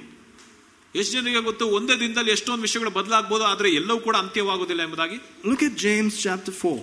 ಎಷ್ಟು 0.98 1.12
ಜನರಿಗೆ 1.14 1.40
ಗೊತ್ತು 1.48 1.64
ಒಂದೇ 1.76 1.94
ದಿನದಲ್ಲಿ 2.02 2.32
ಎಷ್ಟೊಂದು 2.36 2.64
ವಿಷಯಗಳು 2.66 2.92
ಬದಲಾಗಬಹುದು 2.98 3.44
ಆದರೆ 3.44 3.70
ಎಲ್ಲವೂ 3.80 3.98
ಕೂಡ 4.00 4.16
ಅಂತ್ಯವಾಗುವುದಿಲ್ಲ 4.16 4.82
ಎಂಬುದಾಗಿ 4.88 5.18
look 5.50 5.64
at 5.68 5.78
James 5.86 6.18
chapter 6.26 6.56
4. 6.60 6.76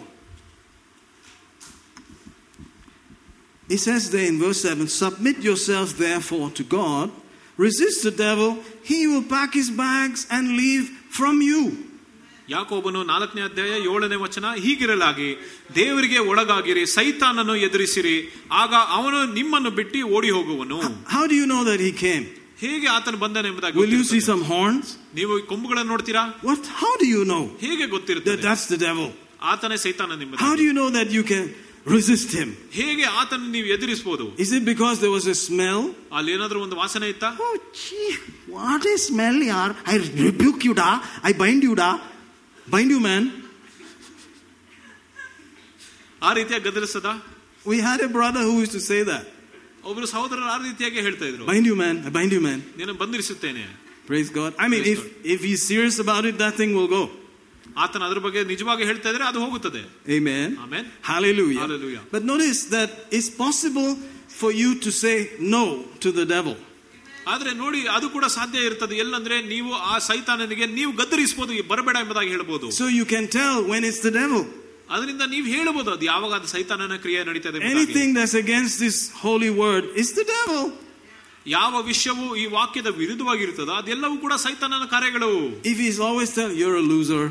He 3.68 3.78
says 3.78 4.12
there 4.12 4.28
in 4.28 4.40
verse 4.40 4.62
7 4.66 4.88
Submit 5.04 5.38
yourselves 5.42 5.92
therefore 5.96 6.48
to 6.52 6.64
God, 6.72 7.12
resist 7.60 8.04
the 8.04 8.12
devil, 8.12 8.50
he 8.84 9.08
will 9.08 9.24
pack 9.26 9.54
his 9.54 9.70
bags 9.72 10.28
and 10.30 10.46
leave 10.62 10.86
from 11.20 11.42
you. 11.50 11.64
ಯಾಕೋಬನು 12.50 13.02
ನಾಲ್ಕನೇ 13.12 13.42
ಅಧ್ಯಾಯ 13.42 13.74
ಏಳನೇ 13.90 14.18
ವಚನ 14.24 14.46
ಹೀಗಿರಲಾಗಿ 14.64 15.28
ದೇವರಿಗೆ 15.76 16.20
ಒಳಗಾಗಿರಿ 16.32 16.84
ಸೈತಾನನ್ನು 16.96 17.56
ಎದುರಿಸಿರಿ 17.68 18.16
ಆಗ 18.62 18.74
ಅವನು 18.98 19.20
ನಿಮ್ಮನ್ನು 19.38 19.72
ಬಿಟ್ಟು 19.80 20.00
ಓಡಿ 20.18 20.32
ಹೋಗುವನು 20.38 20.80
how 21.14 21.24
do 21.34 21.44
know 21.54 21.60
that 21.70 21.82
he 21.88 21.92
came? 22.06 22.26
ಹೇಗೆ 22.63 22.87
ಆತನು 22.97 23.19
ಬಂದನು 23.25 23.49
ಎಂಬುದಾಗಿ 23.51 23.77
Will 23.83 23.93
you 23.99 24.05
see 24.11 24.21
ಗೊತ್ತಿರುತ್ತದೆ. 24.21 24.29
some 24.31 24.43
horns? 24.53 24.87
ನೀವು 25.19 25.35
ಕೊಂಬುಗಳನ್ನು 25.53 25.91
ನೋಡ್ತೀರಾ 25.95 26.23
What? 26.49 26.63
How 26.83 26.93
do 27.03 27.09
you 27.15 27.23
know 27.33 27.43
ಹೇಗೆ 27.65 27.85
that 27.85 27.93
ಗೊತ್ತಿರುತ್ತದೆ 27.97 28.43
that's 28.49 28.67
the 28.75 28.81
devil? 28.89 29.09
ಆತನೇ 29.53 29.79
ಸೈತಾನ 29.87 30.11
How 30.11 30.19
do 30.19 30.21
ನಿಮ್ಮದು 30.23 30.65
you 30.69 30.75
know 30.81 30.89
that 30.99 31.11
you 31.19 31.25
can 31.33 31.45
resist 31.95 32.31
him? 32.39 32.49
ಹೇಗೆ 32.79 33.05
ಆತನ 33.21 33.43
ನೀವು 33.57 33.69
ಎದುರಿಸಬಹುದು 33.77 34.25
Is 34.45 34.51
it 34.59 34.65
because 34.73 34.97
there 35.05 35.15
was 35.19 35.27
a 35.35 35.39
smell? 35.47 35.81
ಅಲ್ಲಿ 36.19 36.33
ಏನಾದ್ರೂ 36.37 36.61
ಒಂದು 36.67 36.79
ವಾಸನೆ 36.83 37.09
ಇತ್ತಾ 37.15 37.31
Oh, 37.47 37.55
gee, 37.83 38.09
what 38.57 38.85
a 38.95 38.99
smell, 39.09 39.39
yaar. 39.53 39.71
I 39.93 39.99
rebuke 40.29 40.63
you, 40.69 40.75
da. 40.83 40.91
I 41.31 41.35
bind 41.45 41.63
you, 41.69 41.77
da. 41.85 41.91
Bind 42.75 42.91
you, 42.97 43.03
man. 43.11 43.25
ಆ 46.29 46.33
ರೀತಿಯಾಗಿ 46.39 46.65
ಗದರಿಸದ 46.71 47.09
We 47.71 47.79
had 47.89 48.01
a 48.07 48.11
brother 48.19 48.43
who 48.49 48.53
used 48.65 48.75
to 48.77 48.83
say 48.91 49.01
that. 49.09 49.25
ಒಬ್ರು 49.91 50.07
ಸಹೋದರರು 50.15 50.49
ಆ 50.55 50.59
ರೀತಿಯಾಗಿ 50.69 51.01
ಹೇಳ್ತಾ 51.07 51.27
ಇದ್ರು 51.31 51.45
Bind 51.53 51.67
you, 51.71 51.77
man. 51.85 51.97
I 52.09 52.13
bind 52.19 52.33
you, 52.37 52.43
man. 52.49 52.61
ನೀನು 52.81 52.95
ಬಂಧಿಸುತ್ತೇನೆ 53.03 53.65
Praise 54.11 54.31
God. 54.31 54.51
I 54.59 54.69
mean, 54.73 54.83
Praise 54.85 55.01
if, 55.01 55.33
if 55.35 55.41
he's 55.47 55.63
serious 55.73 55.97
about 56.05 56.25
it, 56.31 56.37
that 56.45 56.55
thing 56.61 56.71
will 56.79 56.91
go. 56.99 57.03
ಆತನ 57.85 58.03
ಅದ್ರ 58.09 58.21
ಬಗ್ಗೆ 58.27 58.41
ನಿಜವಾಗಿ 58.53 58.85
ಹೇಳ್ತಾ 58.91 59.09
ಇದ್ರೆ 59.13 59.25
ಅದು 59.31 59.41
ಹೋಗುತ್ತದೆ 59.45 59.83
Amen. 60.19 60.49
Amen 60.65 60.87
Hallelujah. 61.11 61.61
Hallelujah. 61.65 62.03
But 62.15 62.23
notice 62.33 62.61
that 62.77 62.91
it's 63.17 63.31
possible 63.45 63.91
for 64.41 64.51
you 64.63 64.71
to 64.85 64.91
say 65.03 65.17
no 65.57 65.65
to 66.05 66.11
the 66.21 66.27
devil. 66.35 66.57
ಆದ್ರೆ 67.33 67.51
ನೋಡಿ 67.63 67.81
ಅದು 67.97 68.07
ಕೂಡ 68.15 68.27
ಸಾಧ್ಯ 68.37 68.59
ಇರ್ತದೆ 68.69 68.95
ಎಲ್ಲಂದ್ರೆ 69.05 69.37
ನೀವು 69.53 69.71
ಆ 69.91 69.97
ಸೈತಾನನಿಗೆ 70.09 70.67
ನೀವು 70.79 70.93
ಗದ್ದರಿಸಬಹುದು 71.01 71.55
ಬರಬೇಡ 71.73 71.97
ಎಂಬುದಾಗಿ 72.05 72.31
ಹೇಳ್ಬೋದು 72.37 72.69
So 72.81 72.87
you 72.99 73.07
can 73.15 73.27
tell 73.39 73.57
when 73.73 73.83
it's 73.91 74.01
the 74.09 74.15
devil. 74.21 74.43
ಅದರಿಂದ 74.95 75.23
ನೀವು 75.35 75.47
ಹೇಳಬಹುದು 75.55 75.91
ಅದು 75.95 76.05
ಯಾವಾಗ 76.13 76.33
ಅದು 76.41 76.49
ಸೈತಾನನ 76.55 76.95
ಕ್ರಿಯೆ 77.05 77.23
ನಡೀತದೆ 77.31 77.57
ಎಂಬುದಾಗಿ. 77.59 77.81
Anything 77.81 78.11
that's 78.19 78.37
against 78.45 78.77
this 78.87 78.99
holy 79.25 79.51
word 79.65 79.85
is 80.03 80.11
the 80.21 80.27
devil. 80.37 80.63
ಯಾವ 81.57 81.75
ವಿಷಯವು 81.91 82.27
ಈ 82.43 82.47
ವಾಕ್ಯದ 82.57 82.89
ವಿರುದ್ಧವಾಗಿರುತ್ತದೋ 83.03 83.75
ಅದೆಲ್ಲವೂ 83.81 84.17
ಕೂಡ 84.25 84.35
ಸೈತಾನನ 84.47 84.87
ಕಾರ್ಯಗಳು 84.95 85.31
If 85.73 85.79
he's 85.85 86.01
always 86.09 86.31
telling 86.39 86.57
you're 86.63 86.79
a 86.85 86.87
loser, 86.95 87.25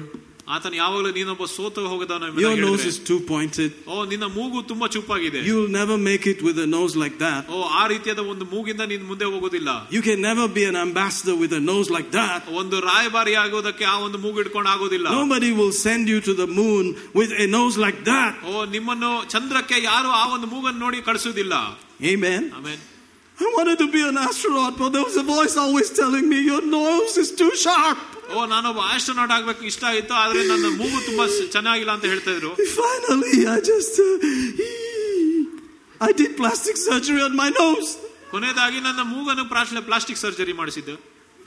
ಆತನ 0.56 0.76
ಯಾವಾಗಲೂ 0.80 1.10
ನೀನೊಬ್ಬ 1.16 1.46
ಸೋತು 1.54 1.80
ಹೋಗದವನು 1.94 2.26
your 2.26 2.34
ಎಂಬುದಾಗಿ 2.34 2.62
nose 2.62 2.76
ಹೇಳಿದ್ರೆ, 2.76 2.92
is 2.92 3.00
too 3.10 3.18
pointed, 3.32 3.72
ಓ 3.88 4.06
ನಿನ್ನ 4.12 4.26
ಮೂಗು 4.36 4.60
ತುಂಬಾ 4.70 4.86
ಚುಪ್ಪಾಗಿದೆ 4.94 5.40
you'll 5.48 5.74
never 5.74 5.98
make 6.06 6.26
it 6.32 6.40
with 6.48 6.58
a 6.60 6.68
nose 6.76 6.94
like 7.04 7.18
that. 7.24 7.42
ಓ 7.50 7.60
ಆ 7.80 7.84
ರೀತಿಯಾದ 7.94 8.24
ಒಂದು 8.34 8.46
ಮೂಗಿಂದ 8.54 8.82
ನೀನು 8.92 9.06
ಮುಂದೆ 9.12 9.26
ಹೋಗೋದಿಲ್ಲ 9.34 9.70
You 9.96 10.02
can 10.02 10.20
never 10.30 10.46
be 10.58 10.64
an 10.72 10.78
ambassador 10.86 11.36
with 11.44 11.54
a 11.60 11.64
nose 11.72 11.90
like 11.98 12.10
that. 12.12 12.40
ಒಂದು 12.62 12.78
ರಾಯಭಾರಿ 12.90 13.36
ಆಗೋದಕ್ಕೆ 13.44 13.86
ಆ 13.94 13.98
ಒಂದು 14.08 14.20
ಮೂಗು 14.26 14.40
ಇಟ್ಕೊಂಡು 14.44 14.72
ಆಗೋದಿಲ್ಲ 14.76 15.08
Nobody 15.20 15.52
will 15.60 15.74
send 15.86 16.06
you 16.14 16.22
to 16.30 16.36
the 16.44 16.50
moon 16.60 16.86
with 17.20 17.34
a 17.38 17.48
nose 17.58 17.78
like 17.86 18.02
that. 18.12 18.34
ಓ 18.52 18.66
ನಿಮ್ಮನ್ನು 18.78 19.12
ಚಂದ್ರಕ್ಕೆ 19.36 19.80
ಯಾರು 19.92 20.12
ಆ 20.22 20.26
ಒಂದು 20.36 20.50
ಮೂಗನ್ನು 20.56 20.82
ನೋಡಿ 20.86 21.02
ಕಳಿಸುವುದಿಲ್ಲ 21.10 21.54
Amen. 22.14 22.42
ಆಮೇಲೆ 22.58 22.80
I 23.38 23.48
wanted 23.56 23.78
to 23.80 23.88
be 23.88 24.02
an 24.02 24.18
astronaut, 24.20 24.74
but 24.78 24.90
there 24.94 25.04
was 25.04 25.16
a 25.16 25.26
voice 25.26 25.56
always 25.58 25.90
telling 25.94 26.28
me, 26.28 26.40
Your 26.44 26.62
nose 26.70 27.16
is 27.18 27.30
too 27.34 27.52
sharp. 27.58 28.00
ಓ 28.36 28.46
ನಾನೊಬ್ಬ 28.54 28.80
astronaut 28.94 29.34
ಆಗ್ಬೇಕು 29.36 29.64
ಇಷ್ಟ 29.66 29.84
ಆಯ್ತು 29.90 30.14
ಆದ್ರೆ 30.22 30.40
ನನ್ನ 30.48 30.68
ಮೂಗು 30.80 30.98
ತುಂಬಾ 31.06 31.26
ಸ- 31.36 31.46
ಚೆನ್ನಾಗಿಲ್ಲ 31.54 31.92
ಅಂತ 31.98 32.06
ಹೇಳ್ತಾ 32.14 32.32
ಇದ್ರು 32.32 32.52
Finally, 32.80 33.36
I 33.48 33.60
just. 33.70 33.94
Uh, 34.08 34.16
I 36.02 36.12
did 36.14 36.32
plastic 36.38 36.76
surgery 36.80 37.22
on 37.22 37.36
my 37.36 37.50
nose. 37.62 37.92
ಕೊನೆಯದಾಗಿ 38.34 38.80
ನನ್ನ 38.88 39.02
ಮೂಗನ್ನು 39.14 39.46
ಪ್ಲಾಸ್ಟಿಕ್ 39.92 40.20
ಸರ್ಜರಿ 40.26 40.56
ಮಾಡಿಸಿದ್ದು 40.62 40.96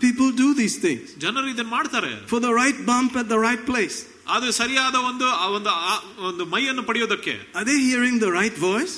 People 0.01 0.31
do 0.43 0.49
these 0.61 0.77
things 0.85 1.07
ಜನರು 1.25 1.47
ಇದನ್ನ 1.55 1.71
ಮಾಡ್ತಾರೆ 1.77 2.13
for 2.33 2.41
the 2.41 2.53
right 2.61 2.79
bump 2.91 3.13
at 3.23 3.29
the 3.35 3.41
right 3.47 3.63
place. 3.71 3.99
ಅದು 4.37 4.49
ಸರಿಯಾದ 4.61 4.97
ಒಂದು 5.11 5.27
ಆ 5.43 5.47
ಒಂದು 5.59 5.71
ಆ 5.91 5.95
ಒಂದು 6.31 6.45
ಮೈಯನ್ನು 6.55 6.83
ಪಡೆಯೋದಕ್ಕೆ 6.91 7.35
Are 7.59 7.67
they 7.71 7.79
hearing 7.89 8.17
the 8.27 8.33
right 8.41 8.57
voice? 8.69 8.95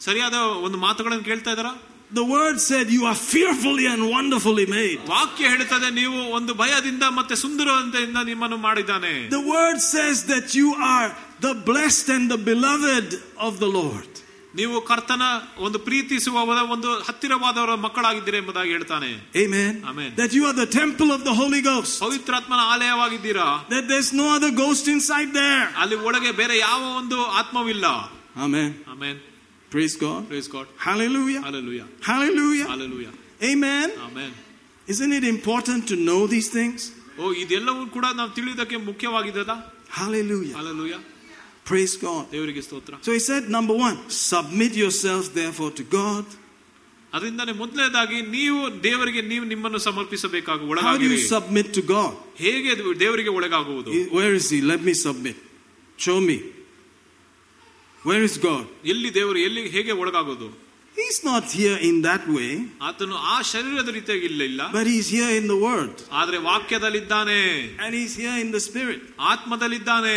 ಸರಿಯಾದ 0.00 0.38
ಒಂದು 0.66 0.78
ಮಾತುಗಳನ್ನು 0.86 1.26
ಕೇಳ್ತಾ 1.30 1.52
ಇದಾರ 1.56 1.68
The 2.12 2.24
word 2.24 2.60
said, 2.60 2.88
You 2.88 3.04
are 3.04 3.16
fearfully 3.30 3.86
and 3.86 4.02
wonderfully 4.08 4.66
made. 4.68 4.98
ವಾಕ್ಯ 5.08 5.48
ಹೇಳ್ತದೆ 5.52 5.88
ನೀವು 5.92 6.18
ಒಂದು 6.38 6.52
ಭಯದಿಂದ 6.60 7.04
ಮತ್ತೆ 7.16 7.34
ಸುಂದರವಂತೆಯಿಂದ 7.36 8.18
ನಿಮ್ಮನ್ನು 8.28 8.58
ಮಾಡಿದ್ದಾನೆ 8.66 9.14
The 9.30 9.42
word 9.54 9.78
says 9.94 10.18
that 10.26 10.54
you 10.54 10.68
are 10.90 11.08
the 11.40 11.54
blessed 11.70 12.08
and 12.16 12.26
the 12.34 12.40
beloved 12.50 13.08
of 13.38 13.54
the 13.64 13.70
Lord. 13.78 14.10
ನೀವು 14.54 14.76
ಕರ್ತನ 14.90 15.22
ಒಂದು 15.66 15.78
ಪ್ರೀತಿಸುವ 15.88 16.44
ಒಂದು 16.76 16.90
ಹತ್ತಿರವಾದವರ 17.08 17.72
ಮಕ್ಕಳಾಗಿದ್ದೀರಿ 17.86 18.38
ಎಂಬುದಾಗಿ 18.42 18.70
ಹೇಳ್ತಾನೆ 18.76 19.10
Amen. 19.44 19.72
Amen. 19.92 20.10
That 20.20 20.32
you 20.32 20.44
are 20.50 20.56
the 20.62 20.70
temple 20.80 21.10
of 21.16 21.22
the 21.28 21.34
Holy 21.42 21.62
Ghost. 21.70 21.94
ಪವಿತ್ರಾತ್ಮನ 22.06 22.62
ಆಲಯವಾಗಿದ್ದೀರಾ 22.74 23.48
That 23.74 23.86
there's 23.92 24.12
no 24.22 24.28
other 24.36 24.52
ghost 24.64 24.86
inside 24.96 25.32
there. 25.42 25.64
ಅಲ್ಲಿ 25.82 25.98
ಒಳಗೆ 26.08 26.32
ಬೇರೆ 26.42 26.56
ಯಾವ 26.66 26.82
ಒಂದು 27.00 27.18
ಆತ್ಮವಿಲ್ಲ 27.42 27.86
Amen. 28.46 28.70
Amen 28.94 29.18
Praise 29.70 29.96
God. 29.96 30.20
Praise 30.32 30.48
god 30.50 30.68
Hallelujah. 30.88 31.40
Hallelujah. 31.48 31.86
Hallelujah. 32.10 32.66
Hallelujah. 32.72 33.12
Amen. 33.52 33.88
Amen 34.06 34.34
Isn't 34.94 35.12
it 35.12 35.24
important 35.36 35.82
to 35.90 35.96
know 36.08 36.20
these 36.34 36.48
things? 36.58 36.80
ಓ 37.18 37.32
ಇದೆಲ್ಲವೂ 37.42 37.88
ಕೂಡ 37.96 38.06
ನಾವು 38.20 38.30
ತಿಳಿಯೋದಕ್ಕೆ 38.38 38.76
ಮುಖ್ಯವಾಗಿದ್ದದ 38.90 39.52
Hallelujah. 39.98 40.56
Alleluia 40.60 40.96
Praise 41.70 41.94
God. 42.06 42.24
ದೇವರಿಗೆ 42.34 42.62
ಸ್ತೋತ್ರ 42.66 42.94
So 43.06 43.12
he 43.12 43.22
said, 43.28 43.42
number 43.58 43.74
one, 43.86 43.96
submit 44.30 44.72
yourselves 44.82 45.28
therefore 45.40 45.70
to 45.80 45.84
God. 46.00 46.26
ಅದರಿಂದಾನೆ 47.12 47.52
ಮೊದಲನೇದಾಗಿ 47.52 48.22
ನೀವು 48.36 48.82
ದೇವರಿಗೆ 48.88 49.22
ನೀವು 49.32 49.44
ನಿಮ್ಮನ್ನು 49.44 49.78
ಸಮರ್ಪಿಸಬೇಕಾಗ 49.88 50.58
How 50.58 50.62
do 50.62 50.66
you 50.66 50.72
ಒಳಗಾಗಿರಿ 50.72 51.18
submit 51.34 51.68
to 51.78 51.82
God? 51.94 52.12
ಹೇಗೆ 52.44 52.70
ಅದು 52.76 52.94
ದೇವರಿಗೆ 53.04 53.28
ಒಳಗಾಗುವುದು 53.38 53.90
He- 53.96 54.08
Where 54.18 54.34
is 54.40 54.48
he? 54.54 54.60
Let 54.72 54.82
me 54.88 54.94
submit. 55.06 55.36
Show 56.06 56.18
me. 58.04 58.10
Where 58.10 58.22
is 58.22 58.38
God? 58.38 58.64
ಎಲ್ಲಿ 58.84 59.14
ದೇವರು 59.14 59.38
ಎಲ್ಲಿ 59.38 59.68
ಹೇಗೆ 59.68 59.92
ಒಳಗಾಗೋದು 59.92 60.48
He's 60.96 61.18
not 61.24 61.44
here 61.52 61.78
in 61.88 62.02
that 62.02 62.22
way, 62.36 62.52
ಆತನು 62.82 63.16
ಆ 63.32 63.42
ಶರೀರದ 63.42 63.88
ರೀತಿಯಾಗಿ 63.88 64.24
ಇಲ್ಲ 64.24 64.42
ಇಲ್ಲ 64.42 64.60
but 64.72 64.86
he's 64.86 65.08
here 65.08 65.32
in 65.40 65.46
the 65.46 65.58
Word. 65.68 65.94
ಆದ್ರೆ 66.12 66.38
ವಾಕ್ಯದಲ್ಲಿದ್ದಾನೆ 66.38 67.40
And 67.84 67.94
he's 67.94 68.14
here 68.16 68.36
in 68.44 68.50
the 68.50 68.60
Spirit. 68.60 69.00
ಆತ್ಮದಲ್ಲಿದ್ದಾನೆ 69.32 70.16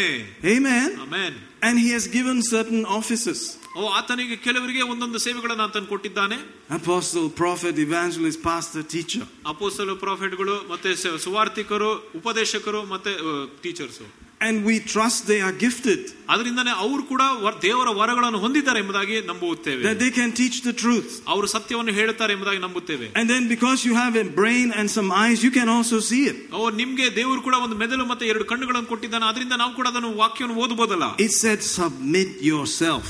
Amen. 0.56 0.90
Amen 1.02 1.38
And 1.64 1.76
he 1.80 1.90
has 1.90 2.08
given 2.08 2.42
certain 2.56 2.86
offices 3.00 3.40
ಓ 3.78 3.88
ಆತನಿಗೆ 3.90 4.36
ಕೆಲವರಿಗೆ 4.36 4.82
ಒಂದೊಂದು 4.82 5.20
ಸೇವೆಗಳನ್ನು 5.20 5.64
ಆತನು 5.64 5.88
ಕೊಟ್ಟಿದ್ದಾನೆ 5.88 6.38
apostle, 6.70 7.30
prophet, 7.44 7.76
evangelist, 7.88 8.42
pastor, 8.44 8.84
teacher. 8.96 9.24
ಅಪೋಸ್ತಲ 9.48 9.94
ಪ್ರಾಫಿಟ್ಗಳು 9.94 10.70
ಮತ್ತೆ 10.70 10.96
ಸ- 10.96 11.16
ಸುವಾರ್ತಿಕರು 11.18 11.92
ಉಪದೇಶಕರು 12.16 12.84
ಮತ್ತೆ 12.86 13.14
teachers 13.62 14.02
and 14.44 14.66
we 14.68 14.76
trust 14.92 15.28
they 15.28 15.40
are 15.48 15.52
gifted, 15.64 16.02
ಅದರಿಂದನೇ 16.30 16.72
ಅವರು 16.84 17.04
ಕೂಡ 17.04 17.22
ವರ್- 17.44 17.62
ದೇವರ 17.62 17.90
ವರಗಳನ್ನು 17.90 18.40
ಹೊಂದಿದ್ದಾರೆ 18.40 18.80
ಎಂಬುದಾಗಿ 18.80 19.22
ನಂಬುತ್ತೇವೆ 19.22 19.82
that 19.84 20.00
they 20.04 20.12
can 20.20 20.32
teach 20.42 20.58
the 20.68 20.74
truth. 20.84 21.10
ಅವರು 21.28 21.48
ಸತ್ಯವನ್ನು 21.48 21.92
ಹೇಳುತ್ತಾರೆ 21.92 22.34
ಎಂಬುದಾಗಿ 22.34 22.58
ನಂಬುತ್ತೇವೆ 22.58 23.08
And 23.16 23.30
then 23.30 23.48
because 23.56 23.86
you 23.88 23.96
have 24.04 24.16
a 24.16 24.28
brain 24.40 24.68
and 24.80 24.88
some 24.98 25.12
eyes, 25.24 25.44
you 25.48 25.52
can 25.60 25.70
also 25.78 26.00
see 26.12 26.24
it. 26.32 26.38
ಓ 26.54 26.70
ನಿಮ್ಗೆ 26.82 27.16
ದೇವರು 27.16 27.42
ಕೂಡ 27.42 27.56
ಒಂದು 27.66 27.76
ಮೆದುಳು 27.76 28.06
ಮತ್ತೆ 28.06 28.28
ಎರಡು 28.28 28.46
ಕಣ್ಣುಗಳನ್ನು 28.46 28.88
ಕೊಟ್ಟಿದ್ದಾನೆ 28.88 29.26
ಅದರಿಂದ 29.26 29.54
ನಾವು 29.54 29.74
ಕೂಡ 29.74 29.88
ಅದನ್ನು 29.88 30.16
ವಾಕ್ಯವನ್ನು 30.24 30.62
ಓದಬಹುದಲ್ಲ 30.66 31.04
It 31.28 31.34
said, 31.44 31.60
submit 31.80 32.32
yourself. 32.52 33.08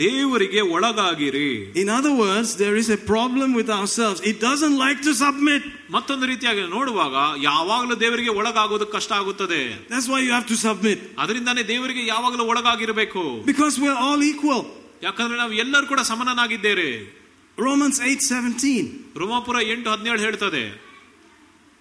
ದೇವರಿಗೆ 0.00 0.60
ಒಳಗಾಗಿರಿ 0.74 1.50
In 1.82 1.88
other 1.88 2.14
words, 2.24 2.48
there 2.62 2.76
is 2.76 2.88
a 2.90 3.00
problem 3.12 3.50
with 3.58 3.68
ourselves. 3.70 4.18
It 4.30 4.38
doesn't 4.40 4.76
like 4.84 5.00
to 5.08 5.12
submit. 5.24 5.62
ಮತ್ತೊಂದು 5.90 6.26
ರೀತಿಯಾಗಿ 6.32 6.62
ನೋಡುವಾಗ 6.76 7.14
ಯಾವಾಗಲೂ 7.48 7.94
ದೇವರಿಗೆ 8.04 8.32
ಒಳಗಾಗೋದು 8.40 8.86
ಕಷ್ಟ 8.96 9.12
ಆಗುತ್ತದೆ 9.20 9.62
That's 9.92 10.08
why 10.12 10.20
you 10.26 10.32
have 10.38 10.48
to 10.52 10.58
submit. 10.66 10.98
ಅದರಿಂದಾನೇ 11.24 11.64
ದೇವರಿಗೆ 11.72 12.02
ಯಾವಾಗಲೂ 12.14 12.46
ಒಳಗಾಗಿರಬೇಕು 12.52 13.22
Because 13.52 13.76
we're 13.84 14.00
all 14.06 14.22
equal. 14.32 14.62
ಯಾಕಂದ್ರೆ 15.02 15.36
ನಾವು 15.42 15.54
ಎಲ್ಲರೂ 15.64 15.86
ಕೂಡ 15.86 16.00
ಸಮನನಾಗಿದ್ದೇವೆ 16.12 16.90
Romans 17.58 17.96
8:17. 18.08 18.82
ರೋಮಾಪುರ 19.22 19.56
ಎಂಟು 19.74 19.88
ಹದಿನೇಳು 19.94 20.20
ಹೇಳ್ತದೆ 20.26 20.64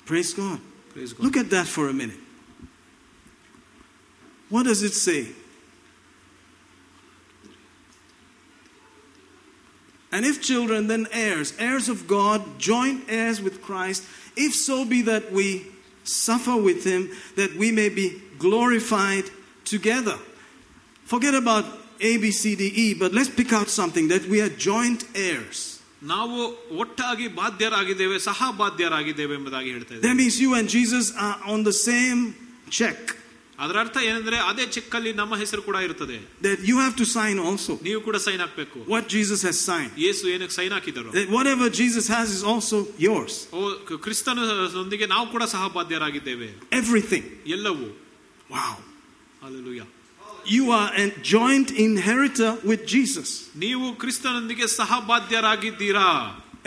Praise 0.10 0.32
God. 0.42 0.60
Praise 0.94 1.12
God. 1.14 1.24
Look 1.26 1.38
at 1.38 1.50
that 1.56 1.68
for 1.76 1.86
a 1.94 1.96
minute. 2.02 2.22
What 4.52 4.64
does 4.66 4.84
it 4.90 4.96
say? 5.08 5.22
And 10.12 10.26
if 10.26 10.42
children, 10.42 10.88
then 10.88 11.08
heirs, 11.12 11.54
heirs 11.60 11.90
of 11.90 12.08
God, 12.08 12.58
joint 12.58 13.04
heirs 13.10 13.42
with 13.42 13.62
Christ, 13.62 14.04
if 14.38 14.54
so 14.56 14.86
be 14.86 15.02
that 15.04 15.32
we 15.32 15.48
suffer 16.04 16.56
with 16.56 16.84
him, 16.86 17.10
that 17.36 17.56
we 17.56 17.72
may 17.72 17.90
be 17.90 18.22
glorified 18.40 19.26
together. 19.66 20.18
Forget 21.06 21.34
about 21.34 21.66
A, 22.00 22.18
B, 22.18 22.32
C, 22.32 22.56
D, 22.56 22.64
E, 22.86 22.94
but 22.94 23.14
let's 23.14 23.30
pick 23.30 23.52
out 23.54 23.68
something 23.70 24.08
that 24.10 24.28
we 24.28 24.42
are 24.42 24.50
joint 24.70 25.04
heirs. 25.16 25.60
ನಾವು 26.14 26.40
ಒಟ್ಟಾಗಿ 26.82 27.28
ಬಾಧ್ಯರಾಗಿದ್ದೇವೆ 27.40 28.18
ಸಹ 28.26 28.50
ಬಾಧ್ಯರಾಗಿದ್ದೇವೆ 28.62 29.34
ಎಂಬುದಾಗಿ 29.40 29.70
ಹೇಳ್ತಾ 29.76 29.94
That 29.94 30.00
ಇದ್ದೇವೆ 30.00 30.18
means 30.22 30.36
you 30.44 30.52
and 30.60 30.68
Jesus 30.78 31.06
are 31.26 31.38
on 31.54 31.62
the 31.70 31.76
same 31.90 32.20
check. 32.80 33.00
ಅದರ 33.60 33.76
ಅರ್ಥ 33.84 33.98
ಏನಂದ್ರೆ 34.08 34.38
ಅದೇ 34.50 34.64
ಚೆಕ್ಕಲ್ಲಿ 34.76 35.12
ನಮ್ಮ 35.20 35.34
ಹೆಸರು 35.42 35.62
ಕೂಡ 35.68 35.78
ಇರುತ್ತದೆ 35.88 36.18
That 36.42 36.60
you 36.70 36.78
have 36.84 36.96
to 37.02 37.06
sign 37.18 37.38
also. 37.48 37.74
ನೀವು 37.88 38.00
ಕೂಡ 38.08 38.18
ಸೈನ್ 38.26 38.42
ಹಾಕ್ಬೇಕು 38.46 38.80
What 38.94 39.06
Jesus 39.16 39.42
has 39.48 39.58
signed. 39.70 39.92
ಯೇಸು 40.06 40.24
ಏನಕ್ಕೆ 40.34 40.56
ಸೈನ್ 40.60 40.74
ಹಾಕಿದರು 40.78 41.12
That 41.18 41.30
whatever 41.38 41.68
Jesus 41.82 42.08
has 42.16 42.28
is 42.38 42.44
also 42.54 42.80
yours. 43.08 43.36
ಓ 43.54 43.62
ಕ್ರಿಸ್ತನೊಂದಿಗೆ 44.08 45.08
ನಾವು 45.08 45.28
ಕೂಡ 45.36 45.44
ಸಹ 45.56 45.64
ಬಾಧ್ಯರಾಗಿದ್ದೇವೆ 45.78 46.50
Everything. 46.82 47.24
ಎಲ್ಲವೂ 47.58 47.88
Wow. 48.50 48.74
Hallelujah. 49.42 49.88
You 50.48 50.66
are 50.72 50.90
a 50.96 51.08
joint 51.34 51.70
inheritor 51.86 52.52
with 52.70 52.82
Jesus. 52.88 53.30
ನೀವು 53.64 53.86
ಕ್ರಿಸ್ತನೊಂದಿಗೆ 54.04 54.68
ಸಹ 54.80 55.00
ಬಾಧ್ಯರಾಗಿದ್ದೀರಾ 55.12 56.08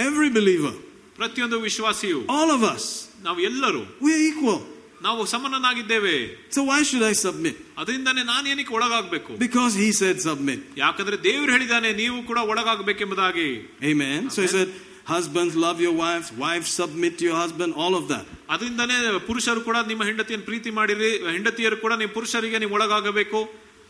Every 0.09 0.31
believer. 0.31 0.75
ಪ್ರತಿಯೊಂದು 1.21 1.61
ವಿಶ್ವಾಸಿಯು 1.61 2.19
All 2.39 2.51
of 2.57 2.65
us. 2.75 2.85
ನಾವು 3.23 3.39
ಎಲ್ಲರೂ 3.51 3.83
We're 4.01 4.25
equal. 4.33 4.59
ನಾವು 5.03 5.23
ಸಮನನಾಗಿದ್ದೇವೆ 5.33 6.15
So 6.57 6.63
why 6.71 6.79
should 6.89 7.05
I 7.11 7.15
submit? 7.25 7.57
ಅದರಿಂದಾನೇ 7.81 8.23
ನಾನು 8.33 8.47
ಏನಕ್ಕೆ 8.53 8.75
ಒಳಗಾಗಬೇಕು 8.79 9.33
Because 9.47 9.75
he 9.83 9.89
said 10.01 10.17
submit. 10.29 10.61
ಯಾಕಂದ್ರೆ 10.77 11.17
ದೇವರು 11.29 11.51
ಹೇಳಿದಾನೆ 11.57 11.91
ನೀವು 12.03 12.19
ಕೂಡ 12.31 12.39
ಒಳಗಾಗಬೇಕೆಂಬುದಾಗಿ 12.53 13.49
Amen. 13.93 14.21
So 14.37 14.41
he 14.43 14.51
said, 14.57 14.71
husbands 15.15 15.55
love 15.57 15.79
your 15.81 15.95
wives, 16.03 16.29
wives 16.45 16.71
submit 16.81 17.13
to 17.21 17.25
your 17.29 17.37
husband, 17.45 17.73
all 17.83 17.95
of 18.01 18.05
that. 18.13 18.25
ಅದರಿಂದಾನೇ 18.55 18.97
ಪುರುಷರು 19.29 19.61
ಕೂಡ 19.69 19.77
ನಿಮ್ಮ 19.91 20.03
ಹೆಂಡತಿಯನ್ನು 20.11 20.47
ಪ್ರೀತಿ 20.51 20.71
ಮಾಡಿರಿ 20.79 21.09
ಹೆಂಡತಿಯರು 21.37 21.79
ಕೂಡ 21.85 21.93
ನೀವು 22.03 22.13
ಪುರುಷರಿಗೆ 22.19 22.59
ನೀವು 22.59 22.75
ಒಳಗಾಗಬೇಕು 22.79 23.41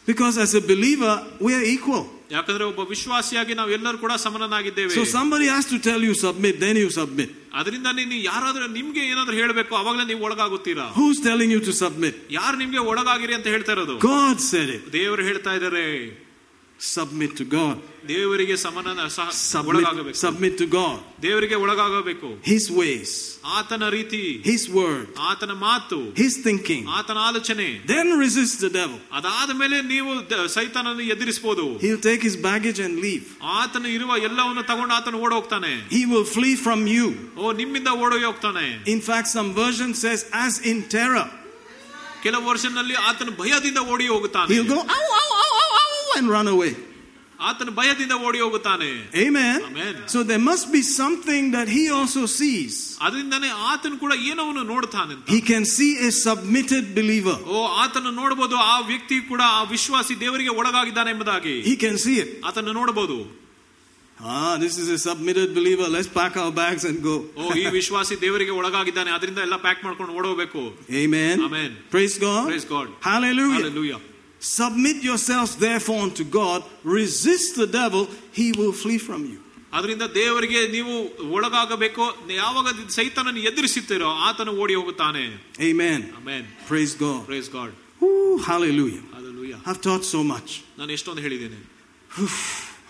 Because 0.09 0.39
as 0.39 0.55
a 0.55 0.63
believer, 0.63 1.15
we 1.41 1.53
are 1.55 1.67
equal. 1.77 2.05
ಯಾಕಂದ್ರೆ 2.31 2.65
ಒಬ್ಬ 2.65 2.83
ವಿಶ್ವಾಸಿಯಾಗಿ 2.93 3.53
ನಾವು 3.55 3.71
ಎಲ್ಲರೂ 3.71 3.99
ಕೂಡ 3.99 4.13
ಸಮನನಾಗಿದ್ದೇವೆ 4.25 4.93
So 4.95 5.05
somebody 5.17 5.47
has 5.47 5.67
to 5.73 5.79
tell 5.89 6.01
you 6.01 6.15
submit, 6.27 6.55
then 6.65 6.77
you 6.77 6.91
submit. 6.91 7.31
ಅದರಿಂದ 7.61 7.89
ನೀವು 7.99 8.23
ಯಾರಾದ್ರೂ 8.31 8.67
ನಿಮ್ಗೆ 8.79 9.03
ಏನಾದ್ರೂ 9.13 9.37
ಹೇಳಬೇಕು 9.41 9.75
ಅವಾಗಲೇ 9.77 10.05
ನೀವು 10.13 10.23
ಒಳಗಾಗುತ್ತೀರಾ 10.29 10.87
Who's 10.99 11.21
telling 11.29 11.51
you 11.55 11.61
to 11.69 11.75
submit? 11.85 12.17
ಯಾರು 12.39 12.57
ನಿಮ್ಗೆ 12.63 12.83
ಒಳಗಾಗಿರಿ 12.93 13.37
ಅಂತ 13.39 13.49
ಹೇಳ್ತಾ 13.55 13.75
ಇರೋದು 13.77 13.97
God 14.13 14.37
said 14.51 14.71
it. 14.77 14.83
ದೇವರು 14.99 15.25
ಹೇಳ್ತಾ 15.31 15.55
ಇದ್ದಾರೆ 15.59 15.85
Submit 16.83 17.33
to 17.39 17.45
God. 17.55 17.77
ದೇವರಿಗೆ 18.09 18.57
ಸಮನ 18.65 18.91
ಸಹ 19.15 19.25
Submit, 19.39 19.69
ಒಳಗಾಗಬೇಕು 19.71 20.19
submit 20.19 20.53
to 20.61 20.67
God. 20.75 20.99
ದೇವರಿಗೆ 21.25 21.57
ಒಳಗಾಗಬೇಕು 21.65 22.29
His 22.51 22.65
ways, 22.79 23.11
ಆತನ 23.59 23.89
ರೀತಿ 23.97 24.21
His 24.45 24.63
word, 24.77 25.07
ಆತನ 25.31 25.53
ಮಾತು 25.65 25.99
His 26.21 26.35
thinking. 26.47 26.85
ಆತನ 26.99 27.19
ಆಲೋಚನೆ 27.29 27.67
Then 27.93 28.07
resist 28.25 28.57
the 28.67 28.71
devil. 28.79 29.01
ಅದಾದ 29.19 29.51
ಮೇಲೆ 29.63 29.79
ನೀವು 29.93 30.13
the- 30.33 30.47
ಸೈತಾನನ್ನು 30.57 31.07
ಎದುರಿಸಬಹುದು 31.15 31.67
He'll 31.85 32.05
take 32.11 32.23
his 32.29 32.37
baggage 32.49 32.81
and 32.87 32.95
leave. 33.07 33.27
ಆತನು 33.59 33.91
ಇರುವ 33.97 34.13
ಎಲ್ಲವನ್ನು 34.29 34.65
ತಗೊಂಡು 34.71 34.95
ಆತನು 34.99 35.19
ಓಡ 35.25 35.33
ಹೋಗ್ತಾನೆ 35.39 35.73
He 35.97 36.05
will 36.13 36.27
flee 36.37 36.57
from 36.67 36.83
you. 36.97 37.09
ಓ 37.43 37.53
ನಿಮ್ಮಿಂದ 37.63 37.89
ಓಡೋಗಿ 38.05 38.27
ಹೋಗ್ತಾನೆ 38.31 38.67
In 38.95 39.03
fact, 39.11 39.29
some 39.39 39.51
version 39.63 39.93
says, 40.05 40.23
as 40.47 40.55
in 40.73 40.81
terror. 40.97 41.27
ಕೆಲವು 42.23 42.45
ವರ್ಷನಲ್ಲಿ 42.53 42.95
ಆತನು 43.09 43.33
ಭಯದಿಂದ 43.43 43.81
ಓಡಿ 43.93 44.07
ಹೋಗುತ್ತಾನೆ 44.15 44.49
and 46.19 46.29
run 46.37 46.49
away. 46.49 46.73
ಆತನು 47.49 47.73
ಭಯದಿಂದ 47.79 48.15
ಓಡಿ 48.27 48.39
ಹೋಗುತ್ತಾನೆ 48.45 48.87
Amen. 49.25 49.59
Amen. 49.69 49.93
So 50.13 50.19
there 50.31 50.43
must 50.51 50.67
be 50.77 50.81
something 51.01 51.45
that 51.57 51.69
he 51.77 51.83
also 51.99 52.23
sees. 52.39 52.75
ಅದರಿಂದಾನೆ 53.07 53.49
ಆತನು 53.73 53.97
ಕೂಡ 54.05 54.13
ಏನವನ್ನು 54.31 54.65
ನೋಡ್ತಾನೆ 54.73 55.13
ಅಂತ. 55.17 55.29
He 55.35 55.41
can 55.53 55.65
see 55.77 55.91
a 56.09 56.13
submitted 56.27 56.87
believer. 56.99 57.37
ಓ 57.55 57.61
ಆತನು 57.85 58.11
ನೋಡಬಹುದು 58.21 58.57
ಆ 58.73 58.77
ವ್ಯಕ್ತಿ 58.91 59.19
ಕೂಡ 59.31 59.43
ಆ 59.59 59.63
ವಿಶ್ವಾಸಿ 59.75 60.17
ದೇವರಿಗೆ 60.25 60.55
ಒಳಗಾಗಿದ್ದಾನೆ 60.63 61.13
ಎಂಬುದಾಗಿ 61.17 61.55
He 61.71 61.77
can 61.85 61.97
see 62.07 62.17
it. 62.25 62.31
ಆತನು 62.51 62.75
ನೋಡಬಹುದು 62.81 63.19
Ah, 64.21 64.55
this 64.63 64.77
is 64.83 64.89
a 64.91 64.99
submitted 64.99 65.49
believer. 65.57 65.87
Let's 65.97 66.09
pack 66.09 66.37
our 66.43 66.53
bags 66.53 66.85
and 66.89 66.97
go. 67.09 67.17
ಓ 67.41 67.55
ಈ 67.63 67.67
ವಿಶ್ವಾಸಿ 67.79 68.15
ದೇವರಿಗೆ 68.25 68.55
ಒಳಗಾಗಿದ್ದಾನೆ 68.61 69.11
ಅದರಿಂದ 69.17 69.41
ಎಲ್ಲ 69.47 69.57
ಪ್ಯಾಕ್ 69.67 69.83
ಮಾಡ್ಕೊಂಡು 69.87 70.13
ಓಡೋಗ್ಬೇಕು 70.21 70.63
Amen. 71.03 71.37
Amen. 71.49 71.71
Praise 71.97 72.17
God. 72.27 72.45
Praise 72.53 72.69
God. 72.77 72.89
Hallelujah. 73.11 73.59
Hallelujah. 73.61 74.01
Submit 74.43 74.99
yourselves 75.03 75.53
therefore 75.57 76.01
unto 76.01 76.25
God. 76.41 76.61
Resist 76.99 77.57
the 77.57 77.69
devil. 77.81 78.03
He 78.33 78.47
will 78.61 78.75
flee 78.83 79.01
from 79.09 79.23
you. 79.33 79.39
ಅದರಿಂದ 79.73 80.05
ದೇವರಿಗೆ 80.19 80.61
ನೀವು 80.75 80.93
ಒಳಗಾಗಬೇಕು 81.37 82.05
ಯಾವಾಗ 82.43 82.69
ಸೈತಾನನ್ನು 82.99 83.41
ಎದುರಿಸುತ್ತೀರೋ 83.51 84.11
ಆತನು 84.29 84.53
ಓಡಿ 84.63 84.75
ಹೋಗುತ್ತಾನೆ 84.81 85.25
Amen. 85.71 86.01
ಆಮೇನ್ 86.21 86.47
Praise 86.71 86.95
God. 87.05 87.21
Praise 87.33 87.51
god 87.57 87.75
Ooh, 88.07 88.37
hallelujah. 88.51 89.03
Hallelujah. 89.17 89.59
I've 89.69 89.81
taught 89.89 90.05
so 90.15 90.21
much. 90.35 90.51
ನಾನು 90.79 90.93
ಎಷ್ಟೊಂದು 90.99 91.23
ಹೇಳಿದ್ದೇನೆ 91.27 91.61
Whew, 92.17 92.31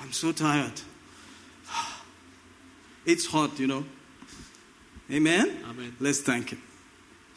I'm 0.02 0.12
so 0.22 0.30
tired. 0.46 0.78
It's 3.12 3.26
hot, 3.34 3.52
you 3.62 3.66
know. 3.66 3.82
Amen. 5.10 5.46
Amen. 5.70 5.90
Let's 6.06 6.20
thank 6.20 6.46
Him. 6.52 6.60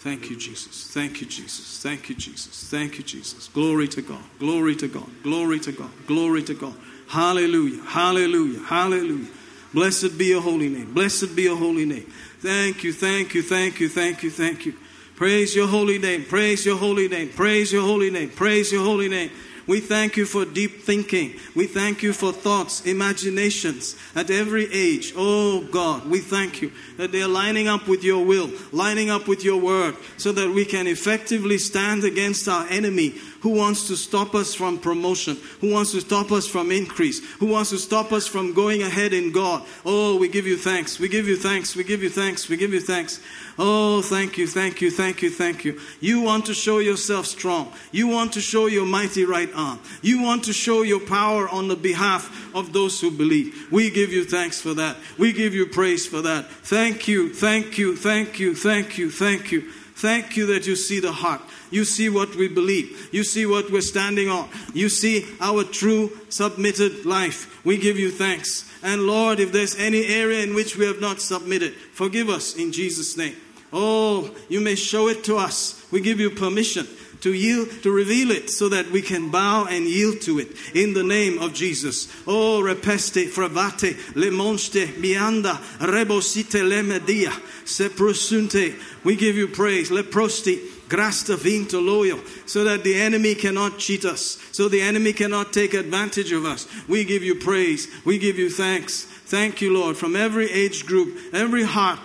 Thank 0.06 0.30
you, 0.30 0.36
Jesus. 0.36 0.88
Thank 0.92 1.20
you, 1.20 1.26
Jesus. 1.26 1.82
Thank 1.82 2.08
you, 2.08 2.14
Jesus. 2.14 2.70
Thank 2.70 2.96
you, 2.96 3.02
Jesus. 3.02 3.48
Glory 3.48 3.88
to 3.88 4.02
God. 4.02 4.22
Glory 4.38 4.76
to 4.76 4.86
God. 4.86 5.08
Glory 5.24 5.58
to 5.58 5.72
God. 5.72 5.90
Glory 6.06 6.44
to 6.44 6.54
God. 6.54 6.76
Hallelujah. 7.08 7.82
Hallelujah. 7.82 8.60
Hallelujah. 8.60 9.26
Blessed 9.74 10.16
be 10.16 10.26
your 10.26 10.42
holy 10.42 10.68
name. 10.68 10.94
Blessed 10.94 11.34
be 11.34 11.42
your 11.42 11.56
holy 11.56 11.86
name. 11.86 12.06
Thank 12.38 12.84
you. 12.84 12.92
Thank 12.92 13.34
you. 13.34 13.42
Thank 13.42 13.80
you. 13.80 13.88
Thank 13.88 14.22
you. 14.22 14.30
Thank 14.30 14.64
you. 14.66 14.74
Praise 15.16 15.56
your 15.56 15.66
holy 15.66 15.98
name. 15.98 16.24
Praise 16.24 16.64
your 16.64 16.76
holy 16.76 17.08
name. 17.08 17.30
Praise 17.30 17.72
your 17.72 17.82
holy 17.82 18.12
name. 18.12 18.30
Praise 18.30 18.70
your 18.70 18.84
holy 18.84 19.08
name. 19.08 19.32
We 19.66 19.80
thank 19.80 20.16
you 20.16 20.26
for 20.26 20.44
deep 20.44 20.82
thinking. 20.82 21.34
We 21.56 21.66
thank 21.66 22.02
you 22.02 22.12
for 22.12 22.32
thoughts, 22.32 22.86
imaginations 22.86 23.96
at 24.14 24.30
every 24.30 24.72
age. 24.72 25.12
Oh 25.16 25.62
God, 25.62 26.08
we 26.08 26.20
thank 26.20 26.62
you 26.62 26.70
that 26.98 27.10
they 27.10 27.22
are 27.22 27.28
lining 27.28 27.66
up 27.66 27.88
with 27.88 28.04
your 28.04 28.24
will, 28.24 28.50
lining 28.70 29.10
up 29.10 29.26
with 29.26 29.42
your 29.42 29.60
word, 29.60 29.96
so 30.18 30.30
that 30.32 30.50
we 30.50 30.64
can 30.64 30.86
effectively 30.86 31.58
stand 31.58 32.04
against 32.04 32.46
our 32.46 32.66
enemy 32.68 33.14
who 33.46 33.52
wants 33.52 33.86
to 33.86 33.94
stop 33.94 34.34
us 34.34 34.56
from 34.56 34.76
promotion, 34.76 35.36
who 35.60 35.72
wants 35.72 35.92
to 35.92 36.00
stop 36.00 36.32
us 36.32 36.48
from 36.48 36.72
increase, 36.72 37.24
who 37.34 37.46
wants 37.46 37.70
to 37.70 37.78
stop 37.78 38.10
us 38.10 38.26
from 38.26 38.52
going 38.52 38.82
ahead 38.82 39.12
in 39.12 39.30
God. 39.30 39.62
Oh, 39.84 40.18
we 40.18 40.26
give 40.26 40.48
you 40.48 40.56
thanks. 40.56 40.98
We 40.98 41.08
give 41.08 41.28
you 41.28 41.36
thanks. 41.36 41.76
We 41.76 41.84
give 41.84 42.02
you 42.02 42.10
thanks. 42.10 42.48
We 42.48 42.56
give 42.56 42.72
you 42.72 42.80
thanks. 42.80 43.20
Oh, 43.56 44.02
thank 44.02 44.36
you, 44.36 44.48
thank 44.48 44.80
you, 44.80 44.90
thank 44.90 45.22
you, 45.22 45.30
thank 45.30 45.64
you. 45.64 45.80
You 46.00 46.22
want 46.22 46.46
to 46.46 46.54
show 46.54 46.80
yourself 46.80 47.26
strong. 47.26 47.72
You 47.92 48.08
want 48.08 48.32
to 48.32 48.40
show 48.40 48.66
your 48.66 48.84
mighty 48.84 49.24
right 49.24 49.50
arm. 49.54 49.78
You 50.02 50.22
want 50.22 50.42
to 50.46 50.52
show 50.52 50.82
your 50.82 50.98
power 50.98 51.48
on 51.48 51.68
the 51.68 51.76
behalf 51.76 52.52
of 52.52 52.72
those 52.72 53.00
who 53.00 53.12
believe. 53.12 53.68
We 53.70 53.92
give 53.92 54.12
you 54.12 54.24
thanks 54.24 54.60
for 54.60 54.74
that. 54.74 54.96
We 55.18 55.32
give 55.32 55.54
you 55.54 55.66
praise 55.66 56.04
for 56.04 56.20
that. 56.22 56.50
Thank 56.50 57.06
you, 57.06 57.32
thank 57.32 57.78
you, 57.78 57.94
thank 57.96 58.40
you, 58.40 58.56
thank 58.56 58.98
you, 58.98 59.08
thank 59.08 59.52
you. 59.52 59.70
Thank 59.96 60.36
you 60.36 60.44
that 60.46 60.66
you 60.66 60.76
see 60.76 61.00
the 61.00 61.12
heart. 61.12 61.40
You 61.70 61.84
see 61.84 62.08
what 62.08 62.34
we 62.36 62.48
believe. 62.48 63.08
You 63.12 63.24
see 63.24 63.46
what 63.46 63.70
we're 63.70 63.80
standing 63.80 64.28
on. 64.28 64.48
You 64.72 64.88
see 64.88 65.26
our 65.40 65.64
true 65.64 66.12
submitted 66.28 67.04
life. 67.04 67.64
We 67.64 67.78
give 67.78 67.98
you 67.98 68.10
thanks. 68.10 68.70
And 68.82 69.06
Lord, 69.06 69.40
if 69.40 69.52
there's 69.52 69.76
any 69.76 70.06
area 70.06 70.42
in 70.42 70.54
which 70.54 70.76
we 70.76 70.86
have 70.86 71.00
not 71.00 71.20
submitted, 71.20 71.74
forgive 71.74 72.28
us 72.28 72.56
in 72.56 72.72
Jesus' 72.72 73.16
name. 73.16 73.36
Oh, 73.72 74.34
you 74.48 74.60
may 74.60 74.74
show 74.74 75.08
it 75.08 75.24
to 75.24 75.36
us. 75.36 75.84
We 75.90 76.00
give 76.00 76.20
you 76.20 76.30
permission. 76.30 76.86
to 77.20 77.32
yield, 77.32 77.68
to 77.82 77.90
reveal 77.90 78.30
it 78.30 78.50
so 78.50 78.68
that 78.68 78.90
we 78.90 79.02
can 79.02 79.30
bow 79.30 79.66
and 79.66 79.86
yield 79.86 80.20
to 80.22 80.38
it 80.38 80.48
in 80.74 80.94
the 80.94 81.02
name 81.02 81.38
of 81.38 81.54
Jesus. 81.54 82.08
Oh, 82.26 82.60
repeste, 82.62 83.28
fravate, 83.28 83.94
lemonste, 84.14 84.86
mianda, 85.00 85.54
rebosite, 85.78 86.62
lemedia, 86.62 87.30
seprosunte. 87.64 88.74
We 89.04 89.16
give 89.16 89.36
you 89.36 89.48
praise. 89.48 89.90
Leprosti, 89.90 90.58
grasta 90.88 91.36
vinto 91.36 91.84
loyal, 91.84 92.20
so 92.46 92.64
that 92.64 92.84
the 92.84 92.94
enemy 92.94 93.34
cannot 93.34 93.78
cheat 93.78 94.04
us, 94.04 94.38
so 94.52 94.68
the 94.68 94.80
enemy 94.80 95.12
cannot 95.12 95.52
take 95.52 95.74
advantage 95.74 96.32
of 96.32 96.44
us. 96.44 96.66
We 96.88 97.04
give 97.04 97.22
you 97.22 97.34
praise. 97.34 97.88
We 98.04 98.18
give 98.18 98.38
you 98.38 98.50
thanks. 98.50 99.04
Thank 99.04 99.60
you, 99.60 99.72
Lord, 99.76 99.96
from 99.96 100.14
every 100.14 100.50
age 100.50 100.86
group, 100.86 101.34
every 101.34 101.64
heart 101.64 101.98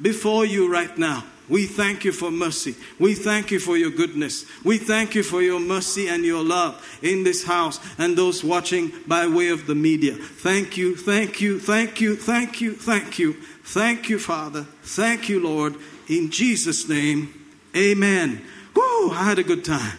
before 0.00 0.44
you 0.44 0.70
right 0.70 0.96
now. 0.98 1.24
We 1.48 1.66
thank 1.66 2.04
you 2.04 2.10
for 2.10 2.30
mercy. 2.30 2.74
We 2.98 3.14
thank 3.14 3.52
you 3.52 3.60
for 3.60 3.76
your 3.76 3.90
goodness. 3.90 4.44
We 4.64 4.78
thank 4.78 5.14
you 5.14 5.22
for 5.22 5.42
your 5.42 5.60
mercy 5.60 6.08
and 6.08 6.24
your 6.24 6.42
love 6.42 6.84
in 7.02 7.22
this 7.22 7.44
house 7.44 7.78
and 7.98 8.16
those 8.18 8.42
watching 8.42 8.92
by 9.06 9.28
way 9.28 9.50
of 9.50 9.66
the 9.66 9.76
media. 9.76 10.14
Thank 10.14 10.76
you, 10.76 10.96
thank 10.96 11.40
you, 11.40 11.60
thank 11.60 12.00
you, 12.00 12.16
thank 12.16 12.60
you, 12.60 12.72
thank 12.72 13.18
you. 13.18 13.36
Thank 13.62 14.08
you, 14.08 14.18
Father. 14.18 14.64
Thank 14.82 15.28
you, 15.28 15.40
Lord. 15.40 15.74
In 16.08 16.30
Jesus' 16.30 16.88
name, 16.88 17.35
amen. 17.76 18.42
Woo, 18.74 19.10
I 19.10 19.24
had 19.24 19.38
a 19.38 19.44
good 19.44 19.64
time. 19.64 19.98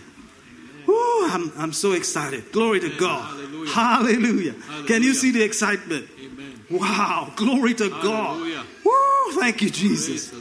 Woo, 0.85 1.27
I'm, 1.29 1.51
I'm 1.57 1.73
so 1.73 1.91
excited. 1.93 2.51
Glory 2.51 2.79
to 2.79 2.89
God. 2.97 3.25
Hallelujah. 3.25 3.71
Hallelujah. 3.71 4.55
Can 4.87 5.03
you 5.03 5.13
see 5.13 5.31
the 5.31 5.43
excitement? 5.43 6.07
Amen. 6.19 6.61
Wow, 6.69 7.31
glory 7.35 7.73
to 7.75 7.89
God. 7.89 8.37
Hallelujah. 8.37 8.63
Woo, 8.85 9.31
thank 9.39 9.61
you, 9.61 9.69
Jesus. 9.69 10.33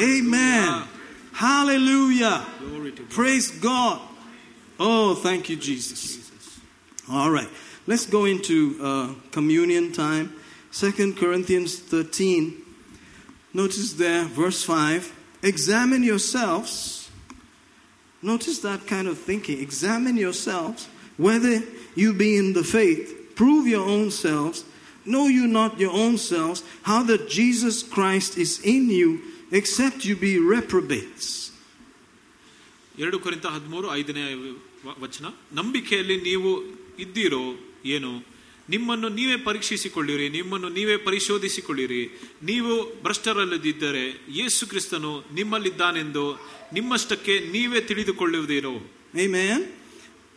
Amen. 0.00 0.84
Hallelujah. 1.32 2.44
God. 2.60 3.10
Praise 3.10 3.50
God. 3.50 4.00
Oh, 4.78 5.14
thank 5.14 5.48
you, 5.48 5.56
Jesus. 5.56 6.16
Jesus. 6.16 6.60
All 7.10 7.30
right, 7.30 7.48
let's 7.86 8.06
go 8.06 8.24
into 8.24 8.78
uh, 8.82 9.14
communion 9.30 9.92
time. 9.92 10.34
Second 10.70 11.16
Corinthians 11.16 11.78
13. 11.78 12.62
Notice 13.54 13.92
there, 13.92 14.24
verse 14.24 14.64
5. 14.64 15.21
Examine 15.43 16.03
yourselves. 16.03 17.09
Notice 18.23 18.59
that 18.59 18.87
kind 18.87 19.07
of 19.07 19.17
thinking. 19.19 19.59
Examine 19.61 20.17
yourselves 20.17 20.87
whether 21.17 21.55
you 21.95 22.13
be 22.13 22.35
in 22.35 22.53
the 22.53 22.63
faith. 22.63 23.05
Prove 23.35 23.67
your 23.67 23.85
own 23.87 24.09
selves. 24.11 24.63
Know 25.05 25.27
you 25.27 25.47
not 25.47 25.79
your 25.79 25.93
own 25.93 26.17
selves 26.17 26.59
how 26.83 27.03
that 27.03 27.29
Jesus 27.29 27.83
Christ 27.83 28.37
is 28.37 28.59
in 28.63 28.89
you, 28.89 29.09
except 29.51 30.03
you 30.03 30.15
be 30.17 30.33
reprobates. 30.55 31.27
ಎರಡು 32.97 33.17
ಕುರಿತ 33.23 33.45
ಹದಿಮೂರು 33.55 33.87
ಐದನೇ 33.93 34.23
ವ- 34.85 34.95
ವಚನ 35.03 35.25
ನಂಬಿಕೆಯಲ್ಲಿ 35.53 36.15
ನೀವು 36.29 36.51
ಇದ್ದೀರೋ 36.99 37.41
ಏನು 37.95 38.11
ನಿಮ್ಮನ್ನು 38.72 39.08
ನೀವೇ 39.08 39.36
ಪರೀಕ್ಷಿಸಿಕೊಳ್ಳಿರಿ 39.36 40.28
ನಿಮ್ಮನ್ನು 40.28 40.68
ನೀವೇ 40.68 40.96
ಪರಿಶೋಧಿಸಿಕೊಳ್ಳಿರಿ. 40.96 42.20
ನೀವು 42.42 43.02
ಭ್ರಷ್ಟರಲ್ಲದಿದ್ದರೆ 43.02 44.08
ಯೇಸು 44.30 44.66
ಕ್ರಿಸ್ತನು 44.66 45.24
ನಿಮ್ಮಲ್ಲಿದ್ದಾನೆಂದು 45.34 46.32
ನಿಮ್ಮಷ್ಟಕ್ಕೆ 46.72 47.38
ನೀವೇ 47.38 47.80
ತಿಳಿದುಕೊಳ್ಳುವುದೇನು? 47.80 48.72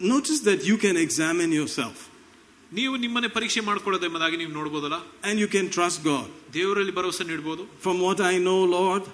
Notice 0.02 0.46
that 0.46 0.62
you 0.66 0.78
can 0.78 0.98
can 0.98 1.22
your 1.22 1.54
yourself. 1.54 1.98
ನೀವು 2.74 2.96
ನಿಮ್ಮನ್ನೇ 2.98 3.28
ಪರೀಕ್ಷೆ 3.28 3.60
ಮಾಡ್ಕೊಳ್ಳೋದೆಂಬುದಾಗಿ 3.60 4.38
ನೀವು 4.38 4.52
ನೋಡ್ಬೋದಲ್ಲ? 4.52 4.96
And 4.96 5.42
you 5.42 5.48
can 5.48 5.70
trust 5.70 6.04
God 6.04 6.54
ದೇವರಲ್ಲಿ 6.54 6.96
ಭರವಸೆ 6.96 7.24
ನೀಡಬಹುದು 7.24 7.64
from 7.82 8.02
what 8.02 8.28
I 8.30 8.38
know 8.38 8.66
Lord, 8.66 9.08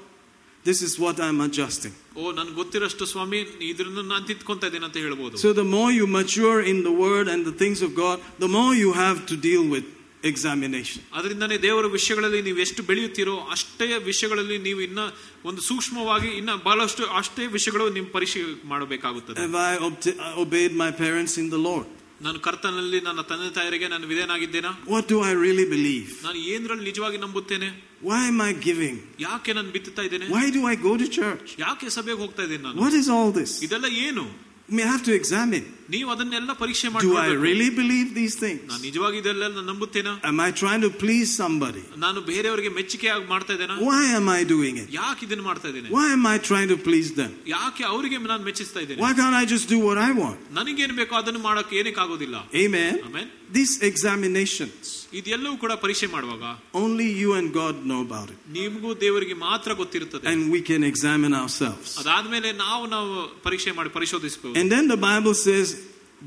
this 0.64 0.80
is 0.82 0.92
what 0.98 1.16
I'm 1.20 1.40
adjusting. 1.40 1.92
ಓ 2.16 2.32
ನನ್ಗೆ 2.32 2.54
ಗೊತ್ತಿರೋಷ್ಟು 2.54 3.04
ಸ್ವಾಮಿ 3.10 3.38
ಇದ್ರನ್ನ 3.70 4.00
ನಾನು 4.12 4.24
ತಿದ್ಕೊಂತ 4.30 4.62
ಇದ್ದೀನಿ 4.70 4.86
ಅಂತ 4.88 4.98
ಹೇಳ್ಬೋದು 5.06 5.36
So 5.44 5.50
the 5.62 5.68
more 5.76 5.90
you 5.98 6.06
mature 6.18 6.58
in 6.72 6.78
the 6.88 6.94
Word 7.04 7.26
and 7.34 7.40
the 7.50 7.56
things 7.62 7.80
of 7.82 7.92
God, 8.04 8.16
the 8.44 8.50
more 8.56 8.72
you 8.84 8.90
have 9.04 9.18
to 9.30 9.36
deal 9.48 9.64
with 9.74 9.86
examination. 10.30 11.00
ಅದರಿಂದನೇ 11.18 11.56
ದೇವರ 11.66 11.86
ವಿಷಯಗಳಲ್ಲಿ 11.96 12.40
ನೀವು 12.48 12.58
ಎಷ್ಟು 12.64 12.82
ಬೆಳೆಯುತ್ತೀರೋ 12.88 13.34
ಅಷ್ಟೇ 13.54 13.86
ವಿಷಯಗಳಲ್ಲಿ 14.10 14.58
ನೀವು 14.68 14.80
ಇನ್ನ 14.88 15.00
ಒಂದು 15.44 15.60
ಸೂಕ್ಷ್ಮವಾಗಿ 15.68 16.30
ಇನ್ನ 16.40 16.52
ಬಹಳಷ್ಟು 16.68 17.04
ಅಷ್ಟೇ 17.20 17.46
ವಿಷಯಗಳು 17.56 17.86
ನೀವು 17.96 18.08
ಪರೀಕ್ಷೆ 18.16 18.40
ಮಾಡಬೇಕಾಗುತ್ತದೆ 18.72 19.38
Have 19.44 19.58
I 19.70 19.76
obte- 19.88 20.16
obeyed 20.44 20.74
my 20.84 20.90
parents 21.04 21.34
in 21.42 21.48
the 21.54 21.62
Lord? 21.68 21.86
ನಾನು 22.20 22.38
ಕರ್ತನಲ್ಲಿ 22.40 23.00
ನನ್ನ 23.00 23.20
ತಂದೆ 23.30 23.50
ತಾಯರಿಗೆ 23.50 23.88
ನಾನು 23.88 24.06
ವಿಧೇಯನಾಗಿದ್ದೇನಾ 24.06 24.70
What 24.94 25.04
do 25.12 25.18
I 25.30 25.34
really 25.44 25.66
believe? 25.74 26.08
ನಾನು 26.26 26.38
ಏನ್ರಲ್ಲಿ 26.54 26.86
ನಿಜವಾಗಿ 26.90 27.18
ನಂಬುತ್ತೇನೆ 27.24 27.68
Why 28.02 28.22
am 28.32 28.40
I 28.40 28.52
giving? 28.68 28.96
ಯಾಕೆ 29.26 29.52
ನಾನು 29.58 29.70
ಬಿತ್ತುತ್ತಾ 29.76 30.02
ಇದ್ದೇನೆ 30.08 30.26
Why 30.28 30.46
do 30.56 30.62
I 30.72 30.76
go 30.88 30.92
to 31.02 31.08
church? 31.18 31.46
ಯಾಕೆ 31.64 31.90
ಸಭೆಗೆ 31.98 32.18
ಹೋಗ್ತಾ 32.24 32.42
ಇದ್ದೇನೆ 32.48 32.62
ನಾನು 32.68 32.78
What 32.84 32.96
is 33.02 33.08
all 33.16 33.30
this? 33.40 33.52
ಇದೆಲ್ಲ 33.68 33.90
ಏನು 34.06 34.24
I 34.70 34.74
mean, 34.74 34.84
I 34.88 34.90
have 34.90 35.04
to 35.04 35.14
examine. 35.14 35.64
ನೀವು 35.94 36.08
ಅದನ್ನೆಲ್ಲ 36.12 36.52
ಪರೀಕ್ಷೆ 36.60 36.86
Do 36.86 36.92
I 36.92 37.10
ಮಾಡಿ 37.16 37.34
really 37.46 37.68
believe 37.80 38.08
these 38.16 38.34
ನಾನು 38.36 38.44
things? 38.44 38.80
ನಿಜವಾಗಿ 38.86 39.16
ಇದೆಲ್ಲ 39.22 39.42
ನಾನು 39.48 39.66
ನಂಬುತ್ತೇನಾ 39.68 40.12
Am 40.30 40.38
I 40.46 40.50
trying 40.62 40.82
to 40.86 40.90
please 41.02 41.28
somebody? 41.42 41.82
ನಾನು 42.04 42.20
ಬೇರೆಯವರಿಗೆ 42.30 42.70
ಮೆಚ್ಚುಗೆ 42.78 43.08
ಆಗಿ 43.16 43.26
ಮಾಡ್ತಾ 43.34 43.52
ಇದ್ದೇನಾ 43.56 43.76
Why 43.88 44.02
am 44.18 44.26
I 44.38 44.42
doing 44.54 44.76
it? 44.82 44.88
ಯಾಕೆ 45.00 45.22
ಇದನ್ನ 45.26 45.44
ಮಾಡ್ತಾ 45.50 45.68
ಇದ್ದೇನೆ 45.72 45.88
Why 45.96 46.06
am 46.16 46.24
I 46.32 46.38
trying 46.50 46.70
to 46.74 46.78
please 46.88 47.10
them? 47.20 47.30
ಯಾಕೆ 47.54 47.84
ಅವರಿಗೆ 47.92 48.18
ನಾನು 48.32 48.44
ಮೆಚ್ಚಿಸ್ತಾ 48.48 48.80
ಇದ್ದೇನೆ 48.86 49.00
Why 49.04 49.12
can't 49.20 49.36
I 49.42 49.46
just 49.54 49.68
do 49.74 49.78
what 49.86 50.00
I 50.08 50.12
want? 50.22 50.40
ನನಗೇನು 50.58 50.96
ಬೇಕೋ 51.02 51.16
ಅದನ್ನು 51.22 51.42
ಮಾಡಕ್ಕೆ 51.48 51.76
ಏನಕ್ಕೆ 51.82 52.02
ಆಗೋದಿಲ್ಲ 52.06 52.36
Amen. 52.64 52.92
ಆಮೇಲೆ 53.08 53.28
These 53.56 53.74
examinations, 53.90 54.84
ಇದೆಲ್ಲವೂ 55.18 55.56
ಕೂಡ 55.64 55.72
ಪರೀಕ್ಷೆ 55.84 56.06
ಮಾಡುವಾಗ 56.14 56.44
only 56.82 57.08
you 57.22 57.30
and 57.38 57.48
God 57.60 57.74
know 57.90 58.00
about 58.06 58.28
it. 58.34 58.38
ನಿಮಗೂ 58.56 58.90
ದೇವರಿಗೆ 59.04 59.36
ಮಾತ್ರ 59.48 59.70
ಗೊತ್ತಿರುತ್ತದೆ 59.82 60.24
And 60.32 60.40
we 60.54 60.60
can 60.70 60.82
examine 60.92 61.34
ourselves. 61.42 61.90
ಅದಾದ್ಮೇಲೆ 62.02 62.50
ನಾವು 62.64 62.82
ನಾವು 62.94 63.12
ಪರೀಕ್ಷೆ 63.46 63.72
ಮಾಡಿ 63.78 63.92
ಪರಿಶೋಧಿಸಬಹುದು 63.98 64.56
And 64.62 64.70
then 64.76 64.86
the 64.94 65.00
Bible 65.10 65.34
says, 65.46 65.66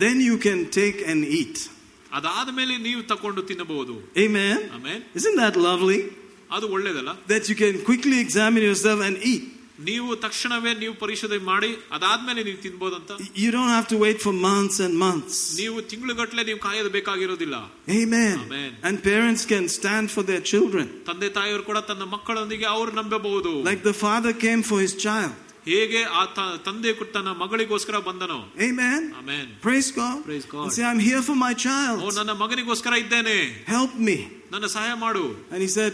then 0.06 0.18
you 0.30 0.38
can 0.48 0.60
take 0.80 0.98
and 1.12 1.22
eat. 1.42 1.58
ಅದಾದ್ಮೇಲೆ 2.20 2.76
ನೀವು 2.88 3.02
ತಕೊಂಡು 3.12 3.42
ತಿನ್ನಬಹುದು 3.50 3.96
Amen. 4.26 4.58
ಆಮೇಲೆ 4.78 5.04
Isn't 5.20 5.38
that 5.44 5.58
lovely? 5.70 6.00
ಅದು 6.58 6.68
ಒಳ್ಳೇದಲ್ಲ 6.76 7.12
That 7.34 7.44
you 7.52 7.58
can 7.64 7.76
quickly 7.90 8.20
examine 8.28 8.64
yourself 8.70 9.02
and 9.08 9.18
eat. 9.34 9.46
ನೀವು 9.90 10.16
ತಕ್ಷಣವೇ 10.16 10.72
ನೀವು 10.74 10.94
ಪರಿಶೋಧನೆ 11.04 11.44
ಮಾಡಿ 11.50 11.70
ಅದಾದ್ಮೇಲೆ 11.96 12.42
ನೀವು 12.48 12.60
ತಿನ್ಬೋದಂತ 12.64 13.12
You 13.44 13.50
don't 13.56 13.72
have 13.78 13.88
to 13.94 13.98
wait 14.06 14.18
for 14.26 14.34
months 14.48 14.78
and 14.86 14.94
months. 15.06 15.36
ನೀವು 15.60 15.78
ತಿಂಗಳುಗಟ್ಲೆ 15.92 16.44
ನೀವು 16.50 16.60
ಕಾಯೋದು 16.68 16.90
ಬೇಕಾಗಿರೋದಿಲ್ಲ 16.98 17.58
Amen. 18.00 18.36
Amen. 18.46 18.72
And 18.88 18.96
parents 19.04 19.44
can 19.54 19.68
stand 19.78 20.08
for 20.16 20.24
their 20.32 20.44
children. 20.52 20.88
ತಂದೆ 21.10 21.30
ತಾಯಿಯವರು 21.38 21.64
ಕೂಡ 21.70 21.82
ತನ್ನ 21.92 22.04
ಮಕ್ಕಳೊಂದಿಗೆ 22.16 22.68
ಅವ್ರು 22.76 22.92
ನಂಬಬಹುದು 23.02 23.54
Like 23.70 23.84
the 23.92 23.98
father 24.06 24.34
came 24.46 24.64
for 24.72 24.80
his 24.86 24.96
child. 25.06 25.32
ಹೇಗೆ 25.72 26.02
ಆ 26.20 26.22
ತ- 26.36 26.58
ತಂದೆ 26.68 26.92
ಕೂಡ 27.00 27.08
ತನ್ನ 27.16 27.32
ಮಗಳಿಗೋಸ್ಕರ 27.44 27.98
ಬಂದನೋ 28.10 28.40
Amen. 28.68 29.02
Amen 29.22 29.50
Praise 29.68 29.90
God. 30.02 30.18
Praise 30.30 30.48
God. 30.54 30.64
And 30.66 30.74
say, 30.78 30.86
I'm 30.92 31.02
here 31.10 31.24
for 31.30 31.38
my 31.46 31.54
O 31.56 31.64
child. 31.68 31.98
ನನ್ನ 32.20 32.36
ಮಗನಿಗೋಸ್ಕರ 32.44 32.94
ಇದ್ದೇನೆ 33.06 33.38
Help 33.76 33.96
me. 34.10 34.18
ನನ್ನ 34.54 34.68
ಸಹಾಯ 34.76 34.94
ಮಾಡು 35.06 35.26
And 35.54 35.62
he 35.68 35.72
said, 35.78 35.94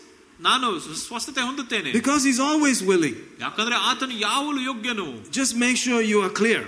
ನಾನು 0.40 0.66
ಸ್ವಸ್ಥತೆ 1.04 1.42
ಹೊಂದುತ್ತೇನೆ 1.48 1.90
because 1.98 2.22
he's 2.28 2.40
always 2.48 2.78
willing. 2.90 3.14
ಯಾಕಂದ್ರೆ 3.44 3.76
ಆತನು 3.90 4.16
ಯಾವಲು 4.28 4.60
ಯೋಗ್ಯನು 4.70 5.06
Just 5.38 5.54
make 5.64 5.78
sure 5.84 6.00
you 6.12 6.18
are 6.26 6.34
clear. 6.42 6.64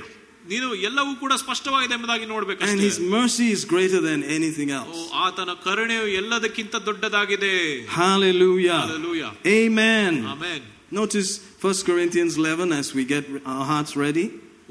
ನೀನು 0.52 0.68
ಎಲ್ಲವೂ 0.88 1.10
ಕೂಡ 1.22 1.32
ಸ್ಪಷ್ಟವಾಗಿದೆ 1.42 1.94
ಎಂಬುದಾಗಿ 1.96 2.24
And 2.26 2.32
ನೋಡ್ಬೇಕಷ್ಟೇ 2.34 2.84
his 2.86 2.98
mercy 3.16 3.46
is 3.56 3.62
greater 3.74 4.00
than 4.08 4.20
anything 4.38 4.70
O, 4.72 4.78
else. 4.80 5.02
ಆತನ 5.24 5.50
ಕರುಣೆಯು 5.66 6.06
ಎಲ್ಲದಕ್ಕಿಂತ 6.20 6.74
ದೊಡ್ಡದಾಗಿದೆ 6.88 7.52
Hallelujah. 8.00 8.80
Hallelujah. 8.84 9.32
Amen. 9.58 10.14
Amen 10.34 10.64
Notice 10.92 11.30
1 11.62 11.82
Corinthians 11.88 12.34
11 12.42 12.72
as 12.72 12.88
we 12.98 13.02
get 13.14 13.24
our 13.54 13.64
hearts 13.72 13.92
ready. 14.04 14.26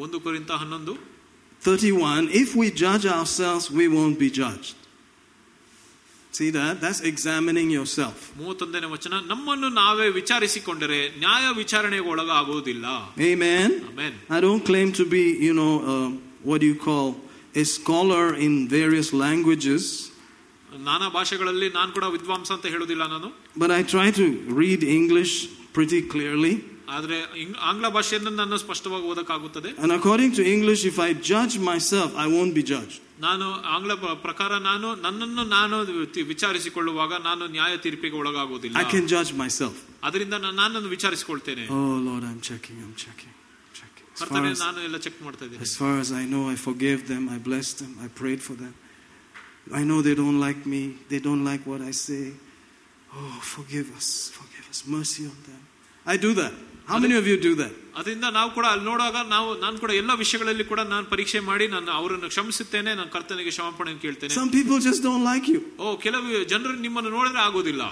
ಒಂದು 0.06 0.18
ಕುರಿತ 0.26 0.52
ಹನ್ನೊಂದು 0.64 0.96
31 1.62 2.30
If 2.34 2.50
we 2.56 2.68
judge 2.84 3.06
ourselves, 3.18 3.66
we 3.72 3.88
won't 3.88 4.18
be 4.20 4.30
judged. 4.42 4.76
See 6.34 6.50
that? 6.52 6.74
That's 6.84 7.02
examining 7.12 7.70
yourself. 7.76 8.18
ಮೂವತ್ತೊಂದನೇ 8.40 8.88
ವಚನ 8.96 9.14
ನಮ್ಮನ್ನು 9.32 9.70
ನಾವೇ 9.78 10.08
ವಿಚಾರಿಸಿಕೊಂಡರೆ 10.18 11.00
ನ್ಯಾಯ 11.24 11.46
ವಿಚಾರಣೆಗೆ 11.62 12.06
ಒಳಗಾಗುವುದಿಲ್ಲ 12.14 12.86
Amen. 13.30 13.70
Amen 13.92 14.18
I 14.38 14.42
don't 14.46 14.64
claim 14.72 14.90
to 15.00 15.06
be, 15.16 15.24
you 15.48 15.56
know, 15.60 15.74
uh, 15.94 16.08
what 16.50 16.60
do 16.64 16.68
you 16.74 16.80
call 16.90 17.08
a 17.56 17.66
scholar 17.76 18.26
in 18.48 18.54
various 18.78 19.10
languages, 19.26 19.84
ನಾನಾ 20.88 21.08
ಭಾಷೆಗಳಲ್ಲಿ 21.10 21.68
ನಾನು 21.78 21.92
ಕೂಡ 21.98 22.06
ವಿದ್ವಾಂಸ 22.16 22.50
ಅಂತ 22.56 22.66
ಹೇಳುದಿಲ್ಲ 22.74 23.04
ನಾನು 23.16 23.30
but 23.62 23.72
I 23.80 23.84
try 23.96 24.08
to 24.22 24.26
read 24.62 24.82
English 25.00 25.34
pretty 25.78 26.02
clearly. 26.14 26.54
ಆದ್ರೆ 26.92 27.18
ಇಂಗ್- 27.36 27.58
ಆಂಗ್ಲ 27.70 27.90
ಭಾಷೆಯನ್ನು 27.90 28.32
ನಾನು 28.42 28.58
ಸ್ಪಷ್ಟವಾಗಿ 28.58 29.06
ಓದಕ್ಕಾಗುತ್ತದೆ 29.06 29.70
And 29.84 29.92
according 29.92 30.32
to 30.40 30.44
English, 30.56 30.82
if 30.92 30.98
I 31.08 31.14
judge 31.32 31.56
myself, 31.72 32.10
I 32.26 32.28
won't 32.36 32.54
be 32.60 32.64
judged. 32.74 32.98
ನಾನು 33.20 33.46
ಆಂಗ್ಲ 33.76 33.94
ಪ್ರ- 33.94 34.16
ಪ್ರಕಾರ 34.26 34.52
ನಾನು 34.70 34.88
ನನ್ನನ್ನು 35.06 35.44
ನಾನು 35.54 35.78
ತಿ- 36.16 36.26
ವಿಚಾರಿಸಿಕೊಳ್ಳುವಾಗ 36.34 37.14
ನಾನು 37.30 37.44
ನ್ಯಾಯ 37.48 37.74
ತೀರ್ಪಿಗೆ 37.78 38.16
ಒಳಗಾಗುವುದಿಲ್ಲ 38.16 38.78
I 38.78 38.88
can 38.96 39.06
judge 39.08 39.32
myself. 39.44 39.76
ಅದರಿಂದ 40.04 40.36
ನಾನು 40.44 40.56
ನನ್ನನ್ನು 40.62 40.90
ವಿಚಾರಿಸಿಕೊಳ್ತೇನೆ 40.90 41.64
Oh 41.80 41.94
Lord, 42.10 42.26
I'm 42.32 42.42
checking, 42.50 42.78
I'm 42.86 42.96
checking, 43.06 43.34
I'm 43.64 43.74
checking. 43.80 44.06
As 44.14 44.20
far 44.20 44.28
ಕರ್ತನೆ 44.28 44.52
as, 44.52 44.62
ನಾನು 44.66 44.80
ಎಲ್ಲ 44.88 44.98
ಚೆಕ್ 44.98 45.22
ಮಾಡ್ತಾ 45.28 45.46
ಇದ್ದೇನೆ 45.46 45.64
as 45.68 45.74
far 45.82 45.94
as 46.04 46.12
I 46.22 46.26
know, 46.34 46.44
I 46.56 46.58
forgave 46.68 47.02
them, 47.14 47.24
I 47.36 47.40
blessed 47.50 47.78
them, 47.84 47.94
I 48.06 48.10
prayed 48.22 48.44
for 48.50 48.58
them. 48.64 48.74
I 49.80 49.84
know 49.84 50.00
they 50.02 50.16
don't 50.16 50.40
like 50.48 50.62
me, 50.66 50.82
they 51.10 51.20
don't 51.20 51.44
like 51.44 51.64
what 51.72 51.82
I 51.82 51.96
say. 52.08 52.24
Oh, 53.14 53.34
forgive 53.56 53.88
us, 54.00 54.08
forgive 54.32 54.66
us, 54.72 54.80
mercy 54.96 55.24
on 55.26 55.38
them. 55.50 55.62
I 56.06 56.18
do 56.18 56.32
that. 56.36 56.54
How 56.92 56.98
many 57.04 57.16
of 57.22 57.26
you 57.30 57.38
do 57.48 57.54
that? 57.62 57.74
ಅದರಿಂದ 58.00 58.26
ನಾವು 58.38 58.50
ಕೂಡ 58.58 58.66
ಅಲ್ಲಿ 58.74 58.86
ನೋಡುವಾಗ 58.90 59.18
ನಾವು 59.36 59.48
ನಾನು 59.64 59.78
ಕೂಡ 59.84 59.92
ಎಲ್ಲ 60.02 60.12
ವಿಷಯಗಳಲ್ಲಿ 60.24 60.66
ಕೂಡ 60.72 60.82
ನಾನು 60.92 61.06
ಪರೀಕ್ಷೆ 61.14 61.40
ಮಾಡಿ 61.50 61.66
ನಾನು 61.76 61.90
ಅವರನ್ನು 62.00 62.28
ಕ್ಷಮಿಸುತ್ತೇನೆ 62.34 62.92
ನಾನು 63.00 63.10
ಕರ್ತನಿಗೆ 63.16 63.52
ಕ್ಷಮಾಪಣೆ 63.56 63.94
ಕೇಳ್ತೇನೆ 64.06 64.34
Some 64.40 64.52
people 64.58 64.78
just 64.90 65.02
don't 65.08 65.26
like 65.32 65.48
you. 65.54 65.62
ಓ 65.84 65.96
ಕೆಲವು 66.06 66.44
ಜನರು 66.54 66.76
ನಿಮ್ಮನ್ನು 66.86 67.12
ನೋಡಿದ್ರೆ 67.18 67.42
ಆಗೋದಿಲ್ಲ 67.48 67.84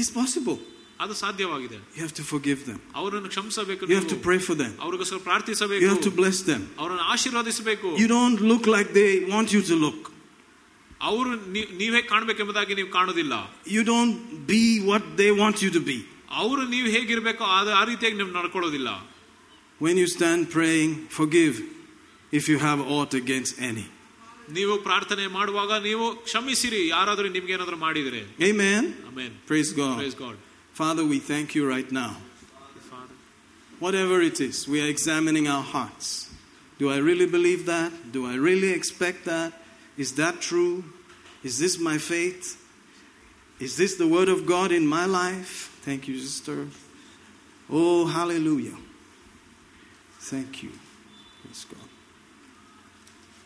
It's 0.00 0.10
possible. 0.20 0.58
ಅದು 1.04 1.14
ಸಾಧ್ಯವಾಗಿದೆ 1.24 1.78
You 1.96 2.02
have 2.06 2.14
to 2.20 2.24
forgive 2.32 2.60
them. 2.70 2.78
ಅವರನ್ನು 3.00 3.30
ಕ್ಷಮಿಸಬೇಕು 3.34 3.82
You 3.90 3.96
have 4.00 4.08
to 4.08 4.16
ನೀವು. 4.16 4.24
pray 4.28 4.40
for 4.48 4.56
them. 4.62 4.72
ಅವ್ರಿಗೋಸ್ಕರ 4.86 5.18
You 5.18 5.26
ಪ್ರಾರ್ಥಿಸಬೇಕು 5.28 5.88
have 5.92 6.04
to 6.08 6.14
bless 6.20 6.38
them. 6.50 6.62
ಅವರನ್ನು 6.82 7.06
ಆಶೀರ್ವದಿಸಬೇಕು 7.14 7.88
You 8.02 8.08
don't 8.16 8.40
look 8.52 8.66
like 8.76 8.90
they 9.00 9.12
want 9.34 9.50
you 9.56 9.62
to 9.70 9.76
look. 9.86 10.00
ಅವರು 11.00 11.30
ನೀ- 11.54 11.70
ನೀವೇ 11.80 12.00
ಕಾಣ್ಬೇಕೆಂಬುದಾಗಿ 12.12 12.74
ನೀವು 12.74 12.90
ಕಾಣುದಿಲ್ಲ 12.98 13.34
You 13.76 13.82
don't 13.92 14.14
be 14.52 14.62
what 14.90 15.04
they 15.22 15.30
want 15.42 15.56
you 15.64 15.70
to 15.78 15.82
be. 15.90 15.98
ಅವರು 16.42 16.62
ನೀವು 16.74 16.88
ಹೇಗಿರ್ಬೇಕೋ 16.96 17.44
ಅದು 17.58 17.72
ಆ 17.80 17.84
ರೀತಿಯಾಗಿ 17.92 18.16
ನೀವು 18.22 18.32
ನಡ್ಕೊಳ್ಳೋದಿಲ್ಲ 18.38 18.90
When 19.84 19.96
you 20.02 20.06
stand 20.16 20.42
praying, 20.56 20.90
forgive 21.18 21.54
if 22.32 22.44
you 22.50 22.58
have 22.66 22.80
aught 22.96 23.12
against 23.22 23.54
any. 23.70 23.86
ನೀವು 24.56 24.74
ಪ್ರಾರ್ಥನೆ 24.86 25.24
ಮಾಡುವಾಗ 25.38 25.72
ನೀವು 25.88 26.06
ಕ್ಷಮಿಸಿರಿ 26.28 26.80
ಯಾರಾದರೂ 26.94 27.28
ನಿಮ್ಗೆ 27.36 27.52
ಏನಾದರೂ 27.56 27.78
ಮಾಡಿದ್ರೆ 27.86 28.20
Amen. 28.50 28.82
Amen 29.10 29.34
Praise 29.52 29.72
God. 29.82 29.96
Praise 30.02 30.18
god 30.24 30.38
Father, 30.74 31.04
we 31.14 31.18
thank 31.30 31.48
you 31.56 31.62
right 31.74 31.90
now. 32.02 32.12
Whatever 33.78 34.20
it 34.22 34.40
is, 34.40 34.66
we 34.68 34.80
are 34.82 34.88
examining 34.88 35.46
our 35.48 35.62
hearts. 35.62 36.30
Do 36.78 36.90
I 36.90 36.98
really 36.98 37.26
believe 37.26 37.66
that? 37.66 38.12
Do 38.12 38.26
I 38.26 38.34
really 38.34 38.70
expect 38.72 39.24
that? 39.24 39.52
Is 39.98 40.12
that 40.14 40.40
true? 40.40 40.84
Is 41.42 41.58
this 41.58 41.78
my 41.78 41.98
faith? 41.98 42.56
Is 43.60 43.76
this 43.76 43.94
the 43.96 44.06
word 44.06 44.28
of 44.28 44.46
God 44.46 44.72
in 44.72 44.86
my 44.86 45.04
life? 45.06 45.54
Thank 45.81 46.07
you, 46.07 46.19
sister. 46.19 46.67
Oh, 47.69 48.05
hallelujah. 48.05 48.77
Thank 50.19 50.63
you. 50.63 50.71
Praise 51.43 51.65
God. 51.65 51.89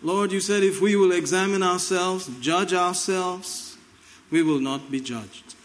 Lord, 0.02 0.32
you 0.32 0.40
said 0.40 0.64
if 0.64 0.82
we 0.82 0.96
will 0.96 1.14
examine 1.14 1.64
ourselves, 1.64 2.30
judge 2.42 2.74
ourselves, 2.74 3.78
we 4.30 4.44
will 4.44 4.60
not 4.60 4.92
be 4.92 5.00
judged. 5.00 5.56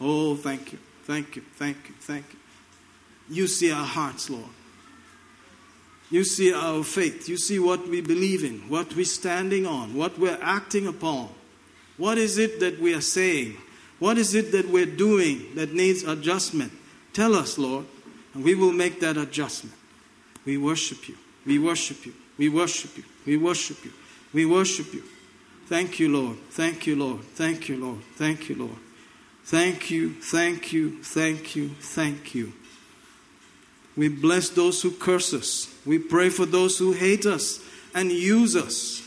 Oh, 0.00 0.36
thank 0.36 0.72
you. 0.72 0.78
Thank 1.04 1.36
you. 1.36 1.42
Thank 1.56 1.76
you. 1.88 1.94
Thank 2.00 2.24
you. 2.32 2.38
You 3.28 3.46
see 3.46 3.72
our 3.72 3.84
hearts, 3.84 4.30
Lord. 4.30 4.44
You 6.10 6.24
see 6.24 6.52
our 6.52 6.84
faith. 6.84 7.28
You 7.28 7.36
see 7.36 7.58
what 7.58 7.88
we 7.88 8.00
believe 8.00 8.44
in, 8.44 8.68
what 8.68 8.94
we're 8.94 9.04
standing 9.04 9.66
on, 9.66 9.94
what 9.94 10.18
we're 10.18 10.38
acting 10.40 10.86
upon. 10.86 11.30
What 11.96 12.18
is 12.18 12.38
it 12.38 12.60
that 12.60 12.78
we 12.78 12.94
are 12.94 13.00
saying? 13.00 13.56
What 13.98 14.18
is 14.18 14.34
it 14.34 14.52
that 14.52 14.68
we're 14.68 14.86
doing 14.86 15.54
that 15.54 15.72
needs 15.72 16.02
adjustment? 16.02 16.72
Tell 17.12 17.34
us, 17.34 17.58
Lord, 17.58 17.86
and 18.34 18.44
we 18.44 18.54
will 18.54 18.72
make 18.72 19.00
that 19.00 19.16
adjustment. 19.16 19.76
We 20.44 20.58
worship 20.58 21.08
you. 21.08 21.16
We 21.46 21.58
worship 21.58 22.04
you. 22.04 22.14
We 22.36 22.48
worship 22.48 22.96
you. 22.96 23.04
We 23.24 23.36
worship 23.36 23.84
you. 23.84 23.92
We 24.32 24.46
worship 24.46 24.92
you. 24.92 25.04
Thank 25.66 25.98
you, 25.98 26.08
Lord. 26.08 26.38
Thank 26.50 26.86
you, 26.86 26.96
Lord. 26.96 27.22
Thank 27.22 27.68
you, 27.68 27.76
Lord. 27.76 28.00
Thank 28.16 28.48
you, 28.48 28.56
Lord. 28.56 28.78
Thank 29.44 29.90
you, 29.90 30.14
thank 30.14 30.72
you, 30.72 31.02
thank 31.02 31.54
you, 31.54 31.68
thank 31.78 32.34
you. 32.34 32.54
We 33.94 34.08
bless 34.08 34.48
those 34.48 34.80
who 34.80 34.90
curse 34.90 35.34
us. 35.34 35.72
We 35.84 35.98
pray 35.98 36.30
for 36.30 36.46
those 36.46 36.78
who 36.78 36.92
hate 36.92 37.26
us 37.26 37.60
and 37.94 38.10
use 38.10 38.56
us, 38.56 39.02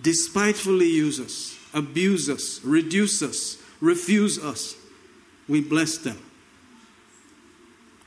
despitefully 0.00 0.90
use 0.90 1.18
us, 1.18 1.53
abuse 1.74 2.30
us, 2.30 2.60
reduce 2.64 3.22
us, 3.22 3.58
refuse 3.80 4.42
us. 4.42 4.76
We 5.48 5.60
bless 5.60 5.98
them. 5.98 6.18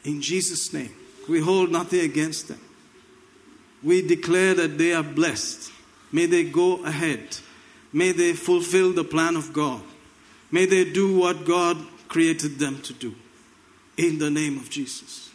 In 0.03 0.21
Jesus' 0.21 0.73
name, 0.73 0.93
we 1.27 1.39
hold 1.39 1.71
nothing 1.71 1.99
against 1.99 2.47
them. 2.47 2.59
We 3.83 4.01
declare 4.01 4.53
that 4.55 4.77
they 4.77 4.93
are 4.93 5.03
blessed. 5.03 5.71
May 6.11 6.25
they 6.25 6.45
go 6.45 6.83
ahead. 6.83 7.37
May 7.93 8.11
they 8.11 8.33
fulfill 8.33 8.93
the 8.93 9.03
plan 9.03 9.35
of 9.35 9.53
God. 9.53 9.81
May 10.51 10.65
they 10.65 10.89
do 10.89 11.17
what 11.17 11.45
God 11.45 11.77
created 12.07 12.57
them 12.57 12.81
to 12.83 12.93
do. 12.93 13.15
In 13.97 14.19
the 14.19 14.29
name 14.29 14.57
of 14.57 14.69
Jesus. 14.69 15.29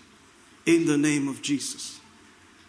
In 0.65 0.87
the 0.87 0.97
name 0.97 1.29
of 1.29 1.43
Jesus. 1.43 2.01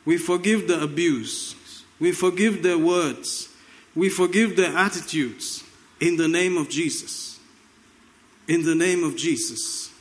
We 0.06 0.18
forgive 0.18 0.68
the 0.68 0.82
abuse. 0.82 1.56
We 2.00 2.12
forgive 2.12 2.64
their 2.64 2.78
words. 2.78 3.50
We 3.96 4.10
forgive 4.10 4.56
their 4.56 4.76
attitudes. 4.76 5.64
In 6.00 6.18
the 6.18 6.28
name 6.28 6.58
of 6.58 6.70
Jesus. 6.70 7.40
In 8.48 8.64
the 8.64 8.76
name 8.76 9.04
of 9.04 9.16
Jesus. 9.16 9.92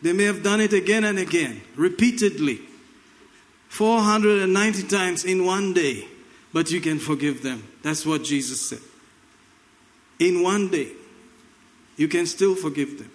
They 0.00 0.12
may 0.12 0.24
have 0.24 0.42
done 0.42 0.60
it 0.60 0.72
again 0.72 1.04
and 1.04 1.18
again, 1.18 1.60
repeatedly, 1.76 2.60
490 3.68 4.84
times 4.84 5.24
in 5.24 5.44
one 5.44 5.74
day, 5.74 6.06
but 6.52 6.70
you 6.70 6.80
can 6.80 6.98
forgive 6.98 7.42
them. 7.42 7.64
That's 7.82 8.06
what 8.06 8.22
Jesus 8.22 8.68
said. 8.68 8.80
In 10.18 10.42
one 10.42 10.68
day, 10.68 10.92
you 11.96 12.08
can 12.08 12.26
still 12.26 12.54
forgive 12.54 12.98
them. 12.98 13.10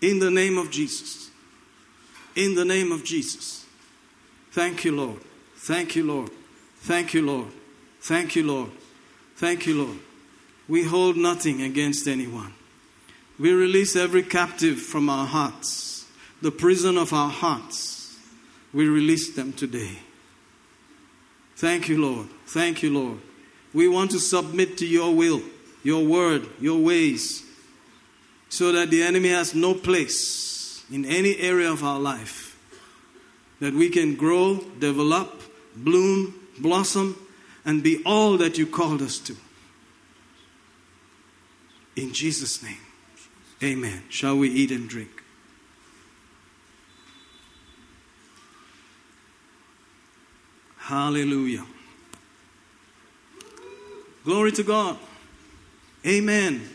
In 0.00 0.18
the 0.18 0.30
name 0.30 0.58
of 0.58 0.70
Jesus. 0.70 1.30
In 2.36 2.54
the 2.54 2.64
name 2.64 2.92
of 2.92 3.04
Jesus. 3.04 3.64
Thank 4.52 4.84
you, 4.84 4.94
Lord. 4.94 5.20
Thank 5.56 5.96
you, 5.96 6.04
Lord. 6.04 6.30
Thank 6.84 7.14
you, 7.14 7.22
Lord. 7.22 7.48
Thank 8.02 8.36
you, 8.36 8.46
Lord. 8.46 8.70
Thank 9.36 9.66
you, 9.66 9.84
Lord. 9.84 9.98
We 10.68 10.84
hold 10.84 11.16
nothing 11.16 11.62
against 11.62 12.06
anyone. 12.06 12.52
We 13.38 13.52
release 13.52 13.96
every 13.96 14.22
captive 14.22 14.78
from 14.78 15.08
our 15.08 15.26
hearts, 15.26 16.06
the 16.42 16.50
prison 16.50 16.98
of 16.98 17.14
our 17.14 17.30
hearts. 17.30 18.18
We 18.74 18.86
release 18.86 19.34
them 19.34 19.54
today. 19.54 19.98
Thank 21.56 21.88
you, 21.88 22.02
Lord. 22.02 22.28
Thank 22.48 22.82
you, 22.82 22.92
Lord. 22.92 23.18
We 23.72 23.88
want 23.88 24.10
to 24.10 24.18
submit 24.18 24.76
to 24.76 24.86
your 24.86 25.14
will, 25.14 25.40
your 25.82 26.04
word, 26.04 26.46
your 26.60 26.78
ways, 26.78 27.44
so 28.50 28.72
that 28.72 28.90
the 28.90 29.02
enemy 29.02 29.30
has 29.30 29.54
no 29.54 29.72
place 29.72 30.84
in 30.92 31.06
any 31.06 31.38
area 31.38 31.72
of 31.72 31.82
our 31.82 31.98
life. 31.98 32.58
That 33.60 33.72
we 33.72 33.88
can 33.88 34.16
grow, 34.16 34.58
develop, 34.78 35.42
bloom, 35.74 36.43
blossom, 36.58 37.16
and 37.64 37.82
be 37.82 38.02
all 38.04 38.36
that 38.36 38.58
you 38.58 38.66
called 38.66 39.02
us 39.02 39.18
to. 39.20 39.36
In 41.96 42.12
Jesus' 42.12 42.62
name, 42.62 42.78
amen. 43.62 44.02
Shall 44.08 44.36
we 44.36 44.50
eat 44.50 44.70
and 44.70 44.88
drink? 44.88 45.10
Hallelujah. 50.76 51.64
Glory 54.24 54.52
to 54.52 54.62
God. 54.62 54.98
Amen. 56.06 56.68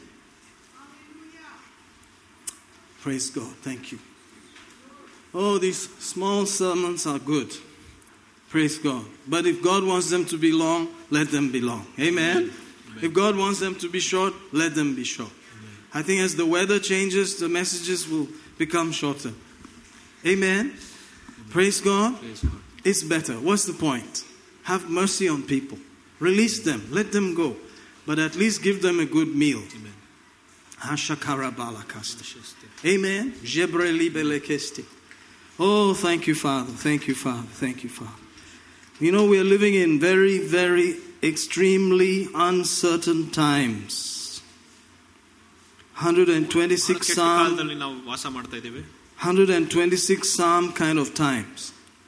Praise 3.01 3.29
God. 3.29 3.53
Thank 3.61 3.91
you. 3.91 3.99
Oh, 5.33 5.59
these 5.59 5.89
small 5.99 6.45
sermons 6.47 7.05
are 7.05 7.19
good. 7.19 7.51
Praise 8.49 8.79
God. 8.79 9.05
But 9.27 9.45
if 9.45 9.61
God 9.61 9.83
wants 9.83 10.09
them 10.09 10.25
to 10.25 10.37
be 10.37 10.51
long, 10.51 10.87
let 11.11 11.31
them 11.31 11.51
be 11.51 11.61
long. 11.61 11.85
Amen. 11.99 12.51
If 13.01 13.13
God 13.13 13.37
wants 13.37 13.59
them 13.59 13.75
to 13.75 13.89
be 13.89 13.99
short, 13.99 14.33
let 14.51 14.75
them 14.75 14.95
be 14.95 15.03
short. 15.03 15.31
I 15.93 16.01
think 16.01 16.21
as 16.21 16.35
the 16.35 16.45
weather 16.45 16.79
changes, 16.79 17.39
the 17.39 17.49
messages 17.49 18.07
will 18.07 18.27
become 18.57 18.91
shorter. 18.91 19.31
Amen. 20.25 20.73
Praise 21.49 21.79
God. 21.81 22.19
Praise 22.19 22.41
God. 22.41 22.51
It's 22.83 23.03
better. 23.03 23.33
What's 23.33 23.65
the 23.65 23.73
point? 23.73 24.23
Have 24.63 24.89
mercy 24.89 25.27
on 25.27 25.43
people. 25.43 25.77
Release 26.19 26.59
them. 26.63 26.87
Let 26.91 27.11
them 27.11 27.33
go. 27.35 27.55
But 28.05 28.19
at 28.19 28.35
least 28.35 28.63
give 28.63 28.81
them 28.81 28.99
a 28.99 29.05
good 29.05 29.35
meal. 29.35 29.59
Amen. 29.59 29.93
Amen. 32.85 33.33
Oh, 35.59 35.93
thank 35.93 36.27
you, 36.27 36.35
Father. 36.35 36.71
Thank 36.71 37.07
you, 37.07 37.15
Father. 37.15 37.47
Thank 37.53 37.83
you, 37.83 37.89
Father. 37.89 38.11
You 39.00 39.10
know, 39.14 39.24
we 39.32 39.36
are 39.42 39.48
living 39.56 39.74
in 39.74 39.98
very, 40.00 40.38
very 40.38 40.88
extremely 41.22 42.14
uncertain 42.48 43.20
times. 43.30 43.92
126 45.96 46.98
ಕೆಟ್ಟ 46.98 47.14
Psalm, 47.16 47.38
ಕಾಲದಲ್ಲಿ 47.40 47.76
ನಾವು 47.84 47.94
ವಾಸ 48.10 48.26
ಮಾಡ್ತಾ 48.36 48.56
ಇದ್ದೇವೆ 48.62 48.82
126 49.18 50.24
Psalm 50.36 50.64
kind 50.82 50.98
of 51.04 51.08
times. 51.26 51.60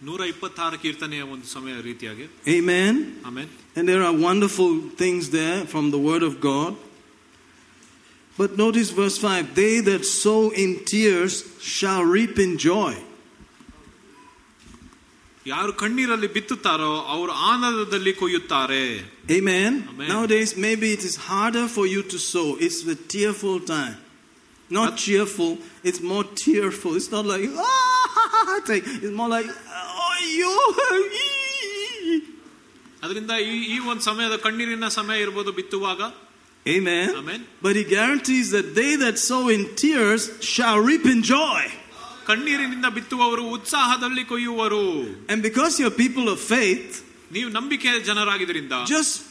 ನೂರ 0.07 0.21
ಇಪ್ಪತ್ತಾರು 0.33 0.77
ಕೀರ್ತನೆಯ 0.83 1.23
ಒಂದು 1.35 1.47
ಸಮಯ 1.57 1.75
ರೀತಿಯಾಗಿ 1.89 2.25
Amen. 2.59 2.95
ಆಮೇಲೆ 3.29 3.51
And 3.79 3.85
there 3.91 4.03
are 4.09 4.15
wonderful 4.31 4.71
things 5.03 5.25
there 5.39 5.59
from 5.73 5.87
the 5.95 6.01
Word 6.09 6.25
of 6.31 6.35
God. 6.51 6.73
But 8.39 8.51
notice 8.65 8.89
verse 9.01 9.19
5 9.19 9.55
They 9.61 9.75
that 9.91 10.03
sow 10.23 10.41
in 10.63 10.71
tears 10.93 11.35
shall 11.77 12.03
reap 12.17 12.35
in 12.47 12.53
joy. 12.71 12.93
ಯಾರು 15.47 15.73
ಕಣ್ಣೀರಲ್ಲಿ 15.83 16.29
ಬಿತ್ತುತ್ತಾರೋ 16.37 16.93
ಅವರು 17.15 17.33
ಆನಂದದಲ್ಲಿ 17.51 18.13
ಕೊಯ್ಯುತ್ತಾರೆ 18.23 18.81
Amen. 19.37 19.73
Amen. 19.91 20.09
Nowadays, 20.13 20.51
maybe 20.65 20.89
it 20.97 21.03
is 21.09 21.15
harder 21.29 21.67
for 21.77 21.85
you 21.95 22.03
to 22.13 22.19
sow. 22.33 22.49
It's 22.67 22.81
the 22.91 22.97
tearful 23.15 23.57
time. 23.75 23.97
Not 24.71 24.89
But- 24.91 24.99
cheerful, 25.05 25.53
it's 25.89 26.01
more 26.13 26.25
tearful. 26.45 26.93
It's 27.01 27.11
not 27.17 27.25
like, 27.33 27.45
ah, 27.67 28.57
it's 28.59 28.71
like- 28.75 28.89
it's 29.05 29.15
more 29.21 29.31
like, 29.37 29.49
oh, 30.01 30.15
you. 30.41 30.53
ಅದರಿಂದ 33.05 33.33
ಈ 33.51 33.57
ಈ 33.75 33.79
ಒಂದು 33.91 34.03
ಸಮಯದ 34.11 34.37
ಕಣ್ಣೀರಿನ 34.47 34.89
ಸಮಯ 35.01 35.25
ಇರ್ಬೋದು 35.27 35.53
ಬಿತ್ತುವಾಗ 35.61 36.01
Amen. 36.67 37.09
Amen. 37.19 37.41
But 37.65 37.75
he 37.79 37.83
guarantees 37.97 38.47
that 38.55 38.69
they 38.79 38.93
that 39.03 39.17
sow 39.27 39.43
in 39.57 39.61
tears 39.83 40.23
shall 40.53 40.79
reap 40.89 41.05
in 41.13 41.19
joy. 41.35 41.61
ಕಣ್ಣೀರಿನಿಂದ 42.26 42.86
ಬಿತ್ತುವವರು 42.86 43.44
ಉತ್ಸಾಹದಲ್ಲಿ 43.44 44.24
ಕೊಯ್ಯುವರು. 44.24 45.04
And 45.30 45.42
because 45.42 45.82
you 45.82 45.92
people 45.92 46.30
of 46.30 46.42
faith 46.48 47.06
ನೀವು 47.32 47.50
ನಂಬಿಕೆಯ 47.50 48.00
ಜನರಾಗಿದ್ದರಿಂದ 48.00 48.72
just 48.88 49.31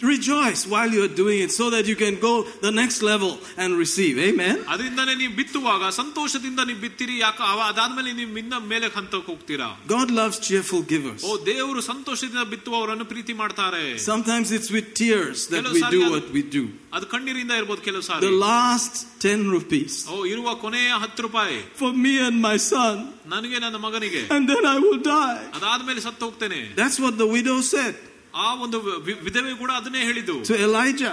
rejoice 0.00 0.66
while 0.66 0.90
you're 0.92 1.08
doing 1.10 1.38
it 1.40 1.50
so 1.50 1.70
that 1.70 1.86
you 1.86 1.96
can 1.96 2.16
go 2.20 2.32
the 2.60 2.70
next 2.70 3.00
level 3.02 3.30
and 3.56 3.68
receive. 3.78 4.14
Amen. 4.20 4.56
ಅದರಿಂದನೇ 4.72 5.14
ನೀವು 5.20 5.32
ಬಿತ್ತುವಾಗ 5.38 5.88
ಸಂತೋಷದಿಂದ 5.98 6.60
ನೀವು 6.68 6.80
ಬಿತ್ತಿರಿ 6.80 7.14
ಯಾಕ 7.18 7.38
ಅವ- 7.52 7.66
ಅದಾದ್ಮೇಲೆ 7.68 8.10
ನೀವು 8.18 8.36
ಇನ್ನ 8.38 8.54
ಮೇಲೆ 8.72 8.86
ಹಂತಕ್ಕೆ 8.96 9.28
ಹೋಗ್ತೀರಾ 9.32 9.68
God 9.94 10.10
loves 10.18 10.36
cheerful 10.48 10.82
givers. 10.92 11.22
ಓ 11.28 11.36
ದೇವರು 11.46 11.82
ಸಂತೋಷದಿಂದ 11.90 12.44
ಬಿತ್ತುವವರನ್ನು 12.52 13.06
ಪ್ರೀತಿ 13.12 13.34
ಮಾಡ್ತಾರೆ 13.42 13.82
Sometimes 14.10 14.50
it's 14.58 14.70
with 14.76 14.88
tears 15.00 15.38
that 15.52 15.62
Hello, 15.62 15.72
we 15.76 15.82
do 15.86 16.00
Saryadu. 16.00 16.12
what 16.16 16.28
we 16.36 16.42
do. 16.58 16.64
ಅದು 16.96 17.06
ಕಣ್ಣೀರಿಂದ 17.14 17.52
ಇರ್ಬೋದು 17.60 17.82
ಕೆಲವು 17.88 18.02
The 18.02 18.10
ಸಾರಿ 18.10 18.30
last 18.48 18.94
10 19.26 19.40
rupees 19.56 19.94
ಓ 20.12 20.18
ಇರುವ 20.34 20.54
ಕೊನೆಯ 20.64 20.90
ಹತ್ತು 21.04 21.24
ರೂಪಾಯಿ 21.28 21.58
for 21.80 21.92
me 22.04 22.14
and 22.26 22.36
my 22.48 22.56
son, 22.72 22.94
ನನಗೆ 23.34 23.60
ನನ್ನ 23.64 23.80
ಮಗನಿಗೆ 23.86 24.22
and 24.36 24.44
then 24.52 24.66
I 24.74 24.78
will 24.84 25.00
die. 25.14 25.40
ಅದಾದ್ಮೇಲೆ 25.58 26.02
ಸತ್ತು 26.08 26.24
ಹೋಗ್ತೇನೆ 26.28 26.60
That's 26.82 27.00
what 27.06 27.16
the 27.24 27.30
widow 27.36 27.56
said 27.72 27.96
ಆ 28.34 28.54
ಒಂದು 28.54 28.80
ವಿ- 28.80 29.20
ವಿಧವೆ 29.22 29.54
ಕೂಡ 29.54 29.70
ಅದನ್ನೇ 29.70 29.98
ಹೇಳಿದ್ದು 30.04 30.32
to 30.42 30.56
Elijah. 30.66 31.12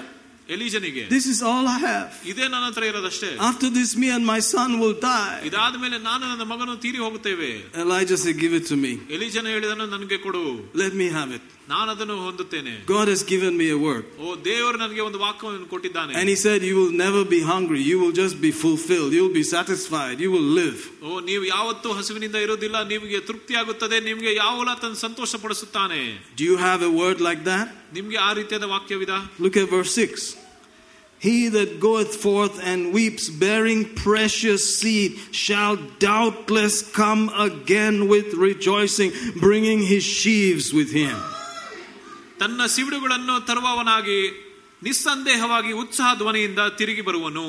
ಎಲಿಜನಿಗೆ 0.50 1.04
This 1.10 1.26
is 1.34 1.40
all 1.50 1.66
I 1.68 1.80
have. 1.82 2.08
ಇದೇ 2.32 2.46
ನನ್ನ 2.54 2.66
ಹತ್ರ 2.70 2.84
ಇರೋದಷ್ಟೇ 2.92 3.30
After 3.50 3.70
this, 3.78 3.90
me 3.96 4.10
and 4.16 4.26
my 4.34 4.40
son 4.52 4.70
will 4.82 4.96
die. 5.06 5.38
ಇದಾದ್ಮೇಲೆ 5.50 5.98
ನಾನು 6.10 6.24
ನನ್ನ 6.32 6.46
ಮಗನು 6.52 6.76
ತೀರಿ 6.86 7.00
ಹೋಗುತ್ತೇವೆ 7.06 7.52
Elijah 7.86 8.18
said, 8.24 8.38
Give 8.44 8.56
it 8.60 8.66
to 8.72 8.78
me. 8.86 8.94
ಎಲಿಜನ 9.18 9.48
ಹೇಳಿದನು 9.56 9.88
ನನಗೆ 9.96 10.20
ಕೊಡು 10.28 10.44
Let 10.84 10.96
me 11.02 11.10
have 11.18 11.32
it. 11.38 11.46
ನಾನು 11.72 11.90
ಅದನ್ನು 11.94 12.16
ಹೊಂದುತ್ತೇನೆ 12.26 12.72
God 12.94 13.08
has 13.12 13.22
given 13.32 13.54
me 13.62 13.68
a 13.76 13.80
word. 13.86 14.04
ಓ 14.24 14.36
ದೇವರು 14.50 14.78
ನನಗೆ 14.84 15.02
ಒಂದು 15.08 15.20
ವಾಕ್ಯವನ್ನು 15.26 15.70
ಕೊಟ್ಟಿದ್ದಾನೆ 15.74 16.14
And 16.22 16.28
he 16.34 16.38
said, 16.46 16.60
You 16.70 16.76
will 16.82 16.96
never 17.06 17.24
be 17.36 17.42
hungry. 17.54 17.82
You 17.92 17.98
will 18.04 18.14
just 18.22 18.38
be 18.48 18.52
fulfilled. 18.66 19.12
You 19.18 19.24
will 19.26 19.38
be 19.42 19.48
satisfied. 19.58 20.18
You 20.26 20.32
will 20.36 20.50
live. 20.62 20.82
ಓ 21.08 21.22
ನೀವು 21.30 21.44
ಯಾವತ್ತೂ 21.54 21.90
ಹಸುವಿನಿಂದ 22.00 22.38
ಇರುವುದಿಲ್ಲ 22.48 22.78
ನಿಮಗೆ 22.94 23.22
ತೃಪ್ತಿ 23.30 23.56
ಆಗುತ್ತದೆ 23.64 24.00
ನಿಮಗೆ 24.10 24.34
ಯಾವಲ 24.44 24.70
ತನ್ನ 24.84 24.98
ಸಂತೋಷ 25.08 25.32
ಪಡಿಸುತ್ತಾನೆ 25.46 26.02
Do 26.38 26.46
you 26.52 26.58
have 26.68 26.84
a 26.84 26.94
word 27.02 27.20
like 27.30 27.44
that? 27.52 27.68
ನಿಮ್ಗೆ 28.00 28.20
ಆ 28.28 28.32
ರೀತಿಯಾದ 28.42 28.68
ವಾಕ್ಯವಿದ 28.76 29.16
Look 29.46 29.58
at 29.64 29.68
verse 29.78 29.98
6. 30.06 30.30
He 31.22 31.36
that 31.50 31.80
goeth 31.80 32.14
forth 32.18 32.56
and 32.62 32.80
weeps, 32.94 33.26
bearing 33.44 33.82
precious 33.98 34.64
seed, 34.80 35.12
shall 35.44 35.76
doubtless 36.08 36.76
come 37.02 37.24
again 37.48 37.96
with 38.14 38.28
rejoicing, 38.48 39.12
bringing 39.46 39.80
his 39.84 40.04
sheaves 40.20 40.66
with 40.80 40.92
him. 41.02 41.16
ತನ್ನ 42.42 42.62
ಸಿವಿಡುಗಳನ್ನು 42.76 43.36
ತರುವವನಾಗಿ 43.50 44.20
ನಿಸ್ಸಂದೇಹವಾಗಿ 44.82 45.72
ಉತ್ಸಾಹ 45.82 46.10
ಧ್ವನಿಯಿಂದ 46.22 46.62
ತಿರುಗಿ 46.80 47.04
ಬರುವನು 47.10 47.46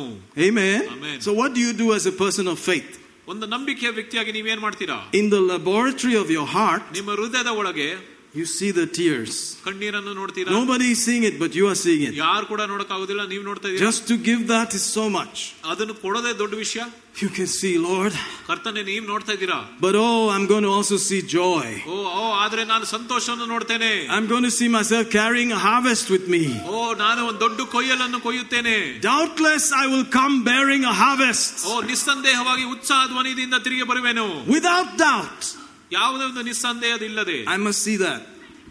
Amen. 0.49 0.81
Amen. 0.97 1.17
So, 1.27 1.33
what 1.41 1.51
do 1.57 1.61
you 1.67 1.73
do 1.83 1.89
as 1.99 2.05
a 2.07 2.15
person 2.23 2.47
of 2.53 2.59
faith? 2.71 2.93
ಒಂದು 3.29 3.47
ನಂಬಿಕೆಯ 3.55 3.91
ವ್ಯಕ್ತಿಯಾಗಿ 3.99 4.33
ನೀವೇನ್ 4.39 4.63
ಮಾಡ್ತೀರಾ 4.67 4.99
In 5.21 5.27
the 5.37 5.43
laboratory 5.53 6.17
of 6.23 6.29
your 6.37 6.49
heart, 6.57 6.85
ನಿಮ್ಮ 6.99 7.11
ಹೃದಯದ 7.21 7.53
ಒಳಗೆ 7.61 7.89
you 8.35 8.45
see 8.53 8.71
the 8.73 8.87
tears. 8.97 9.33
ಕಣ್ಣೀರನ್ನು 9.67 10.13
ನೋಡ್ತೀರಾ 10.21 10.51
Nobody 10.55 10.87
is 10.95 11.01
seeing 11.07 11.25
it, 11.29 11.35
but 11.43 11.53
you 11.59 11.67
are 11.73 11.79
seeing 11.85 12.03
it. 12.09 12.15
ಯಾರು 12.25 12.45
ಕೂಡ 12.53 12.61
ನೋಡಕ್ಕಾಗುದಿಲ್ಲ 12.73 13.23
ನೀವು 13.33 13.45
ನೋಡ್ತಾ 13.51 13.67
ಇದ್ದೀರಾ 13.69 13.87
Just 13.89 14.03
to 14.11 14.17
give 14.29 14.41
that 14.49 14.71
is 14.79 14.85
so 14.99 15.05
much. 15.19 15.37
ಅದನ್ನು 15.73 15.95
ಕೊಡೋದೇ 16.05 16.33
ದೊಡ್ಡ 16.43 16.55
ವಿಷಯ 16.65 16.83
You 17.23 17.29
can 17.37 17.49
see, 17.59 17.73
Lord, 17.89 18.13
ಕರ್ತನೆ 18.49 18.81
ನೀವು 18.89 19.07
ನೋಡ್ತಾ 19.13 19.33
ಇದ್ದೀರಾ 19.37 19.59
but 19.85 19.95
oh, 20.01 20.23
I'm 20.35 20.47
going 20.53 20.65
to 20.69 20.73
also 20.79 20.97
see 21.09 21.21
joy. 21.37 21.67
ಓ 21.95 21.99
ಓ 22.21 22.25
ಆದ್ರೆ 22.45 22.63
ನಾನು 22.73 22.85
ಸಂತೋಷವನ್ನು 22.95 23.47
ನೋಡ್ತೇನೆ 23.53 23.91
I'm 24.17 24.27
going 24.33 24.47
to 24.51 24.55
see 24.59 24.69
myself 24.79 25.05
carrying 25.19 25.53
a 25.59 25.63
harvest 25.69 26.07
with 26.15 26.27
me. 26.35 26.43
ಓ 26.73 26.81
ನಾನು 27.05 27.21
ಒಂದು 27.31 27.41
ದೊಡ್ಡ 27.45 27.61
ಕೊಯ್ಯಲನ್ನು 27.77 28.21
ಕೊಯ್ಯುತ್ತೇನೆ 28.27 28.77
Doubtless, 29.11 29.67
I 29.83 29.87
will 29.93 30.07
come 30.19 30.35
bearing 30.51 30.85
a 30.93 30.97
harvest. 31.05 31.55
ಓ 31.71 31.77
ನಿಸ್ಸಂದೇಹವಾಗಿ 31.93 32.67
ಉತ್ಸಾಹ 32.75 33.03
ಧ್ವನಿದಿಂದ 33.13 33.59
ತಿರುಗಿ 33.67 33.87
ಬರುವೆನು 33.93 34.27
Without 34.57 34.91
doubt, 35.07 35.45
ಯಾವುದೇ 35.91 36.25
ಒಂದು 36.31 36.43
ನಿಸ್ಸಂದೇಹದಿಲ್ಲದೆ 36.51 37.39
I 37.57 37.59
must 37.67 37.81
see 37.89 37.97
that. 38.07 38.23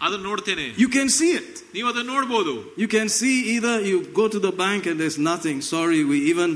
ಅದನ್ನು 0.06 0.26
ನೋಡ್ತೇನೆ 0.30 0.66
You 0.84 0.90
can 0.98 1.10
see 1.18 1.32
it. 1.40 1.50
ನೀವು 1.76 1.88
ಅದನ್ನು 1.92 2.12
ನೋಡ್ಬೋದು 2.14 2.54
You 2.84 2.88
can 2.96 3.08
see 3.20 3.36
either 3.56 3.76
you 3.90 3.98
go 4.22 4.26
to 4.36 4.40
the 4.48 4.52
bank 4.64 4.82
and 4.90 4.98
there's 5.02 5.20
nothing. 5.32 5.58
Sorry, 5.76 6.00
we 6.12 6.18
even, 6.32 6.50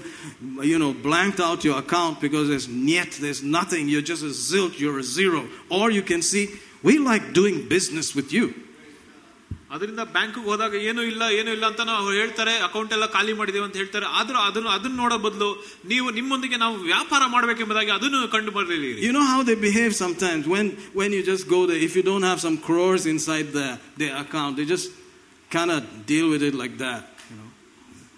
you 0.72 0.78
know, 0.84 0.92
blanked 1.08 1.40
out 1.48 1.60
your 1.68 1.78
account 1.84 2.16
because 2.26 2.46
there's 2.52 2.68
net, 2.92 3.12
there's 3.26 3.42
nothing. 3.60 3.84
You're 3.94 4.08
just 4.14 4.24
a 4.32 4.34
zilch, 4.50 4.76
you're 4.84 5.00
a 5.06 5.08
zero. 5.20 5.42
Or 5.78 5.86
you 5.98 6.04
can 6.12 6.22
see, 6.32 6.44
we 6.88 6.94
like 7.12 7.26
doing 7.42 7.56
business 7.76 8.10
with 8.20 8.32
you. 8.38 8.46
ಅದರಿಂದ 9.76 10.02
bank 10.16 10.38
ಹೋದಾಗ 10.48 10.76
ಏನು 10.90 11.02
ಇಲ್ಲ 11.12 11.24
ಏನು 11.40 11.50
ಇಲ್ಲ 11.56 11.66
ಅಂತ 11.72 11.82
ನಾವು 11.90 12.12
ಹೇಳ್ತಾರೆ 12.18 12.54
account 12.68 12.92
ಎಲ್ಲ 12.98 13.06
ಖಾಲಿ 13.16 13.34
ಮಾಡಿದೇವೆ 13.40 13.64
ಅಂತ 13.68 13.78
ಹೇಳ್ತಾರೆ 13.82 14.08
ಆದ್ರೂ 14.20 14.38
ಅದನ್ನು 14.50 14.70
ಅದನ್ನ 14.76 14.96
ನೋಡೋ 15.04 15.18
ಬದಲು 15.26 15.50
ನೀವು 15.92 16.08
ನಿಮ್ಮೊಂದಿಗೆ 16.18 16.58
ನಾವು 16.64 16.76
ವ್ಯಾಪಾರ 16.92 17.24
ಮಾಡಬೇಕೆಂಬುದಾಗಿ 17.34 17.92
ಅದನ್ನು 17.98 18.20
ಕಂಡು 18.36 18.52
ಬರಲಿಲ್ಲ 18.58 19.02
You 19.08 19.14
know 19.18 19.26
how 19.34 19.42
they 19.50 19.58
behave 19.68 19.92
sometimes 20.04 20.46
when, 20.54 20.68
when 21.00 21.12
you 21.18 21.24
just 21.34 21.46
go 21.56 21.60
there, 21.70 21.82
if 21.88 21.96
you 21.98 22.04
don't 22.12 22.28
have 22.32 22.40
some 22.48 22.58
crores 22.68 23.06
inside 23.16 23.50
the, 23.60 23.68
their 24.02 24.16
account, 24.24 24.54
they 24.60 24.68
just 24.76 24.88
kind 25.58 25.72
of 25.76 25.82
deal 26.12 26.30
with 26.34 26.44
it 26.50 26.56
like 26.64 26.78
that. 26.86 27.02
You 27.32 27.38
know, 27.40 27.50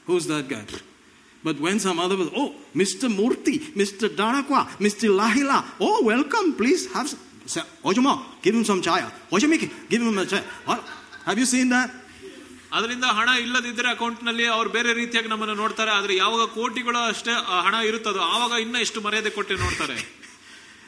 who's 0.07 0.27
that 0.33 0.47
guy? 0.53 0.63
But 1.47 1.57
when 1.65 1.77
some 1.87 1.99
other 2.05 2.17
person, 2.19 2.33
oh, 2.43 2.47
Mr. 2.83 3.07
Murthy, 3.19 3.57
Mr. 3.81 4.05
Darakwa, 4.21 4.61
Mr. 4.85 5.09
Lahila, 5.19 5.59
oh, 5.87 5.97
welcome, 6.03 6.47
please 6.61 6.83
have 6.95 7.09
some. 7.11 7.21
Say, 7.45 7.61
Ojama, 7.89 8.13
give 8.45 8.55
him 8.55 8.65
some 8.71 8.81
chaya. 8.87 9.09
Ojamiki, 9.31 9.67
give 9.91 10.01
him 10.01 10.17
a 10.17 10.25
chaya. 10.25 10.43
What? 11.26 11.38
You 11.42 11.46
seen 11.52 11.70
that 11.76 11.92
ಅದರಿಂದ 12.76 13.06
ಹಣ 13.18 13.28
ಇಲ್ಲದಿದ್ದರೆ 13.44 13.88
ಅಕೌಂಟ್ನಲ್ಲಿ 13.90 14.46
ಅವ್ರು 14.56 14.70
ಬೇರೆ 14.70 14.90
ರೀತಿಯಾಗಿ 15.00 15.28
ನಮ್ಮನ್ನು 15.28 15.54
ನೋಡ್ತಾರೆ 15.54 15.90
ಆದರೆ 15.98 16.14
ಯಾವಾಗ 16.16 16.44
ಕೋಟಿಗಳು 16.56 17.00
ಅಷ್ಟೇ 17.12 17.34
ಹಣ 17.66 17.74
ಇರುತ್ತದೋ 17.90 18.22
ಆವಾಗ 18.34 18.52
ಇನ್ನ 18.66 18.76
ಎಷ್ಟು 18.86 19.00
ಮರ್ಯಾದೆ 19.06 19.32
ಕೊಟ್ಟು 19.38 19.62
ನೋಡ್ತಾರೆ 19.66 19.96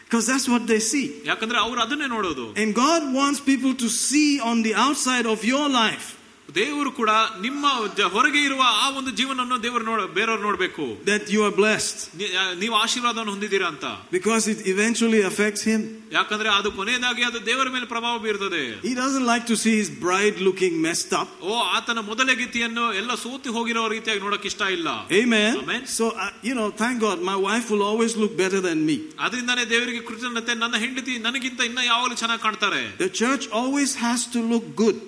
Because 0.08 0.26
that's 0.30 0.48
what 0.48 0.64
they 0.70 0.80
see. 0.90 1.06
ಯಾಕಂದ್ರೆ 1.24 1.58
ಅವ್ರು 1.58 1.78
ಅದನ್ನೇ 1.84 2.08
ನೋಡೋದು 2.12 2.44
And 2.62 2.70
God 2.84 3.02
wants 3.14 3.38
people 3.48 3.72
to 3.82 3.88
see 4.02 4.28
on 4.50 4.56
the 4.66 4.74
outside 4.84 5.26
of 5.26 5.40
your 5.52 5.66
life 5.76 6.06
ದೇವರು 6.55 6.91
ಕೂಡ 6.91 7.11
ನಿಮ್ಮ 7.41 7.65
ಜ- 7.97 8.07
ಹೊರಗೆ 8.13 8.39
ಇರುವ 8.43 8.61
ಆ 8.77 8.89
ಒಂದು 8.91 9.11
ಜೀವನವನ್ನು 9.11 9.57
ದೇವರು 9.63 9.85
ನೋಡ 9.85 10.01
ಬೇರೆಯವ್ರು 10.15 10.43
ನೋಡ್ಬೇಕು 10.43 10.85
that 11.05 11.23
you 11.33 11.41
are 11.47 11.53
blessed 11.59 11.99
ನೀ- 12.19 12.31
ಆ, 12.35 12.53
ನೀವು 12.53 12.75
ಆಶೀರ್ವಾದವನ್ನು 12.75 13.31
ಹೊಂದಿದ್ದೀರಾ 13.31 13.67
ಅಂತ 13.67 13.85
because 14.11 14.45
it 14.53 14.59
eventually 14.73 15.21
affects 15.29 15.61
Him. 15.63 15.81
ಯಾಕಂದ್ರೆ 16.11 16.49
ಅದು 16.49 16.69
ಕೊನೆಯದಾಗಿ 16.71 17.23
ಅದು 17.23 17.39
ದೇವರ 17.45 17.67
ಮೇಲೆ 17.75 17.85
ಪ್ರಭಾವ 17.85 18.15
ಬೀರ್ತದೆ 18.19 18.63
He 18.83 18.93
doesn't 18.95 19.25
like 19.25 19.45
to 19.45 19.57
see 19.63 19.75
his 19.81 19.89
bride 20.01 20.39
looking 20.47 20.73
messed 20.87 21.13
up. 21.21 21.29
ಓ 21.43 21.55
ಆತನ 21.77 21.99
ಮೊದಲ 22.09 22.33
ಗೀತೆಯನ್ನು 22.33 22.93
ಎಲ್ಲ 22.93 23.15
ಸೋತಿ 23.23 23.49
ಹೋಗಿರೋ 23.49 23.87
ರೀತಿಯಾಗಿ 23.87 24.21
ನೋಡಕ್ 24.21 24.47
ಇಷ್ಟ 24.51 24.61
ಇಲ್ಲ 24.77 24.89
Amen. 25.21 25.53
Amen. 25.63 25.83
So, 25.89 26.03
uh, 26.17 26.29
you 26.49 26.55
know, 26.59 26.67
thank 26.83 26.97
God, 26.99 27.19
my 27.23 27.37
wife 27.47 27.69
will 27.71 27.83
always 27.83 28.15
look 28.15 28.35
better 28.37 28.61
than 28.61 28.81
me. 28.89 28.97
ಅದರಿಂದಾನೇ 29.19 29.65
ದೇವರಿಗೆ 29.69 30.03
ಕೃತಜ್ಞತೆ 30.09 30.55
ನನ್ನ 30.63 30.75
ಹೆಂಡತಿ 30.77 31.15
ನನಗಿಂತ 31.19 31.61
ಇನ್ನ 31.71 31.79
ಯಾವಾಗಲೂ 31.83 32.17
ಚೆನ್ನಾಗಿ 32.23 32.43
ಕಾಣ್ತಾರೆ 32.43 32.83
The 32.99 33.11
church 33.21 33.45
always 33.61 33.93
has 34.03 34.19
to 34.35 34.41
look 34.51 34.67
good 34.75 34.99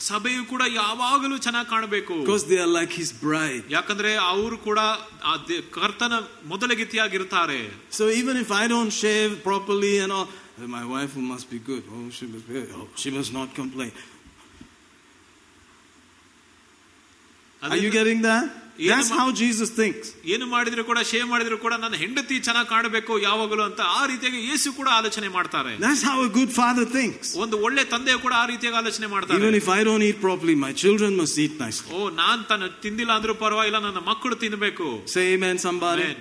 ಸಭೆಯು 0.00 0.44
ಕೂಡ 0.44 0.62
ಯಾವಾಗಲೂ 0.72 1.38
ಚೆನ್ನಾಗಿ 1.38 1.68
ಕಾಣಬೇಕು 1.68 2.14
because 2.14 2.44
they 2.44 2.58
are 2.58 2.72
like 2.72 2.92
his 2.92 3.10
bride. 3.22 3.64
ಯಾಕಂದ್ರೆ 3.70 4.16
ಅವರು 4.26 4.58
ಕೂಡ 4.58 4.80
ಆ 5.24 5.36
ದೇ- 5.48 5.62
ಕರ್ತನ 5.70 6.12
ಮೊದಲ 6.44 6.72
ಗೀತೆಯಾಗಿರ್ತಾರೆ 6.72 7.58
So, 7.92 8.04
even 8.20 8.36
if 8.36 8.50
I 8.52 8.68
don't 8.68 8.92
shave 8.94 9.32
properly 9.42 9.98
and 9.98 10.12
all, 10.12 10.28
"Uh, 10.58 10.68
my 10.68 10.84
wife 10.86 11.16
must 11.32 11.48
be 11.48 11.58
good. 11.66 11.82
Oh, 11.96 12.04
she 12.10 12.26
must, 12.26 12.46
be, 12.48 12.60
oh, 12.76 12.86
she 12.96 13.10
must 13.10 13.32
not 13.32 13.50
complain. 13.54 13.92
Are 17.62 17.76
you 17.76 17.90
ಅದರಿಂದ- 17.90 17.92
getting 17.92 18.20
that? 18.22 18.46
ಏನು 18.80 18.90
That's 18.90 19.08
ಮಾ- 19.10 19.18
how 19.18 19.28
Jesus 19.40 19.70
thinks. 19.78 20.06
ಏನು 20.32 20.46
ಮಾಡಿದ್ರು 20.52 20.82
ಕೂಡ 20.90 20.98
shave 21.10 21.26
ಮಾಡಿದ್ರು 21.32 21.56
ಕೂಡ 21.64 21.74
ನನ್ನ 21.84 21.96
ಹೆಂಡತಿ 22.02 22.36
ಚೆನ್ನಾಗಿ 22.46 22.68
ಕಾಣಬೇಕು 22.74 23.12
ಯಾವಾಗಲೂ 23.24 23.62
ಅಂತ 23.68 23.80
ಆ 23.96 24.02
ರೀತಿಯಾಗಿ 24.10 24.40
ಯೇಸು 24.50 24.68
ಕೂಡ 24.78 24.88
ಆಲೋಚನೆ 24.98 25.28
ಮಾಡ್ತಾರೆ 25.36 25.72
That's 25.86 26.02
how 26.08 26.16
a 26.22 26.30
good 26.38 26.50
father 26.60 26.84
thinks. 26.96 27.26
ಒಂದು 27.44 27.58
ಒಳ್ಳೆ 27.66 27.84
ತಂದೆಯು 27.94 28.18
ಕೂಡ 28.26 28.34
ಆ 28.42 28.46
ರೀತಿಯಾಗಿ 28.52 28.78
ಆಲೋಚನೆ 28.82 29.06
Even 29.06 29.14
ಮಾಡ್ತಾರೆ 29.14 29.58
if 29.62 29.68
I 29.78 29.82
don't 29.88 30.04
eat 30.08 30.20
properly, 30.26 30.56
my 30.66 30.72
children 30.84 31.12
must 31.22 31.38
eat 31.46 31.56
nicely. 31.64 31.90
ಓ 31.96 32.10
ನಾನ್ 32.22 32.42
ತನ್ನ 32.52 32.68
ತಿಂದಿಲ್ಲ 32.84 33.12
ಅಂದ್ರೂ 33.18 33.34
ಪರವಾಗಿಲ್ಲ 33.44 33.80
ನನ್ನ 33.88 34.02
ಮಕ್ಕಳು 34.10 34.36
ತಿನ್ನಬೇಕು 34.44 34.88
Say 35.16 35.26
amen, 35.34 35.58
somebody. 35.68 36.06
Amen. 36.06 36.20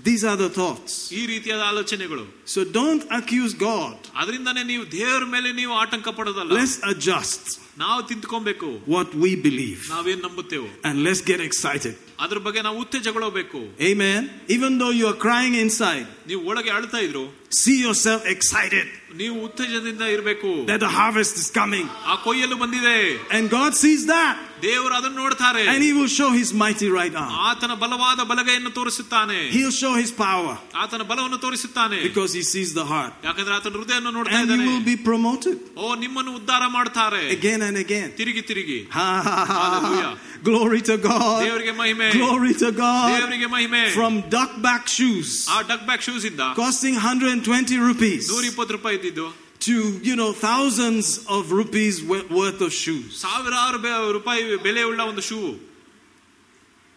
These 0.00 0.24
are 0.30 0.36
the 0.38 0.50
thoughts. 0.58 0.92
ಈ 1.20 1.22
ರೀತಿಯಾದ 1.32 1.62
ಆಲೋಚನೆಗಳು 1.70 2.24
So 2.54 2.60
don't 2.78 3.04
accuse 3.18 3.54
God. 3.68 3.94
ಅದರಿಂದಾನೇ 4.22 4.64
ನೀವು 4.72 4.84
ದೇವರ 4.98 5.24
ಮೇಲೆ 5.36 5.48
ನೀವು 5.60 5.72
ಆತಂಕ 5.84 6.08
ಪಡೋದಲ್ಲ 6.20 6.52
Let's 6.60 6.76
adjust 6.92 7.46
ನಾವು 7.78 8.06
ತಿಂತ್ಕೊಬೇಕು 8.06 8.68
what 8.96 9.10
we 9.24 9.30
believe 9.46 9.80
ನಾವೇನ್ 9.90 10.22
ನಂಬುತ್ತೇವೆ 10.26 10.68
and 10.88 10.96
let's 11.06 11.22
get 11.30 11.40
excited. 11.48 11.94
ಅದ್ರ 12.20 12.38
ಬಗ್ಗೆ 12.38 12.62
ನಾವು 12.62 12.78
ಉತ್ತೇಜಗೊಳ್ಳಬೇಕು 12.80 13.58
Amen. 13.90 14.20
Even 14.56 14.72
though 14.80 14.94
you 15.00 15.06
are 15.12 15.18
crying 15.26 15.54
inside, 15.66 16.06
ನೀವು 16.30 16.42
ಒಳಗೆ 16.50 16.70
ಅಳ್ತಾ 16.78 17.00
ಇದ್ರು 17.08 17.24
see 17.62 17.76
yourself 17.84 18.22
excited 18.34 18.86
ನೀವು 19.20 19.36
ಉತ್ತೇಜದಿಂದ 19.46 20.02
ಇರಬೇಕು 20.14 20.48
that 20.70 20.80
the 20.80 20.92
harvest 20.98 21.34
is 21.42 21.48
coming. 21.60 21.86
ಆ 22.10 22.16
ಕೊಯ್ಯಲು 22.26 22.56
ಬಂದಿದೆ 22.62 22.96
And 23.36 23.44
God 23.58 23.72
sees 23.82 24.02
that 24.14 24.34
ದೇವರು 24.66 24.94
ಅದನ್ನು 24.98 25.18
ನೋಡ್ತಾರೆ 25.22 25.62
and 25.72 25.80
He 25.86 25.90
will 25.98 26.10
show 26.18 26.28
His 26.40 26.50
mighty 26.62 26.88
right 26.98 27.14
arm. 27.22 27.30
ಆತನ 27.50 27.72
ಬಲವಾದ 27.82 28.20
ಬಲಗೈಯನ್ನು 28.32 28.72
ತೋರಿಸುತ್ತಾನೆ 28.78 29.38
He'll 29.56 29.76
show 29.82 29.92
His 30.02 30.12
power 30.24 30.54
ಆತನ 30.82 31.02
ಬಲವನ್ನು 31.12 31.38
ತೋರಿಸುತ್ತಾನೆ 31.46 31.98
because 32.08 32.32
He 32.38 32.44
sees 32.52 32.72
the 32.80 32.86
heart. 32.92 33.14
ಯಾಕಂದ್ರೆ 33.28 33.54
ಆತನ 33.58 33.74
ಹೃದಯವನ್ನು 33.80 34.12
ನೋಡ್ತಾ 34.18 34.34
And 34.34 34.44
you 34.44 34.48
ಇದ್ದಾನೆ 34.50 34.68
will 34.72 34.84
be 34.92 34.96
promoted 35.08 35.56
ಓ 35.82 35.94
ನಿಮ್ಮನ್ನು 36.04 36.32
ಉದ್ಧಾರ 36.40 36.62
ಮಾಡ್ತಾರೆ 36.76 37.22
again 37.38 37.62
and 37.68 37.78
again. 37.84 38.08
ತಿರುಗಿ 38.20 38.44
ತಿರುಗಿ 38.50 38.78
Ha, 38.98 39.08
ha, 39.28 39.38
ha, 39.42 39.46
ha. 39.52 39.58
Hallelujah. 39.64 40.12
Glory 40.48 40.80
to 40.90 40.96
God. 41.08 41.38
ದೇವರಿಗೆ 41.46 41.74
ಮಹಿಮೆ 41.80 42.08
Glory 42.18 42.52
to 42.64 42.70
God. 42.84 43.08
ದೇವರಿಗೆ 43.14 43.50
ಮಹಿಮೆ 43.56 43.82
From 43.98 44.14
duck 44.36 44.52
back 44.68 44.84
shoes 44.98 45.30
ಆ 45.54 45.58
ಡಕ್ 45.72 45.84
ಬ್ಯಾಕ್ 45.90 46.04
ಶೂಸ್ 46.12 46.24
ಇಂದ 46.30 46.42
costing 46.62 46.96
120 47.02 47.78
rupees 47.88 48.22
ನೂರ 48.32 48.44
ಇಪ್ಪತ್ತು 48.52 48.74
ರೂಪಾಯಿ 48.78 48.96
ಇದ್ದಿದ್ದು 49.00 49.26
to, 49.66 49.76
you 50.08 50.16
know, 50.16 50.28
thousands 50.48 51.06
of 51.36 51.42
rupees 51.60 51.94
wo- 52.10 52.26
worth 52.38 52.60
of 52.66 52.72
shoes. 52.82 53.08
ಸಾವಿರಾರು 53.24 53.78
ಬೆ- 53.84 53.96
ರೂಪಾಯಿ 54.18 54.42
ಬೆಲೆ 54.68 54.82
ಉಳ್ಳ 54.90 55.00
ಒಂದು 55.12 55.24
ಶೂ 55.30 55.38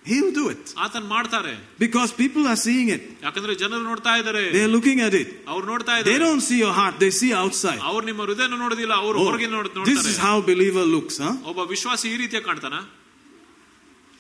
He'll 0.06 0.32
do 0.38 0.44
it 0.54 0.64
ಆತನ್ 0.84 1.08
ಮಾಡ್ತಾರೆ 1.08 1.52
because 1.84 2.12
people 2.22 2.44
are 2.52 2.60
seeing 2.64 2.88
it. 2.96 3.04
ಯಾಕಂದ್ರೆ 3.26 3.54
ಜನರು 3.56 3.84
ನೋಡ್ತಾ 3.90 4.14
ಇದ್ದಾರೆ 4.22 4.42
They're 4.56 4.72
looking 4.78 5.00
at 5.08 5.16
it. 5.22 5.30
ಅವ್ರು 5.54 5.66
ನೋಡ್ತಾ 5.72 5.92
They 5.98 6.02
ಇದ್ದಾರೆ 6.04 6.24
don't 6.26 6.44
see 6.48 6.60
your 6.64 6.74
heart, 6.80 6.96
they 7.04 7.12
see 7.20 7.32
outside. 7.42 7.82
ಅವ್ರು 7.90 8.04
ನಿಮ್ಮ 8.10 8.22
ಹೃದಯನ 8.28 8.58
ನೋಡೋದಿಲ್ಲ 8.64 8.94
ಅವ್ರು 9.04 9.18
Oh, 9.20 9.28
ಹೊರಗೆ 9.28 9.50
ನೋಡ್ 9.56 9.68
this 9.68 10.00
is 10.02 10.08
ನೋಡ್ತಾರೆ 10.08 10.18
how 10.28 10.38
believer 10.52 10.86
looks, 10.96 11.18
huh? 11.26 11.34
ಒಬ್ಬ 11.52 11.60
ವಿಶ್ವಾಸಿ 11.74 12.08
ಈ 12.14 12.18
ರೀತಿಯಾಗಿ 12.24 12.48
ಕಾಣ್ತಾನ 12.50 12.80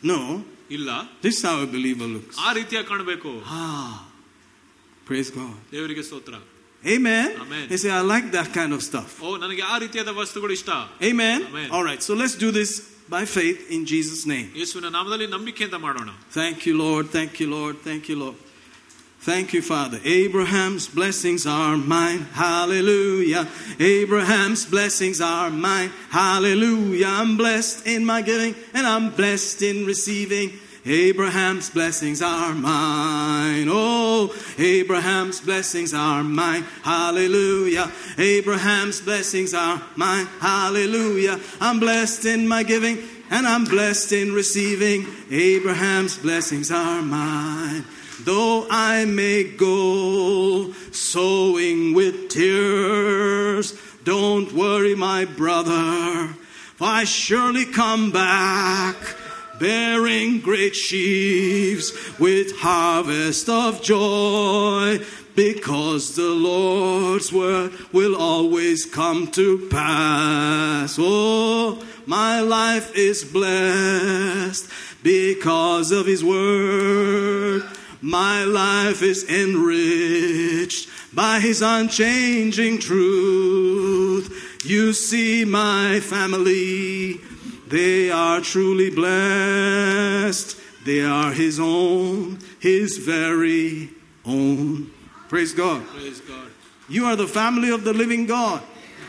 No, 0.03 0.19
ಇಲ್ಲ 0.77 0.89
this 1.25 1.35
is 1.37 1.43
how 1.49 1.57
a 1.61 1.69
believer 1.75 2.07
looks. 2.15 2.35
ಆ 2.47 2.51
ರೀತಿಯಾಗಿ 2.59 2.87
ಕಾಣಬೇಕು 2.87 3.31
Ah, 3.57 3.89
praise 5.09 5.29
God. 5.39 5.55
ದೇವರಿಗೆ 5.75 6.05
ಸ್ತೋತ್ರ 6.09 6.35
Amen. 6.83 7.27
Amen. 7.39 7.65
They 7.69 7.77
say, 7.77 7.91
I 7.91 8.01
like 8.13 8.27
that 8.37 8.47
kind 8.57 8.71
of 8.77 8.81
stuff. 8.89 9.09
ಓ 9.25 9.31
ನನಗೆ 9.43 9.63
ಆ 9.71 9.75
ರೀತಿಯಾದ 9.83 10.11
ವಸ್ತುಗಳು 10.21 10.53
ಇಷ್ಟ 10.59 10.69
Amen. 11.09 11.39
Amen. 11.49 11.67
All 11.75 11.83
right, 11.89 12.01
so 12.07 12.13
let's 12.21 12.37
do 12.45 12.49
this 12.59 12.71
by 13.15 13.23
faith 13.37 13.59
in 13.75 13.81
Jesus' 13.91 14.23
name. 14.33 14.47
ಯೇಸುವಿನ 14.61 14.89
ನಾಮದಲ್ಲಿ 14.97 15.27
ನಂಬಿಕೆಯಿಂದ 15.35 15.77
ಮಾಡೋಣ 15.87 16.09
Thank 16.39 16.57
you, 16.67 16.75
Lord. 16.85 17.05
Thank 17.17 17.33
you, 17.41 17.49
Lord. 17.57 17.75
Thank 17.89 18.03
you, 18.11 18.17
Lord. 18.23 18.37
Thank 19.29 19.47
you, 19.55 19.61
Father. 19.61 19.99
Abraham's 20.03 20.85
blessings 20.99 21.43
are 21.45 21.75
mine. 21.95 22.21
Hallelujah. 22.43 23.43
Abraham's 23.79 24.63
blessings 24.65 25.19
are 25.21 25.49
mine. 25.67 25.91
Hallelujah. 26.09 27.09
I'm 27.19 27.33
blessed 27.43 27.85
in 27.85 28.01
my 28.11 28.19
giving 28.23 28.55
and 28.73 28.85
I'm 28.93 29.05
blessed 29.21 29.61
in 29.69 29.85
receiving. 29.85 30.47
Abraham's 30.86 31.68
blessings 31.68 32.22
are 32.22 32.54
mine. 32.54 33.66
Oh, 33.68 34.32
Abraham's 34.56 35.40
blessings 35.40 35.92
are 35.92 36.22
mine. 36.22 36.64
Hallelujah. 36.82 37.90
Abraham's 38.16 39.00
blessings 39.00 39.52
are 39.52 39.82
mine. 39.96 40.26
Hallelujah. 40.38 41.40
I'm 41.60 41.80
blessed 41.80 42.26
in 42.26 42.46
my 42.46 42.62
giving 42.62 42.98
and 43.30 43.48
I'm 43.48 43.64
blessed 43.64 44.12
in 44.12 44.32
receiving. 44.32 45.06
Abraham's 45.28 46.18
blessings 46.18 46.70
are 46.70 47.02
mine. 47.02 47.84
Though 48.20 48.68
I 48.70 49.06
may 49.06 49.42
go 49.42 50.72
sowing 50.92 51.94
with 51.94 52.28
tears, 52.28 53.76
don't 54.04 54.52
worry, 54.52 54.94
my 54.94 55.24
brother, 55.24 56.28
for 56.76 56.86
I 56.86 57.02
surely 57.04 57.64
come 57.64 58.12
back 58.12 58.96
bearing 59.58 60.40
great 60.40 60.74
sheaves 60.74 61.92
with 62.18 62.58
harvest 62.58 63.48
of 63.48 63.82
joy 63.82 64.98
because 65.34 66.16
the 66.16 66.30
Lord's 66.30 67.32
word 67.32 67.72
will 67.92 68.16
always 68.16 68.86
come 68.86 69.30
to 69.32 69.68
pass. 69.68 70.96
Oh, 70.98 71.84
my 72.06 72.40
life 72.40 72.96
is 72.96 73.24
blessed 73.24 74.70
because 75.02 75.92
of 75.92 76.06
his 76.06 76.24
word. 76.24 77.62
My 78.00 78.44
life 78.44 79.02
is 79.02 79.28
enriched 79.28 80.88
by 81.14 81.40
his 81.40 81.62
unchanging 81.62 82.78
truth. 82.78 84.62
You 84.64 84.92
see 84.92 85.44
my 85.44 86.00
family, 86.00 87.20
they 87.68 88.10
are 88.10 88.40
truly 88.40 88.90
blessed. 88.90 90.58
They 90.84 91.02
are 91.02 91.32
his 91.32 91.58
own, 91.58 92.38
his 92.60 92.98
very 92.98 93.90
own. 94.24 94.90
Praise 95.28 95.52
God. 95.52 95.84
Praise 95.88 96.20
God. 96.20 96.48
You 96.88 97.06
are 97.06 97.16
the 97.16 97.26
family 97.26 97.70
of 97.70 97.82
the 97.82 97.92
living 97.92 98.26
God. 98.26 98.62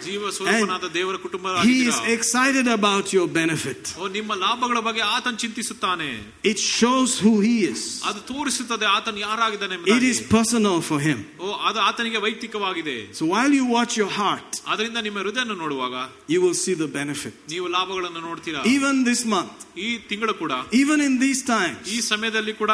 ಜೀವ 0.07 0.31
ಸ್ವರೂಪನಾದ 0.37 0.87
ದೇವರ 0.97 1.16
ಕುಟುಂಬ 1.24 1.49
He 1.66 1.74
is 1.91 1.99
excited 2.15 2.66
about 2.77 3.07
your 3.16 3.27
benefit. 3.37 3.81
ಓ 4.01 4.09
ನಿಮ್ಮ 4.16 4.33
ಲಾಭಗಳ 4.45 4.79
ಬಗ್ಗೆ 4.87 5.03
ಆತನ್ 5.16 5.39
ಚಿಂತಿಸುತ್ತಾನೆ 5.43 6.09
It 6.53 6.59
shows 6.79 7.11
who 7.24 7.33
he 7.47 7.55
is. 7.73 7.83
ಅದು 8.11 8.20
ತೋರಿಸುತ್ತದೆ 8.31 8.87
ಆತನ್ 8.97 9.19
ಯಾರಾಗಿದ್ದಾನೆ 9.27 9.74
It 9.74 9.81
ಎಂಬುದಾಗಿ. 9.81 10.09
is 10.15 10.20
personal 10.37 10.77
for 10.89 10.99
him. 11.09 11.19
ಓ 11.41 11.51
ಅದು 11.69 11.81
ಆತನಿಗೆ 11.89 12.20
ವೈಯಕ್ತಿಕವಾಗಿದೆ 12.24 12.97
So 13.20 13.27
while 13.35 13.55
you 13.61 13.66
watch 13.77 13.95
your 14.03 14.11
heart, 14.20 14.49
ಅದರಿಂದ 14.73 14.99
ನಿಮ್ಮ 15.09 15.19
ಹೃದಯನ 15.27 15.57
ನೋಡುವಾಗ 15.65 15.95
you 16.35 16.41
will 16.47 16.59
see 16.65 16.74
the 16.85 16.91
benefit. 16.99 17.37
ನೀವು 17.55 17.69
ಲಾಭಗಳನ್ನು 17.77 18.23
ನೋಡ್ತೀರಾ 18.29 18.62
Even 18.77 18.97
this 19.11 19.23
month, 19.37 19.55
ಈ 19.87 19.91
ತಿಂಗಳು 20.11 20.35
ಕೂಡ 20.43 20.53
even 20.83 21.01
in 21.09 21.15
these 21.24 21.43
times, 21.55 21.79
ಈ 21.97 22.01
ಸಮಯದಲ್ಲಿ 22.12 22.57
ಕೂಡ 22.62 22.73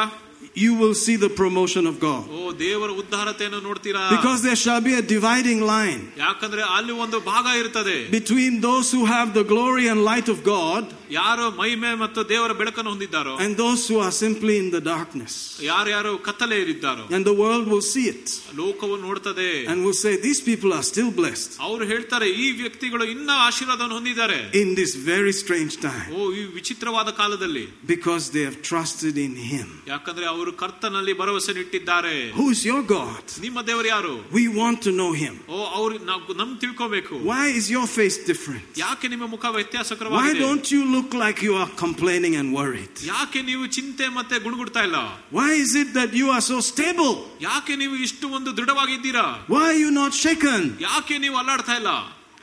you 0.55 0.71
will 0.81 0.95
see 0.95 1.15
the 1.15 1.29
promotion 1.41 1.83
of 1.91 1.95
God. 1.99 2.23
ಓ 2.37 2.51
ದೇವರ 2.61 2.89
ಉದ್ಧಾರತೆಯನ್ನು 3.01 3.59
ನೋಡ್ತೀರಾ 3.67 4.03
Because 4.15 4.39
there 4.47 4.59
shall 4.63 4.81
be 4.89 4.93
a 5.01 5.03
dividing 5.15 5.59
line 5.73 6.01
ಯಾಕಂದ್ರೆ 6.25 6.61
ಅಲ್ಲಿ 6.77 6.95
ಒಂದು 7.05 7.19
ಭಾಗ 7.31 7.45
ಇರ್ತದೆ 7.61 7.97
between 8.19 8.53
those 8.67 8.87
who 8.95 9.03
have 9.15 9.29
the 9.39 9.45
glory 9.53 9.85
and 9.93 9.99
light 10.11 10.29
of 10.35 10.39
God 10.55 10.83
ಯಾರು 11.11 11.45
ಮಹಿಮೆ 11.59 11.91
ಮತ್ತು 12.01 12.19
ದೇವರ 12.29 12.51
ಬೆಳಕನ್ನು 12.59 12.91
ಹೊಂದಿದ್ದಾರೋ 12.93 13.33
and 13.45 13.53
those 13.57 13.81
who 13.89 13.97
are 13.99 14.13
simply 14.19 14.55
in 14.63 14.69
the 14.71 14.81
darkness. 14.89 15.33
ಯಾರ್ಯಾರು 15.69 16.11
ಕತ್ತಲೆ 16.27 16.57
ಇದ್ದಾರೋ 16.73 17.05
And 17.15 17.23
the 17.25 17.35
world 17.41 17.65
will 17.73 17.85
see 17.93 18.05
it 18.13 18.25
ಲೋಕವು 18.59 18.95
ನೋಡ್ತದೆ 19.05 19.49
and 19.71 19.77
will 19.87 19.99
say, 20.03 20.13
These 20.27 20.41
people 20.49 20.71
are 20.77 20.85
still 20.91 21.11
blessed 21.21 21.51
ಅವ್ರು 21.67 21.83
ಹೇಳ್ತಾರೆ 21.91 22.27
ಈ 22.43 22.47
ವ್ಯಕ್ತಿಗಳು 22.61 23.05
ಇನ್ನ 23.15 23.31
ಆಶೀರ್ವಾದವನ್ನು 23.47 23.97
ಹೊಂದಿದ್ದಾರೆ 23.99 24.39
in 24.61 24.69
this 24.79 24.93
very 25.11 25.33
strange 25.41 25.75
time 25.87 26.07
ಓ 26.17 26.29
ಈ 26.39 26.43
ವಿಚಿತ್ರವಾದ 26.59 27.09
ಕಾಲದಲ್ಲಿ 27.21 27.65
because 27.93 28.23
they 28.35 28.45
have 28.49 28.59
trusted 28.71 29.17
in 29.27 29.33
Him. 29.51 29.67
ಯಾಕಂದ್ರೆ 29.93 30.25
ಅವರು 30.33 30.51
ಕರ್ತನಲ್ಲಿ 30.63 31.15
ಭರವಸೆ 31.21 31.53
ಇಟ್ಟಿದ್ದಾರೆ 31.63 32.15
Who 32.39 32.47
is 32.55 32.61
your 32.71 32.83
God? 32.95 33.25
ನಿಮ್ಮ 33.47 33.59
ದೇವರು 33.71 33.89
ಯಾರು 33.95 34.15
We 34.39 34.45
want 34.61 34.79
to 34.87 34.93
know 34.99 35.11
Him. 35.23 35.35
ಓ 35.49 35.59
ಅವ್ರು 35.79 35.95
ನಾವು 36.11 36.33
ನಮ್ 36.41 36.53
ತಿಳ್ಕೋಬೇಕು 36.63 37.15
Why 37.31 37.45
is 37.59 37.67
your 37.75 37.87
face 37.97 38.17
different? 38.31 38.67
ಯಾಕೆ 38.85 39.07
ನಿಮ್ಮ 39.15 39.25
ಮುಖ 39.35 39.45
Why 39.47 39.55
ವ್ಯತ್ಯಾಸಕರವಾಗಿದೆ 39.59 40.41
don't 40.45 40.69
you 40.75 40.81
look 40.93 41.13
like 41.13 41.41
you 41.41 41.53
are 41.55 41.69
complaining 41.75 42.35
and 42.35 42.53
worried? 42.53 42.93
ಯಾಕೆ 43.05 43.41
ನೀವು 43.41 43.65
ಚಿಂತೆ 43.67 44.09
ಮತ್ತೆ 44.09 44.39
ಗುಣಗುಡ್ತಾ 44.39 44.83
ಇಲ್ಲ 44.83 44.99
Why 45.31 45.49
is 45.63 45.73
it 45.75 45.89
that 45.93 46.11
you 46.13 46.29
are 46.29 46.41
so 46.41 46.59
stable? 46.61 47.13
ಯಾಕೆ 47.41 47.75
ನೀವು 47.75 47.95
ಇಷ್ಟು 48.07 48.27
ಒಂದು 48.29 48.51
ದೃಢವಾಗಿದ್ದೀರಾ 48.57 49.25
Why 49.47 49.63
are 49.71 49.79
you 49.85 49.91
not 49.91 50.13
shaken? 50.25 50.61
ಯಾಕೆ 50.89 51.17
ನೀವು 51.17 51.37
ಅಲ್ಲಾಡ್ತಾ 51.37 51.75
ಇಲ್ಲ 51.81 51.91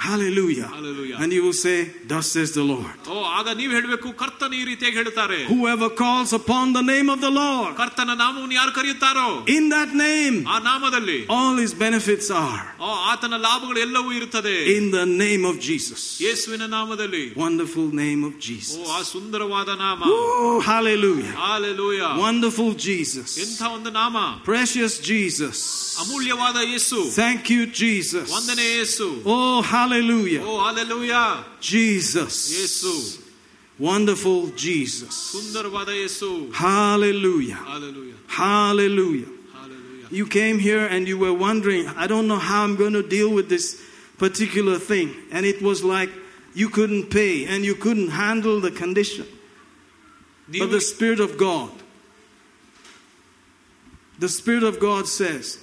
Hallelujah. 0.00 0.66
Hallelujah. 0.68 1.16
And 1.18 1.32
you 1.32 1.42
will 1.42 1.54
say, 1.54 1.76
Thus 2.06 2.30
says 2.34 2.50
the 2.52 2.62
Lord. 2.70 2.96
ಓ 3.12 3.20
ಆಗ 3.36 3.46
ನೀವು 3.60 3.72
ಹೇಳ್ಬೇಕು 3.76 4.08
ಕರ್ತನ 4.22 4.52
ಈ 4.58 4.64
ರೀತಿಯಾಗಿ 4.70 4.96
ಹೇಳ್ತಾರೆ 5.00 5.38
Whoever 5.52 5.88
calls 6.00 6.30
upon 6.38 6.64
the 6.76 6.82
name 6.90 7.08
of 7.14 7.20
the 7.24 7.30
Lord, 7.38 7.70
ಕರ್ತನ 7.80 8.10
ನಾಮವನ್ನು 8.22 8.54
ಯಾರು 8.58 8.72
ಕರೆಯುತ್ತಾರೋ 8.78 9.24
in 9.54 9.64
that 9.74 9.90
name, 10.02 10.36
ಆ 10.54 10.58
ನಾಮದಲ್ಲಿ 10.68 11.16
all 11.36 11.56
his 11.64 11.72
benefits 11.84 12.28
are. 12.42 12.60
ಓ 12.88 12.90
ಆತನ 13.12 13.38
ಲಾಭಗಳು 13.46 13.80
ಎಲ್ಲವೂ 13.86 14.10
ಇರುತ್ತದೆ 14.18 14.54
In 14.76 14.86
the 14.98 15.06
name 15.22 15.46
of 15.52 15.56
Jesus. 15.68 16.02
ಯೇಸುವಿನ 16.26 16.66
ನಾಮದಲ್ಲಿ 16.76 17.24
Wonderful 17.44 17.88
name 18.02 18.22
of 18.30 18.34
O 18.36 18.44
Jesus. 18.48 18.76
ಆ 18.98 19.00
ಸುಂದರವಾದ 19.14 19.78
ನಾಮ 19.84 20.02
Oh, 20.12 20.54
hallelujah. 20.70 21.32
Hallelujah 21.46 22.02
Wonderful 22.26 22.70
Jesus. 22.88 23.32
ಎಂಥ 23.46 23.62
ಒಂದು 23.78 23.92
ನಾಮ 24.00 24.14
Precious 24.52 24.94
Jesus. 25.10 25.58
ಅಮೂಲ್ಯವಾದ 26.04 26.58
ಯೇಸು 26.74 27.00
Thank 27.22 27.44
you, 27.56 27.64
Jesus. 27.82 28.28
ವಂದನೆ 28.36 28.68
ಯೇಸು 28.76 29.08
Oh, 29.34 29.42
hallelujah. 29.64 29.89
Hallelujah. 29.91 30.41
Oh, 30.45 30.63
hallelujah. 30.63 31.43
Jesus. 31.59 32.49
yesu, 32.49 33.21
Wonderful 33.77 34.47
Jesus. 34.55 35.33
Hallelujah. 36.53 37.55
Hallelujah. 37.55 38.15
Hallelujah. 38.27 39.27
You 40.09 40.27
came 40.27 40.59
here 40.59 40.85
and 40.85 41.09
you 41.09 41.17
were 41.17 41.33
wondering, 41.33 41.87
I 41.89 42.07
don't 42.07 42.27
know 42.27 42.37
how 42.37 42.63
I'm 42.63 42.77
going 42.77 42.93
to 42.93 43.03
deal 43.03 43.33
with 43.33 43.49
this 43.49 43.81
particular 44.17 44.79
thing. 44.79 45.13
And 45.29 45.45
it 45.45 45.61
was 45.61 45.83
like 45.83 46.09
you 46.53 46.69
couldn't 46.69 47.09
pay 47.09 47.45
and 47.45 47.65
you 47.65 47.75
couldn't 47.75 48.11
handle 48.11 48.61
the 48.61 48.71
condition. 48.71 49.25
But 50.47 50.71
the 50.71 50.79
Spirit 50.79 51.19
of 51.19 51.37
God, 51.37 51.71
the 54.19 54.29
Spirit 54.29 54.63
of 54.63 54.79
God 54.79 55.07
says, 55.07 55.59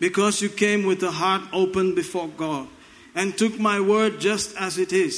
because 0.00 0.42
you 0.42 0.50
came 0.64 0.82
with 0.84 1.02
a 1.02 1.14
heart 1.20 1.42
open 1.52 1.94
before 1.94 2.28
God 2.38 2.66
and 3.14 3.36
took 3.36 3.54
my 3.60 3.78
word 3.92 4.12
just 4.20 4.48
as 4.66 4.76
it 4.78 4.92
is, 5.06 5.16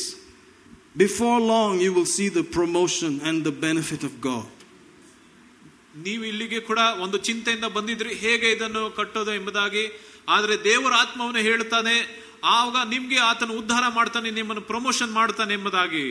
before 0.96 1.38
long 1.46 1.80
you 1.80 1.92
will 1.92 2.06
see 2.08 2.28
the 2.30 2.44
promotion 2.58 3.12
and 3.22 3.44
the 3.44 3.54
benefit 3.66 4.02
of 4.02 4.14
God. 4.30 4.46
ನೀವು 6.06 6.24
ಇಲ್ಲಿಗೆ 6.24 6.60
ಕೂಡ 6.60 6.80
ಒಂದು 7.04 7.18
ಚಿಂತೆಯಿಂದ 7.28 7.66
ಬಂದಿದ್ರಿ 7.76 8.12
ಹೇಗೆ 8.24 8.48
ಇದನ್ನು 8.56 8.82
ಕಟ್ಟೋದು 8.98 9.32
ಎಂಬುದಾಗಿ 9.38 9.84
ಆದ್ರೆ 10.28 10.54
ದೇವರ 10.64 10.92
ಆತ್ಮವನ್ನು 11.04 11.42
ಹೇಳ್ತಾನೆ 11.48 11.94
ಆವಾಗ 12.54 12.88
ನಿಮ್ಗೆ 12.88 13.18
ಆತನ 13.28 13.52
ಉದ್ಧಾರ 13.60 13.84
ಮಾಡ್ತಾನೆ 13.98 14.30
ನಿಮ್ಮನ್ನು 14.38 14.64
ಪ್ರಮೋಷನ್ 14.72 15.14
ಮಾಡ್ತಾನೆ 15.20 15.54
ಎಂಬುದಾಗಿ 15.58 16.04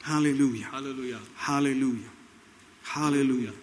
Hallelujah. 0.00 0.68
Hallelujah 0.74 1.14
Hallelujah. 1.46 2.12
Hallelujah. 2.94 3.54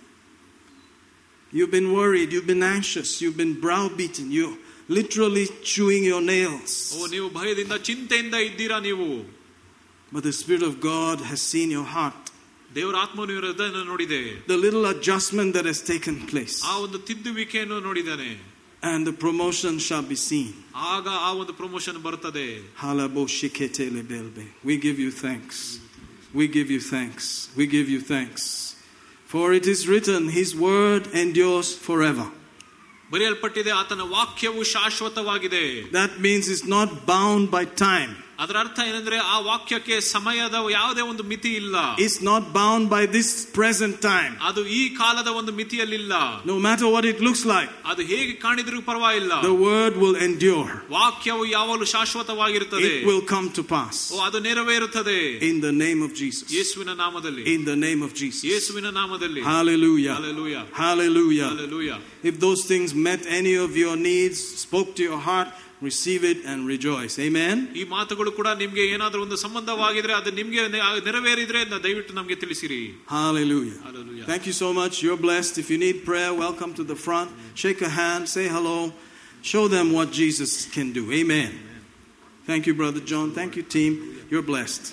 You've 1.54 1.72
been 1.72 1.90
worried, 1.94 2.34
you've 2.34 2.48
been 2.48 2.64
anxious, 2.64 3.22
you've 3.22 3.38
been 3.38 3.54
browbeaten, 3.66 4.26
you're 4.38 4.58
literally 4.90 5.46
chewing 5.72 6.04
your 6.12 6.22
nails. 6.34 6.72
ಓ 6.98 7.08
ನೀವು 7.16 7.28
ಭಯದಿಂದ 7.38 7.76
ಚಿಂತೆಯಿಂದ 7.90 8.36
ಇದ್ದೀರಾ 8.50 8.80
ನೀವು 8.90 9.08
But 10.16 10.24
the 10.30 10.36
Spirit 10.42 10.64
of 10.72 10.74
God 10.94 11.18
has 11.32 11.42
seen 11.54 11.70
your 11.78 11.88
heart. 11.96 12.22
ದೇವರ 12.78 12.96
ಆತ್ಮನು 13.04 13.32
ಇವರ 13.36 13.48
ಹೃದಯನ 13.52 13.82
ನೋಡಿದೆ 13.92 14.20
The 14.54 14.60
little 14.66 14.86
adjustment 14.94 15.50
that 15.58 15.66
has 15.72 15.80
taken 15.94 16.16
place. 16.34 16.58
ಆ 16.72 16.76
ಒಂದು 16.86 17.00
ತಿದ್ದುವಿಕೆಯನ್ನು 17.10 17.80
ನೋಡಿದ್ದಾನೆ 17.88 18.30
And 18.92 19.02
the 19.10 19.16
promotion 19.26 19.74
shall 19.88 20.06
be 20.14 20.18
seen. 20.30 20.50
ಆಗ 20.94 21.08
ಆ 21.28 21.32
ಒಂದು 21.42 21.54
ಪ್ರಮೋಷನ್ 21.62 22.00
ಬರ್ತದೆ 22.08 22.48
Halabo 22.84 23.24
shikete 23.38 23.86
lebelbe. 23.98 24.44
We 24.70 24.76
give 24.88 25.00
you 25.06 25.12
thanks. 25.26 25.58
We 26.40 26.48
give 26.58 26.70
you 26.76 26.82
thanks. 26.94 27.26
We 27.60 27.66
give 27.76 27.88
you 27.96 28.02
thanks. 28.14 28.44
For 29.30 29.54
it 29.54 29.66
is 29.68 29.80
written, 29.88 30.22
His 30.30 30.50
word 30.68 31.04
endures 31.24 31.70
forever. 31.88 32.26
ಬರೆಯಲ್ಪಟ್ಟಿದೆ 33.12 33.72
ಆತನ 33.82 34.04
ವಾಕ್ಯವು 34.16 34.62
ಶಾಶ್ವತವಾಗಿದೆ 34.76 35.64
That 36.00 36.14
means 36.20 36.46
it's 36.54 36.68
not 36.78 36.90
bound 37.14 37.44
by 37.58 37.64
time. 37.90 38.12
ಅದರ 38.44 38.56
ಅರ್ಥ 38.64 38.78
ಏನಂದ್ರೆ 38.90 39.18
ಆ 39.34 39.36
ವಾಕ್ಯಕ್ಕೆ 39.50 39.96
ಸಮಯದ 40.14 40.56
ಯಾವುದೇ 40.78 41.04
ಒಂದು 41.12 41.24
ಮಿತಿ 41.32 41.52
ಇಲ್ಲ 41.60 41.76
It's 42.06 42.18
not 42.30 42.44
bound 42.58 42.84
by 42.96 43.04
this 43.16 43.30
present 43.58 43.96
time. 44.08 44.34
ಅದು 44.50 44.62
ಈ 44.80 44.82
ಕಾಲದ 45.00 45.30
ಒಂದು 45.40 45.52
ಮಿತಿಯಲ್ಲಿಲ್ಲ 45.60 46.14
No 46.52 46.56
matter 46.66 46.88
what 46.96 47.06
it 47.12 47.20
looks 47.28 47.44
like, 47.54 47.70
ಅದು 47.92 48.02
ಹೇಗೆ 48.12 48.34
ಕಾಣಿದ್ರೂ 48.46 48.80
ಪರವಾಗಿಲ್ಲ 48.90 49.34
the 49.50 49.56
word 49.70 49.94
will 50.04 50.18
endure. 50.28 50.68
ವಾಕ್ಯವು 50.98 51.46
ಯಾವಾಗಲೂ 51.56 51.88
ಶಾಶ್ವತವಾಗಿರುತ್ತದೆ 51.96 52.90
It 52.92 53.06
will 53.10 53.24
come 53.34 53.48
to 53.60 53.64
pass. 53.76 53.98
ಓ 54.16 54.20
ಅದು 54.28 54.40
ನೆರವೇರುತ್ತದೆ 54.48 55.18
In 55.52 55.60
the 55.68 55.74
name 55.86 56.02
of 56.08 56.12
Jesus. 56.22 56.46
ಯೇಸುವಿನ 56.58 56.94
ನಾಮದಲ್ಲಿ 57.04 57.46
In 57.56 57.64
the 57.72 57.78
name 57.88 58.02
of 58.08 58.14
Jesus. 58.22 58.44
ಯೇಸುವಿನ 58.52 58.90
ನಾಮದಲ್ಲಿ 59.02 59.44
Hallelujah. 59.54 60.16
Hallelujah. 60.20 60.66
Hallelujah. 60.84 61.50
Hallelujah. 61.54 62.00
If 62.32 62.36
those 62.46 62.64
things 62.74 62.90
met 63.10 63.22
any 63.40 63.56
of 63.68 63.72
your 63.84 63.96
needs, 64.10 64.40
spoke 64.66 64.92
to 65.00 65.04
your 65.10 65.22
heart, 65.30 65.50
receive 65.82 66.24
it 66.24 66.46
and 66.46 66.68
rejoice. 66.68 67.16
Amen. 67.20 67.58
ಈ 67.76 67.84
ಮಾತುಗಳು 67.88 68.32
ಕೂಡ 68.32 68.48
ನಿಮ್ಗೆ 68.62 68.84
ಏನಾದ್ರೂ 68.88 69.22
ಒಂದು 69.22 69.36
ಸಂಬಂಧವಾಗಿದ್ರೆ 69.36 70.14
ಅದು 70.14 70.32
ನಿಮ್ಗೆ 70.32 70.62
ನೆ- 70.68 70.84
ನೆರವೇರಿದ್ರೆ 71.06 71.66
ನ- 71.66 71.82
ದಯವಿಟ್ಟು 71.84 72.14
ನಮ್ಗೆ 72.14 72.36
ತಿಳಿಸಿರಿ 72.36 72.82
Hallelujah. 73.10 73.78
Hallelujah. 73.88 74.26
Thank 74.26 74.46
you 74.50 74.56
so 74.64 74.74
much. 74.74 75.04
You're 75.04 75.22
blessed. 75.28 75.58
If 75.58 75.70
you 75.70 75.78
need 75.78 76.00
prayer, 76.06 76.32
welcome 76.46 76.74
to 76.74 76.84
the 76.84 76.96
front. 76.98 77.30
Shake 77.56 77.82
a 77.82 77.94
hand, 78.02 78.24
say 78.28 78.48
hello. 78.48 78.78
Show 79.44 79.66
them 79.68 79.88
what 79.92 80.12
Jesus 80.14 80.52
can 80.76 80.92
do. 80.92 81.04
Amen. 81.14 81.52
Thank 82.48 82.64
you, 82.68 82.74
Brother 82.74 83.04
John. 83.12 83.28
Thank 83.32 83.56
you, 83.56 83.64
team. 83.78 83.92
You're 84.32 84.48
blessed. 84.54 84.86